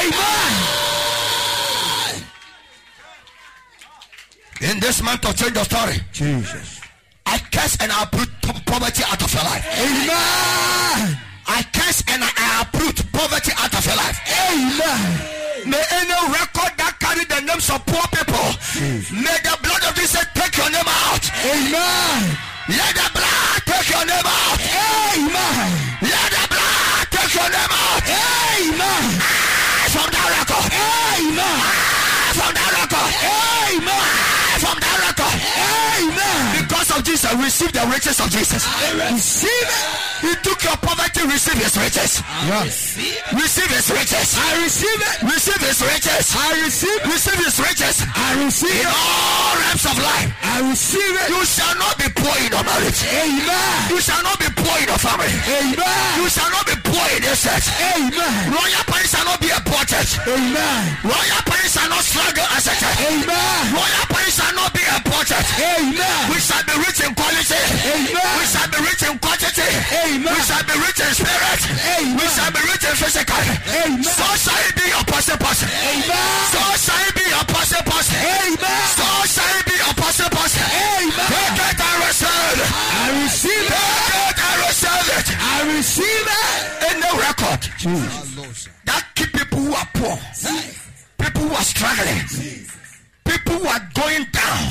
Amen. 0.00 0.95
In 4.60 4.80
this 4.80 5.02
month 5.02 5.24
of 5.28 5.36
change 5.36 5.56
of 5.56 5.64
story, 5.68 6.00
Jesus. 6.12 6.80
I 7.26 7.38
curse 7.52 7.76
and 7.80 7.92
I 7.92 8.02
uproot 8.04 8.30
poverty 8.64 9.02
out 9.04 9.20
of 9.20 9.28
your 9.34 9.44
life. 9.44 9.64
Amen. 9.76 11.18
I 11.46 11.60
curse 11.74 12.02
and 12.08 12.22
I 12.24 12.62
uproot 12.64 12.96
poverty 13.12 13.52
out 13.58 13.74
of 13.76 13.84
your 13.84 13.96
life. 13.96 14.16
Amen. 14.48 15.70
May 15.70 15.82
any 15.98 16.16
record 16.32 16.72
that 16.80 16.94
carry 17.02 17.24
the 17.28 17.40
names 17.44 17.68
of 17.68 17.84
poor 17.84 18.06
people, 18.14 18.48
may 19.12 19.36
the 19.44 19.54
blood 19.60 19.82
of 19.86 19.92
Jesus 19.98 20.24
take 20.32 20.56
your 20.56 20.70
name 20.72 20.88
out. 20.88 21.24
Amen. 21.42 22.20
Let 22.70 22.92
the 22.96 23.06
blood 23.12 23.60
take 23.68 23.90
your 23.92 24.04
name 24.08 24.24
out. 24.26 24.58
Amen. 24.62 25.68
Let 26.00 26.28
the 26.32 26.44
blood 26.48 27.04
take 27.12 27.32
your 27.34 27.50
name 27.50 27.72
out. 27.76 28.02
Amen. 28.08 29.04
Ah, 29.20 29.86
From 29.92 30.08
that 30.10 30.28
record. 30.32 30.68
Amen. 30.74 31.44
Ah, 31.44 32.32
From 32.40 32.52
that 32.56 32.70
record. 32.72 33.12
Amen. 33.20 34.25
Of 37.26 37.42
receive 37.42 37.72
the 37.74 37.82
riches 37.90 38.22
of 38.22 38.30
Jesus. 38.30 38.62
Receive 39.10 39.50
it. 39.50 40.06
He 40.22 40.32
took 40.46 40.62
your 40.62 40.78
poverty, 40.78 41.26
receive 41.26 41.58
his 41.58 41.74
riches. 41.74 42.22
Yes. 42.46 42.94
Receive 43.34 43.66
his 43.66 43.90
riches. 43.90 44.38
I 44.38 44.62
receive 44.62 45.00
it. 45.02 45.16
Receive 45.26 45.58
his 45.58 45.78
riches. 45.82 46.24
I 46.38 46.54
receive 46.62 47.02
it. 47.02 47.10
Receive 47.10 47.40
his 47.42 47.58
riches. 47.58 48.06
I 48.14 48.30
receive 48.46 48.78
In 48.78 48.86
all 48.86 49.52
realms 49.58 49.84
of 49.90 49.96
life. 49.98 50.30
I 50.38 50.70
receive 50.70 51.02
it. 51.18 51.28
You 51.34 51.42
shall 51.42 51.74
not 51.82 51.98
be 51.98 52.06
poor 52.14 52.30
in 52.46 52.54
your 52.54 52.62
marriage. 52.62 53.00
Amen. 53.10 53.74
You 53.90 53.98
shall 53.98 54.22
not 54.22 54.38
be 54.38 54.46
poor 54.54 54.76
in 54.78 54.86
your 54.86 55.00
family. 55.02 55.34
Amen. 55.50 56.06
You 56.22 56.30
shall 56.30 56.50
not 56.54 56.62
be 56.62 56.78
poor 56.78 57.06
in 57.10 57.26
your 57.26 57.34
church. 57.34 57.66
Amen. 57.90 58.54
Royal 58.54 58.84
parents 58.86 59.10
shall 59.10 59.26
not 59.26 59.42
be 59.42 59.50
a 59.50 59.58
poor 59.66 59.82
church. 59.82 60.14
Amen. 60.30 60.82
Royal 61.02 61.42
parents 61.42 61.74
shall 61.74 61.90
not 61.90 62.06
struggle 62.06 62.46
as 62.54 62.70
a 62.70 62.74
church. 62.78 62.98
Amen. 63.02 63.60
Royal 63.74 64.06
parents 64.14 64.38
shall 64.38 64.54
not 64.54 64.70
be 64.70 64.82
a 64.86 64.96
poor 65.02 65.26
church. 65.26 65.48
Amen. 65.58 66.18
We 66.30 66.38
shall 66.38 66.62
be 66.62 66.74
rich 66.86 67.02
in. 67.02 67.15
Amen. 67.96 68.32
We 68.36 68.44
shall 68.44 68.68
be 68.68 68.78
rich 68.84 69.02
in 69.08 69.16
quantity. 69.18 69.68
Amen. 70.04 70.28
We 70.28 70.40
shall 70.44 70.64
be 70.68 70.74
rich 70.84 71.00
in 71.00 71.12
spirit. 71.16 71.60
Amen. 71.64 72.16
We 72.20 72.26
shall 72.28 72.52
be 72.52 72.60
rich 72.68 72.84
in 72.84 72.94
physical. 73.00 73.40
Amen. 73.40 74.04
So 74.04 74.26
shall 74.36 74.60
it 74.68 74.74
be 74.76 74.86
portion 75.08 75.38
portion. 75.40 75.68
Amen. 75.72 76.28
So 76.52 76.60
shall 76.76 77.02
it 77.08 77.14
be 77.16 77.24
portion 77.48 77.82
portion. 77.88 78.18
Amen. 78.20 78.84
So 78.96 79.06
shall 79.32 79.52
it 79.56 79.64
be 79.64 79.76
portion 79.96 80.28
portion. 80.28 80.66
Amen. 80.66 81.28
Take 81.32 81.56
it 81.56 81.80
and 81.80 81.98
receive 82.04 82.52
it. 82.52 82.68
I 82.68 83.06
receive 83.24 83.64
it. 83.64 83.80
Take 84.12 84.28
it 84.28 84.44
and 84.44 84.58
receive 84.68 85.08
it. 85.16 85.26
I 85.40 85.56
receive 85.72 86.28
it. 86.36 86.92
In 86.92 86.96
the 87.00 87.12
record 87.24 87.60
Jesus. 87.80 88.68
that 88.84 89.04
keep 89.14 89.32
people 89.32 89.58
who 89.60 89.72
are 89.74 89.88
poor, 89.94 90.16
people 91.18 91.42
who 91.48 91.54
are 91.54 91.64
struggling, 91.64 92.22
people 93.24 93.54
who 93.58 93.66
are 93.66 93.82
going 93.94 94.24
down, 94.32 94.62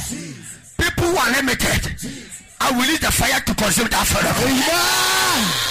people 0.77 1.05
who 1.09 1.17
are 1.17 1.31
limited. 1.31 1.81
I 2.61 2.71
will 2.71 2.87
leave 2.87 3.01
the 3.01 3.11
fire 3.11 3.39
to 3.39 3.53
consume 3.53 3.87
that 3.89 4.07
fire. 4.07 4.31
Amen. 4.31 5.65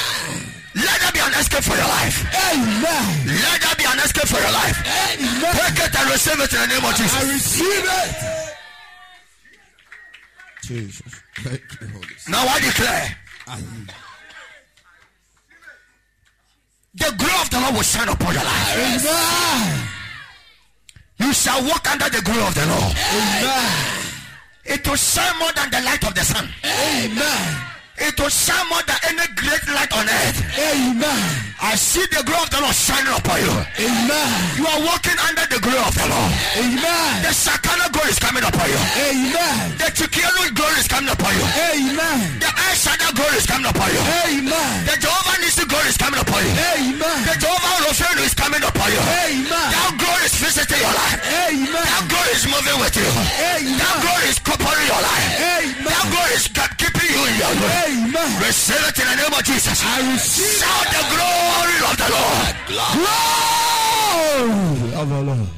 Let 0.74 1.01
there 1.01 1.12
be 1.12 1.20
an 1.20 1.35
escape 1.39 1.62
for 1.62 1.77
your 1.77 1.86
life. 1.86 2.16
Amen. 2.51 3.27
Let 3.31 3.61
there 3.62 3.77
be 3.78 3.85
an 3.86 3.98
escape 4.02 4.27
for 4.27 4.40
your 4.43 4.52
life. 4.52 4.78
Amen. 4.82 5.55
Take 5.55 5.78
it 5.86 5.94
and 5.94 6.11
receive 6.11 6.40
it 6.40 6.52
in 6.52 6.61
the 6.61 6.66
name 6.66 6.85
of 6.85 6.94
Jesus. 6.98 7.15
I 7.15 7.23
receive 7.31 7.86
it. 7.86 8.15
Jesus. 10.62 11.12
Thank 11.36 11.62
you, 11.81 11.86
Holy 11.89 12.06
Spirit. 12.19 12.28
Now 12.28 12.47
I 12.48 12.59
declare 12.61 13.16
the 16.94 17.15
glory 17.19 17.40
of 17.43 17.51
the 17.51 17.61
Lord 17.61 17.74
will 17.74 17.82
shine 17.82 18.09
upon 18.09 18.35
your 18.35 18.44
life. 18.44 18.77
Amen. 18.77 19.89
You 21.19 21.32
shall 21.32 21.62
walk 21.65 21.86
under 21.90 22.09
the 22.09 22.23
glory 22.23 22.43
of 22.43 22.55
the 22.55 22.66
Lord. 22.66 22.97
Amen. 22.97 24.04
It 24.65 24.86
will 24.89 24.97
shine 24.97 25.39
more 25.39 25.53
than 25.53 25.70
the 25.70 25.81
light 25.82 26.07
of 26.07 26.15
the 26.15 26.23
sun. 26.23 26.49
Amen. 26.65 27.74
It 27.97 28.19
will 28.19 28.29
shine 28.29 28.66
more 28.69 28.83
than 28.91 28.99
any 29.07 29.27
great 29.39 29.62
light 29.71 29.93
on 29.95 30.03
earth. 30.03 30.39
Amen. 30.59 31.23
I 31.62 31.79
see 31.79 32.03
the 32.11 32.27
glory 32.27 32.43
of 32.43 32.51
the 32.51 32.61
Lord 32.61 32.75
shining 32.75 33.15
upon 33.15 33.39
you. 33.39 33.55
Amen. 33.87 34.31
You 34.59 34.66
are 34.66 34.83
walking 34.83 35.15
under 35.23 35.47
the 35.47 35.62
glory 35.62 35.79
of 35.79 35.95
the 35.95 36.07
Lord. 36.11 36.33
Amen. 36.59 37.12
The 37.23 37.31
Shekinah 37.31 37.95
glory 37.95 38.11
is 38.11 38.19
coming 38.19 38.43
upon 38.43 38.66
you. 38.66 38.81
Amen. 38.99 39.79
The 39.79 39.89
Chikiano 39.95 40.43
glory 40.59 40.75
is 40.83 40.91
coming 40.91 41.09
upon 41.15 41.33
you. 41.39 41.47
Amen. 41.47 42.19
The 42.43 42.51
Aishada 42.66 43.15
glory 43.15 43.39
is 43.39 43.47
coming 43.47 43.71
upon 43.71 43.89
you. 43.95 44.03
Amen. 44.27 44.75
The 44.91 44.95
Jehovah 44.99 45.37
Nissi 45.39 45.65
glory 45.65 45.89
is 45.89 45.97
coming 45.97 46.19
upon 46.19 46.41
you. 46.43 46.53
Amen. 46.75 47.19
The 47.31 47.35
Jehovah 47.39 47.75
Rofenu 47.87 48.23
is 48.27 48.35
coming 48.35 48.62
upon 48.66 48.89
you. 48.91 49.03
Amen. 49.23 49.69
That 49.71 49.95
glory 50.03 50.25
is 50.27 50.35
visiting 50.35 50.83
your 50.83 50.95
life. 50.99 51.19
Amen. 51.47 51.71
That 51.79 52.05
glory 52.11 52.31
is 52.35 52.45
moving 52.51 52.79
with 52.83 52.95
you. 52.99 53.07
That 53.07 53.62
Amen. 53.62 53.95
glory 54.03 54.27
is 54.35 54.39
covering 54.43 54.87
your 54.91 54.99
life. 54.99 55.31
That 55.39 55.62
Amen. 55.79 56.11
glory 56.11 56.35
is 56.35 56.47
keeping 56.51 57.09
you 57.09 57.23
in 57.31 57.35
your 57.39 57.55
way. 57.62 57.84
Amen. 57.86 58.31
Receive 58.40 58.85
it 58.89 58.98
in 58.98 59.06
the 59.11 59.16
name 59.23 59.32
of 59.39 59.44
Jesus. 59.44 59.78
I 59.85 60.12
receive 60.12 60.59
Shout 60.61 60.86
the 60.94 61.02
glory 61.12 61.78
of 61.90 61.97
the 62.01 62.09
Lord. 62.16 62.55
glory 64.35 64.94
of 65.01 65.06
the 65.09 65.20
Lord. 65.23 65.48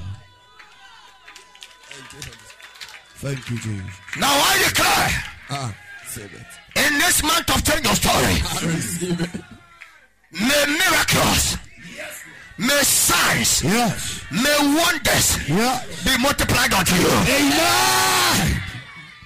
Thank 3.16 3.50
you, 3.50 3.56
Jesus. 3.58 3.90
Now 4.18 4.30
I 4.32 4.58
declare 4.68 5.10
Ah, 5.50 5.74
say 6.08 6.22
that. 6.26 6.46
in 6.86 6.98
this 6.98 7.22
month 7.22 7.48
of 7.54 7.62
change 7.64 7.86
of 7.86 7.96
story, 7.96 8.36
I 8.42 8.74
receive 8.76 9.20
it. 9.20 9.30
may 10.32 10.66
miracles, 10.66 11.56
may 12.58 12.82
signs, 12.82 13.62
Yes. 13.62 14.20
may 14.30 14.58
wonders 14.76 15.38
Yeah. 15.48 15.80
be 16.04 16.16
multiplied 16.18 16.72
unto 16.74 16.94
you. 16.96 17.08
Amen. 17.08 18.62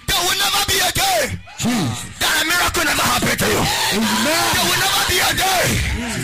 There 0.07 0.21
will 0.23 0.39
never 0.39 0.65
be 0.67 0.79
a 0.79 0.93
day 0.93 1.39
Jesus. 1.61 2.09
that 2.21 2.35
a 2.41 2.45
miracle 2.49 2.85
never 2.89 3.05
happened 3.05 3.39
to 3.41 3.49
you. 3.53 3.63
There 4.01 4.65
will 4.65 4.81
never 4.81 5.03
be 5.13 5.19
a 5.21 5.31
day 5.37 5.67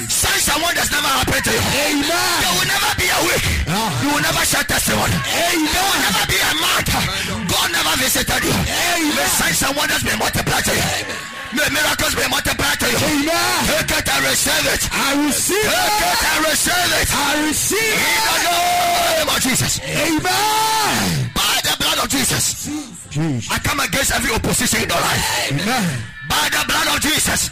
signs 0.09 0.49
and 0.49 0.61
wonders 0.65 0.89
never 0.91 1.11
happen 1.13 1.41
to 1.45 1.53
you. 1.53 1.61
There 1.61 2.53
will 2.57 2.69
never 2.73 2.91
be 2.97 3.07
a 3.13 3.19
week 3.29 3.45
Ah. 3.69 3.91
you 4.01 4.09
will 4.17 4.25
never 4.25 4.43
share 4.49 4.65
testimony. 4.65 5.13
There 5.13 5.85
will 5.85 6.01
never 6.09 6.25
be 6.31 6.39
a 6.41 6.53
month 6.57 6.91
God 7.53 7.69
never 7.75 7.95
visited 8.01 8.43
you. 8.49 8.57
May 9.13 9.29
signs 9.37 9.61
and 9.67 9.77
wonders 9.77 10.03
be 10.03 10.15
multiplied 10.17 10.65
to 10.65 10.73
you. 10.73 10.87
May 11.53 11.69
miracles 11.73 12.15
be 12.17 12.25
multiplied 12.33 12.79
to 12.81 12.87
you. 12.91 12.97
Amen. 12.97 13.61
Take 13.69 13.93
it 13.99 14.09
and 14.09 14.23
receive 14.25 14.67
it. 14.73 14.83
I 14.93 15.09
receive 15.27 15.69
Take 15.69 16.01
it. 16.01 16.17
it 16.17 16.23
and 16.33 16.41
receive 16.49 16.91
it. 17.01 17.09
I 17.13 17.31
receive 17.47 17.93
In 17.93 18.01
it. 18.01 18.25
the 18.25 18.37
name 18.49 19.29
of 19.37 19.39
Jesus. 19.45 19.73
Amen. 19.85 21.31
By 21.35 21.55
the 21.67 21.75
blood 21.79 21.99
of 22.05 22.09
Jesus. 22.09 22.65
Jesus. 22.65 22.96
I 23.19 23.59
come 23.65 23.81
against 23.81 24.13
every 24.13 24.35
opposition 24.35 24.83
in 24.83 24.89
your 24.91 25.01
life. 25.01 25.53
Amen. 25.53 26.16
By 26.29 26.49
the 26.51 26.63
blood 26.67 26.89
of 26.95 26.99
Jesus. 27.01 27.51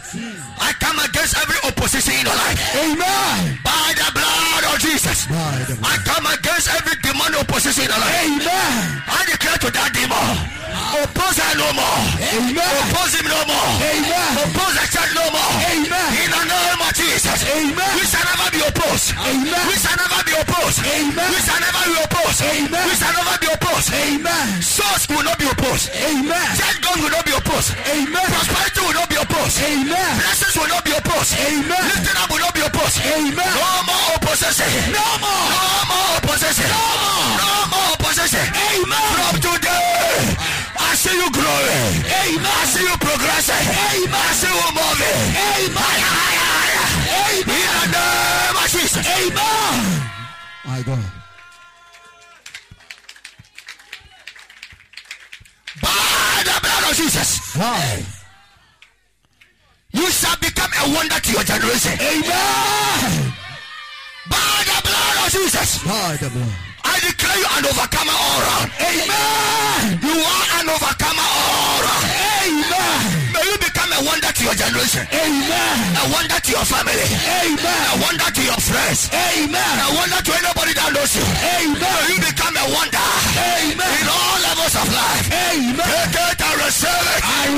I 0.59 0.71
come 0.79 0.99
against 0.99 1.35
every 1.37 1.59
opposition 1.67 2.13
in 2.19 2.25
your 2.25 2.35
life. 2.35 2.57
Amen. 2.75 3.59
By 3.63 3.91
the 3.95 4.09
blood 4.15 4.63
of 4.71 4.79
Jesus. 4.79 5.27
The 5.27 5.75
I 5.83 5.95
come 6.03 6.25
against 6.27 6.67
every 6.71 6.95
demon 7.03 7.35
opposition 7.35 7.85
in 7.85 7.89
your 7.91 7.99
life. 7.99 8.15
Amen. 8.23 9.03
I 9.07 9.19
declare 9.27 9.59
to 9.63 9.69
that 9.71 9.89
demon. 9.95 10.55
Oppose 10.95 11.39
her 11.39 11.53
no 11.59 11.67
more. 11.75 11.99
Amen. 12.19 12.71
Oppose 12.87 13.15
him 13.19 13.27
no 13.27 13.41
more. 13.47 13.69
Amen. 13.83 14.31
Oppose 14.47 14.75
the 14.79 14.85
church 14.91 15.11
no 15.15 15.25
more. 15.27 15.53
Amen. 15.71 16.09
In 16.23 16.29
the 16.31 16.43
name 16.47 16.81
of 16.83 16.91
Jesus. 16.95 17.39
Amen. 17.51 17.91
We 17.99 18.03
shall 18.07 18.23
never 18.23 18.47
be 18.51 18.61
opposed. 18.63 19.11
Amen. 19.15 19.63
We 19.67 19.75
shall 19.75 19.97
never 19.99 20.19
be 20.23 20.33
opposed. 20.39 20.79
Amen. 20.83 21.27
We 21.31 21.39
shall 21.43 21.59
never 21.59 21.83
be 21.83 21.95
opposed. 21.99 22.39
Amen. 22.43 22.83
We 22.87 22.93
shall 22.95 23.13
never 23.15 23.35
be 23.39 23.47
opposed. 23.51 23.87
Amen. 23.91 24.45
Souls 24.63 25.03
will 25.11 25.23
not 25.23 25.37
be 25.39 25.47
opposed. 25.51 25.91
Amen. 25.95 26.47
Church 26.55 26.77
God 26.79 26.95
will 26.99 27.11
not 27.11 27.25
be 27.27 27.33
opposed. 27.35 27.69
Amen. 27.91 28.25
Prosperity 28.31 28.64
will 28.73 28.93
not 28.93 29.09
be 29.09 29.15
opposed. 29.15 29.57
Amen. 29.61 30.11
Blessings 30.17 30.55
will 30.57 30.69
not 30.69 30.83
be 30.85 30.91
opposed. 30.91 31.31
Amen. 31.37 31.81
Lifting 31.89 32.17
up 32.17 32.29
will 32.29 32.39
not 32.39 32.53
be 32.53 32.61
opposed. 32.65 32.97
Amen. 33.05 33.35
No 33.35 33.69
more 33.85 34.07
opposition. 34.17 34.69
No 34.91 35.05
more. 35.21 35.45
No 35.53 35.65
more 35.91 36.09
opposition. 36.17 36.69
No 36.69 36.85
more. 37.03 37.25
No 37.37 37.51
more 37.71 37.89
opposition. 37.99 38.45
Amen. 38.45 39.09
From 39.15 39.35
today, 39.41 40.35
I 40.79 40.91
see 40.97 41.15
you 41.15 41.29
growing. 41.29 41.93
Amen. 42.09 42.45
I 42.45 42.65
see 42.65 42.83
you 42.85 42.95
progressing. 42.97 43.65
Amen. 43.69 44.17
I 44.17 44.33
see 44.33 44.49
you 44.49 44.67
moving. 44.73 45.19
Amen. 45.35 45.97
Amen. 47.05 47.45
In 47.45 47.69
the 47.75 47.85
name 47.93 48.57
of 48.57 48.67
Jesus. 48.71 49.03
Amen. 49.05 49.75
My 50.65 50.81
God. 50.81 51.05
By 55.81 56.41
the 56.47 56.55
blood 56.61 56.91
of 56.91 56.95
Jesus, 56.97 57.29
Hi. 57.55 58.14
You 59.95 60.07
shall 60.11 60.35
become 60.43 60.71
a 60.83 60.83
wonder 60.91 61.15
to 61.15 61.29
your 61.31 61.43
generation. 61.47 61.95
Amen. 61.95 63.31
By 64.27 64.57
the 64.67 64.79
blood 64.83 65.15
of 65.23 65.27
Jesus, 65.31 65.79
By 65.87 66.19
the 66.19 66.29
blood. 66.29 66.55
I 66.83 66.99
declare 66.99 67.37
you 67.39 67.49
an 67.55 67.63
overcomer 67.65 68.11
all 68.11 68.39
round. 68.43 68.69
Amen. 68.75 69.83
You 70.03 70.15
are 70.19 70.47
an 70.59 70.67
overcomer 70.67 71.27
all 71.27 71.79
round. 71.79 72.05
Amen. 72.43 73.01
May 73.31 73.43
you 73.47 73.57
become 73.57 73.91
a 73.95 74.01
wonder 74.03 74.31
to 74.35 74.41
your 74.43 74.55
generation. 74.55 75.03
Amen. 75.15 75.77
A 75.95 76.05
wonder 76.11 76.39
to 76.43 76.49
your 76.51 76.65
family. 76.67 77.07
Amen. 77.41 77.83
A 77.89 77.95
wonder 78.03 78.29
to 78.35 78.41
your 78.43 78.59
friends. 78.59 79.09
Amen. 79.15 79.75
A 79.79 79.89
wonder 79.95 80.19
to 80.19 80.31
anybody 80.35 80.73
that 80.75 80.91
knows 80.91 81.11
you. 81.15 81.23
Amen. 81.23 81.79
May 81.79 82.03
you 82.11 82.17
become 82.19 82.55
a 82.55 82.65
wonder 82.67 83.07
Amen. 83.39 83.79
in 83.79 84.05
all 84.11 84.37
levels 84.43 84.75
of 84.75 84.87
life. 84.91 85.35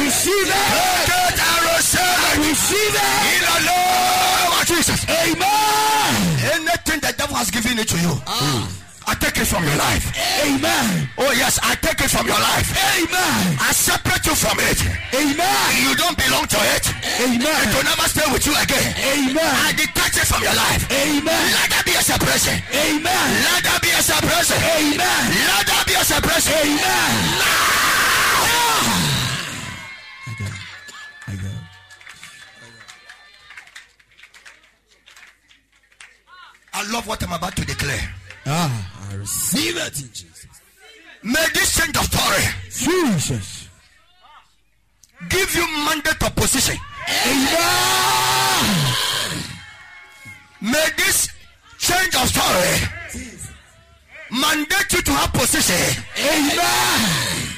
receive 0.08 0.48
it. 0.48 0.68
Take 1.06 1.34
it 1.34 1.40
and 1.40 1.62
receive 1.66 1.84
it. 1.84 1.87
Receive 2.40 2.94
it. 2.96 3.20
In 3.34 3.42
the 3.46 3.58
name 3.68 4.52
of 4.60 4.64
Jesus. 4.66 5.00
Amen. 5.10 6.12
Anything 6.54 7.00
the 7.02 7.14
devil 7.18 7.36
has 7.36 7.50
given 7.52 7.78
it 7.80 7.88
to 7.90 7.98
you, 8.00 8.14
ah. 8.28 8.70
I 9.08 9.16
take 9.16 9.40
it 9.40 9.48
from 9.48 9.64
your 9.64 9.78
life. 9.80 10.12
Amen. 10.44 11.08
Oh 11.18 11.32
yes, 11.32 11.60
I 11.64 11.76
take 11.80 11.96
it 12.04 12.12
from 12.12 12.28
your 12.28 12.36
life. 12.44 12.68
Amen. 12.76 13.56
I 13.56 13.72
separate 13.72 14.26
you 14.28 14.36
from 14.36 14.60
it. 14.60 14.80
Amen. 15.16 15.68
You 15.80 15.96
don't 15.96 16.18
belong 16.20 16.44
to 16.52 16.60
it. 16.76 16.84
Amen. 17.24 17.40
It 17.40 17.72
will 17.72 17.88
never 17.88 18.04
stay 18.12 18.28
with 18.28 18.44
you 18.44 18.52
again. 18.60 18.92
Amen. 19.00 19.40
I 19.64 19.72
detach 19.80 20.20
it 20.20 20.28
from 20.28 20.44
your 20.44 20.52
life. 20.52 20.84
Amen. 20.92 21.24
Let 21.56 21.72
there 21.72 21.88
be 21.88 21.96
a 21.96 22.04
separation. 22.04 22.60
Amen. 22.68 23.28
Let 23.48 23.64
there 23.64 23.80
be 23.80 23.92
a 23.96 24.02
separation. 24.04 24.60
Amen. 24.76 25.24
Let 25.56 25.64
there 25.72 25.86
be 25.88 25.96
a 25.96 26.04
separation. 26.04 26.52
Amen. 26.68 27.07
Love 36.98 37.08
what 37.08 37.22
I'm 37.24 37.32
about 37.32 37.56
to 37.56 37.64
declare. 37.64 38.10
Ah, 38.48 39.10
I 39.12 39.16
receive 39.16 39.78
it 39.78 40.02
in 40.02 40.08
Jesus. 40.08 40.48
May 41.22 41.46
this 41.54 41.78
change 41.78 41.96
of 41.96 42.06
story 42.06 42.44
Jesus. 42.72 43.70
give 45.30 45.56
you 45.56 45.66
mandate 45.86 46.24
of 46.24 46.36
position. 46.36 46.78
Amen. 47.28 48.66
May 50.62 50.88
this 50.98 51.30
change 51.78 52.16
of 52.16 52.28
story 52.34 52.76
mandate 54.32 54.92
you 54.94 55.02
to 55.02 55.14
have 55.14 55.32
position 55.34 56.04
Amen. 56.20 57.00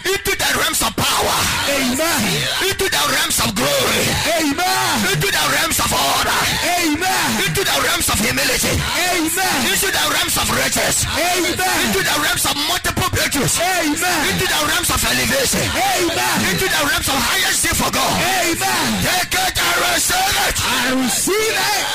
into 0.06 0.34
the 0.34 0.50
realms 0.60 0.82
of 0.86 0.94
power, 0.96 1.38
Amen. 1.70 2.22
into 2.66 2.88
the 2.90 3.04
realms 3.14 3.38
of 3.42 3.50
glory, 3.56 4.06
Amen. 4.38 4.94
into 5.10 5.30
the 5.30 5.46
realms 5.54 5.80
of 5.82 5.90
order, 5.90 6.40
Amen. 6.78 7.30
into 7.46 7.62
the 7.66 7.78
realms 7.84 8.08
of 8.10 8.18
humility, 8.22 8.76
Amen. 8.76 9.60
into 9.70 9.90
the 9.90 10.06
realms 10.14 10.36
of 10.38 10.46
riches, 10.54 11.06
Amen. 11.10 11.78
into 11.90 12.02
the 12.06 12.16
realms 12.22 12.46
of 12.46 12.56
multiple 12.70 13.10
breakthroughs, 13.14 13.58
Amen. 13.60 14.20
into 14.30 14.46
the 14.46 14.60
realms 14.70 14.90
of 14.94 15.00
elevation, 15.04 15.66
Amen. 15.74 16.38
into 16.54 16.68
the 16.70 16.82
realms 16.86 17.08
of 17.10 17.18
highest 17.18 17.60
for 17.80 17.92
God. 17.92 18.14
Amen. 18.20 18.88
Take 19.04 19.36
it 19.36 19.56
and 19.56 19.78
receive 19.94 20.36
it. 20.48 20.56
I 20.60 20.86
receive 21.00 21.56
it. 21.56 21.86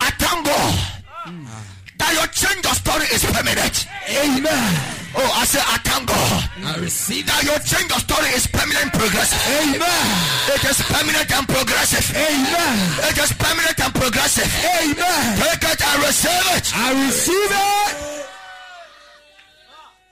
I 0.00 0.10
thank 0.32 0.46
God 0.46 0.74
that 1.98 2.12
your 2.16 2.26
change 2.32 2.64
of 2.66 2.74
story 2.74 3.06
is 3.12 3.22
permanent. 3.24 3.86
Amen. 4.08 4.72
Oh, 5.14 5.30
I 5.36 5.44
say 5.44 5.60
I 5.60 5.76
thank 5.84 6.08
God 6.08 6.40
I 6.64 6.76
receive 6.80 7.26
that 7.26 7.44
your 7.44 7.58
change 7.60 7.92
of 7.92 8.00
story 8.00 8.32
is 8.32 8.46
permanent 8.48 8.88
and 8.88 8.92
progressive. 8.92 9.38
Amen. 9.60 10.06
It 10.56 10.64
is 10.64 10.78
permanent 10.88 11.28
and 11.30 11.46
progressive. 11.46 12.06
Amen. 12.16 12.74
It 13.12 13.18
is 13.20 13.32
permanent 13.36 13.78
and 13.78 13.92
progressive. 13.94 14.50
Amen. 14.80 15.26
Take 15.36 15.68
it 15.68 15.80
and 15.84 15.98
receive 16.02 16.46
it. 16.56 16.66
I 16.74 16.88
receive 17.04 17.50
it. 17.52 17.94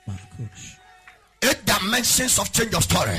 my. 0.05 0.17
Eight 1.43 1.65
dimensions 1.65 2.37
of 2.37 2.51
change 2.53 2.73
of 2.75 2.83
story. 2.83 3.17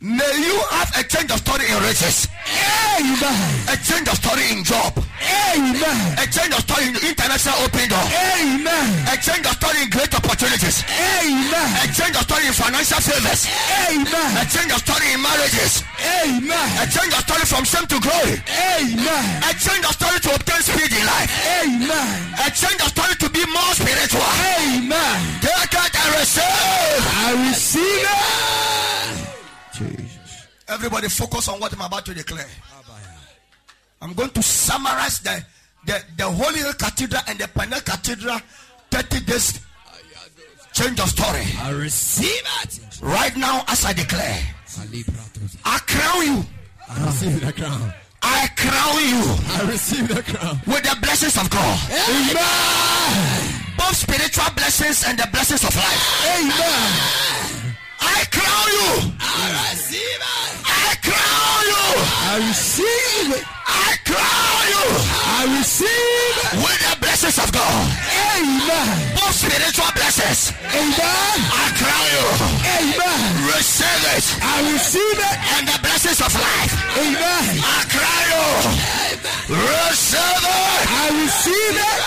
May 0.00 0.32
you 0.40 0.56
have 0.72 0.88
a 0.96 1.04
change 1.04 1.28
of 1.28 1.44
story 1.44 1.68
in 1.68 1.76
riches, 1.84 2.24
Amen. 2.96 3.52
a 3.68 3.76
change 3.84 4.08
of 4.08 4.16
story 4.16 4.48
in 4.48 4.64
job, 4.64 4.96
Amen. 4.96 6.16
a 6.16 6.24
change 6.24 6.56
of 6.56 6.64
story 6.64 6.88
in 6.88 6.96
international 7.04 7.60
open 7.60 7.84
door, 7.84 8.00
Amen. 8.08 8.88
a 9.12 9.16
change 9.20 9.44
of 9.44 9.52
story 9.60 9.84
in 9.84 9.92
great 9.92 10.08
opportunities, 10.16 10.80
Amen. 10.88 11.68
a 11.84 11.86
change 11.92 12.16
of 12.16 12.24
story 12.24 12.48
in 12.48 12.56
financial 12.56 12.96
favors, 12.96 13.44
Amen. 13.92 14.30
a 14.40 14.44
change 14.48 14.72
of 14.72 14.80
story 14.80 15.04
in 15.12 15.20
marriages, 15.20 15.84
Amen. 16.00 16.68
a 16.80 16.86
change 16.88 17.12
of 17.12 17.20
story 17.28 17.44
from 17.44 17.62
shame 17.68 17.84
to 17.92 18.00
glory, 18.00 18.40
Amen. 18.80 19.24
a 19.44 19.52
change 19.52 19.84
of 19.84 19.92
story 20.00 20.16
to 20.16 20.32
obtain 20.32 20.64
speed 20.64 20.96
in 20.96 21.04
life, 21.04 21.28
Amen. 21.60 22.08
a 22.40 22.48
change 22.48 22.80
of 22.80 22.88
story 22.88 23.12
to 23.20 23.28
be 23.28 23.44
more 23.52 23.72
spiritual. 23.76 24.24
Amen. 24.64 25.16
Take 25.44 25.76
it 25.76 25.92
and 25.92 26.10
receive. 26.16 27.04
I 27.20 27.36
receive 27.52 27.84
it. 27.84 29.19
Everybody 30.70 31.08
focus 31.08 31.48
on 31.48 31.58
what 31.60 31.72
I'm 31.72 31.80
about 31.80 32.04
to 32.06 32.14
declare. 32.14 32.46
I'm 34.00 34.14
going 34.14 34.30
to 34.30 34.42
summarize 34.42 35.18
the, 35.20 35.44
the, 35.84 36.02
the 36.16 36.24
Holy 36.24 36.58
Hill 36.60 36.72
Cathedral 36.72 37.22
and 37.28 37.38
the 37.38 37.48
Panel 37.48 37.80
Cathedral 37.80 38.38
30 38.90 39.20
days 39.20 39.60
change 40.72 41.00
of 41.00 41.08
story. 41.08 41.44
I 41.58 41.70
receive 41.70 42.42
it. 42.62 42.80
Right 43.02 43.36
now, 43.36 43.64
as 43.68 43.84
I 43.84 43.92
declare, 43.92 44.40
I 45.64 45.78
crown 45.86 46.26
you. 46.26 46.44
I 46.88 47.06
receive 47.06 47.40
the 47.44 47.52
crown. 47.52 47.92
I 48.22 48.48
crown 48.54 48.96
you 49.08 49.22
I 49.56 49.70
receive 49.70 50.08
the 50.08 50.22
crown. 50.22 50.60
with 50.66 50.82
the 50.82 50.96
blessings 51.00 51.36
of 51.36 51.48
God. 51.50 51.78
Amen. 51.90 53.64
Both 53.76 53.96
spiritual 53.96 54.52
blessings 54.54 55.04
and 55.06 55.18
the 55.18 55.26
blessings 55.32 55.64
of 55.64 55.74
life. 55.74 56.02
Amen. 56.38 57.59
I 58.00 58.24
crown 58.32 58.66
you. 58.76 58.88
I 59.20 59.42
receive 59.70 60.20
it. 60.20 60.52
I 60.64 60.94
crown 61.04 61.62
you. 61.70 61.84
I 62.30 62.32
receive 62.48 63.28
it. 63.36 63.44
I 63.70 63.90
crown 64.04 64.62
you 64.74 64.84
I 65.30 65.40
receive 65.58 66.34
it. 66.44 66.58
with 66.64 66.80
the 66.84 66.94
blessings 67.00 67.38
of 67.38 67.48
God. 67.52 67.84
Amen. 68.36 68.96
Both 69.14 69.36
spiritual 69.40 69.90
blessings. 69.94 70.52
Amen. 70.74 71.36
I 71.52 71.66
crown 71.78 72.06
you. 72.14 72.26
Amen. 72.80 73.20
Receive 73.46 74.04
it. 74.16 74.24
I 74.42 74.56
receive 74.72 75.18
it. 75.18 75.36
And 75.58 75.64
the 75.68 75.78
blessings 75.82 76.20
of 76.20 76.32
life. 76.34 76.72
Amen. 76.98 77.52
I 77.62 77.78
crown 77.88 78.24
you. 78.32 78.46
Receive 79.54 80.42
it. 80.44 80.84
I 80.90 81.04
receive 81.22 81.76
it. 81.78 82.00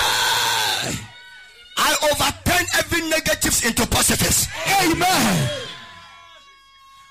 I 1.78 1.92
overturn 2.12 2.66
every 2.80 3.02
negatives 3.10 3.66
into 3.66 3.86
positives. 3.88 4.48
Amen. 4.84 5.50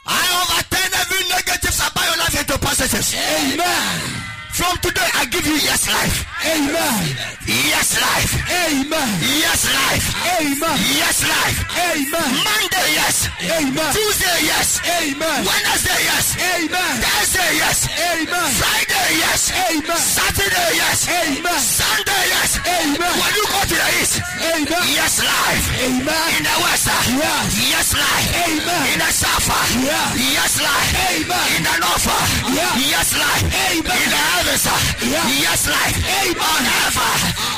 I 0.07 0.23
overturn 0.41 0.93
every 1.01 1.29
negatives 1.29 1.79
about 1.79 2.05
your 2.07 2.19
life 2.19 2.41
into 2.41 2.59
positives. 2.59 3.15
Amen. 3.15 4.32
From 4.53 4.77
today, 4.85 5.09
I 5.17 5.25
give 5.33 5.47
you 5.49 5.57
yes 5.65 5.89
life. 5.89 6.29
Amen. 6.45 7.01
Yes 7.49 7.97
life. 7.97 8.33
Amen. 8.53 9.11
Yes 9.41 9.65
life. 9.65 10.07
Amen. 10.39 10.77
Yes 10.93 11.19
life. 11.25 11.59
Amen. 11.73 12.31
Monday, 12.45 12.89
yes. 12.93 13.33
Amen. 13.49 13.91
Tuesday, 13.97 14.39
yes. 14.45 14.77
Amen. 14.85 15.41
Wednesday, 15.49 16.01
yes. 16.05 16.37
Amen. 16.37 16.93
Thursday, 17.01 17.51
yes. 17.65 17.79
Amen. 18.13 18.49
Friday, 18.61 19.09
yes. 19.25 19.43
Amen. 19.73 19.97
Saturday, 19.97 20.71
yes. 20.77 20.99
Amen. 21.09 21.59
Sunday, 21.59 22.25
yes. 22.37 22.51
Amen. 22.61 23.13
When 23.19 23.33
you 23.33 23.45
go 23.49 23.61
to 23.73 23.77
the 23.81 23.89
east, 24.05 24.21
Amen. 24.53 24.85
yes 24.93 25.15
life. 25.25 25.65
Amen. 25.81 26.27
In 26.37 26.43
the 26.45 26.57
west, 26.61 26.87
ah, 26.93 27.03
Yes. 27.09 27.49
yes 27.73 27.89
life. 27.97 28.29
Amen. 28.37 28.83
In 28.93 28.99
the 29.01 29.11
south, 29.17 29.49
ah, 29.49 29.65
Yes. 29.81 30.09
yes 30.37 30.53
life. 30.61 30.91
Amen. 31.09 31.47
In 31.57 31.63
the 31.65 31.75
north, 31.81 32.07
ah, 32.13 32.25
Yes. 32.53 32.75
yes 32.93 33.09
life. 33.17 33.45
Amen. 33.49 33.97
In 33.97 34.09
the 34.13 34.23
heavens, 34.43 34.67
Yes. 35.03 35.27
yes 35.43 35.63
life. 35.69 35.97
On 36.33 36.67
earth, 36.67 36.99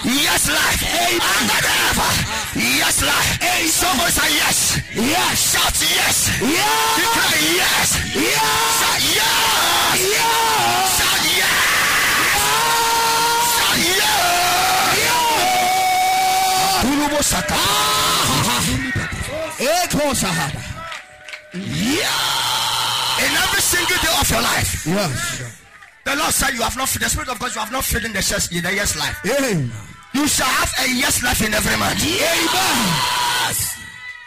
yes 0.05 0.49
life. 0.49 0.83
Under 1.41 1.61
the 1.65 1.73
earth, 1.89 2.57
yes 2.57 3.01
life. 3.03 3.31
Someone 3.71 4.11
say 4.13 4.31
yes. 4.37 4.59
Yes. 4.95 5.53
Shout 5.53 5.81
yes. 5.81 6.29
Yes. 6.41 6.69
Declare 6.97 7.41
yes. 7.57 7.89
Yes. 8.15 8.41
Shout 8.81 9.01
yes. 9.17 9.97
Yes. 10.13 10.29
Shout 10.99 11.25
yes. 11.41 11.57
Shout 13.57 13.79
yes. 13.81 15.25
Kurubo 16.83 17.21
saka. 17.23 17.57
Echo 19.59 20.15
Sahara. 20.15 20.63
In 21.55 23.33
every 23.43 23.63
single 23.63 23.97
day 24.03 24.15
of 24.21 24.31
your 24.31 24.43
life, 24.43 24.87
Yes. 24.87 25.54
The 26.05 26.15
Lord 26.17 26.33
said 26.33 26.55
you 26.55 26.63
have 26.63 26.77
not, 26.77 26.89
the 26.89 27.09
Spirit 27.09 27.29
of 27.29 27.39
God, 27.39 27.55
you 27.55 27.61
have 27.61 27.73
not 27.73 27.85
filled 27.85 28.05
in 28.05 28.13
the 28.13 28.21
yes, 28.21 28.51
in 28.53 28.63
the 28.63 28.73
yes 28.75 28.97
life. 28.97 29.17
Amen. 29.25 29.73
You 30.13 30.29
shall 30.29 30.47
have 30.47 30.71
a 30.85 30.87
yes 30.95 31.23
life 31.25 31.43
in 31.43 31.53
every 31.55 31.77
month. 31.77 31.99
Amen. 32.05 32.79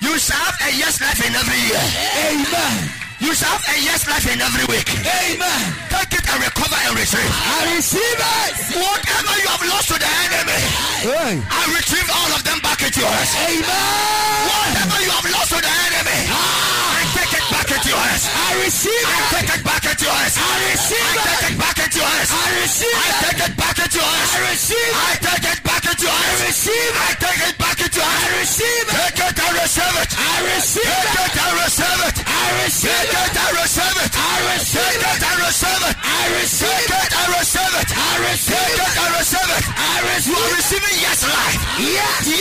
You 0.02 0.14
shall 0.20 0.38
have 0.38 0.58
a 0.62 0.70
yes 0.78 1.00
life 1.02 1.22
in 1.26 1.34
every 1.34 1.58
year. 1.70 1.86
Amen. 2.28 2.76
You 3.18 3.34
shall 3.34 3.50
have 3.50 3.66
a 3.66 3.78
yes 3.82 4.06
life 4.06 4.30
in 4.30 4.38
every 4.38 4.66
week. 4.70 4.86
Amen. 5.02 5.64
Take 5.90 6.22
it 6.22 6.26
and 6.28 6.38
recover 6.38 6.78
and 6.86 6.94
receive. 6.94 7.26
I 7.26 7.74
receive 7.74 8.20
it. 8.22 8.54
Whatever 8.78 9.34
you 9.42 9.48
have 9.50 9.64
lost 9.74 9.90
to 9.90 9.98
the 9.98 10.12
enemy, 10.28 10.62
Hey. 11.02 11.34
I 11.42 11.62
retrieve 11.74 12.10
all 12.14 12.32
of 12.38 12.42
them 12.46 12.60
back 12.62 12.78
into 12.86 13.02
your 13.02 13.10
hands. 13.10 13.34
Amen. 13.42 14.38
Whatever 14.54 14.98
you 15.02 15.12
have 15.18 15.28
lost 15.34 15.50
to 15.56 15.60
the 15.66 15.74
enemy, 15.90 16.20
ah. 16.30 17.00
I 17.00 17.02
take 17.18 17.34
it 17.42 17.46
back 17.50 17.68
into 17.74 17.90
your 17.90 18.04
hands. 18.06 18.24
I 18.30 18.50
receive 18.62 18.92
it. 19.02 19.08
I 19.08 19.18
it. 19.18 19.30
take 19.34 19.50
it 19.56 19.62
back 19.66 19.84
into 19.88 20.04
your 20.06 20.14
hands. 20.14 20.36
I 20.38 20.54
receive 20.78 21.02
I 21.02 21.14
take 21.26 21.46
it. 21.48 21.58
Into 21.88 22.00
your 22.04 22.12
hands. 22.12 22.32
I 22.36 22.48
receive 22.60 23.00
I 23.00 23.10
take 23.24 23.40
it 23.48 23.54
back 23.56 23.78
into 23.80 23.98
your 23.98 24.12
hands. 24.12 24.32
I 24.36 24.40
receive 24.52 24.92
I 24.92 25.12
take 25.24 25.46
it 25.48 25.60
back 25.64 25.84
into 25.88 25.88
into 25.88 26.12
I 26.12 26.44
receive 26.44 26.94
I 27.00 27.12
take 27.16 27.42
it 27.48 27.56
back 27.58 27.80
into 27.80 28.02
I 28.04 28.28
receive. 28.44 28.88
Take 28.92 29.24
it 29.24 29.40
and 29.40 29.56
receive 29.56 29.96
it. 29.96 30.10
I 30.12 30.36
receive 30.52 30.84
it. 30.84 31.16
Take 31.16 31.32
it 31.32 31.48
and 31.48 31.56
receive 31.64 32.02
it. 32.04 32.18
I 32.28 32.46
receive 32.68 32.92
it. 32.92 33.08
Take 33.08 33.32
it 33.32 33.40
and 33.40 33.56
receive 33.56 33.98
it. 33.98 34.12
I 34.20 34.36
receive 34.52 34.84
it. 34.84 35.00
Take 35.00 35.16
it 35.16 35.32
and 35.32 35.40
receive 35.48 35.84
it. 35.88 35.96
I 35.98 36.24
receive 36.36 36.68
it. 36.68 36.92
Take 36.92 37.08
it 37.08 37.16
and 37.16 37.30
receive 37.40 37.74
it. 37.78 37.88
I 37.88 38.14
receive 38.28 38.58
it. 38.58 38.76
Take 38.76 38.88
it 38.88 39.00
and 39.00 39.12
receive 39.16 39.48
it. 39.48 39.64
I 39.80 39.96
receive 40.12 40.28
You 40.28 40.36
are 40.36 40.54
receiving 40.60 40.98
yes 41.00 41.24
life. 41.24 41.56
Yes. 41.80 42.37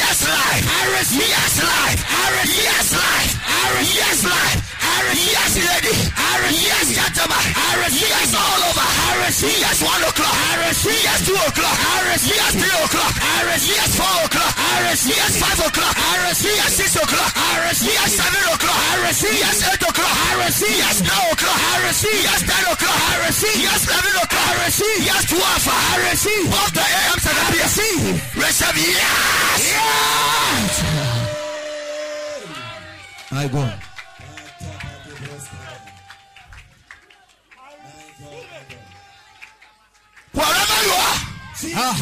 Receive 9.36 9.60
yes 9.60 9.84
one 9.84 10.00
o'clock. 10.00 10.32
I 10.32 10.64
receive 10.64 10.96
yes 11.04 11.20
two 11.28 11.36
o'clock. 11.36 11.76
I 11.76 12.08
receive 12.08 12.40
yes 12.40 12.56
three 12.56 12.72
o'clock. 12.72 13.12
I 13.20 13.44
receive 13.52 13.76
yes 13.76 13.92
four 13.92 14.16
o'clock. 14.24 14.52
I 14.56 14.88
receive 14.88 15.12
yes 15.12 15.36
five 15.36 15.60
o'clock. 15.60 15.92
I 15.92 16.24
receive 16.24 16.56
yes 16.56 16.72
six 16.72 16.96
o'clock. 16.96 17.32
I 17.36 17.68
receive 17.68 17.92
yes 18.00 18.16
seven 18.16 18.44
o'clock. 18.48 18.80
I 18.80 18.96
receive 19.04 19.36
yes 19.36 19.60
eight 19.60 19.84
o'clock. 19.84 20.16
I 20.16 20.40
receive 20.40 20.72
yes 20.80 21.04
nine 21.04 21.28
o'clock. 21.36 21.52
I 21.52 21.76
receive 21.84 22.16
yes 22.24 22.40
ten 22.48 22.64
o'clock. 22.64 22.96
I 22.96 23.28
receive 23.28 23.60
yes 23.60 23.80
eleven 23.84 24.16
o'clock. 24.24 24.40
I 24.40 24.64
receive 24.64 25.00
yes 25.04 25.22
twelve. 25.28 25.68
I 25.68 26.00
receive 26.08 26.44
both 26.48 26.72
the 26.72 26.86
AM 26.96 27.20
and 27.20 27.36
the. 27.36 27.60
Receive. 27.60 28.16
Receive 28.40 28.88
yes. 28.88 29.60
Yes. 29.68 30.80
My 33.28 33.44
God. 33.52 33.76
Wherever 40.36 40.78
you 40.86 40.92
are, 40.92 41.18
Ah. 41.78 41.96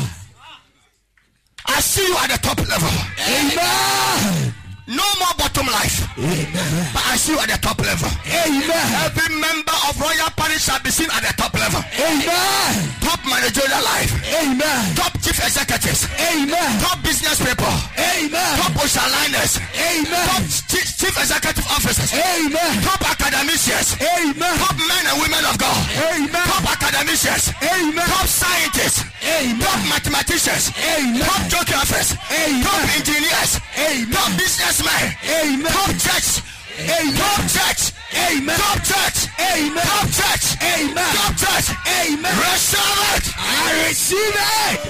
I 1.66 1.80
see 1.80 2.06
you 2.06 2.16
at 2.16 2.30
the 2.30 2.38
top 2.46 2.58
level. 2.58 2.90
Amen. 3.30 4.54
No 4.86 5.04
more 5.16 5.32
bottom 5.40 5.64
life. 5.72 6.04
Amen. 6.20 6.88
But 6.92 7.04
I 7.08 7.16
see 7.16 7.32
you 7.32 7.40
at 7.40 7.48
the 7.48 7.56
top 7.56 7.80
level. 7.80 8.10
Amen. 8.28 8.86
Every 9.00 9.32
member 9.40 9.72
of 9.88 9.96
royal 9.96 10.28
parish 10.36 10.68
shall 10.68 10.80
be 10.84 10.92
seen 10.92 11.08
at 11.08 11.24
the 11.24 11.32
top 11.40 11.56
level. 11.56 11.80
Amen. 11.96 12.92
Top 13.00 13.16
managerial 13.24 13.80
life. 13.80 14.12
Amen. 14.44 14.82
Top 14.92 15.16
chief 15.24 15.40
executives. 15.40 16.04
Amen. 16.20 16.68
Top 16.84 17.00
business 17.00 17.40
people. 17.40 17.72
Amen. 17.96 18.52
Top 18.60 18.76
ocean 18.76 19.08
liners. 19.08 19.56
Top 19.56 20.44
chief, 20.68 20.84
chief 21.00 21.16
executive 21.16 21.64
officers. 21.72 22.12
Amen. 22.12 22.72
Top 22.84 23.00
academicians. 23.08 23.96
Amen. 24.04 24.54
Top 24.60 24.76
men 24.76 25.04
and 25.08 25.16
women 25.16 25.44
of 25.48 25.56
God. 25.56 25.80
Amen. 26.12 26.28
Top 26.28 26.64
academicians. 26.68 27.56
Amen. 27.64 28.04
Top 28.04 28.28
scientists. 28.28 29.00
Amen. 29.24 29.64
Top 29.64 29.80
mathematicians. 29.88 30.76
Amen. 30.76 31.24
Top 31.24 31.40
geographers. 31.48 32.20
Amen. 32.28 32.60
Top 32.60 32.84
engineers. 32.92 33.52
Amen. 33.80 34.12
Top 34.12 34.28
businessmen. 34.74 35.16
Amen. 35.44 35.72
Top 35.72 35.90
church. 35.90 36.42
Amen. 36.78 37.14
Top 37.14 37.42
church. 37.46 37.92
Amen. 38.14 38.58
Top 38.58 38.82
church. 38.82 39.28
Amen. 39.38 39.84
Top 39.84 40.08
church. 40.10 40.46
Amen. 40.62 41.14
Top 41.14 41.36
church. 41.36 41.68
Amen. 41.86 42.34
Receive 42.38 43.00
it. 43.14 43.34
I 43.38 43.86
receive 43.88 44.18
it. 44.18 44.80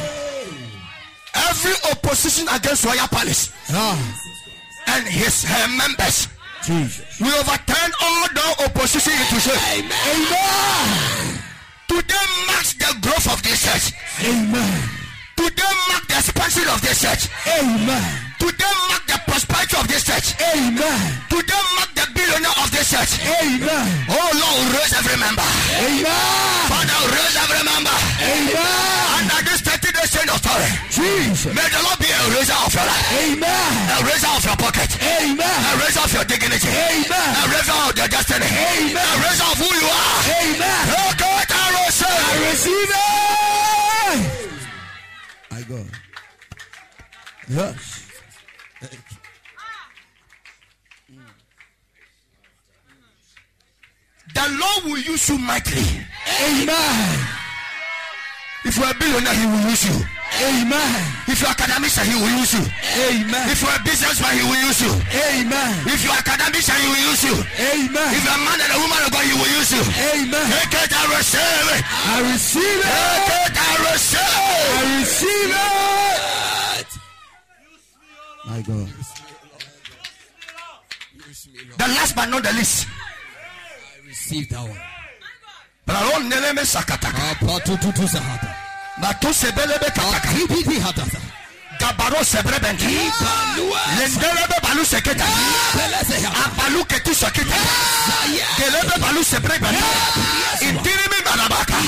Every 1.35 1.75
opposition 1.91 2.47
against 2.49 2.85
Royal 2.85 3.09
Palace 3.09 3.51
Ah. 3.73 3.99
and 4.87 5.07
his 5.07 5.45
her 5.45 5.69
members. 5.77 6.29
Jesus. 6.65 7.21
We 7.21 7.29
overturn 7.29 7.91
all 8.01 8.29
the 8.33 8.65
opposition 8.65 9.13
into 9.13 9.41
shame. 9.41 9.85
Amen. 9.85 11.43
Today 11.89 12.27
marks 12.47 12.73
the 12.75 12.95
growth 13.03 13.27
of 13.33 13.43
this 13.43 13.61
church. 13.65 13.93
Amen. 14.25 14.89
Today 15.37 15.73
mark 15.91 16.07
the 16.09 16.15
expansion 16.17 16.69
of 16.69 16.81
this 16.81 17.03
church. 17.03 17.29
Amen. 17.59 18.24
Today 18.45 18.75
mark 18.93 19.03
the 19.09 19.17
prosperity 19.25 19.77
of 19.81 19.89
this 19.89 20.05
church. 20.05 20.37
Amen. 20.53 21.01
Today 21.33 21.65
mark 21.81 21.91
the 21.97 22.05
billionaire 22.13 22.59
of 22.61 22.69
this 22.69 22.93
church. 22.93 23.17
Amen. 23.25 23.89
Oh 24.13 24.29
Lord, 24.37 24.69
raise 24.77 24.93
every 24.93 25.17
member. 25.17 25.49
Amen. 25.81 26.69
Father, 26.69 27.01
raise 27.09 27.37
every 27.41 27.63
member. 27.65 27.97
Amen. 28.21 29.17
Under 29.17 29.41
this 29.49 29.65
30 29.65 29.97
days 29.97 30.11
chain 30.13 30.29
of 30.29 30.37
authority. 30.45 30.77
Jesus. 30.93 31.57
May 31.57 31.65
the 31.73 31.81
Lord 31.89 31.97
be 31.97 32.13
a 32.13 32.21
raiser 32.37 32.53
of 32.61 32.69
your 32.69 32.85
life. 32.85 33.09
Amen. 33.17 33.73
A 33.97 34.05
raiser 34.05 34.29
of 34.37 34.45
your 34.45 34.59
pocket. 34.61 34.93
Amen. 35.01 35.41
A 35.41 35.73
raiser 35.81 36.05
of 36.05 36.13
your 36.13 36.27
dignity. 36.29 36.69
Amen. 36.69 37.29
A 37.41 37.45
raiser 37.49 37.79
of 37.81 37.97
your 37.97 38.09
destiny. 38.13 38.45
Amen. 38.45 39.01
A 39.01 39.17
raiser 39.25 39.49
of 39.49 39.57
who 39.57 39.69
you 39.73 39.89
are. 39.89 40.21
Amen. 40.45 40.83
Oh 41.01 41.11
God, 41.17 41.49
I 41.49 41.65
I 41.65 41.81
receive. 41.89 42.45
receive 42.45 42.93
it. 42.93 43.09
I 45.49 45.61
go. 45.65 45.81
Yes. 47.49 47.94
The 54.35 54.45
Lord 54.59 54.81
will 54.85 54.99
use 55.03 55.29
you 55.31 55.39
mightily. 55.39 55.87
Amen. 56.43 57.19
If 58.65 58.77
you're 58.79 58.91
a 58.91 58.95
billionaire, 58.95 59.35
he 59.35 59.47
will 59.47 59.65
use 59.71 59.85
you. 59.87 59.97
Amen. 60.35 60.99
If 61.31 61.39
you're 61.41 61.51
academician, 61.51 62.05
he 62.11 62.15
will 62.19 62.35
use 62.43 62.53
you. 62.59 62.65
Amen. 62.67 63.47
If 63.55 63.63
you're 63.63 63.71
a 63.71 63.79
businessman, 63.87 64.35
he 64.35 64.43
will 64.43 64.59
use 64.67 64.81
you. 64.83 64.91
Amen. 64.91 65.71
If 65.87 66.03
you're 66.03 66.17
academician, 66.17 66.75
he 66.83 66.87
will 66.91 67.05
use 67.15 67.23
you. 67.23 67.37
Amen. 67.39 68.09
If 68.11 68.25
you're 68.27 68.35
a 68.35 68.43
man 68.43 68.59
and 68.59 68.73
a 68.75 68.79
woman 68.83 68.99
of 69.07 69.13
God, 69.15 69.23
he 69.23 69.35
will 69.39 69.53
use 69.55 69.71
you. 69.71 69.85
Amen. 69.87 70.43
Take 70.51 70.75
it 70.75 70.91
and 70.91 71.09
receive 71.15 71.67
it. 71.71 71.83
I 71.87 72.19
receive 72.35 72.83
Take 72.83 73.31
it. 73.31 73.55
it 73.55 73.63
and 73.63 73.79
receive 73.87 74.19
I 74.19 74.83
receive 74.99 75.55
it. 75.55 76.91
My 78.51 78.59
God. 78.67 78.89
The 81.79 81.87
last 81.95 82.17
but 82.17 82.27
not 82.29 82.43
the 82.43 82.53
least. 82.55 82.87
Receive 84.35 84.49
that 84.51 84.67
one. 84.67 84.83
Braron 85.87 86.27
neleme 86.29 86.65
sakata. 86.67 87.07
Apatututu 87.07 88.03
sahata. 88.09 88.51
Mato 88.99 89.31
sebelebe 89.33 89.87
kataka. 89.95 90.29
Akibiti 90.29 90.81
hatata. 90.81 91.21
Gabaro 91.79 92.19
sebrebente. 92.25 92.83
Lendelebe 93.95 94.59
balu 94.63 94.85
seketa. 94.85 95.25
Abalu 96.43 96.81
ah, 96.83 96.87
ketu 96.91 97.15
seketa. 97.15 97.59
Gelebe 98.59 98.97
balu 98.99 99.23
sebrebente. 99.23 99.87
Intirimi 100.67 101.21
barabaka. 101.23 101.79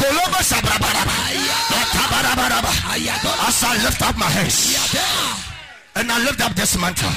Bolobo 0.00 0.40
sabrabaraba. 0.44 1.14
Atabarabaraba. 1.72 2.72
As 3.48 3.64
I 3.64 3.76
lift 3.82 4.02
up 4.02 4.16
my 4.18 4.26
hands 4.26 4.76
and 5.96 6.12
I 6.12 6.18
lift 6.18 6.40
up 6.44 6.52
this 6.52 6.76
mantle, 6.76 7.08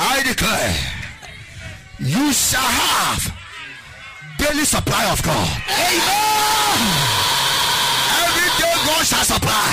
I 0.00 0.22
declare 0.24 0.95
you 1.98 2.32
shall 2.32 2.60
have 2.60 3.20
daily 4.38 4.64
supply 4.64 5.04
of 5.10 5.22
God. 5.22 5.48
Amen. 5.64 6.78
Every 8.20 8.50
day 8.60 8.74
God 8.84 9.04
shall 9.06 9.24
supply. 9.24 9.70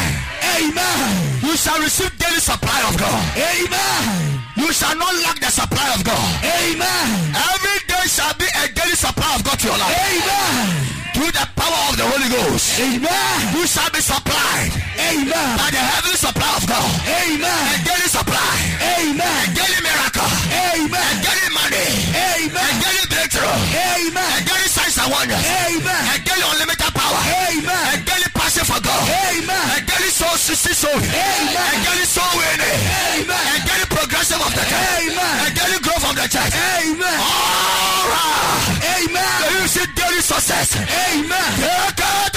Amen. 0.56 1.44
You 1.44 1.58
shall 1.58 1.80
receive 1.80 2.16
daily 2.18 2.40
supply 2.40 2.80
of 2.88 2.96
God. 2.98 3.24
Amen. 3.36 4.40
You 4.56 4.72
shall 4.72 4.96
not 4.96 5.14
lack 5.26 5.40
the 5.40 5.52
supply 5.52 5.88
of 5.94 6.04
God. 6.04 6.30
Amen. 6.46 7.36
Every 7.36 7.80
day 7.88 8.06
shall 8.08 8.34
be 8.40 8.46
a 8.46 8.72
daily 8.72 8.96
supply 8.96 9.36
of 9.36 9.44
God 9.44 9.60
to 9.60 9.68
your 9.68 9.78
life. 9.78 9.92
Amen. 9.92 10.68
Through 11.14 11.30
the 11.34 11.46
power 11.54 11.82
of 11.92 11.98
the 11.98 12.06
Holy 12.08 12.30
Ghost. 12.30 12.80
Amen. 12.80 13.38
You 13.54 13.68
shall 13.68 13.90
be 13.92 14.00
supplied 14.02 14.72
Amen. 14.98 15.58
by 15.60 15.70
the 15.70 15.78
heavenly 15.78 16.18
supply 16.18 16.52
of 16.58 16.66
God. 16.66 16.90
Amen. 17.06 17.62
A 17.70 17.78
daily 17.86 18.10
supply. 18.10 18.54
A 18.82 19.12
Amen. 19.12 19.44
daily 19.54 19.82
miracle. 19.84 20.13
Amen. 20.52 21.12
daily 21.26 21.50
money. 21.54 21.88
A 22.14 22.26
Amen. 22.48 22.72
daily 22.84 23.06
breakthrough. 23.12 23.48
A 23.48 23.86
Amen. 24.08 24.36
daily 24.48 24.70
signs 24.70 24.98
and 24.98 25.10
wonders. 25.12 25.44
Amen. 25.44 26.04
A 26.12 26.16
daily 26.24 26.46
unlimited 26.54 26.92
power. 26.94 27.22
Amen. 27.50 27.92
daily 28.08 28.30
passion 28.34 28.66
for 28.66 28.80
God. 28.80 29.04
Amen. 29.04 29.66
daily 29.88 30.12
soul 30.12 30.36
sissy 30.40 30.74
soul. 30.74 30.96
Amen. 30.98 31.56
A 31.60 31.78
daily 31.86 32.08
soul 32.08 32.32
winning. 32.38 32.82
Amen. 33.24 33.44
daily 33.68 33.88
progressive 33.90 34.42
of 34.42 34.52
the 34.54 34.64
church. 34.64 34.88
Amen. 35.04 35.36
A 35.44 35.50
daily 35.54 35.80
growth 35.84 36.06
of 36.08 36.16
the 36.16 36.28
church. 36.30 36.54
Amen. 36.54 37.18
All 37.20 38.06
right. 38.12 39.04
Amen. 39.04 39.36
You 39.60 39.68
see 39.68 39.88
daily 39.96 40.22
success. 40.22 40.76
Amen. 40.78 41.52
Take 41.60 42.00
it 42.00 42.34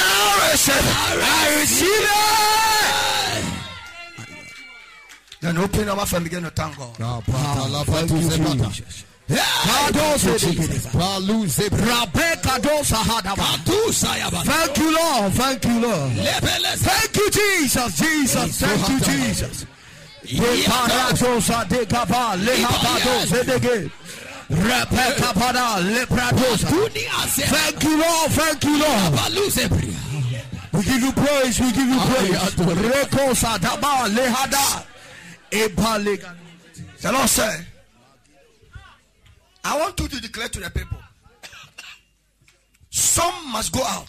receive. 0.57 0.87
I 1.21 1.57
receive 1.61 1.87
it. 1.89 2.86
Then 5.41 5.59
open 5.59 5.89
our 5.89 5.97
mouth 5.97 6.13
and 6.15 6.25
begin 6.25 6.43
to 6.45 6.51
thank 6.51 6.77
God. 6.79 6.97
Thank 6.97 8.11
you, 8.11 8.29
Jesus. 8.31 8.97
Hadaba. 12.93 13.47
Thank 14.45 14.79
you, 14.79 14.95
Lord. 14.95 15.33
Thank 15.35 15.65
you, 15.65 15.81
Lord. 15.81 16.13
Thank 16.13 17.17
you, 17.17 17.31
Jesus. 17.31 17.97
Jesus. 17.99 18.61
Thank 18.61 18.89
you, 18.89 19.01
Jesus. 19.01 19.67
Leparadosa 20.27 21.65
de 21.69 21.85
gaba, 21.87 22.37
lehabadosa 22.37 23.45
de 23.45 23.59
ge. 23.61 23.91
Rebecca 24.49 25.33
pada, 25.35 25.81
lepradosa. 25.83 26.69
Thank 27.47 27.83
you, 27.85 27.99
Lord. 27.99 28.31
Thank 28.33 28.65
you, 28.65 28.79
Lord. 28.79 29.13
We 30.73 30.83
give 30.83 31.03
you 31.03 31.13
praise. 31.13 31.61
We 31.61 31.73
give 31.73 31.89
you 31.89 31.99
praise. 31.99 32.55
Rekosa 32.55 33.59
daba 33.59 34.09
lehada. 34.09 34.86
The 35.67 37.13
Lord 37.13 37.29
said, 37.29 37.67
I 39.65 39.79
want 39.79 39.99
you 39.99 40.09
to 40.09 40.21
declare 40.21 40.49
to 40.49 40.61
the 40.61 40.71
people 40.71 40.99
some 42.91 43.51
must 43.53 43.73
go 43.73 43.83
out 43.83 44.09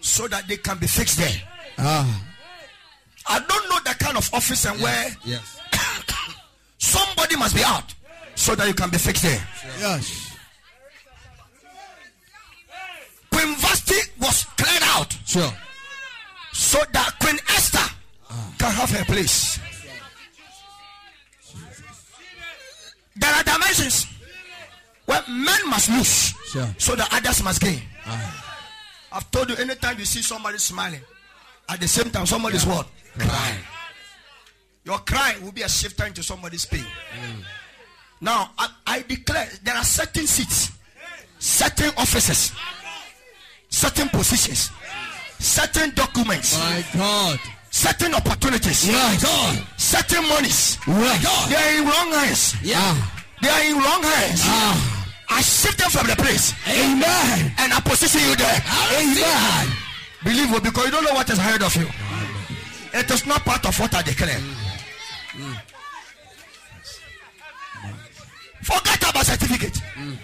so 0.00 0.28
that 0.28 0.46
they 0.48 0.56
can 0.56 0.78
be 0.78 0.86
fixed 0.86 1.18
there. 1.18 1.42
Ah. 1.78 2.22
I 3.26 3.38
don't 3.38 3.68
know 3.70 3.78
the 3.84 3.96
kind 3.98 4.16
of 4.16 4.28
office 4.32 4.64
and 4.66 4.80
where 4.80 5.08
Yes. 5.24 5.58
somebody 6.78 7.36
must 7.36 7.54
be 7.56 7.62
out 7.64 7.94
so 8.34 8.54
that 8.54 8.66
you 8.68 8.74
can 8.74 8.90
be 8.90 8.98
fixed 8.98 9.22
there. 9.24 9.40
Yes. 9.80 10.30
Queen 13.32 13.54
Vashti 13.56 13.96
was 14.20 14.44
cleared 14.56 14.82
out 14.96 15.16
Sure. 15.26 15.52
so 16.52 16.78
that 16.92 17.18
Queen 17.20 17.38
Esther 17.56 17.88
can 18.58 18.70
have 18.72 18.90
her 18.90 19.04
place. 19.04 19.58
There 23.16 23.32
are 23.32 23.42
dimensions 23.44 24.06
where 25.06 25.22
men 25.28 25.68
must 25.68 25.88
lose 25.90 26.34
Sure. 26.52 26.74
so 26.78 26.96
that 26.96 27.08
others 27.12 27.42
must 27.42 27.60
gain. 27.60 27.82
I've 29.12 29.30
told 29.30 29.48
you 29.50 29.56
anytime 29.56 29.98
you 29.98 30.04
see 30.04 30.22
somebody 30.22 30.58
smiling, 30.58 31.00
at 31.68 31.80
the 31.80 31.88
same 31.88 32.10
time 32.10 32.26
somebody 32.26 32.56
is 32.56 32.66
what? 32.66 32.86
Crying. 33.18 33.60
Your 34.84 34.98
cry 34.98 35.36
will 35.42 35.52
be 35.52 35.62
a 35.62 35.68
shifter 35.68 36.04
into 36.04 36.22
somebody's 36.22 36.64
pain. 36.66 36.80
Mm. 36.84 37.42
Now, 38.20 38.50
I, 38.58 38.68
I 38.86 39.02
declare 39.02 39.48
there 39.62 39.74
are 39.74 39.84
certain 39.84 40.26
seats, 40.26 40.72
certain 41.38 41.90
offices, 41.96 42.52
certain 43.68 44.08
positions, 44.08 44.70
certain 45.38 45.90
documents, 45.94 46.58
My 46.58 46.84
God. 46.94 47.40
Certain 47.74 48.14
opportunities, 48.14 48.86
My 48.86 49.18
God. 49.20 49.66
certain 49.76 50.22
monies. 50.28 50.78
My 50.86 51.18
God. 51.22 51.50
They 51.50 51.56
are 51.56 51.72
in 51.80 51.84
wrong 51.88 52.10
hands. 52.12 52.54
Yeah. 52.62 52.78
Ah. 52.78 53.24
They 53.42 53.48
are 53.50 53.64
in 53.66 53.74
wrong 53.82 54.02
hands. 54.02 54.40
Ah. 54.44 55.04
I 55.30 55.40
shift 55.42 55.78
them 55.78 55.90
from 55.90 56.06
the 56.06 56.14
place 56.14 56.54
Amen. 56.68 57.52
and 57.58 57.72
I 57.72 57.80
position 57.80 58.20
you 58.22 58.36
there. 58.36 58.62
Amen. 58.94 59.66
Believe 60.22 60.50
me, 60.52 60.58
because 60.62 60.84
you 60.84 60.90
don't 60.92 61.02
know 61.04 61.14
what 61.14 61.28
is 61.28 61.38
ahead 61.38 61.62
of 61.62 61.74
you. 61.74 61.88
It 62.94 63.10
is 63.10 63.26
not 63.26 63.40
part 63.44 63.66
of 63.66 63.74
what 63.80 63.92
I 63.92 64.02
declare. 64.02 64.38
Forget 68.62 69.10
about 69.10 69.26
certificate. 69.26 69.74
Mm. 69.98 70.16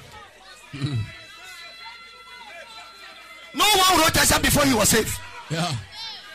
Mm. 0.75 0.99
No 3.55 3.65
one 3.65 3.99
wrote 4.01 4.17
exam 4.17 4.41
before 4.41 4.65
he 4.65 4.73
was 4.75 4.89
saved. 4.89 5.19
Yeah. 5.51 5.75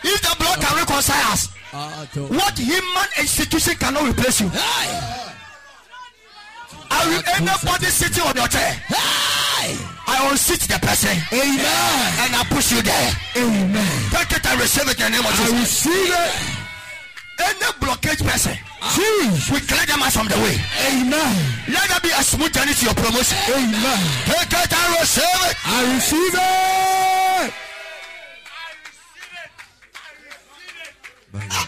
If 0.05 0.21
the 0.21 0.35
blood 0.37 0.61
can 0.61 0.77
reconcile 0.77 1.31
us, 1.33 1.49
Ah, 1.73 2.05
what 2.29 2.55
human 2.57 3.09
institution 3.19 3.75
cannot 3.75 4.07
replace 4.07 4.39
you? 4.39 4.49
I 6.87 7.01
will 7.09 7.23
anybody 7.35 7.87
sitting 7.91 8.23
on 8.23 8.35
your 8.37 8.47
chair. 8.47 8.71
I 10.07 10.29
unseat 10.31 10.61
the 10.69 10.77
person. 10.79 11.17
Amen. 11.33 12.05
And 12.21 12.31
I 12.37 12.45
push 12.47 12.71
you 12.71 12.81
there. 12.85 13.11
Amen. 13.35 13.91
Take 14.13 14.37
it 14.37 14.45
and 14.45 14.61
receive 14.61 14.87
it 14.87 14.95
in 15.01 15.11
the 15.11 15.17
name 15.17 15.25
of 15.25 15.33
Jesus. 15.35 15.51
I 15.51 15.59
receive 15.59 16.13
it. 16.13 16.33
Any 17.35 17.67
blockage 17.83 18.23
person, 18.23 18.55
Jesus. 18.95 19.51
we 19.51 19.59
clear 19.67 19.83
them 19.85 19.99
out 20.05 20.13
from 20.13 20.27
the 20.31 20.37
way. 20.39 20.55
Amen. 20.87 21.35
Let 21.67 21.89
there 21.89 21.99
be 21.99 22.11
a 22.15 22.23
smooth 22.23 22.53
journey 22.53 22.71
to 22.71 22.85
your 22.85 22.95
promotion. 22.95 23.35
Amen. 23.51 23.99
Take 24.31 24.53
it 24.55 24.71
and 24.71 24.89
receive 25.01 25.41
it. 25.49 25.55
I 25.65 25.95
receive 25.97 26.35
it. 26.39 27.64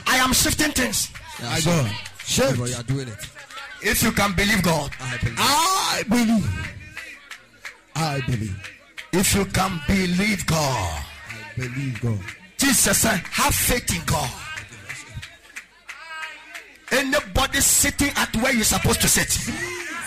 I, 0.07 0.17
am 0.17 0.33
shifting 0.33 0.71
things. 0.71 1.09
I 1.43 1.59
go. 1.61 1.87
Shift. 2.25 2.57
you 2.57 2.75
are 2.75 2.83
doing 2.83 3.07
it. 3.07 3.17
If 3.81 4.03
you 4.03 4.11
can 4.11 4.33
believe 4.35 4.61
God, 4.63 4.91
I 4.99 5.17
believe. 5.17 5.37
I 5.39 6.03
believe. 6.09 6.73
I 7.95 8.21
believe. 8.27 8.69
if 9.13 9.35
you 9.35 9.45
can 9.45 9.79
believe 9.87 10.45
God, 10.45 11.03
I 11.29 11.59
believe 11.59 12.01
God. 12.01 12.19
Jesus 12.57 12.97
said, 12.97 13.19
have 13.31 13.53
faith 13.53 13.95
in 13.95 14.03
God. 14.05 14.29
Anybody 16.91 17.59
sitting 17.59 18.11
at 18.15 18.35
where 18.37 18.53
you're 18.53 18.63
supposed 18.63 19.01
to 19.01 19.07
sit, 19.09 19.29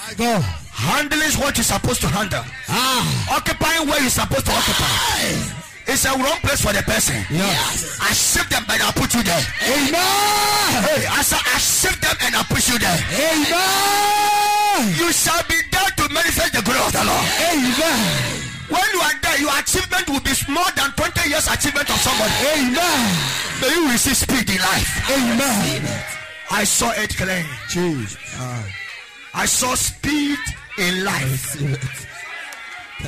I 0.08 0.14
go. 0.14 0.40
handling 0.72 1.30
what 1.40 1.56
you're 1.56 1.64
supposed 1.64 2.00
to 2.00 2.08
handle, 2.08 2.42
Ah. 2.68 3.36
occupying 3.36 3.86
where 3.86 4.00
you're 4.00 4.10
supposed 4.10 4.46
to 4.46 4.52
occupy. 4.52 5.69
It's 5.90 6.04
a 6.06 6.14
wrong 6.14 6.38
place 6.38 6.62
for 6.62 6.72
the 6.72 6.86
person. 6.86 7.18
Yes. 7.34 7.98
I 7.98 8.14
shift 8.14 8.46
them 8.46 8.62
and 8.70 8.78
I 8.78 8.94
put 8.94 9.10
you 9.10 9.26
there. 9.26 9.42
Amen. 9.66 10.70
Hey, 10.86 11.02
I 11.02 11.18
said 11.18 11.42
I 11.42 11.58
shift 11.58 11.98
them 11.98 12.14
and 12.22 12.36
I 12.38 12.46
push 12.46 12.70
you 12.70 12.78
there. 12.78 12.94
Amen. 13.10 14.94
You 14.94 15.10
shall 15.10 15.42
be 15.50 15.58
there 15.66 15.90
to 15.98 16.04
manifest 16.14 16.54
the 16.54 16.62
glory 16.62 16.78
of 16.78 16.94
the 16.94 17.02
Lord. 17.02 17.26
Amen. 17.42 18.06
When 18.70 18.86
you 18.94 19.00
are 19.02 19.18
there, 19.18 19.38
your 19.42 19.50
achievement 19.58 20.06
will 20.06 20.22
be 20.22 20.30
more 20.46 20.70
than 20.78 20.94
20 20.94 21.26
years 21.26 21.50
achievement 21.50 21.90
of 21.90 21.98
somebody. 21.98 22.38
Amen. 22.54 23.02
May 23.58 23.74
you 23.74 23.90
receive 23.90 24.14
speed 24.14 24.46
in 24.46 24.62
life. 24.62 25.10
Amen. 25.10 25.82
I 26.54 26.62
saw 26.62 26.94
it 26.94 27.16
clear. 27.18 27.42
Jesus. 27.66 28.14
I 29.34 29.42
saw 29.42 29.74
speed 29.74 30.38
in 30.78 31.02
life. 31.02 31.58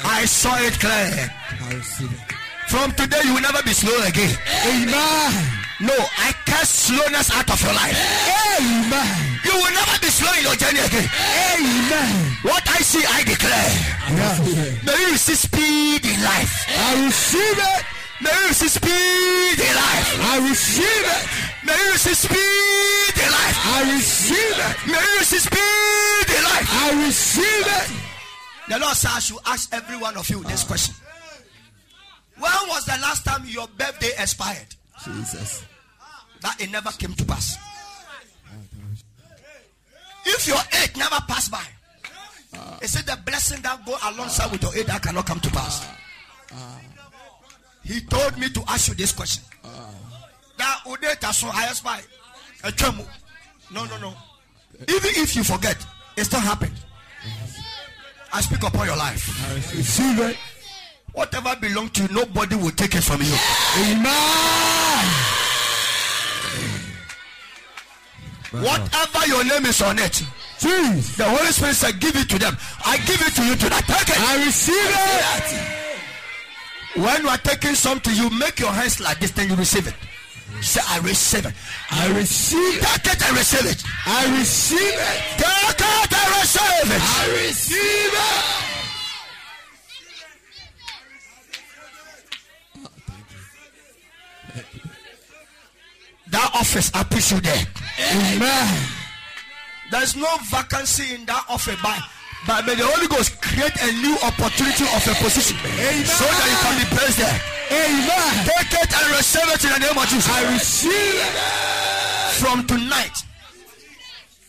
I 0.02 0.24
saw 0.26 0.58
it 0.58 0.74
clear. 0.82 1.30
I 1.30 1.74
receive 1.78 2.10
it. 2.10 2.41
From 2.72 2.88
today, 2.92 3.20
you 3.28 3.34
will 3.34 3.44
never 3.44 3.62
be 3.62 3.76
slow 3.76 3.92
again. 4.08 4.32
Amen. 4.64 5.28
No, 5.84 5.92
I 5.92 6.32
cast 6.48 6.88
slowness 6.88 7.28
out 7.28 7.44
of 7.52 7.60
your 7.60 7.76
life. 7.76 7.92
Amen. 8.56 9.12
You 9.44 9.52
will 9.60 9.74
never 9.76 9.96
be 10.00 10.08
slow 10.08 10.32
in 10.40 10.42
your 10.48 10.56
journey 10.56 10.80
again. 10.80 11.04
Amen. 11.52 12.12
What 12.40 12.64
I 12.64 12.80
see, 12.80 13.04
I 13.04 13.28
declare. 13.28 13.72
Yeah. 14.16 14.88
May 14.88 14.96
you 15.04 15.12
receive 15.12 15.36
speed 15.36 16.00
in 16.00 16.16
life. 16.24 16.64
I 16.72 17.04
receive 17.04 17.60
it. 17.60 17.84
May 18.24 18.32
you 18.40 18.48
receive 18.48 18.72
speed 18.72 19.58
in 19.60 19.74
life. 19.76 20.08
I 20.32 20.34
receive 20.48 21.04
it. 21.12 21.22
May 21.68 21.76
you 21.76 21.92
receive 21.92 22.16
speed 22.24 23.14
in 23.20 23.30
life. 23.36 23.56
I 23.68 23.78
receive 23.92 24.56
it. 24.64 24.74
May 24.88 24.96
you 24.96 25.14
receive 25.20 25.44
speed 25.44 26.26
in 26.32 26.40
life. 26.40 26.66
I 26.72 27.04
receive 27.04 27.66
it. 27.68 27.88
The 28.72 28.78
Lord 28.80 28.96
said, 28.96 29.12
I 29.12 29.20
should 29.20 29.44
ask 29.44 29.68
every 29.74 29.98
one 29.98 30.16
of 30.16 30.24
you 30.30 30.42
this 30.44 30.64
question. 30.64 30.94
When 32.42 32.68
was 32.68 32.84
the 32.84 32.98
last 33.00 33.24
time 33.24 33.44
your 33.46 33.68
birthday 33.78 34.10
expired? 34.18 34.74
Jesus. 35.04 35.64
That 36.40 36.60
it 36.60 36.72
never 36.72 36.90
came 36.90 37.14
to 37.14 37.24
pass. 37.24 37.56
If 40.26 40.48
your 40.48 40.58
age 40.82 40.96
never 40.96 41.20
passed 41.28 41.52
by, 41.52 41.64
it 42.80 42.88
said 42.88 43.06
the 43.06 43.16
blessing 43.24 43.62
that 43.62 43.86
go 43.86 43.96
alongside 44.08 44.50
with 44.50 44.62
your 44.62 44.74
age 44.76 44.86
that 44.86 45.02
cannot 45.02 45.24
come 45.24 45.38
to 45.38 45.50
pass. 45.50 45.86
He 47.84 48.00
told 48.00 48.36
me 48.38 48.48
to 48.50 48.62
ask 48.66 48.88
you 48.88 48.94
this 48.94 49.12
question. 49.12 49.44
That 50.58 50.80
Udeta 50.84 51.32
so 51.32 51.48
I 51.52 51.68
expire. 51.68 52.02
No, 53.72 53.84
no, 53.84 53.98
no. 53.98 54.14
Even 54.88 55.10
if 55.22 55.36
you 55.36 55.44
forget, 55.44 55.76
it 56.16 56.24
still 56.24 56.40
happened. 56.40 56.74
I 58.32 58.40
speak 58.40 58.62
upon 58.64 58.86
your 58.86 58.96
life. 58.96 59.30
Whatever 61.12 61.54
belongs 61.60 61.90
to 61.92 62.02
you, 62.02 62.08
nobody 62.08 62.56
will 62.56 62.70
take 62.70 62.94
it 62.94 63.02
from 63.02 63.20
you. 63.20 63.34
Amen. 63.84 64.12
Whatever 68.52 69.26
your 69.26 69.44
name 69.44 69.66
is 69.66 69.80
on 69.82 69.98
it, 69.98 70.22
Jesus. 70.60 71.16
the 71.16 71.24
Holy 71.24 71.52
Spirit 71.52 71.74
said, 71.74 72.00
Give 72.00 72.14
it 72.16 72.28
to 72.30 72.38
them. 72.38 72.56
I 72.84 72.96
give 72.98 73.20
it 73.20 73.34
to 73.34 73.44
you 73.44 73.56
tonight. 73.56 73.84
Take 73.86 74.08
it. 74.10 74.20
I 74.20 74.44
receive 74.44 74.76
it. 74.76 75.82
When 77.02 77.22
you 77.22 77.28
are 77.28 77.38
taking 77.38 77.74
something, 77.74 78.14
you 78.14 78.28
make 78.38 78.58
your 78.60 78.70
hands 78.70 79.00
like 79.00 79.18
this, 79.20 79.30
then 79.30 79.48
you 79.48 79.56
receive 79.56 79.88
it. 79.88 79.94
Say, 80.60 80.82
I 80.86 80.98
receive 80.98 81.46
it. 81.46 81.54
I 81.90 82.12
receive 82.12 82.76
it. 82.76 83.02
Take 83.02 83.14
it 83.14 83.22
and 83.26 83.36
receive 83.36 83.66
it. 83.70 83.82
I 84.06 84.38
receive 84.38 84.78
it. 84.78 85.22
Take 85.38 85.80
it 85.80 86.12
and 86.12 86.30
receive 86.36 86.92
it. 86.92 87.02
I 87.02 87.46
receive 87.46 88.12
it. 88.12 88.61
That 96.32 96.50
office, 96.56 96.90
I 96.94 97.04
push 97.04 97.30
you 97.30 97.40
there. 97.40 97.60
Amen. 98.00 98.88
There's 99.92 100.16
no 100.16 100.28
vacancy 100.48 101.14
in 101.14 101.26
that 101.26 101.44
office, 101.48 101.76
but, 101.84 102.00
but 102.48 102.64
may 102.64 102.74
the 102.74 102.88
Holy 102.88 103.06
Ghost 103.06 103.36
create 103.44 103.76
a 103.76 103.92
new 104.00 104.16
opportunity 104.24 104.88
of 104.88 105.04
a 105.04 105.14
position 105.20 105.60
Amen. 105.60 106.08
so 106.08 106.24
that 106.24 106.48
you 106.48 106.58
can 106.64 106.74
be 106.80 106.86
placed 106.88 107.20
there. 107.20 107.36
Amen. 107.68 108.32
Take 108.48 108.72
it 108.80 108.88
and 108.88 109.06
receive 109.12 109.44
it 109.52 109.60
in 109.60 109.70
the 109.76 109.80
name 109.84 109.98
of 110.00 110.08
Jesus. 110.08 110.32
I 110.32 110.40
receive 110.56 111.20
it. 111.20 111.36
From 112.40 112.66
tonight, 112.66 113.16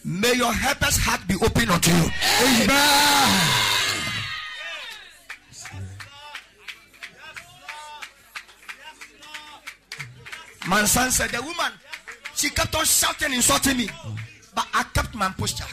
may 0.05 0.33
your 0.39 0.53
helper's 0.53 0.95
heart 0.95 1.27
be 1.27 1.35
open 1.35 1.67
unto 1.67 1.91
you. 1.91 2.07
Amen. 2.63 3.82
My 10.67 10.83
son 10.85 11.11
said, 11.11 11.29
the 11.29 11.41
woman, 11.41 11.71
she 12.35 12.49
kept 12.49 12.73
on 12.75 12.85
shouting, 12.85 13.33
insulting 13.33 13.77
me. 13.77 13.89
But 14.55 14.67
I 14.73 14.83
kept 14.93 15.13
my 15.15 15.29
posture. 15.29 15.65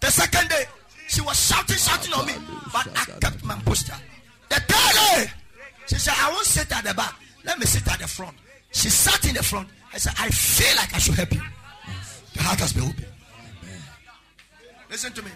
The 0.00 0.10
second 0.10 0.48
day, 0.48 0.64
she 1.08 1.20
was 1.20 1.38
shouting, 1.48 1.76
shouting 1.76 2.12
on 2.14 2.26
me. 2.26 2.34
But 2.72 2.88
I 2.94 3.04
kept 3.20 3.44
my 3.44 3.54
posture. 3.64 3.94
The 4.48 4.56
third 4.56 4.94
day, 5.16 5.30
she 5.86 5.96
said, 5.96 6.14
I 6.18 6.30
won't 6.30 6.46
sit 6.46 6.76
at 6.76 6.84
the 6.84 6.94
back. 6.94 7.14
Let 7.44 7.58
me 7.58 7.66
sit 7.66 7.86
at 7.90 7.98
the 7.98 8.08
front. 8.08 8.36
She 8.72 8.88
sat 8.88 9.26
in 9.28 9.34
the 9.34 9.42
front. 9.42 9.68
I 9.92 9.98
said, 9.98 10.12
I 10.18 10.28
feel 10.28 10.76
like 10.76 10.94
I 10.94 10.98
should 10.98 11.14
help 11.14 11.32
you. 11.32 11.42
The 12.34 12.42
heart 12.42 12.60
has 12.60 12.72
been 12.72 12.84
open. 12.84 13.04
Listen 14.90 15.12
to 15.12 15.22
me. 15.22 15.30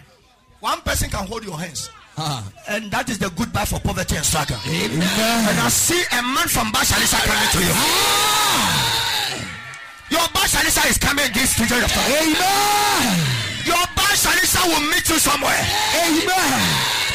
One 0.59 0.81
person 0.81 1.09
can 1.09 1.25
hold 1.27 1.43
your 1.43 1.57
hands. 1.57 1.89
And 2.17 2.87
that 2.91 3.09
is 3.09 3.19
the 3.19 3.29
goodbye 3.35 3.65
for 3.65 3.79
poverty 3.79 4.15
and 4.15 4.25
struggle. 4.25 4.55
And 4.65 5.57
I 5.59 5.67
see 5.67 5.99
a 6.15 6.21
man 6.23 6.47
from 6.47 6.71
Bashalisa 6.71 7.19
coming 7.27 7.51
to 7.51 7.59
you. 7.59 7.75
Your 10.15 10.27
Bashalisa 10.31 10.83
is 10.87 10.97
coming 10.97 11.27
this 11.35 11.53
period 11.59 11.83
of 11.83 11.91
time. 11.91 12.07
Amen. 12.15 13.19
Your 13.67 13.83
Bashalisa 13.99 14.63
will 14.63 14.85
meet 14.87 15.03
you 15.11 15.19
somewhere. 15.19 15.59
Amen. 16.07 16.59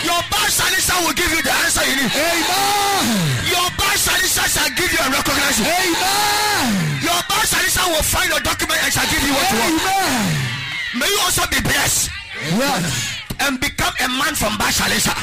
Your 0.05 0.21
Bashalisa 0.29 0.95
will 1.01 1.17
give 1.17 1.33
you 1.33 1.41
the 1.41 1.55
answer 1.65 1.85
you 1.89 1.97
need. 1.97 2.13
Amen. 2.13 3.03
Your 3.49 3.69
Bashalisa 3.81 4.45
shall 4.53 4.73
give 4.77 4.91
you 4.93 5.01
a 5.01 5.09
recognition. 5.09 5.65
Amen. 5.65 7.01
Your 7.01 7.21
Bashalisa 7.25 7.89
will 7.89 8.05
find 8.05 8.29
your 8.29 8.43
document 8.45 8.77
and 8.85 8.93
shall 8.93 9.09
give 9.09 9.23
you 9.25 9.33
what 9.33 9.49
you 9.49 9.59
want. 9.65 9.81
Amen. 9.81 11.01
May 11.01 11.09
you 11.09 11.21
also 11.25 11.47
be 11.49 11.61
blessed 11.63 12.11
Yes. 12.41 13.10
And 13.41 13.61
become 13.61 13.95
a 14.05 14.09
man 14.09 14.35
from 14.35 14.53
Bashalisa 14.61 15.15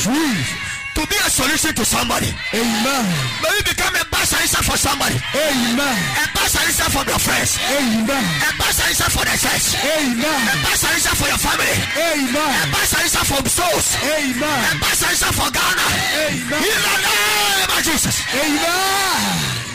Jesus. 0.00 0.48
to 0.96 1.02
be 1.06 1.16
a 1.20 1.28
solution 1.28 1.72
to 1.74 1.84
somebody. 1.84 2.32
Amen. 2.54 3.04
May 3.42 3.52
you 3.52 3.64
become 3.68 3.94
a 3.96 4.04
Bashalisa 4.08 4.60
for 4.64 4.76
somebody. 4.76 5.16
Amen. 5.36 5.96
A 6.16 6.24
Bashalisa 6.32 6.86
for 6.88 7.04
your 7.04 7.20
friends. 7.20 7.60
Amen. 7.68 8.24
A 8.44 8.50
Bashalisa 8.56 9.06
for 9.12 9.24
the 9.28 9.36
church. 9.36 9.66
A 9.76 9.92
Amen. 10.00 10.40
Bashalisa 10.64 11.12
for 11.20 11.28
your 11.28 11.40
family. 11.40 11.76
A 12.00 12.08
Amen. 12.16 12.54
Bashalisa 12.72 13.20
for 13.28 13.40
souls. 13.48 13.86
A 14.00 14.16
Amen. 14.24 14.60
Bashalisa 14.80 15.28
for 15.36 15.48
Ghana. 15.52 15.86
In 16.32 16.48
the 16.48 16.94
name 17.04 17.70
of 17.76 17.80
Jesus. 17.84 18.16
Amen. 18.32 19.66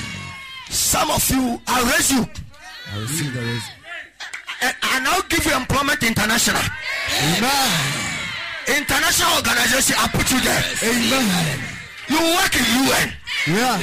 Some 0.69 1.11
of 1.11 1.29
you, 1.29 1.61
I'll 1.67 1.85
raise 1.85 2.11
you. 2.11 2.25
I 2.93 2.99
receive 2.99 3.33
the 3.33 3.41
raise. 3.41 3.80
And 4.61 4.75
and 4.93 5.07
I'll 5.07 5.25
give 5.27 5.45
you 5.45 5.55
employment 5.55 6.03
international. 6.03 6.61
Amen. 6.61 8.01
International 8.67 9.31
organization, 9.41 9.95
I'll 9.97 10.13
put 10.13 10.29
you 10.29 10.39
there. 10.41 10.63
Amen. 10.85 11.59
You 12.07 12.19
work 12.38 12.53
in 12.53 12.65
UN. 12.85 13.07
Yeah. 13.47 13.77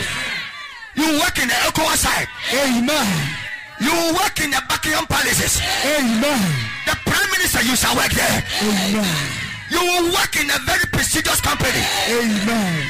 You 0.95 1.19
work 1.19 1.37
in 1.39 1.49
the 1.49 1.59
ECOWAS 1.67 1.99
side. 1.99 2.29
Amen. 2.55 3.09
You 3.81 3.95
work 4.15 4.39
in 4.41 4.51
the 4.51 4.63
Buckingham 4.69 5.07
Palaces. 5.07 5.61
Amen. 5.99 6.43
The 6.87 6.95
Prime 7.07 7.31
Minister, 7.31 7.63
you 7.63 7.75
shall 7.77 7.95
work 7.95 8.11
there. 8.11 8.43
Amen. 8.63 9.07
You 9.71 9.81
will 9.83 10.13
work 10.15 10.35
in 10.35 10.49
a 10.51 10.59
very 10.67 10.87
prestigious 10.91 11.41
company. 11.41 11.83
Amen. 12.11 12.83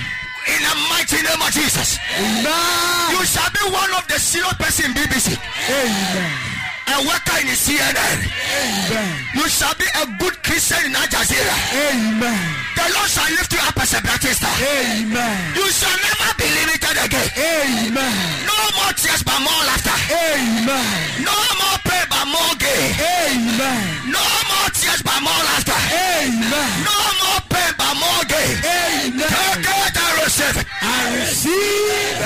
In 0.48 0.60
the 0.65 0.74
mighty 0.89 1.20
name 1.20 1.40
of 1.40 1.51
Jesus. 1.52 1.98
Amen. 2.16 3.10
You 3.12 3.24
shall 3.24 3.51
be 3.52 3.65
one 3.73 3.93
of 3.97 4.06
the 4.09 4.19
serious 4.20 4.55
person 4.55 4.86
in 4.86 4.93
BBC. 4.97 5.36
Amen. 5.69 6.57
A 6.89 6.97
worker 7.05 7.39
in 7.44 7.52
CNN. 7.52 8.19
Amen. 8.24 9.12
You 9.35 9.47
shall 9.48 9.74
be 9.77 9.85
a 9.85 10.05
good 10.19 10.36
Christian 10.43 10.89
in 10.89 10.97
Al 10.97 11.06
Jazeera. 11.12 11.56
Amen. 11.93 12.40
The 12.77 12.85
Lord 12.97 13.10
shall 13.12 13.31
lift 13.36 13.52
you 13.52 13.60
up 13.60 13.77
as 13.77 13.93
a 13.93 14.01
Baptist. 14.01 14.43
Amen. 14.43 15.36
You 15.55 15.66
shall 15.69 15.98
never 16.01 16.31
be 16.40 16.47
limited 16.48 16.97
again. 17.05 17.28
Amen. 17.36 18.16
No 18.48 18.56
more 18.77 18.93
tears 18.97 19.23
but 19.23 19.36
more 19.44 19.62
laughter. 19.69 19.98
Amen. 20.16 20.97
No 21.28 21.36
more 21.60 21.78
pain 21.85 22.06
but 22.09 22.24
more 22.24 22.55
gain. 22.56 22.89
Amen. 22.97 23.85
No 24.09 24.24
more 24.48 24.69
tears 24.73 25.02
but 25.05 25.20
more 25.20 25.43
laughter. 25.44 25.81
Amen. 25.93 26.73
No 26.89 26.97
more 27.20 27.40
pain 27.52 27.73
but 27.77 27.94
more 28.01 28.23
gain. 28.32 28.55
Amen. 28.65 29.28
Take 29.28 29.69
it 29.69 29.97
and 30.01 30.15
receive 30.24 30.56
it. 30.56 30.66
I 30.81 31.01
receive. 31.20 32.23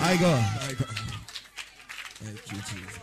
I 0.00 0.16
go. 0.16 0.32
I 0.32 0.72
go. 0.72 0.84
Thank 2.24 2.40
you, 2.48 2.58
Jesus. 2.64 2.98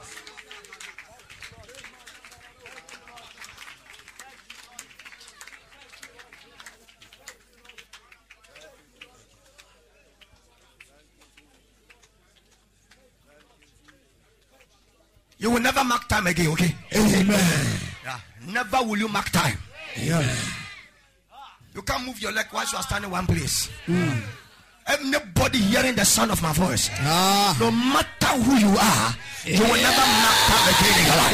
You 15.46 15.52
will 15.52 15.62
never 15.62 15.84
mark 15.84 16.08
time 16.10 16.26
again, 16.26 16.48
okay? 16.58 16.74
Amen. 16.96 17.30
Yeah. 18.04 18.18
Never 18.50 18.78
will 18.82 18.98
you 18.98 19.08
mark 19.08 19.30
time. 19.30 19.60
Yes. 19.96 20.50
You 21.76 21.84
can't 21.84 22.04
move 22.04 22.20
your 22.20 22.32
leg 22.32 22.48
while 22.50 22.66
you 22.66 22.76
are 22.76 22.82
standing 22.82 23.12
one 23.12 23.28
place. 23.28 23.70
Anybody 24.88 25.60
hearing 25.60 25.94
the 25.94 26.04
sound 26.04 26.32
of 26.32 26.42
my 26.42 26.52
voice, 26.52 26.90
Ah. 26.98 27.56
no 27.60 27.70
matter 27.70 28.34
who 28.42 28.58
you 28.58 28.70
are, 28.74 29.14
you 29.46 29.62
will 29.62 29.78
never 29.78 30.06
mark 30.26 30.38
time 30.50 30.66
again 30.74 30.98
in 30.98 31.06
your 31.06 31.16
life. 31.22 31.34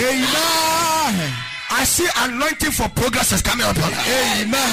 Amen. 1.16 1.34
I 1.72 1.84
see 1.86 2.08
anointing 2.18 2.72
for 2.72 2.90
progress 2.90 3.32
is 3.32 3.42
coming 3.42 3.66
up 3.66 3.76
your 3.76 3.88
life. 3.88 4.44
Amen. 4.44 4.72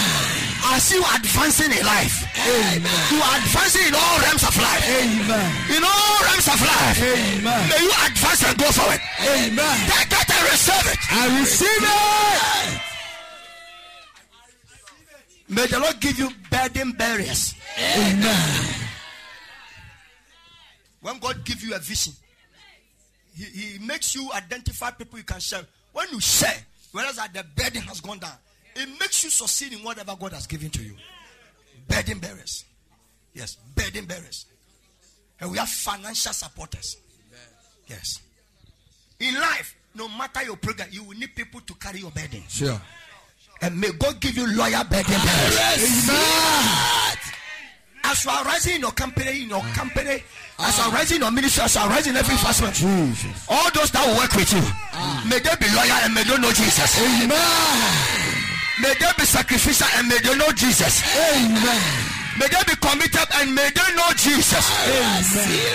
I 0.67 0.79
see 0.83 0.97
you 0.97 1.05
advancing 1.15 1.71
in 1.71 1.87
life. 1.87 2.27
Amen. 2.35 2.83
You 3.15 3.23
are 3.23 3.37
advancing 3.39 3.87
in 3.87 3.95
all 3.95 4.19
realms 4.19 4.43
of 4.43 4.57
life. 4.59 4.83
Amen. 4.83 5.49
In 5.71 5.83
all 5.87 6.19
realms 6.27 6.49
of 6.51 6.59
life. 6.59 6.99
Amen. 6.99 7.69
May 7.71 7.83
you 7.87 7.93
advance 8.03 8.43
and 8.43 8.59
go 8.59 8.67
forward. 8.75 9.01
Amen. 9.23 9.77
Take 9.87 10.11
it 10.11 10.27
and 10.27 10.45
receive 10.51 10.87
it. 10.91 10.99
I 11.09 11.39
receive 11.39 11.83
it. 11.87 12.83
May 15.49 15.67
the 15.67 15.79
Lord 15.79 16.01
give 16.01 16.19
you 16.19 16.31
burden 16.51 16.93
bearers. 16.93 17.55
Amen. 17.79 18.75
When 21.01 21.19
God 21.21 21.45
gives 21.45 21.63
you 21.65 21.75
a 21.75 21.79
vision, 21.79 22.13
he, 23.35 23.45
he 23.45 23.79
makes 23.79 24.15
you 24.15 24.29
identify 24.35 24.91
people 24.91 25.19
you 25.19 25.25
can 25.25 25.41
share. 25.41 25.63
When 25.93 26.09
you 26.11 26.21
share, 26.21 26.67
whereas 26.93 27.17
that 27.17 27.33
the 27.33 27.45
burden 27.57 27.83
has 27.83 28.01
gone 28.01 28.19
down, 28.19 28.37
it 28.75 28.89
makes 29.01 29.25
you 29.25 29.31
succeed 29.31 29.73
in 29.73 29.81
whatever 29.81 30.15
God 30.19 30.33
has 30.33 30.47
given 30.47 30.71
to 30.71 30.83
you. 30.83 30.95
Burden 31.89 32.19
bearers. 32.19 32.65
Yes, 33.35 33.57
burden 33.75 34.05
bearers. 34.05 34.47
And 35.41 35.51
we 35.51 35.59
have 35.59 35.69
financial 35.69 36.33
supporters. 36.33 36.97
Yes. 37.87 38.21
In 39.21 39.35
life, 39.35 39.75
no 39.95 40.09
matter 40.09 40.43
your 40.45 40.57
program, 40.57 40.89
you 40.91 41.03
will 41.05 41.17
need 41.17 41.35
people 41.35 41.61
to 41.61 41.75
carry 41.75 42.01
your 42.01 42.11
burden. 42.11 42.43
Sure. 42.49 42.81
And 43.61 43.81
may 43.81 43.91
God 43.99 44.21
give 44.21 44.37
you 44.37 44.47
loyal 44.55 44.85
burden 44.85 45.21
bearers. 45.25 46.09
Amen. 46.09 47.17
As 48.09 48.25
you 48.25 48.31
are 48.31 48.45
rising 48.45 48.75
in 48.77 48.81
your 48.81 48.93
company, 48.93 49.43
in 49.43 49.49
your 49.51 49.61
company, 49.77 50.25
as 50.59 50.73
you 50.79 50.85
are 50.85 50.89
ah. 50.89 50.97
rising 50.97 51.17
in 51.17 51.23
your 51.23 51.31
ministry, 51.31 51.63
as 51.63 51.75
you 51.77 51.81
are 51.83 51.89
rising 51.93 52.13
in 52.13 52.17
every 52.17 52.35
ah. 52.41 52.45
facet, 52.49 52.73
Jesus. 52.73 53.45
all 53.53 53.69
those 53.77 53.93
that 53.93 54.01
will 54.09 54.17
work 54.17 54.33
with 54.33 54.49
you, 54.49 54.65
ah. 54.97 55.21
may 55.29 55.37
they 55.45 55.53
be 55.61 55.69
loyal 55.77 56.01
and 56.09 56.17
may 56.17 56.25
they 56.25 56.41
know 56.41 56.49
Jesus. 56.49 56.89
Amen. 57.05 58.49
May 58.81 58.95
they 58.97 59.13
be 59.13 59.29
sacrificial 59.29 59.93
and 60.01 60.09
may 60.09 60.17
they 60.25 60.33
know 60.41 60.49
Jesus. 60.57 61.05
Amen. 61.05 61.85
May 62.41 62.49
they 62.49 62.65
be 62.65 62.81
committed 62.81 63.29
and 63.45 63.53
may 63.53 63.69
they 63.77 63.89
know 63.93 64.09
Jesus. 64.17 64.65
Amen. 64.89 65.21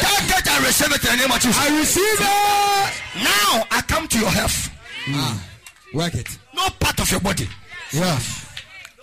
Take 0.02 0.34
it 0.34 0.48
and 0.50 0.60
receive 0.66 0.90
it 0.90 1.06
in 1.06 1.14
the 1.14 1.18
name 1.22 1.32
of 1.32 1.38
Jesus. 1.38 1.62
I 1.62 1.70
receive 1.78 2.18
it. 2.18 2.34
Now 3.22 3.62
I 3.70 3.80
come 3.86 4.08
to 4.10 4.18
your 4.18 4.34
health. 4.34 4.74
Hmm. 5.06 5.38
Work 5.94 6.16
it. 6.16 6.30
No 6.56 6.66
part 6.82 6.98
of 6.98 7.12
your 7.12 7.20
body 7.22 7.46
Yes. 7.92 8.50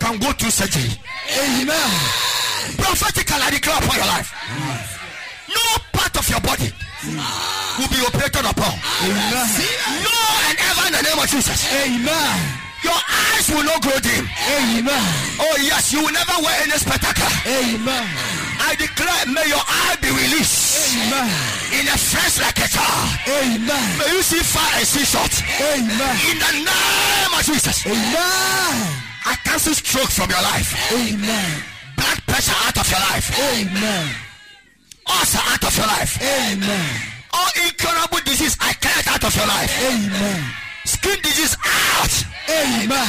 can 0.01 0.19
go 0.19 0.33
through 0.33 0.51
surgery. 0.51 0.91
Amen. 1.39 2.50
Prophetically, 2.77 3.41
I 3.41 3.49
declare 3.51 3.77
upon 3.77 3.95
your 3.97 4.09
life. 4.09 4.29
No 5.49 5.63
part 5.91 6.13
of 6.17 6.25
your 6.29 6.41
body 6.41 6.69
will 7.79 7.91
be 7.91 7.99
operated 8.05 8.45
upon. 8.45 8.75
Amen. 9.03 9.47
No 10.05 10.15
and 10.49 10.57
ever 10.59 10.83
in 10.87 10.93
the 10.93 11.03
name 11.03 11.19
of 11.19 11.27
Jesus. 11.29 11.59
Amen. 11.73 12.37
Your 12.83 12.97
eyes 12.97 13.45
will 13.49 13.63
not 13.63 13.81
grow 13.81 13.97
dim. 14.01 14.25
Amen. 14.25 15.05
Oh, 15.37 15.55
yes, 15.61 15.93
you 15.93 16.01
will 16.01 16.13
never 16.13 16.33
wear 16.41 16.57
any 16.65 16.77
spectacle. 16.81 17.29
Amen. 17.45 18.05
I 18.57 18.73
declare, 18.77 19.25
may 19.29 19.45
your 19.45 19.61
eye 19.61 19.97
be 20.01 20.09
released 20.09 20.97
Amen. 20.97 21.29
in 21.77 21.85
a 21.85 21.97
fresh 21.97 22.41
like 22.41 22.57
a 22.57 22.67
child. 22.69 23.09
Amen. 23.29 23.87
May 24.01 24.09
you 24.17 24.21
see 24.25 24.41
far 24.41 24.65
and 24.77 24.87
see 24.87 25.05
short. 25.05 25.29
Amen. 25.61 26.15
In 26.25 26.37
the 26.41 26.53
name 26.65 27.31
of 27.37 27.43
Jesus, 27.45 27.85
Amen. 27.85 28.73
I 29.25 29.37
cancel 29.45 29.73
stroke 29.73 30.09
from 30.09 30.29
your 30.29 30.41
life, 30.41 30.73
Amen. 30.93 31.70
Blood 32.01 32.19
pressure 32.25 32.57
out 32.65 32.77
of 32.81 32.87
your 32.89 32.99
life, 33.13 33.27
Amen. 33.53 34.05
ulcer 35.05 35.43
out 35.45 35.63
of 35.63 35.73
your 35.77 35.85
life, 35.87 36.13
Amen. 36.17 36.89
all 37.33 37.51
incurable 37.65 38.21
disease, 38.25 38.57
I 38.59 38.73
clear 38.81 38.97
it 38.97 39.07
out 39.07 39.23
of 39.23 39.33
your 39.37 39.45
life. 39.45 39.71
Amen. 39.85 40.41
Skin 40.85 41.17
disease 41.21 41.55
out, 41.61 42.13
Amen. 42.49 43.07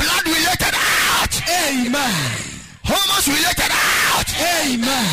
blood 0.00 0.24
related 0.24 0.72
out, 0.72 1.32
Amen. 1.68 2.56
Hormones 2.86 3.26
related 3.26 3.72
out. 3.74 4.28
Amen. 4.62 5.06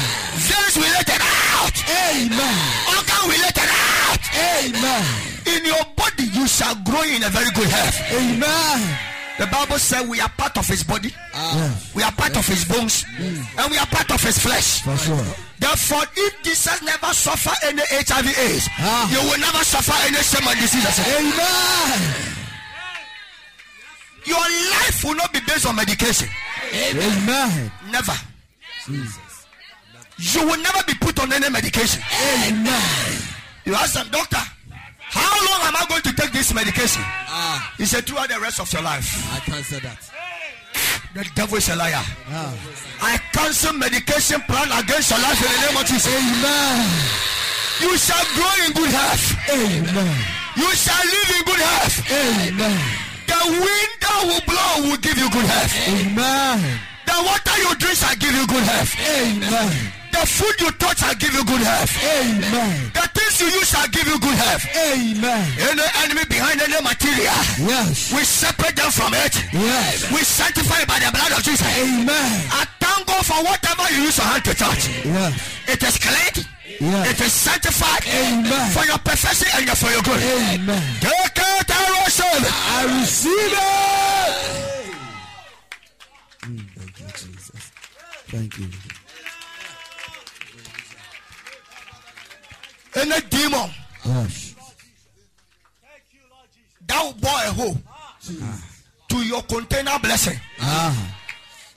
Veins 0.45 0.75
related 0.77 1.21
out. 1.25 1.73
Amen. 1.89 2.59
Organ 2.93 3.23
related 3.33 3.65
out. 3.65 4.21
Amen. 4.61 5.05
In 5.49 5.65
your 5.65 5.83
body, 5.97 6.25
you 6.37 6.45
shall 6.47 6.75
grow 6.85 7.01
in 7.01 7.23
a 7.23 7.29
very 7.29 7.49
good 7.55 7.67
health. 7.67 7.97
Amen. 8.13 9.12
The 9.39 9.47
Bible 9.47 9.79
said 9.79 10.07
we 10.07 10.21
are 10.21 10.29
part 10.37 10.57
of 10.57 10.67
his 10.67 10.83
body, 10.83 11.09
Yes. 11.33 11.91
we 11.95 12.03
are 12.03 12.11
part 12.11 12.37
of 12.37 12.45
his 12.45 12.65
bones, 12.65 13.03
and 13.17 13.71
we 13.71 13.77
are 13.77 13.87
part 13.87 14.11
of 14.11 14.21
his 14.21 14.37
flesh. 14.37 14.81
For 14.81 14.95
sure. 14.97 15.25
Therefore, 15.59 16.03
if 16.15 16.43
Jesus 16.43 16.81
never 16.83 17.11
suffer 17.13 17.51
any 17.65 17.81
HIV 17.89 18.27
AIDS, 18.37 18.69
Ah. 18.77 19.09
you 19.09 19.19
will 19.29 19.39
never 19.39 19.63
suffer 19.63 19.93
any 20.05 20.17
shame 20.21 20.47
and 20.47 20.59
disease. 20.59 20.99
Amen. 21.17 22.35
Your 24.25 24.37
life 24.39 25.03
will 25.03 25.15
not 25.15 25.33
be 25.33 25.39
based 25.47 25.65
on 25.65 25.75
medication. 25.75 26.29
Amen. 26.73 27.71
Never. 27.91 28.13
Jesus. 28.85 29.19
You 30.19 30.45
will 30.47 30.61
never 30.61 30.83
be 30.85 30.93
put 30.95 31.19
on 31.19 31.33
any 31.33 31.49
medication. 31.49 32.01
Amen. 32.45 33.17
You 33.65 33.73
ask 33.75 33.93
them, 33.95 34.07
doctor, 34.11 34.39
how 35.13 35.33
long 35.45 35.61
am 35.69 35.75
I 35.77 35.85
going 35.87 36.01
to 36.01 36.13
take 36.13 36.31
this 36.31 36.53
medication? 36.53 37.01
Ah. 37.05 37.73
He 37.77 37.85
said, 37.85 38.05
throughout 38.05 38.29
the 38.29 38.39
rest 38.39 38.59
of 38.59 38.71
your 38.73 38.81
life. 38.81 39.05
I 39.31 39.39
cancel 39.39 39.79
that. 39.81 40.01
The 41.13 41.29
devil 41.35 41.57
is 41.57 41.69
a 41.69 41.75
liar. 41.75 42.01
Ah. 42.29 42.53
I 43.01 43.17
cancel 43.31 43.73
medication 43.73 44.41
plan 44.49 44.69
against 44.73 45.11
your 45.11 45.21
life 45.21 45.37
in 45.37 45.49
the 45.53 45.59
name 45.67 45.77
of 45.77 45.85
Jesus. 45.85 46.09
Amen. 46.09 46.89
You 47.81 47.97
shall 47.97 48.25
grow 48.33 48.53
in 48.65 48.71
good 48.73 48.89
health. 48.89 49.25
Amen. 49.49 50.17
You 50.57 50.69
shall 50.73 51.05
live 51.05 51.29
in 51.37 51.43
good 51.45 51.61
health. 51.61 51.95
Amen. 52.09 52.79
The 53.25 53.41
wind 53.49 53.93
that 54.01 54.21
will 54.25 54.43
blow 54.45 54.89
will 54.89 55.01
give 55.01 55.17
you 55.17 55.29
good 55.29 55.45
health. 55.45 55.73
Amen. 55.89 56.79
The 57.05 57.17
water 57.21 57.55
you 57.61 57.75
drink 57.77 57.97
shall 57.97 58.15
give 58.15 58.33
you 58.33 58.45
good 58.47 58.63
health. 58.63 58.93
Amen. 58.97 59.93
The 60.13 60.23
food 60.29 60.55
you 60.61 60.69
touch 60.77 60.99
shall 60.99 61.15
give 61.15 61.33
you 61.33 61.43
good 61.43 61.61
health. 61.65 61.89
Amen. 62.05 62.91
The 62.93 63.01
things 63.17 63.33
you 63.41 63.47
use 63.49 63.67
shall 63.69 63.87
give 63.89 64.05
you 64.07 64.17
good 64.21 64.37
health. 64.37 64.63
Amen. 64.77 65.45
Any 65.57 65.83
enemy 66.05 66.23
behind 66.29 66.61
any 66.61 66.79
material, 66.85 67.33
Yes. 67.59 68.13
we 68.13 68.21
separate 68.23 68.75
them 68.77 68.91
from 68.93 69.11
it. 69.13 69.33
Yes. 69.51 70.11
We 70.13 70.21
sanctify 70.23 70.81
it 70.85 70.87
by 70.87 70.99
the 71.01 71.09
blood 71.11 71.31
of 71.33 71.41
Jesus. 71.43 71.65
Amen. 71.65 72.31
I 72.53 72.63
thank 72.79 73.07
God 73.07 73.25
for 73.25 73.39
whatever 73.43 73.83
you 73.93 74.03
use 74.07 74.17
your 74.17 74.27
hand 74.27 74.45
to 74.45 74.53
touch. 74.53 74.87
Yes. 75.03 75.33
It 75.67 75.81
is 75.83 75.97
cleansed. 75.97 76.47
Yes. 76.79 77.09
It 77.11 77.19
is 77.25 77.33
sanctified 77.33 78.05
Amen. 78.07 78.69
for 78.71 78.85
your 78.85 78.97
perfection 78.99 79.47
and 79.57 79.77
for 79.77 79.89
your 79.91 80.01
good. 80.03 80.21
Amen. 80.21 80.83
Take 81.01 81.41
it 81.41 81.69
and 81.73 81.89
receive 82.05 82.43
it. 82.45 82.53
I 82.53 83.01
receive 83.01 83.53
it. 83.53 84.93
Thank 86.43 86.99
you, 86.99 87.07
Jesus. 87.17 87.71
Thank 88.27 88.57
you. 88.59 88.67
Any 92.95 93.19
demon 93.29 93.69
Yes. 94.05 94.53
that 96.87 97.01
will 97.03 97.13
bore 97.13 97.31
a 97.31 97.51
hole 97.53 97.77
to 99.09 99.17
your 99.25 99.41
container 99.43 99.97
blessing, 99.99 100.39
Ah. 100.61 100.93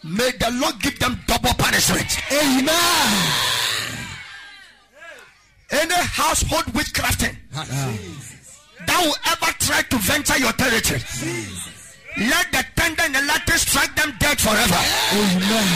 may 0.03 0.31
the 0.33 0.51
Lord 0.53 0.79
give 0.81 0.99
them 0.99 1.21
double 1.27 1.55
punishment. 1.55 2.07
Amen. 2.33 3.33
Any 5.71 5.95
household 5.95 6.65
witchcrafting 6.67 7.37
that 8.87 9.01
will 9.03 9.17
ever 9.27 9.53
try 9.59 9.83
to 9.83 9.97
venture 9.99 10.39
your 10.39 10.53
territory, 10.53 11.03
let 12.19 12.53
the 12.53 12.65
tender 12.77 13.03
and 13.03 13.15
the 13.15 13.23
latter 13.23 13.59
strike 13.59 13.95
them 13.97 14.15
dead 14.21 14.41
forever. 14.41 14.81
Amen. 15.13 15.69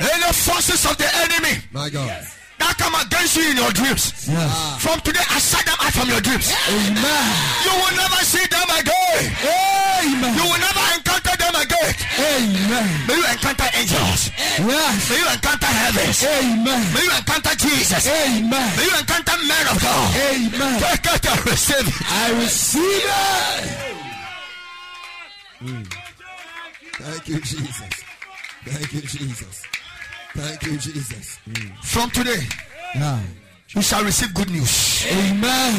Any 0.00 0.32
forces 0.32 0.84
of 0.86 0.96
the 0.96 1.08
enemy 1.16 1.62
My 1.72 1.88
God. 1.90 2.26
That 2.58 2.74
come 2.78 2.94
against 2.98 3.36
you 3.36 3.44
in 3.50 3.56
your 3.56 3.72
dreams, 3.72 4.12
Yes. 4.28 4.82
from 4.82 4.98
today 5.00 5.22
I 5.30 5.38
shut 5.38 5.64
them 5.64 5.78
out 5.80 5.92
from 5.94 6.08
your 6.10 6.20
dreams. 6.20 6.50
Amen. 6.68 7.26
You 7.64 7.72
will 7.78 7.94
never 7.96 8.20
see 8.26 8.44
them 8.50 8.68
again. 8.74 9.22
Amen. 10.04 10.32
You 10.36 10.44
will 10.46 10.62
never 10.62 10.84
encounter 10.98 11.34
them 11.38 11.54
again. 11.58 11.90
Amen. 12.18 12.86
May 13.06 13.16
you 13.18 13.26
encounter 13.30 13.68
angels. 13.78 14.30
Yes. 14.58 15.10
May 15.10 15.18
you 15.22 15.28
encounter 15.30 15.70
heavens. 15.70 16.18
Amen. 16.24 16.82
May 16.94 17.02
you 17.06 17.12
encounter 17.14 17.54
Jesus. 17.58 18.02
Amen. 18.06 18.68
May 18.76 18.84
you 18.84 18.94
encounter 18.98 19.36
men 19.46 19.64
of 19.70 19.78
God. 19.80 20.08
Amen. 20.16 20.74
Take 20.82 21.06
it 21.14 21.24
and 21.30 21.40
receive 21.46 21.86
it. 21.88 21.94
I 22.10 22.26
receive 22.42 23.04
it. 23.06 23.88
Thank 26.98 27.28
you, 27.28 27.40
Jesus. 27.40 27.90
Thank 28.64 28.92
you, 28.92 29.00
Jesus. 29.02 29.62
Thank 30.38 30.62
you, 30.66 30.78
Jesus. 30.78 31.40
Mm. 31.50 31.84
From 31.84 32.10
today, 32.10 32.46
Yeah. 32.94 33.18
you 33.70 33.82
shall 33.82 34.04
receive 34.04 34.32
good 34.34 34.48
news. 34.50 35.04
Amen. 35.10 35.74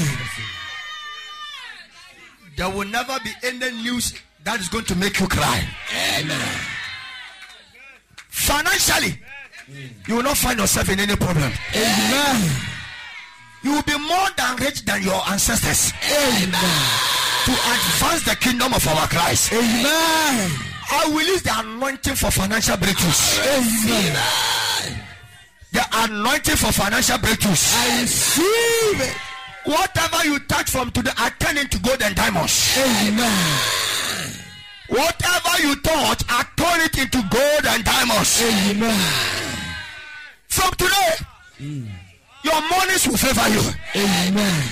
There 2.58 2.70
will 2.70 2.88
never 2.88 3.18
be 3.24 3.32
any 3.42 3.72
news 3.84 4.14
that 4.44 4.60
is 4.60 4.68
going 4.68 4.84
to 4.86 4.96
make 4.96 5.18
you 5.20 5.28
cry. 5.28 5.64
Amen. 6.18 6.60
Financially, 8.28 9.18
you 10.08 10.16
will 10.16 10.24
not 10.24 10.38
find 10.38 10.60
yourself 10.60 10.90
in 10.90 11.00
any 11.00 11.16
problem. 11.16 11.52
Amen. 11.74 12.52
You 13.64 13.72
will 13.74 13.84
be 13.84 13.98
more 13.98 14.28
than 14.36 14.56
rich 14.58 14.84
than 14.84 15.04
your 15.04 15.22
ancestors 15.30 15.94
Amen. 16.04 16.52
to 17.46 17.52
advance 17.52 18.24
the 18.26 18.36
kingdom 18.42 18.74
of 18.74 18.86
our 18.90 19.08
Christ. 19.08 19.54
Amen. 19.54 20.52
I 20.92 21.08
will 21.08 21.26
use 21.26 21.44
the 21.44 21.54
anointing 21.56 22.16
for 22.16 22.32
financial 22.32 22.76
breakthroughs. 22.78 23.40
Amen. 23.46 25.00
The 25.72 25.86
anointing 25.94 26.56
for 26.56 26.72
financial 26.72 27.18
breakthroughs. 27.18 27.74
I 27.76 28.02
receive 28.02 29.02
it. 29.02 29.16
Whatever 29.66 30.26
you 30.26 30.40
touch 30.40 30.72
from 30.72 30.90
today, 30.92 31.12
I 31.18 31.30
turn 31.38 31.58
into 31.58 31.78
gold 31.80 32.02
and 32.02 32.16
diamonds. 32.16 32.78
Amen. 32.78 34.34
Whatever 34.88 35.62
you 35.62 35.76
touch, 35.82 36.24
I 36.28 36.44
turn 36.58 36.82
it 36.82 36.98
into 36.98 37.22
gold 37.30 37.66
and 37.68 37.84
diamonds. 37.84 38.42
Amen. 38.42 39.00
From 40.48 40.72
today, 40.72 41.14
hmm. 41.60 41.86
your 42.44 42.62
mornings 42.70 43.08
will 43.08 43.18
favor 43.18 43.48
you. 43.50 43.62
Amen. 43.96 44.64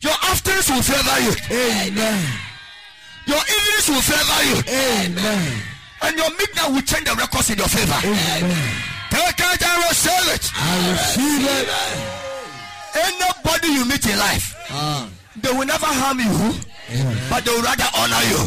Your 0.00 0.14
afternoons 0.24 0.68
will 0.68 0.82
favor 0.82 1.20
you. 1.22 1.86
Amen. 1.86 2.53
Your 3.26 3.40
evenings 3.40 3.88
will 3.88 4.04
favor 4.04 4.40
you. 4.48 4.56
Amen. 4.68 5.62
And 6.02 6.16
your 6.16 6.30
midnight 6.36 6.70
will 6.70 6.82
change 6.82 7.04
the 7.08 7.14
records 7.16 7.50
in 7.50 7.58
your 7.58 7.68
favor. 7.68 7.98
Amen. 8.04 8.74
Take 9.10 9.40
it 9.40 9.62
and 9.62 9.78
receive 9.88 10.26
it. 10.34 10.44
I 10.54 10.90
receive 10.92 11.44
it. 11.48 11.68
Anybody 12.94 13.68
you 13.68 13.84
meet 13.86 14.04
in 14.06 14.18
life, 14.18 14.54
Ah. 14.70 15.06
they 15.36 15.50
will 15.52 15.66
never 15.66 15.86
harm 15.86 16.20
you, 16.20 16.54
but 17.30 17.44
they 17.44 17.50
will 17.50 17.62
rather 17.62 17.88
honor 17.96 18.22
you. 18.30 18.40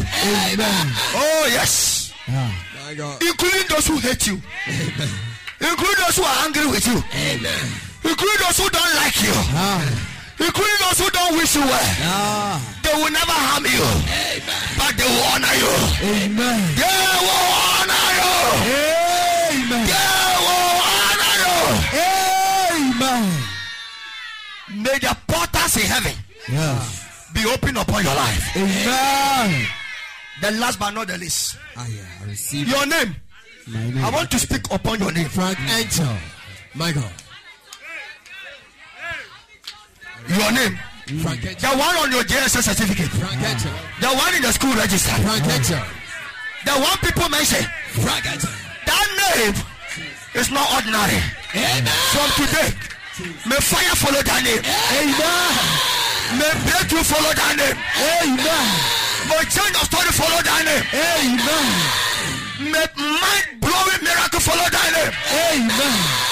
Amen. 0.52 0.86
Oh, 1.14 1.46
yes. 1.52 2.12
Yeah. 2.26 2.50
Including 3.20 3.66
those 3.68 3.86
who 3.86 3.98
hate 3.98 4.26
you, 4.26 4.40
Amen. 4.66 5.10
including 5.60 6.04
those 6.04 6.16
who 6.16 6.22
are 6.24 6.38
angry 6.46 6.66
with 6.66 6.86
you, 6.86 7.02
Amen. 7.12 7.66
including 8.04 8.40
those 8.46 8.56
who 8.56 8.68
don't 8.70 8.94
like 8.96 9.20
you, 9.20 9.32
Ah. 9.52 9.84
Including 10.40 10.78
those 10.80 10.98
who 11.00 11.10
don't 11.10 11.34
wish 11.36 11.54
you 11.56 11.62
well. 11.62 11.90
Ah. 12.02 12.60
They 12.82 12.94
will 12.94 13.10
never 13.12 13.36
harm 13.48 13.64
you, 13.66 13.84
but 14.78 14.92
they 14.96 15.04
will 15.04 15.26
honor 15.34 15.54
you. 15.58 15.72
Amen. 16.08 16.58
They 16.78 16.98
will 17.20 17.52
honor 17.76 18.06
you. 18.18 18.34
Amen. 19.58 19.84
They 19.86 20.08
will 20.46 20.78
honor 20.88 21.34
you. 21.42 21.56
Amen. 22.78 23.26
May 24.82 24.98
the 24.98 25.16
portals 25.26 25.76
in 25.76 25.82
heaven 25.86 26.12
Yes. 26.48 27.28
be 27.34 27.44
open 27.46 27.76
upon 27.76 28.04
your 28.04 28.14
life. 28.14 28.56
Amen. 28.56 29.66
The 30.40 30.50
last 30.52 30.78
but 30.78 30.90
not 30.92 31.08
the 31.08 31.18
least, 31.18 31.56
Ah, 31.76 31.84
yeah. 31.88 32.02
I 32.22 32.24
receive 32.30 32.68
your 32.68 32.86
name. 32.86 33.16
My 33.66 33.80
name. 33.90 34.04
I 34.04 34.10
want 34.10 34.30
to 34.30 34.38
speak 34.38 34.62
upon 34.70 35.00
your 35.00 35.12
name. 35.12 35.28
Frank 35.28 35.58
Angel. 35.76 36.16
My 36.74 36.92
God. 36.92 37.12
Your 40.28 40.52
name. 40.52 40.76
Frank 41.24 41.40
The 41.40 41.72
one 41.72 41.96
on 42.04 42.12
your 42.12 42.22
JSS 42.22 42.68
certificate. 42.68 43.08
Frank. 43.16 43.40
The 44.00 44.12
one 44.12 44.34
in 44.36 44.42
the 44.42 44.52
school 44.52 44.74
register. 44.76 45.16
Frank. 45.24 45.40
The 45.42 46.74
one 46.76 46.98
people 47.00 47.28
mention. 47.32 47.64
Frank. 47.96 48.24
That 48.84 49.06
name 49.16 49.56
is 50.36 50.50
not 50.52 50.68
ordinary. 50.76 51.16
From 52.12 52.28
today, 52.36 52.68
may 53.48 53.56
fire 53.56 53.96
follow 53.96 54.20
that 54.20 54.40
name. 54.44 54.60
Amen. 55.00 55.88
May 56.36 56.52
breakthrough 56.68 57.08
follow 57.08 57.32
that 57.32 57.56
name. 57.56 57.78
Amen. 58.28 58.66
May 59.32 59.44
change 59.48 59.76
of 59.80 59.88
story 59.88 60.12
follow 60.12 60.44
that 60.44 60.60
name. 60.68 60.84
Amen. 60.92 61.68
May 62.68 62.84
mind 63.00 63.46
blowing 63.64 64.02
miracle 64.04 64.44
follow 64.44 64.68
that 64.68 64.88
name. 64.92 65.12
Amen. 65.56 66.28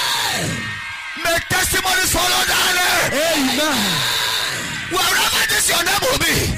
May 1.27 1.35
testimonies 1.51 2.11
follow 2.15 2.41
that. 2.47 3.11
Amen. 3.11 3.75
Wherever 4.95 5.43
this 5.51 5.67
your 5.67 5.83
name 5.83 5.99
will 6.07 6.21
be, 6.23 6.55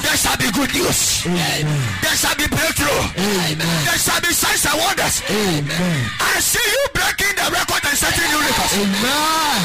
there 0.00 0.16
shall 0.16 0.40
be 0.40 0.48
good 0.56 0.72
news. 0.72 1.28
There 1.28 2.16
shall 2.16 2.32
be 2.40 2.48
breakthrough. 2.48 3.04
There 3.12 4.00
shall 4.00 4.24
be 4.24 4.32
signs 4.32 4.64
and 4.64 4.80
wonders. 4.80 5.20
Amen. 5.28 6.00
I 6.16 6.40
see 6.40 6.64
you 6.64 6.84
breaking 6.96 7.36
the 7.36 7.44
record 7.52 7.84
and 7.84 7.96
setting 8.00 8.24
new 8.32 8.40
records. 8.40 8.72
Amen. 8.72 9.60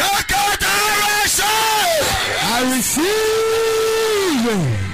Take 0.00 0.32
out 0.32 0.56
I 2.48 2.72
receive 2.72 3.04
it. 4.56 4.86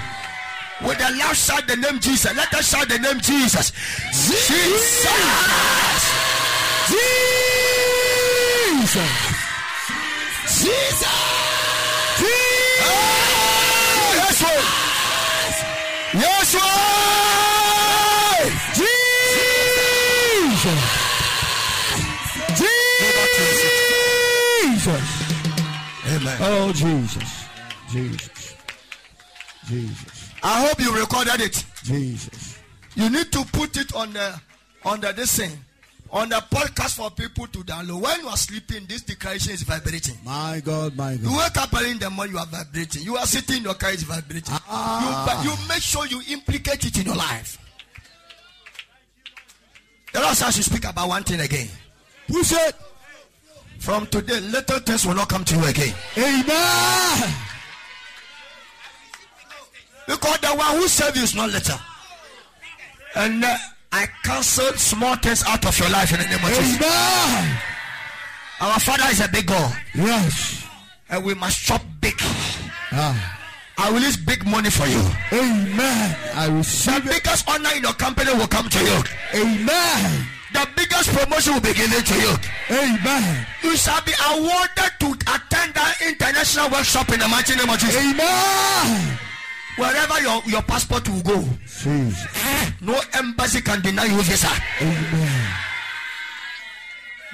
With 0.82 0.98
the 0.98 1.06
loud 1.14 1.36
shout 1.36 1.68
the 1.68 1.76
name 1.76 2.00
Jesus. 2.00 2.34
Let 2.34 2.52
us 2.54 2.66
shout 2.68 2.88
the 2.88 2.98
name 2.98 3.20
Jesus. 3.20 3.70
Jesus. 4.10 5.06
Jesus. 6.90 7.31
Jesus. 8.92 9.08
Oh, 12.84 14.12
yes, 14.20 14.36
Lord. 14.42 14.66
Yes, 16.20 16.52
Lord. 16.60 18.52
Jesus. 18.76 20.82
Jesus. 24.60 25.08
Amen. 26.06 26.36
Oh, 26.42 26.68
Jesus. 26.74 27.28
Jesus. 27.90 28.56
Jesus. 29.68 30.30
I 30.42 30.66
hope 30.66 30.78
you 30.80 30.94
recorded 30.94 31.40
it. 31.40 31.64
Jesus. 31.82 32.58
You 32.94 33.08
need 33.08 33.32
to 33.32 33.42
put 33.52 33.78
it 33.78 33.94
on 33.94 34.12
the 34.12 34.38
on 34.84 35.00
the 35.00 35.12
this 35.12 35.36
thing 35.38 35.64
on 36.12 36.28
the 36.28 36.36
podcast 36.36 36.96
for 36.96 37.10
people 37.10 37.46
to 37.46 37.58
download. 37.60 38.02
When 38.02 38.20
you 38.20 38.28
are 38.28 38.36
sleeping, 38.36 38.84
this 38.86 39.02
declaration 39.02 39.52
is 39.54 39.62
vibrating. 39.62 40.16
My 40.24 40.60
God, 40.64 40.94
my 40.94 41.16
God. 41.16 41.30
You 41.30 41.38
wake 41.38 41.56
up 41.56 41.72
early 41.74 41.92
in 41.92 41.98
the 41.98 42.10
morning, 42.10 42.34
you 42.34 42.38
are 42.38 42.46
vibrating. 42.46 43.02
You 43.02 43.16
are 43.16 43.26
sitting 43.26 43.56
in 43.58 43.62
your 43.62 43.74
car, 43.74 43.92
it's 43.92 44.02
vibrating. 44.02 44.54
Ah. 44.68 45.42
You, 45.42 45.50
you 45.50 45.56
make 45.68 45.80
sure 45.80 46.06
you 46.06 46.20
implicate 46.28 46.84
it 46.84 46.98
in 46.98 47.06
your 47.06 47.16
life. 47.16 47.58
The 50.12 50.20
Lord 50.20 50.36
says 50.36 50.56
you 50.58 50.62
speak 50.62 50.84
about 50.84 51.08
one 51.08 51.22
thing 51.24 51.40
again. 51.40 51.68
Who 52.28 52.44
said? 52.44 52.74
From 53.78 54.06
today, 54.06 54.38
little 54.40 54.78
things 54.80 55.06
will 55.06 55.14
not 55.14 55.28
come 55.28 55.44
to 55.44 55.56
you 55.56 55.64
again. 55.64 55.94
Amen. 56.18 57.34
Because 60.06 60.38
the 60.38 60.48
one 60.48 60.76
who 60.76 60.88
serves 60.88 61.16
you 61.16 61.22
is 61.22 61.34
not 61.34 61.50
little. 61.50 61.78
And 63.16 63.42
uh, 63.42 63.56
I 63.92 64.06
cancel 64.24 64.72
small 64.74 65.16
things 65.16 65.44
out 65.46 65.64
of 65.66 65.78
your 65.78 65.90
life 65.90 66.12
in 66.12 66.20
the 66.20 66.26
name 66.26 66.42
of 66.42 66.50
Jesus. 66.50 66.76
Amen. 66.76 67.58
Our 68.60 68.80
Father 68.80 69.04
is 69.10 69.20
a 69.20 69.28
big 69.28 69.46
God. 69.46 69.76
Yes. 69.94 70.66
And 71.10 71.24
we 71.24 71.34
must 71.34 71.60
chop 71.62 71.82
big. 72.00 72.14
Ah. 72.92 73.38
I 73.76 73.90
will 73.90 73.98
release 73.98 74.16
big 74.16 74.46
money 74.46 74.70
for 74.70 74.86
you. 74.86 75.02
Amen. 75.32 76.16
I 76.34 76.48
will 76.48 76.62
The 76.62 77.02
biggest 77.04 77.48
honor 77.48 77.70
in 77.74 77.82
your 77.82 77.92
company 77.94 78.32
will 78.32 78.46
come 78.46 78.68
to 78.68 78.78
you. 78.78 78.98
Amen. 79.34 80.26
The 80.52 80.68
biggest 80.76 81.08
promotion 81.10 81.54
will 81.54 81.60
be 81.60 81.72
given 81.72 82.02
to 82.02 82.14
you. 82.20 82.32
Amen. 82.70 83.46
You 83.62 83.76
shall 83.76 84.00
be 84.02 84.12
awarded 84.30 84.92
to 85.00 85.08
attend 85.34 85.74
that 85.74 85.96
international 86.06 86.70
workshop 86.70 87.10
in 87.12 87.20
the 87.20 87.28
mighty 87.28 87.56
name 87.56 87.68
of 87.68 87.78
Jesus. 87.78 87.96
Amen. 87.96 89.18
Wherever 89.76 90.20
your, 90.20 90.42
your 90.46 90.62
passport 90.62 91.08
will 91.08 91.22
go, 91.22 91.44
Jesus. 91.66 92.26
Eh, 92.44 92.70
no 92.82 93.00
embassy 93.14 93.60
can 93.62 93.80
deny 93.80 94.04
you 94.04 94.20
visa. 94.22 94.48
Amen. 94.80 95.48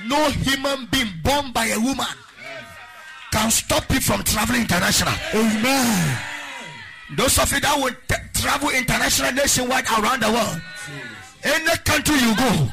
No 0.06 0.30
human 0.30 0.86
being 0.86 1.08
born 1.22 1.50
by 1.52 1.66
a 1.66 1.78
woman 1.80 2.06
can 3.32 3.50
stop 3.50 3.90
you 3.92 4.00
from 4.00 4.22
traveling 4.22 4.62
international. 4.62 5.12
Amen. 5.34 6.18
Those 7.16 7.38
of 7.38 7.50
you 7.52 7.60
that 7.60 7.76
will 7.76 7.90
t- 8.08 8.40
travel 8.40 8.70
international 8.70 9.32
nationwide 9.32 9.86
around 9.98 10.22
the 10.22 10.30
world, 10.30 10.60
any 11.42 11.76
country 11.84 12.16
you 12.16 12.36
go, 12.36 12.68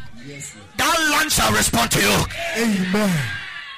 that 0.78 0.98
land 1.12 1.32
shall 1.32 1.52
respond 1.54 1.90
to 1.92 2.00
you. 2.02 2.18
Amen. 2.58 3.18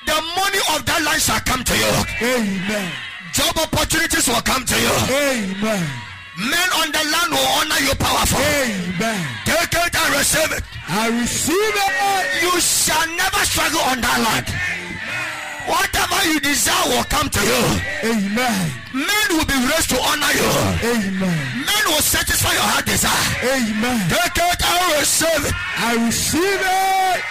The 0.05 0.13
money 0.35 0.59
of 0.75 0.85
that 0.85 1.01
land 1.05 1.21
shall 1.21 1.39
come 1.41 1.63
to 1.63 1.75
you. 1.77 1.93
Amen. 2.35 2.91
Job 3.37 3.53
opportunities 3.53 4.25
will 4.27 4.41
come 4.41 4.65
to 4.65 4.73
you. 4.73 4.95
Amen. 5.13 5.85
Men 6.41 6.69
on 6.81 6.89
the 6.89 7.03
land 7.05 7.29
will 7.29 7.49
honor 7.61 7.81
you 7.85 7.93
powerful. 7.93 8.41
Amen. 8.41 9.21
Take 9.45 9.77
it 9.77 9.93
and 9.93 10.09
receive 10.17 10.51
it. 10.57 10.63
I 10.89 11.13
receive 11.21 11.53
it. 11.53 11.93
You 12.41 12.57
shall 12.57 13.05
never 13.13 13.41
struggle 13.45 13.81
on 13.93 14.01
that 14.01 14.17
land. 14.25 14.47
Whatever 15.69 16.17
you 16.33 16.39
desire 16.41 16.89
will 16.89 17.05
come 17.13 17.29
to 17.29 17.41
you. 17.45 17.61
Amen. 18.09 18.73
Men 19.05 19.27
will 19.29 19.45
be 19.45 19.59
raised 19.69 19.93
to 19.93 20.01
honor 20.01 20.33
you. 20.33 20.49
Amen. 20.97 21.61
Men 21.61 21.83
will 21.93 22.01
satisfy 22.01 22.57
your 22.57 22.65
heart 22.73 22.89
desire. 22.89 23.53
Amen. 23.53 24.01
Take 24.09 24.33
it 24.33 24.61
and 24.65 24.97
receive 24.97 25.45
it. 25.45 25.53
I 25.77 25.93
receive 26.09 26.41
it. 26.41 27.21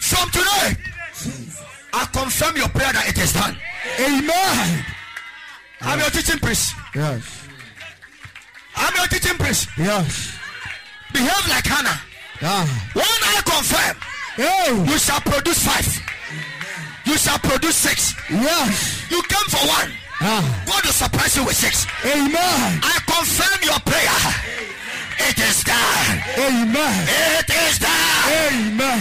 From 0.00 0.30
today, 0.32 0.80
I 1.92 2.08
confirm 2.08 2.56
your 2.56 2.68
prayer 2.72 2.92
that 2.94 3.04
it 3.04 3.18
is 3.20 3.34
done. 3.34 3.54
Amen. 4.00 4.84
I'm 5.80 5.98
your 5.98 6.10
teaching 6.10 6.38
priest. 6.38 6.74
Yes. 6.94 7.48
I'm 8.76 8.94
your 8.96 9.06
teaching 9.06 9.36
priest. 9.38 9.68
Yes. 9.78 10.36
Behave 11.12 11.48
like 11.48 11.64
Hannah. 11.66 11.98
Ah. 12.42 12.64
When 12.92 13.04
I 13.04 13.40
confirm, 13.44 13.96
Hey. 14.36 14.72
you 14.92 14.98
shall 14.98 15.20
produce 15.20 15.64
five. 15.64 15.88
You 17.04 17.16
shall 17.18 17.38
produce 17.38 17.76
six. 17.76 18.14
Yes. 18.30 19.10
You 19.10 19.22
came 19.22 19.48
for 19.48 19.66
one. 19.66 19.90
Ah. 20.20 20.44
God 20.66 20.84
will 20.84 20.92
surprise 20.92 21.36
you 21.36 21.44
with 21.44 21.56
six. 21.56 21.86
Amen. 22.04 22.80
I 22.82 22.98
confirm 23.08 23.58
your 23.64 23.80
prayer. 23.80 24.20
It 25.28 25.38
is 25.38 25.64
done. 25.64 26.16
Amen. 26.38 27.08
It 27.40 27.48
is 27.50 27.78
done. 27.78 28.32
Amen. 28.52 29.00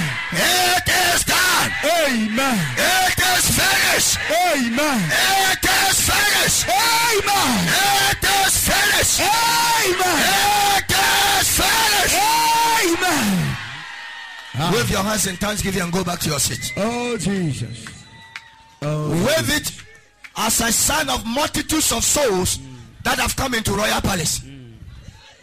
Your 15.00 15.10
hands 15.10 15.28
in 15.28 15.36
thanksgiving 15.38 15.82
and 15.82 15.92
go 15.92 16.04
back 16.04 16.20
to 16.20 16.30
your 16.30 16.40
seat. 16.40 16.74
Oh 16.78 17.18
Jesus. 17.18 17.86
Oh. 18.82 19.10
Wave 19.10 19.50
it 19.56 19.72
as 20.38 20.62
a 20.62 20.72
sign 20.72 21.10
of 21.10 21.26
multitudes 21.26 21.92
of 21.92 22.04
souls 22.04 22.60
that 23.04 23.20
have 23.20 23.36
come 23.36 23.54
into 23.54 23.72
Royal 23.74 24.02
Palace. 24.02 24.42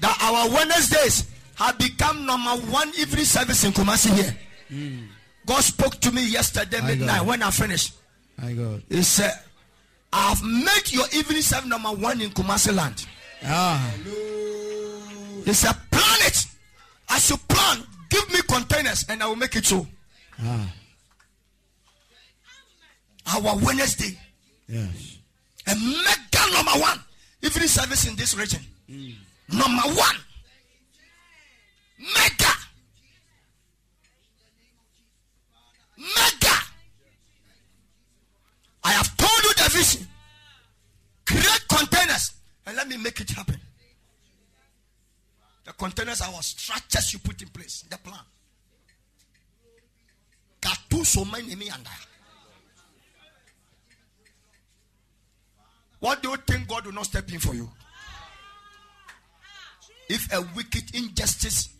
That 0.01 0.19
our 0.21 0.49
Wednesdays 0.51 1.31
have 1.57 1.79
become 1.79 2.27
number 2.27 2.51
one 2.71 2.89
evening 2.99 3.25
service 3.25 3.65
in 3.65 3.73
Kumasi 3.73 4.15
here. 4.15 5.07
God 5.47 5.63
spoke 5.63 6.01
to 6.01 6.11
me 6.13 6.27
yesterday 6.27 6.81
My 6.81 6.89
midnight 6.89 7.25
when 7.25 7.43
I 7.43 7.51
finished. 7.51 7.95
I 8.43 8.53
God. 8.53 8.83
He 8.91 9.03
said, 9.03 9.33
I've 10.13 10.43
made 10.43 10.91
your 10.93 11.07
evening 11.15 11.41
service 11.41 11.69
number 11.69 11.91
one 11.91 12.21
in 12.21 12.31
Kumasi 12.31 12.75
land. 12.75 13.07
Ah. 13.45 13.91
He 15.45 15.53
said, 15.53 15.75
plan 15.91 16.19
it. 16.27 16.47
As 17.09 17.31
you 17.31 17.37
plan, 17.49 17.85
give 18.11 18.31
me 18.33 18.41
containers 18.49 19.05
and 19.09 19.23
I 19.23 19.27
will 19.27 19.37
make 19.37 19.55
it 19.57 19.67
so. 19.67 19.87
Ah. 20.43 20.73
Our 23.35 23.57
Wednesday, 23.59 24.17
Yes. 24.69 25.19
a 25.67 25.75
mega 25.75 26.53
number 26.53 26.73
one 26.81 27.01
evening 27.43 27.69
service 27.69 28.07
in 28.07 28.15
this 28.17 28.37
region. 28.37 28.61
Number 29.49 29.89
one. 29.95 30.17
Mega. 31.99 32.53
Mega. 35.97 36.57
I 38.85 38.93
have 38.93 39.17
told 39.17 39.43
you 39.45 39.55
the 39.65 39.71
vision. 39.71 40.07
Create 41.27 41.65
containers 41.69 42.33
and 42.67 42.77
let 42.77 42.87
me 42.89 42.97
make 42.97 43.21
it 43.21 43.31
happen. 43.31 43.61
Containers 45.79 46.23
are 46.23 46.33
our 46.33 46.43
structures 46.43 47.13
you 47.13 47.19
put 47.19 47.41
in 47.43 47.49
place. 47.49 47.85
The 47.91 47.99
plan. 47.99 48.21
What 56.01 56.23
do 56.23 56.31
you 56.31 56.37
think 56.37 56.69
God 56.69 56.87
will 56.87 56.93
not 56.93 57.07
step 57.07 57.31
in 57.33 57.41
for 57.41 57.55
you? 57.55 57.71
If 60.09 60.33
a 60.33 60.41
wicked 60.55 60.95
injustice, 60.95 61.71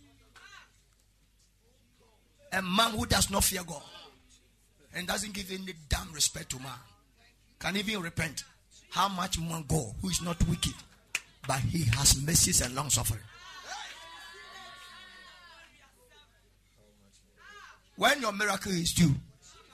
a 2.51 2.61
man 2.61 2.91
who 2.91 3.05
does 3.05 3.29
not 3.29 3.43
fear 3.43 3.63
God 3.65 3.81
and 4.93 5.07
doesn't 5.07 5.33
give 5.33 5.51
any 5.51 5.73
damn 5.87 6.11
respect 6.11 6.49
to 6.51 6.59
man, 6.59 6.71
can 7.59 7.77
even 7.77 8.01
repent, 8.01 8.43
how 8.89 9.07
much 9.07 9.39
more 9.39 9.63
God, 9.67 9.93
who 10.01 10.09
is 10.09 10.21
not 10.21 10.37
wicked, 10.47 10.73
but 11.47 11.59
he 11.59 11.83
has 11.83 12.21
mercies 12.21 12.61
and 12.61 12.75
long 12.75 12.89
suffering? 12.89 13.21
When 17.97 18.21
your 18.21 18.31
miracle 18.31 18.71
is 18.71 18.93
due, 18.93 19.13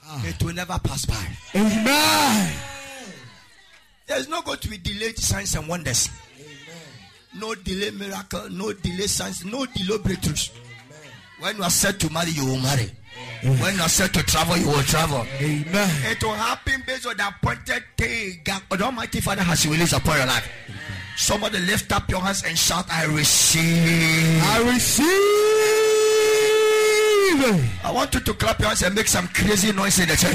ah. 0.06 0.22
it 0.26 0.42
will 0.42 0.54
never 0.54 0.78
pass 0.82 1.04
by. 1.04 1.28
Amen. 1.54 2.52
There's 4.06 4.28
not 4.28 4.44
going 4.46 4.58
to 4.60 4.68
be 4.68 4.78
delayed 4.78 5.18
signs 5.18 5.54
and 5.54 5.68
wonders. 5.68 6.08
Amen. 6.38 7.40
No 7.40 7.54
delay 7.54 7.90
miracle, 7.90 8.48
no 8.50 8.72
delay 8.72 9.06
signs, 9.06 9.44
no 9.44 9.66
delay 9.66 9.98
breakthroughs. 9.98 10.50
When 11.40 11.56
you 11.58 11.62
are 11.64 11.70
set 11.70 12.00
to 12.00 12.10
marry, 12.10 12.30
you 12.30 12.46
will 12.46 12.60
marry. 12.60 12.90
When 13.42 13.74
you 13.74 13.82
are 13.82 13.88
set 13.90 14.14
to 14.14 14.22
travel, 14.22 14.56
you 14.56 14.68
will 14.68 14.82
travel. 14.82 15.26
Amen. 15.38 15.90
It 16.10 16.22
will 16.22 16.32
happen 16.32 16.82
based 16.86 17.06
on 17.06 17.18
the 17.18 17.28
appointed 17.28 17.84
day 17.96 18.40
God, 18.42 18.62
the 18.70 18.84
Almighty 18.84 19.20
Father 19.20 19.42
has 19.42 19.66
released 19.66 19.92
upon 19.92 20.16
your 20.16 20.26
life. 20.26 20.50
Somebody 21.16 21.58
lift 21.58 21.92
up 21.92 22.08
your 22.10 22.20
hands 22.20 22.42
and 22.44 22.56
shout, 22.56 22.86
I 22.90 23.04
receive. 23.04 24.42
I 24.42 24.72
receive. 24.72 25.93
It. 27.40 27.64
I 27.84 27.90
want 27.92 28.14
you 28.14 28.20
to 28.20 28.34
clap 28.34 28.58
your 28.58 28.68
hands 28.68 28.82
and 28.82 28.94
make 28.94 29.08
some 29.08 29.26
crazy 29.28 29.72
noise 29.72 29.98
in 29.98 30.08
the 30.08 30.16
church. 30.16 30.34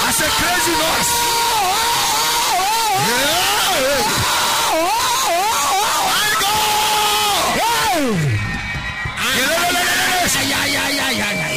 I 0.00 0.10
said 0.12 0.30
crazy 0.40 0.72
noise. 0.72 1.12
I 6.10 6.32
go. 6.40 6.52
Yeah, 10.48 10.66
yeah, 10.66 10.88
yeah, 10.88 11.10
yeah, 11.10 11.32
yeah. 11.32 11.48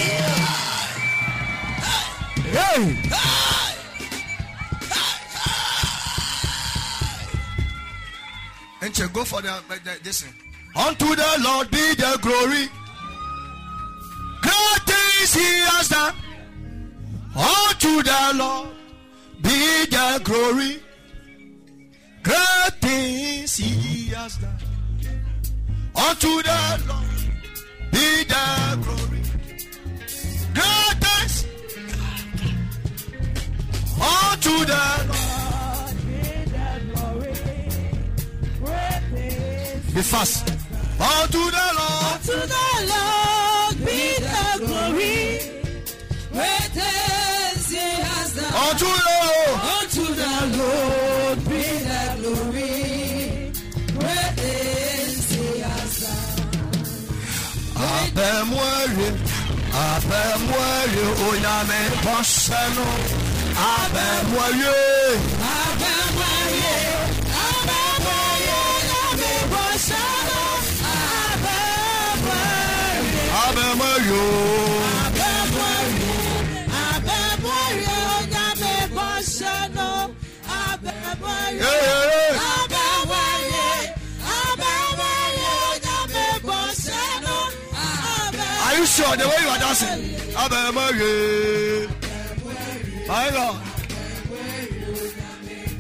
Hey. 2.52 3.12
And 8.82 9.14
go 9.14 9.24
for 9.24 9.42
the, 9.42 9.62
the 9.70 10.00
this. 10.04 10.22
thing. 10.22 10.51
Unto 10.76 11.16
the 11.16 11.38
Lord 11.42 11.70
be 11.70 11.96
the 11.96 12.18
glory. 12.22 12.70
Great 14.42 14.82
things 14.86 15.34
he 15.34 15.60
has 15.70 15.90
done. 15.90 16.16
Unto 17.36 18.02
the 18.04 18.32
Lord 18.36 18.70
be 19.42 19.86
the 19.86 20.22
glory. 20.24 20.82
Great 22.24 22.74
things 22.82 23.56
he 23.58 24.10
has 24.10 24.38
done. 24.38 24.58
Unto 25.96 26.42
the 26.42 26.84
Lord 26.88 27.06
be 27.92 28.24
the 28.24 28.80
glory. 28.82 29.22
Great 30.54 30.98
things. 31.04 31.46
Unto 34.00 34.66
the 34.66 35.06
Lord. 35.10 35.51
Be 39.94 40.02
fast. 40.02 40.48
Unto 41.00 41.42
the 41.58 41.68
Lord. 41.80 42.22
To 42.30 42.36
the 42.54 42.68
Lord 42.94 43.76
be 43.86 44.02
the 44.26 44.42
glory. 44.66 45.20
Great 46.32 46.70
things 46.78 47.66
he 47.72 47.88
has 48.08 48.30
done. 48.36 48.54
Unto 48.66 48.86
the 48.86 49.12
Lord. 49.22 49.60
Unto 49.78 50.04
the 50.22 50.34
Lord 50.60 51.38
be 51.50 51.64
the 51.90 52.04
glory. 52.22 52.76
Great 54.00 54.34
things 54.40 55.26
he 55.36 55.60
has 55.60 55.94
done. 56.04 56.30
Abemwere, 57.76 59.10
abemwere, 59.88 61.06
onyame 61.28 61.82
bọ́sẹ̀nu. 62.04 62.86
Abemwere, 63.72 64.72
Abẹ́wáyé, 64.72 64.78
abẹ́wáyé, 65.58 66.76
Abẹ́wáyé, 73.72 74.12
abemwere 74.12 74.12
o. 74.12 74.26
abẹ́wáyé, 75.04 76.14
abẹ́wáyé, 76.88 77.98
lábẹ́ 78.34 78.78
bọ́sánà. 78.96 79.88
Abẹ́wáyé. 80.60 81.60
Hey, 81.64 82.32
Abẹ́wáyé, 82.58 83.68
abẹ́wáyé, 84.42 85.54
lábẹ́ 85.86 86.30
bọ́sánà. 86.48 87.36
Abẹ́- 88.24 88.62
Are 88.68 88.76
you 88.78 88.86
sure 88.94 89.16
the 89.20 89.26
way 89.32 89.40
you 89.44 89.50
are 89.54 89.60
dancing? 89.64 90.02
Abemwere. 90.44 91.14
My 93.08 93.28
God. 93.36 93.56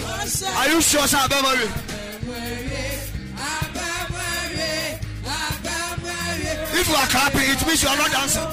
bọ́sánà. 0.01 0.57
Are 0.59 0.67
you 0.71 0.79
sure, 0.89 1.07
sir? 1.11 1.17
Abemwere. 1.25 1.67
Abẹ́wáyé, 1.67 2.70
If 6.73 6.87
you 6.89 6.95
are 6.95 7.07
clapping, 7.07 7.41
it 7.53 7.65
means 7.67 7.83
you 7.83 7.89
are 7.89 7.97
not 7.97 8.11
dancing. 8.11 8.47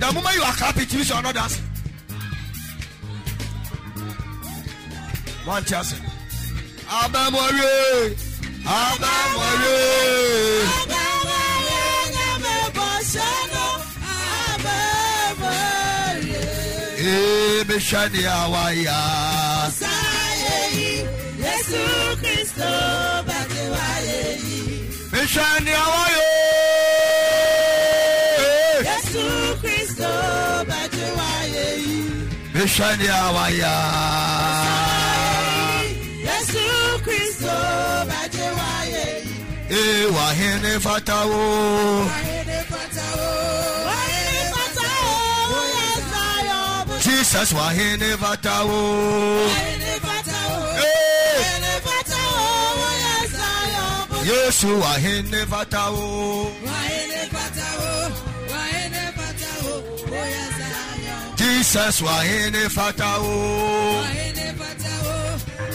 The 0.00 0.12
moment 0.12 0.34
you 0.34 0.42
are 0.42 0.52
clapping, 0.52 0.82
it 0.82 0.94
means 0.94 1.08
you 1.08 1.14
are 1.14 1.22
not 1.22 1.34
dancing. 1.34 1.64
One 5.44 5.64
chance. 5.64 5.94
Lábẹ́ 12.14 12.60
bọ́sánà. 12.76 13.64
Abẹ́wáyé. 14.54 15.54
Ebeshani 17.60 18.22
awaya. 18.40 19.00
yìí 20.76 20.92
Jésù 21.42 21.82
Kristo 22.20 22.70
yìí. 23.28 23.93
Beshani 25.34 25.72
awayo. 25.84 26.26
Jésù 28.86 29.24
Kristo 29.62 30.10
bá 30.70 30.80
ti 30.94 31.04
wáyé 31.18 31.66
yìí. 31.86 32.02
Beshani 32.54 33.08
awaya. 33.24 33.74
Jésù 36.26 36.64
Kristo 37.04 37.56
bá 38.10 38.22
ti 38.34 38.44
wáyé 38.58 39.04
yìí. 39.26 39.82
Ewa 39.82 40.26
hene 40.38 40.72
fatawo. 40.86 41.42
Wáyé 42.10 42.38
ní 42.48 42.58
pátá 42.70 43.06
o. 43.26 43.32
Wáyé 43.88 44.20
ní 44.30 44.40
Yesu 54.24 54.68
wahene 54.80 55.40
fatawo. 55.52 56.06
Wahene 56.66 57.20
fatawo. 57.34 57.90
Wahene 58.52 59.02
fatawo. 59.18 59.72
Oya 60.20 60.44
Zion. 60.56 61.24
Jesus 61.36 61.96
wahene 62.06 62.62
fatawo. 62.76 63.34
Wahene 64.00 64.46
fatawo. 64.60 65.14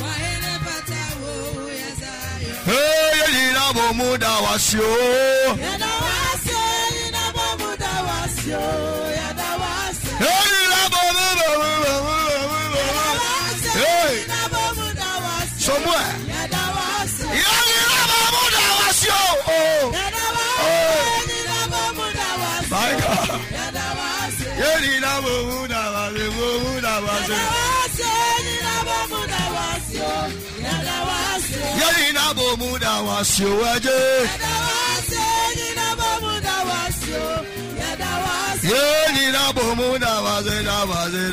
Wahene 0.03 0.53
fatawo. 0.66 1.32
Oya 1.66 1.92
Zion. 2.02 2.56
Hey, 2.66 3.22
yina 3.36 3.66
bomuda 3.76 4.34
wasio. 4.45 4.90
Yada 5.66 5.92
wasio, 6.06 6.64
yina 6.98 7.24
bomuda 7.36 7.94
wasio. 8.08 8.64
Yada 9.19 9.50
wasio. 9.61 10.14
Hey, 10.24 10.45
yina 10.56 10.82
bomuda 10.94 11.50
wasio. 12.08 13.74
Hey. 13.80 14.16
Somewhere. 15.60 16.28
Bomuda 32.60 32.94
wasio. 33.08 33.52
Eje. 33.76 34.00
Yada 34.28 34.54
wase, 34.66 35.24
yina 35.60 35.88
bamuda 36.00 36.56
wasyo. 36.70 37.24
Yada 37.80 38.12
wase. 38.24 38.68
Yelina 38.68 39.44
bomuda 39.56 40.14
wasio. 40.26 40.58
Da 40.64 40.78
wasio. 40.92 41.26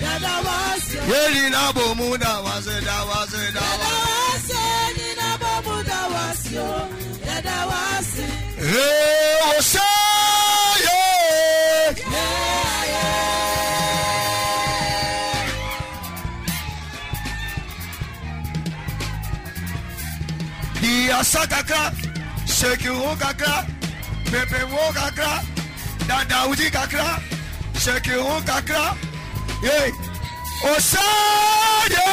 Da 0.00 0.54
wasio. 0.64 1.04
Yadawase, 3.68 4.62
ninabomuda 4.96 5.98
wasyo. 6.14 6.68
Yadawase, 7.26 8.26
Yelina 8.72 9.88
Diasa 21.00 21.48
kakra, 21.48 21.84
seki 22.44 22.90
wo 22.92 23.16
kakra, 23.16 23.64
pepe 24.28 24.60
wo 24.68 24.84
kakra, 24.92 25.40
dada 26.06 26.44
uji 26.50 26.68
kakra, 26.68 27.16
seki 27.72 28.16
wo 28.20 28.36
kakra. 28.44 28.84
Hey, 29.64 29.90
Osaye. 30.68 32.04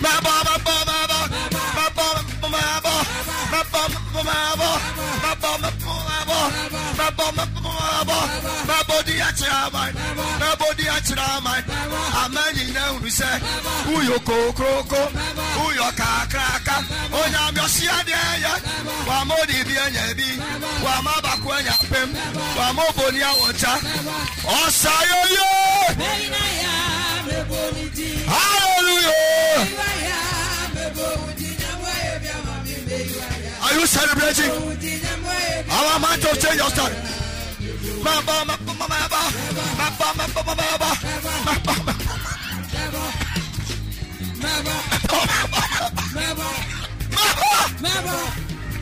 Ma 0.00 0.12
ba 0.24 0.36
ba 0.46 0.54
ba 0.64 0.76
ba 0.88 0.98
ba. 1.10 1.18
mɛbɔ 2.52 3.37
hallelujah. 28.28 29.08
Are 33.68 33.74
you 33.80 33.86
celebrating 33.86 34.50
our 35.70 35.98
man 36.00 36.18
to 36.20 36.28
change 36.40 36.56
your 36.56 36.70
story 36.70 36.94
Mamba, 38.02 38.48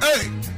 Hey! 0.00 0.53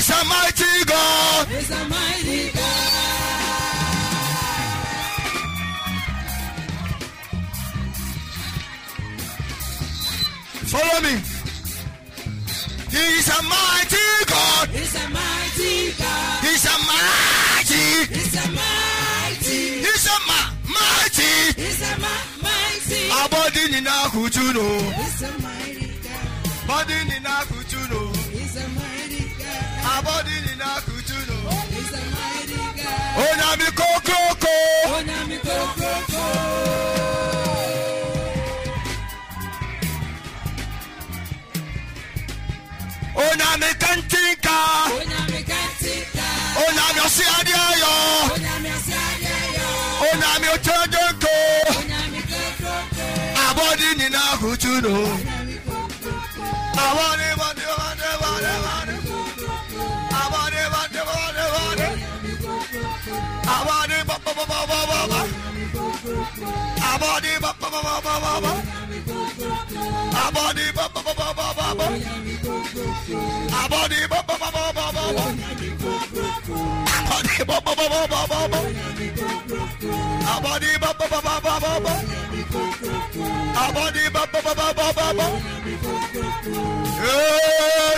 He's 0.00 0.08
a 0.08 0.24
mighty 0.24 0.84
God. 0.86 1.46
He's 1.48 1.70
a 1.70 1.84
mighty 1.90 2.50
God. 2.52 3.90
Follow 10.72 11.00
me. 11.02 11.20
He's 12.88 13.28
a 13.28 13.42
mighty 13.42 14.08
God. 14.24 14.68
He's 14.70 14.94
a 14.96 15.08
mighty 15.10 15.92
God. 16.00 16.44
He's 16.48 16.64
a 16.64 16.76
mighty. 16.88 18.14
He's 18.14 18.34
a 18.36 18.48
mighty. 18.56 19.60
He's 19.84 20.06
a 20.06 20.16
ma- 20.26 20.50
mighty. 20.64 21.60
He's 21.60 21.82
a 21.82 21.98
ma- 22.00 22.24
mighty. 22.40 23.02
Abadi 23.20 23.70
nina 23.70 23.96
kutuno. 24.12 24.66
He's 24.96 25.20
a 25.20 25.30
mighty 25.42 25.92
God. 26.02 26.66
body 26.66 26.94
in 26.94 27.22
kutuno. 27.50 28.16
He's 28.32 28.56
a 28.56 28.68
mighty. 28.68 28.89
Onyami 33.22 33.68
kokoko. 33.78 34.54
Onyami 34.96 35.36
kokoko. 35.38 36.22
Onyami 43.14 43.70
kantinka. 43.82 44.56
Onyami 44.96 45.40
kantinka. 45.50 46.26
Onyami 46.64 47.00
osi 47.06 47.24
adi 47.38 47.52
ayo. 47.68 47.94
Onyami 48.34 48.68
osi 48.76 48.94
adi 49.08 49.26
ayo. 49.42 49.68
Onyami 50.08 50.46
otojoko. 50.54 51.34
Onyami 51.78 52.20
kokoko. 52.30 53.04
Abodi 53.46 53.88
nina 53.98 54.22
hutuno. 54.40 54.96
Abodi. 56.84 57.39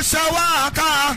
Shawaka. 0.03 1.17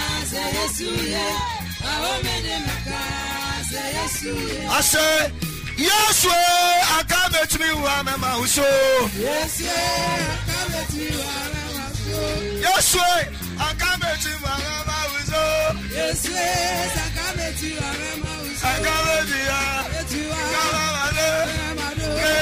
sɛ 0.31 0.43
yesu 0.57 0.87
yɛ 1.13 1.25
ahome 1.91 2.35
de 2.45 2.55
meka 2.67 2.99
sɛ 3.69 3.81
yesu 3.97 4.29
yɛ 4.49 4.59
asɛ 4.77 5.03
yesu 5.87 6.31
aka 6.97 7.19
mɛtumi 7.33 7.69
wa 7.83 7.95
mɛma 8.07 8.29
ho 8.39 8.45
so 8.55 8.67
yesu 9.25 9.65
aka 10.31 10.59
mɛtumi 10.71 11.09
wa 11.21 11.35
mɛma 11.53 11.83
ho 11.83 11.95
so 12.07 12.19
yesu 12.65 13.01
aka 13.67 13.89
mɛtumi 14.01 14.37
wa 14.45 14.53
mɛma 14.63 14.97
ho 15.11 15.17
so 15.31 15.41
yesu 15.97 16.31
aka 17.05 17.25
mɛtumi 17.37 17.75
wa 17.81 17.89
mɛma 17.99 18.31
ho 18.39 18.45
so 18.59 18.67
aka 18.71 18.93
mɛtumi 19.07 19.45
wa 19.51 19.59
mɛma 19.71 19.91
ho 19.91 19.91
so 19.91 19.91
aka 19.91 19.93
mɛtumi 19.93 20.27
wa 20.31 20.39
mɛma 20.53 21.87
ho 21.87 22.05
so. 22.05 22.41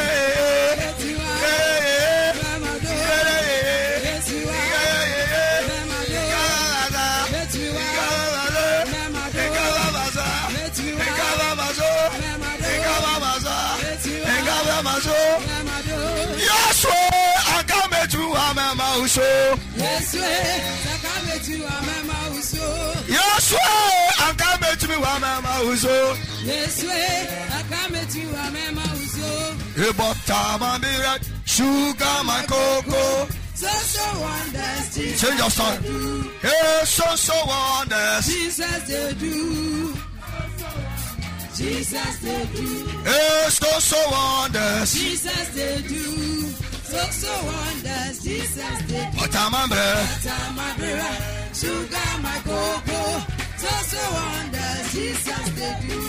uso. 19.04 19.22
Yesue, 19.78 20.36
saka 20.84 21.14
betumi 21.26 21.62
wa 21.62 21.78
mama 21.88 22.18
uso. 22.38 22.66
Yesue, 23.08 23.60
aka 24.28 24.58
betumi 24.62 24.98
wa 25.02 25.20
mama 25.20 25.54
uso. 25.72 26.16
Yesue, 26.46 27.04
aka 27.60 27.82
betumi 27.94 28.32
wa 28.34 28.46
mama 28.56 28.84
uso. 29.04 29.30
Rebota 29.76 30.58
mambira, 30.60 31.20
sugar 31.46 32.24
my 32.24 32.44
cocoa. 32.48 33.28
So 33.56 33.68
so 33.68 34.22
wonders 34.22 34.96
Jesus 34.96 35.20
Change 35.22 35.40
your 35.40 35.50
song. 35.50 35.78
Hey, 36.42 36.82
so 36.86 37.16
so 37.16 37.34
wonders 37.46 38.26
Jesus 38.26 38.88
they 38.88 39.14
do. 39.20 39.94
Jesus 41.58 42.18
they 42.20 42.46
do. 42.56 42.88
Hey, 43.04 43.46
so 43.50 43.68
so 43.80 44.00
wonders 44.12 44.94
Jesus 44.94 45.48
they 45.50 45.82
do. 45.90 46.69
So, 46.90 46.98
so 47.12 47.32
wonders, 47.46 48.18
Jesus 48.24 48.78
did. 48.88 49.08
Sugar, 51.54 52.12
my 52.24 52.40
cocoa. 52.44 53.22
So, 53.62 53.72
so 53.92 54.02
wonders, 54.16 54.92
Jesus 54.94 55.46
did 55.58 55.78
do. 55.86 56.00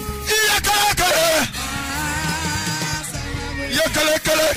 Yakakale. 0.48 1.26
Yakale, 3.76 4.16
kale. 4.26 4.48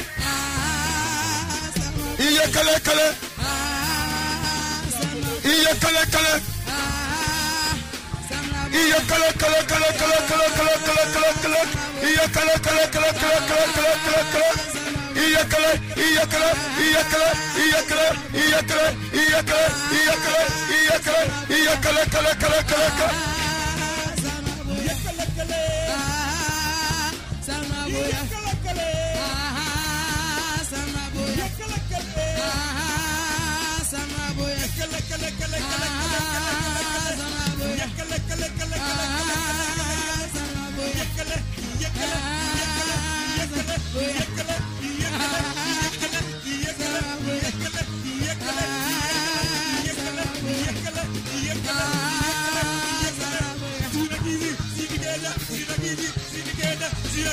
Yakale, 2.38 2.76
kale. 2.88 3.08
Yakale, 5.66 6.04
kale. 6.14 6.34
Yakale, 8.92 9.30
kale, 9.42 9.60
kale, 9.70 9.90
kale, 10.00 10.18
kale, 10.30 10.48
kale, 10.56 10.76
kale, 11.14 11.32
kale. 11.44 11.62
Yakale, 12.16 12.56
kale, 12.66 12.84
kale, 12.94 13.10
kale, 13.12 13.40
kale, 13.50 13.66
kale, 13.76 13.94
kale, 14.06 14.24
kale 14.32 14.83
iyekele 15.16 15.72
iyekele 16.06 16.50
iyekele 16.84 17.30
iyekele 17.64 18.08
iyekele 18.42 18.88
iyekele 19.22 19.66
iyekele 19.98 20.44
iyekele 20.76 21.22
iyekele 21.56 22.04
kele 22.12 22.32
kele 22.42 22.60
kele 22.70 22.90
kele. 22.98 23.34
Yeah. 43.96 44.53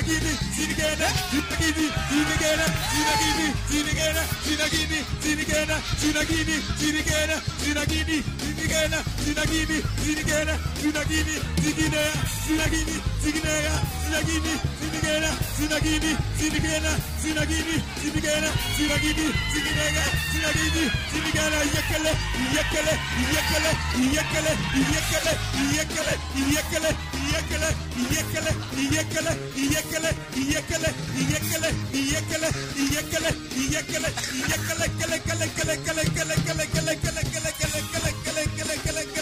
Sinagini, 0.00 0.32
Sinigana, 0.56 1.06
Sinagini, 1.28 1.92
Sinigana, 2.08 2.64
Sinagini, 2.88 3.46
Sinigana, 3.68 4.22
Sinagini, 4.48 4.98
Sinigana, 5.20 5.76
Sinagini, 6.00 6.56
Sinigana, 6.80 7.36
Sinagini, 7.60 8.16
Sinigana, 8.40 8.96
Sinagini, 9.20 9.76
Sinigana, 10.00 10.56
Sinagini, 10.80 11.36
Sinigana, 11.60 12.08
Sinagini, 12.48 12.96
Sinigana, 13.20 13.72
Sinagini, 14.00 14.52
Sinigana, 14.80 15.30
Sinagini, 15.60 16.12
Sinigana, 16.40 16.90
Sinagini, 17.20 17.76
Sinigana, 18.00 18.48
Sinagini, 18.80 19.26
Sinigana, 19.52 20.02
Sinagini, 20.32 20.84
Sinigana, 21.12 21.58
Yakale, 21.76 22.12
Yakale, 22.56 22.94
Yakale, 23.36 23.72
Yakale, 24.16 24.52
Yakale, 24.96 24.96
Yakale, 24.96 25.32
Yakale, 25.76 26.12
Yakale, 26.56 26.90
Yakale, 27.30 27.70
Yakale, 28.10 28.50
Yakale, 28.90 29.32
Yakale, 29.70 29.89
yekele, 29.90 30.10
yekele, 30.36 30.90
yekele, 31.30 31.70
yekele, 32.12 32.48
yekele, 32.94 33.30
yekele, 33.74 34.10
yekele, 34.48 34.86
kele, 34.98 35.18
kele, 35.26 35.46
kele, 35.56 35.76
kele, 35.84 35.84
kele, 35.84 36.04
kele, 36.14 36.66
kele, 36.74 36.94
kele, 37.02 37.24
kele, 37.30 37.50
kele, 37.50 38.10
kele, 38.24 38.42
kele, 38.56 38.76
kele, 38.84 39.04
kele, 39.14 39.19